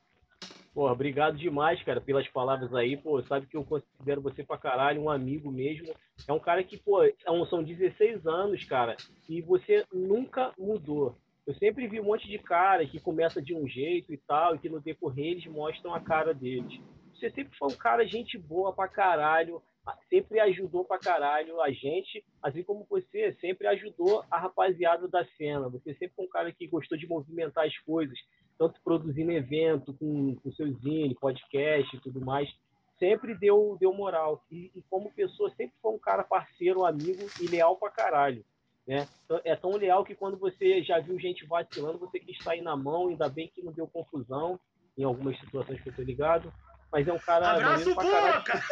Porra, 0.75 0.91
obrigado 0.91 1.37
demais, 1.37 1.81
cara, 1.83 2.01
pelas 2.01 2.27
palavras 2.27 2.73
aí. 2.75 2.97
Pô, 2.97 3.23
sabe 3.23 3.47
que 3.47 3.55
eu 3.55 3.63
considero 3.63 4.21
você 4.21 4.43
pra 4.43 4.57
caralho 4.57 5.01
um 5.01 5.09
amigo 5.09 5.49
mesmo. 5.49 5.95
É 6.27 6.33
um 6.33 6.39
cara 6.39 6.61
que, 6.65 6.75
pô, 6.75 7.01
é 7.01 7.13
são 7.49 7.63
16 7.63 8.27
anos, 8.27 8.65
cara, 8.65 8.97
e 9.29 9.41
você 9.41 9.85
nunca 9.93 10.51
mudou. 10.59 11.15
Eu 11.47 11.53
sempre 11.53 11.87
vi 11.87 12.01
um 12.01 12.03
monte 12.03 12.27
de 12.27 12.37
cara 12.39 12.85
que 12.85 12.99
começa 12.99 13.41
de 13.41 13.55
um 13.55 13.65
jeito 13.65 14.11
e 14.11 14.17
tal, 14.17 14.53
e 14.53 14.59
que 14.59 14.67
no 14.67 14.81
decorrer 14.81 15.27
eles 15.27 15.45
mostram 15.45 15.95
a 15.95 16.01
cara 16.01 16.33
deles. 16.33 16.77
Você 17.13 17.29
sempre 17.29 17.57
foi 17.57 17.69
um 17.69 17.77
cara 17.77 18.05
gente 18.05 18.37
boa 18.37 18.73
pra 18.73 18.89
caralho, 18.89 19.61
sempre 20.09 20.41
ajudou 20.41 20.83
pra 20.83 20.99
caralho 20.99 21.61
a 21.61 21.71
gente, 21.71 22.21
assim 22.43 22.63
como 22.63 22.85
você 22.89 23.33
sempre 23.39 23.65
ajudou 23.67 24.25
a 24.29 24.37
rapaziada 24.37 25.07
da 25.07 25.23
cena. 25.37 25.69
Você 25.69 25.93
sempre 25.93 26.15
foi 26.17 26.25
um 26.25 26.29
cara 26.29 26.51
que 26.51 26.67
gostou 26.67 26.97
de 26.97 27.07
movimentar 27.07 27.65
as 27.65 27.77
coisas 27.77 28.19
tanto 28.57 28.79
produzindo 28.83 29.31
evento 29.31 29.93
com, 29.93 30.35
com 30.35 30.51
seu 30.53 30.71
zine, 30.73 31.15
podcast 31.15 31.95
e 31.95 31.99
tudo 31.99 32.21
mais, 32.21 32.49
sempre 32.97 33.35
deu, 33.35 33.77
deu 33.79 33.93
moral. 33.93 34.43
E, 34.49 34.71
e, 34.75 34.81
como 34.89 35.11
pessoa, 35.11 35.49
sempre 35.51 35.75
foi 35.81 35.91
um 35.91 35.99
cara 35.99 36.23
parceiro, 36.23 36.85
amigo 36.85 37.27
e 37.41 37.47
leal 37.47 37.77
pra 37.77 37.89
caralho. 37.89 38.45
Né? 38.87 39.07
Então, 39.25 39.41
é 39.43 39.55
tão 39.55 39.71
leal 39.71 40.05
que 40.05 40.15
quando 40.15 40.37
você 40.37 40.83
já 40.83 40.99
viu 40.99 41.19
gente 41.19 41.45
vacilando, 41.45 41.97
você 41.97 42.19
quis 42.19 42.37
sair 42.43 42.61
na 42.61 42.75
mão, 42.75 43.07
ainda 43.07 43.27
bem 43.27 43.47
que 43.47 43.63
não 43.63 43.71
deu 43.71 43.87
confusão 43.87 44.59
em 44.97 45.03
algumas 45.03 45.37
situações 45.39 45.81
que 45.81 45.89
eu 45.89 45.95
tô 45.95 46.01
ligado. 46.01 46.53
Mas 46.91 47.07
é 47.07 47.13
um 47.13 47.19
cara. 47.19 47.51
Abraço 47.51 47.93
boca! 47.95 48.63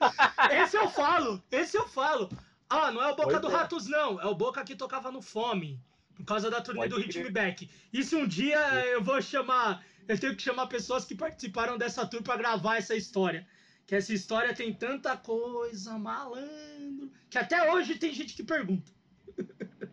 esse 0.52 0.76
eu 0.76 0.88
falo, 0.88 1.42
esse 1.50 1.76
eu 1.76 1.86
falo. 1.88 2.28
Ah, 2.68 2.90
não 2.90 3.02
é 3.02 3.12
o 3.12 3.16
Boca 3.16 3.30
pois 3.30 3.40
do 3.40 3.50
é. 3.50 3.54
Ratos, 3.54 3.88
não. 3.88 4.20
É 4.20 4.26
o 4.26 4.34
Boca 4.34 4.64
que 4.64 4.74
tocava 4.74 5.10
no 5.10 5.22
Fome. 5.22 5.80
Por 6.16 6.24
causa 6.24 6.50
da 6.50 6.60
turnê 6.60 6.80
Pode 6.80 6.94
do 6.94 7.00
Hit 7.00 7.18
Me 7.22 7.30
Back. 7.30 7.68
E 7.92 8.02
se 8.02 8.14
um 8.14 8.26
dia 8.26 8.58
eu 8.86 9.02
vou 9.02 9.20
chamar. 9.20 9.84
Eu 10.06 10.18
tenho 10.18 10.36
que 10.36 10.42
chamar 10.42 10.66
pessoas 10.66 11.04
que 11.04 11.14
participaram 11.14 11.78
dessa 11.78 12.06
tour 12.06 12.22
para 12.22 12.36
gravar 12.36 12.76
essa 12.76 12.94
história. 12.94 13.46
Que 13.86 13.94
essa 13.94 14.12
história 14.12 14.54
tem 14.54 14.72
tanta 14.72 15.16
coisa, 15.16 15.98
malandro. 15.98 17.10
Que 17.30 17.38
até 17.38 17.72
hoje 17.72 17.98
tem 17.98 18.12
gente 18.12 18.34
que 18.34 18.42
pergunta. 18.42 18.90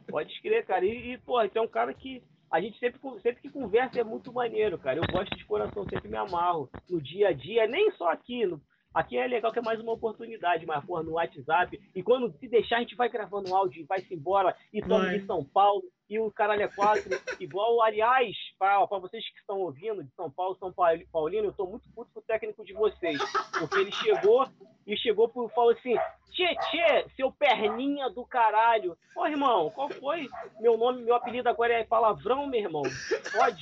Pode 0.07 0.31
escrever, 0.33 0.65
cara. 0.65 0.85
E, 0.85 1.13
e 1.13 1.17
pô, 1.17 1.41
é 1.41 1.61
um 1.61 1.67
cara 1.67 1.93
que 1.93 2.21
a 2.51 2.59
gente 2.59 2.77
sempre, 2.79 2.99
sempre 3.21 3.41
que 3.41 3.49
conversa 3.49 3.99
é 3.99 4.03
muito 4.03 4.31
maneiro, 4.33 4.77
cara. 4.77 4.99
Eu 4.99 5.07
gosto 5.11 5.35
de 5.37 5.45
coração, 5.45 5.85
sempre 5.89 6.09
me 6.09 6.17
amarro. 6.17 6.69
No 6.89 7.01
dia 7.01 7.29
a 7.29 7.33
dia, 7.33 7.65
nem 7.65 7.91
só 7.91 8.09
aqui, 8.11 8.45
no, 8.45 8.61
Aqui 8.93 9.17
é 9.17 9.25
legal 9.25 9.53
que 9.53 9.59
é 9.59 9.61
mais 9.61 9.79
uma 9.79 9.93
oportunidade, 9.93 10.65
mas 10.65 10.83
porra, 10.83 11.03
no 11.03 11.13
WhatsApp. 11.13 11.79
E 11.95 12.03
quando 12.03 12.31
se 12.37 12.47
deixar, 12.47 12.77
a 12.77 12.79
gente 12.79 12.95
vai 12.95 13.07
gravando 13.07 13.55
áudio 13.55 13.81
e 13.81 13.85
vai-se 13.85 14.13
embora. 14.13 14.55
E 14.73 14.79
estamos 14.79 15.13
em 15.13 15.25
São 15.25 15.45
Paulo. 15.45 15.83
E 16.09 16.19
o 16.19 16.29
caralho 16.29 16.63
é 16.63 16.67
quatro. 16.67 17.09
igual, 17.39 17.81
aliás, 17.81 18.35
para 18.59 18.85
vocês 18.85 19.23
que 19.31 19.39
estão 19.39 19.59
ouvindo 19.59 20.03
de 20.03 20.13
São 20.13 20.29
Paulo, 20.29 20.57
São 20.59 20.73
Paulino, 21.09 21.45
eu 21.45 21.51
estou 21.51 21.69
muito 21.69 21.87
puto 21.95 22.11
com 22.13 22.19
o 22.19 22.23
técnico 22.23 22.65
de 22.65 22.73
vocês. 22.73 23.17
Porque 23.57 23.79
ele 23.79 23.91
chegou 23.93 24.45
e 24.85 24.97
chegou 24.97 25.29
e 25.29 25.49
falou 25.53 25.71
assim: 25.71 25.95
Tchê, 26.31 26.53
tchê, 26.55 27.09
seu 27.15 27.31
perninha 27.31 28.09
do 28.09 28.25
caralho. 28.25 28.97
Ô, 29.15 29.25
irmão, 29.25 29.69
qual 29.69 29.89
foi? 29.89 30.27
Meu 30.59 30.77
nome, 30.77 31.01
meu 31.01 31.15
apelido 31.15 31.47
agora 31.47 31.73
é 31.73 31.85
palavrão, 31.85 32.45
meu 32.45 32.59
irmão. 32.59 32.83
Pode? 33.31 33.61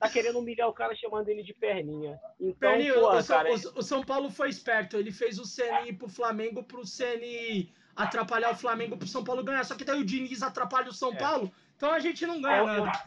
Tá 0.00 0.08
querendo 0.08 0.38
humilhar 0.38 0.66
o 0.66 0.72
cara 0.72 0.96
chamando 0.96 1.28
ele 1.28 1.42
de 1.42 1.52
perninha. 1.52 2.18
Então, 2.40 2.72
Perninho, 2.72 2.94
porra, 2.94 3.20
o, 3.20 3.26
cara... 3.26 3.50
o, 3.50 3.54
o, 3.54 3.82
São 3.82 4.02
Paulo 4.02 4.30
foi 4.30 4.48
esperto. 4.48 4.96
Ele 4.96 5.12
fez 5.12 5.38
o 5.38 5.44
CN 5.44 5.90
ir 5.90 5.92
pro 5.92 6.08
Flamengo 6.08 6.64
pro 6.64 6.86
CN 6.86 7.70
atrapalhar 7.94 8.50
o 8.50 8.56
Flamengo 8.56 8.96
pro 8.96 9.06
São 9.06 9.22
Paulo 9.22 9.44
ganhar. 9.44 9.62
Só 9.62 9.76
que 9.76 9.84
daí 9.84 10.00
o 10.00 10.04
Diniz 10.04 10.42
atrapalha 10.42 10.88
o 10.88 10.94
São 10.94 11.12
é. 11.12 11.16
Paulo. 11.16 11.52
Então 11.76 11.92
a 11.92 12.00
gente 12.00 12.26
não 12.26 12.40
ganha 12.40 12.62
é, 12.62 12.64
nada. 12.64 13.04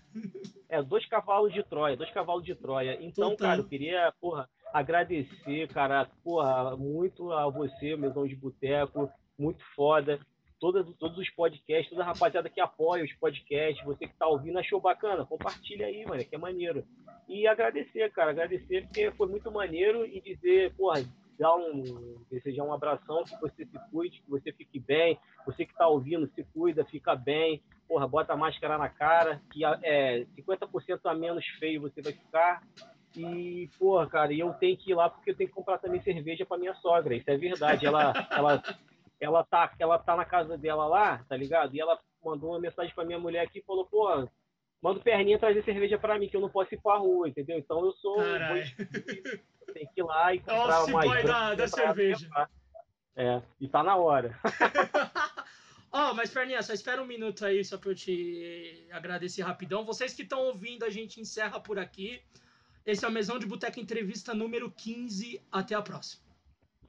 É, 0.70 0.84
dois 0.84 1.06
cavalos 1.08 1.52
de 1.52 1.64
Troia, 1.64 1.98
dois 1.98 2.12
cavalos 2.12 2.46
de 2.46 2.54
Troia. 2.54 2.98
Então, 3.02 3.32
Total. 3.32 3.50
cara, 3.50 3.62
eu 3.62 3.68
queria, 3.68 4.14
porra, 4.22 4.48
agradecer, 4.72 5.68
cara, 5.70 6.10
porra, 6.24 6.78
muito 6.78 7.32
a 7.32 7.50
você, 7.50 7.96
Mesão 7.96 8.28
de 8.28 8.36
Boteco, 8.36 9.12
muito 9.38 9.64
foda 9.76 10.20
todos, 10.64 10.96
todos 10.96 11.18
os 11.18 11.30
podcasts, 11.32 11.90
toda 11.90 12.04
a 12.04 12.06
rapaziada 12.06 12.50
que 12.50 12.62
apoia 12.62 13.04
os 13.04 13.12
podcasts, 13.12 13.84
você 13.84 14.08
que 14.08 14.16
tá 14.16 14.26
ouvindo, 14.26 14.58
achou 14.58 14.80
bacana, 14.80 15.26
compartilha 15.26 15.88
aí, 15.88 16.06
mano, 16.06 16.24
que 16.24 16.34
é 16.34 16.38
maneiro. 16.38 16.86
E 17.28 17.46
agradecer, 17.46 18.10
cara, 18.14 18.32
agradecer 18.32 18.84
porque 18.84 19.12
foi 19.12 19.28
muito 19.28 19.52
maneiro 19.52 20.06
e 20.06 20.22
dizer, 20.22 20.74
porra, 20.76 21.04
dar 21.38 21.54
um, 21.54 22.24
desejar 22.32 22.64
um 22.64 22.72
abração, 22.72 23.26
que 23.26 23.36
você 23.42 23.66
se 23.66 23.78
cuide, 23.92 24.22
que 24.22 24.30
você 24.30 24.54
fique 24.54 24.80
bem, 24.80 25.20
você 25.46 25.66
que 25.66 25.76
tá 25.76 25.86
ouvindo, 25.86 26.32
se 26.34 26.46
cuida, 26.46 26.86
fica 26.86 27.14
bem, 27.14 27.62
porra, 27.86 28.08
bota 28.08 28.32
a 28.32 28.38
máscara 28.38 28.78
na 28.78 28.88
cara, 28.88 29.42
que 29.52 29.66
é 29.66 30.26
50% 30.38 31.02
a 31.04 31.14
menos 31.14 31.46
feio 31.60 31.82
você 31.82 32.02
vai 32.02 32.14
ficar, 32.14 32.64
e, 33.18 33.70
porra, 33.78 34.08
cara, 34.08 34.34
eu 34.34 34.54
tenho 34.54 34.78
que 34.78 34.92
ir 34.92 34.96
lá 34.96 35.10
porque 35.10 35.32
eu 35.32 35.36
tenho 35.36 35.50
que 35.50 35.56
comprar 35.56 35.78
também 35.78 36.02
cerveja 36.02 36.46
para 36.46 36.58
minha 36.58 36.74
sogra. 36.76 37.14
Isso 37.14 37.30
é 37.30 37.38
verdade. 37.38 37.86
Ela, 37.86 38.12
ela, 38.32 38.64
ela 39.20 39.44
tá, 39.44 39.74
ela 39.80 39.98
tá 39.98 40.16
na 40.16 40.26
casa 40.26 40.58
dela 40.58 40.86
lá, 40.86 41.24
tá 41.30 41.36
ligado? 41.36 41.76
E 41.76 41.80
ela 41.80 42.00
mandou 42.24 42.52
uma 42.52 42.60
mensagem 42.60 42.94
pra 42.94 43.06
minha 43.06 43.20
mulher 43.20 43.42
aqui 43.42 43.60
e 43.60 43.64
falou, 43.64 43.86
pô, 43.86 44.28
manda 44.82 45.00
o 45.00 45.04
perninha 45.04 45.40
trazer 45.40 45.64
cerveja 45.64 45.98
pra 45.98 46.18
mim, 46.20 46.28
que 46.28 46.36
eu 46.36 46.42
não 46.42 46.50
posso 46.50 46.74
ir 46.74 46.82
pra 46.82 46.98
rua, 46.98 47.28
entendeu? 47.28 47.58
Então 47.58 47.86
eu 47.86 47.92
sou. 47.94 48.18
tem 49.74 49.88
que 49.94 50.02
ir 50.02 50.04
lá 50.04 50.34
e 50.34 50.40
comprar 50.44 50.82
Office 50.82 50.94
uma 50.94 51.02
boy 51.02 51.24
da, 51.24 51.56
da 51.56 51.68
cerveja. 51.68 52.30
É, 53.16 53.42
e 53.60 53.68
tá 53.68 53.84
na 53.84 53.96
hora. 53.96 54.38
Ó, 55.96 56.10
oh, 56.10 56.14
mas 56.16 56.32
Perninha, 56.32 56.64
só 56.64 56.74
espera 56.74 57.04
um 57.04 57.06
minuto 57.06 57.46
aí 57.46 57.64
só 57.64 57.78
pra 57.78 57.92
eu 57.92 57.96
te 57.96 58.88
agradecer 58.92 59.44
rapidão. 59.44 59.86
Vocês 59.86 60.12
que 60.12 60.24
estão 60.24 60.40
ouvindo, 60.40 60.84
a 60.84 60.90
gente 60.90 61.22
encerra 61.22 61.60
por 61.60 61.78
aqui. 61.78 62.20
Esse 62.84 63.06
é 63.06 63.08
o 63.08 63.12
Mesão 63.12 63.38
de 63.38 63.46
Boteca 63.46 63.80
Entrevista 63.80 64.34
número 64.34 64.72
15. 64.72 65.40
Até 65.52 65.76
a 65.76 65.84
próxima. 65.84 66.24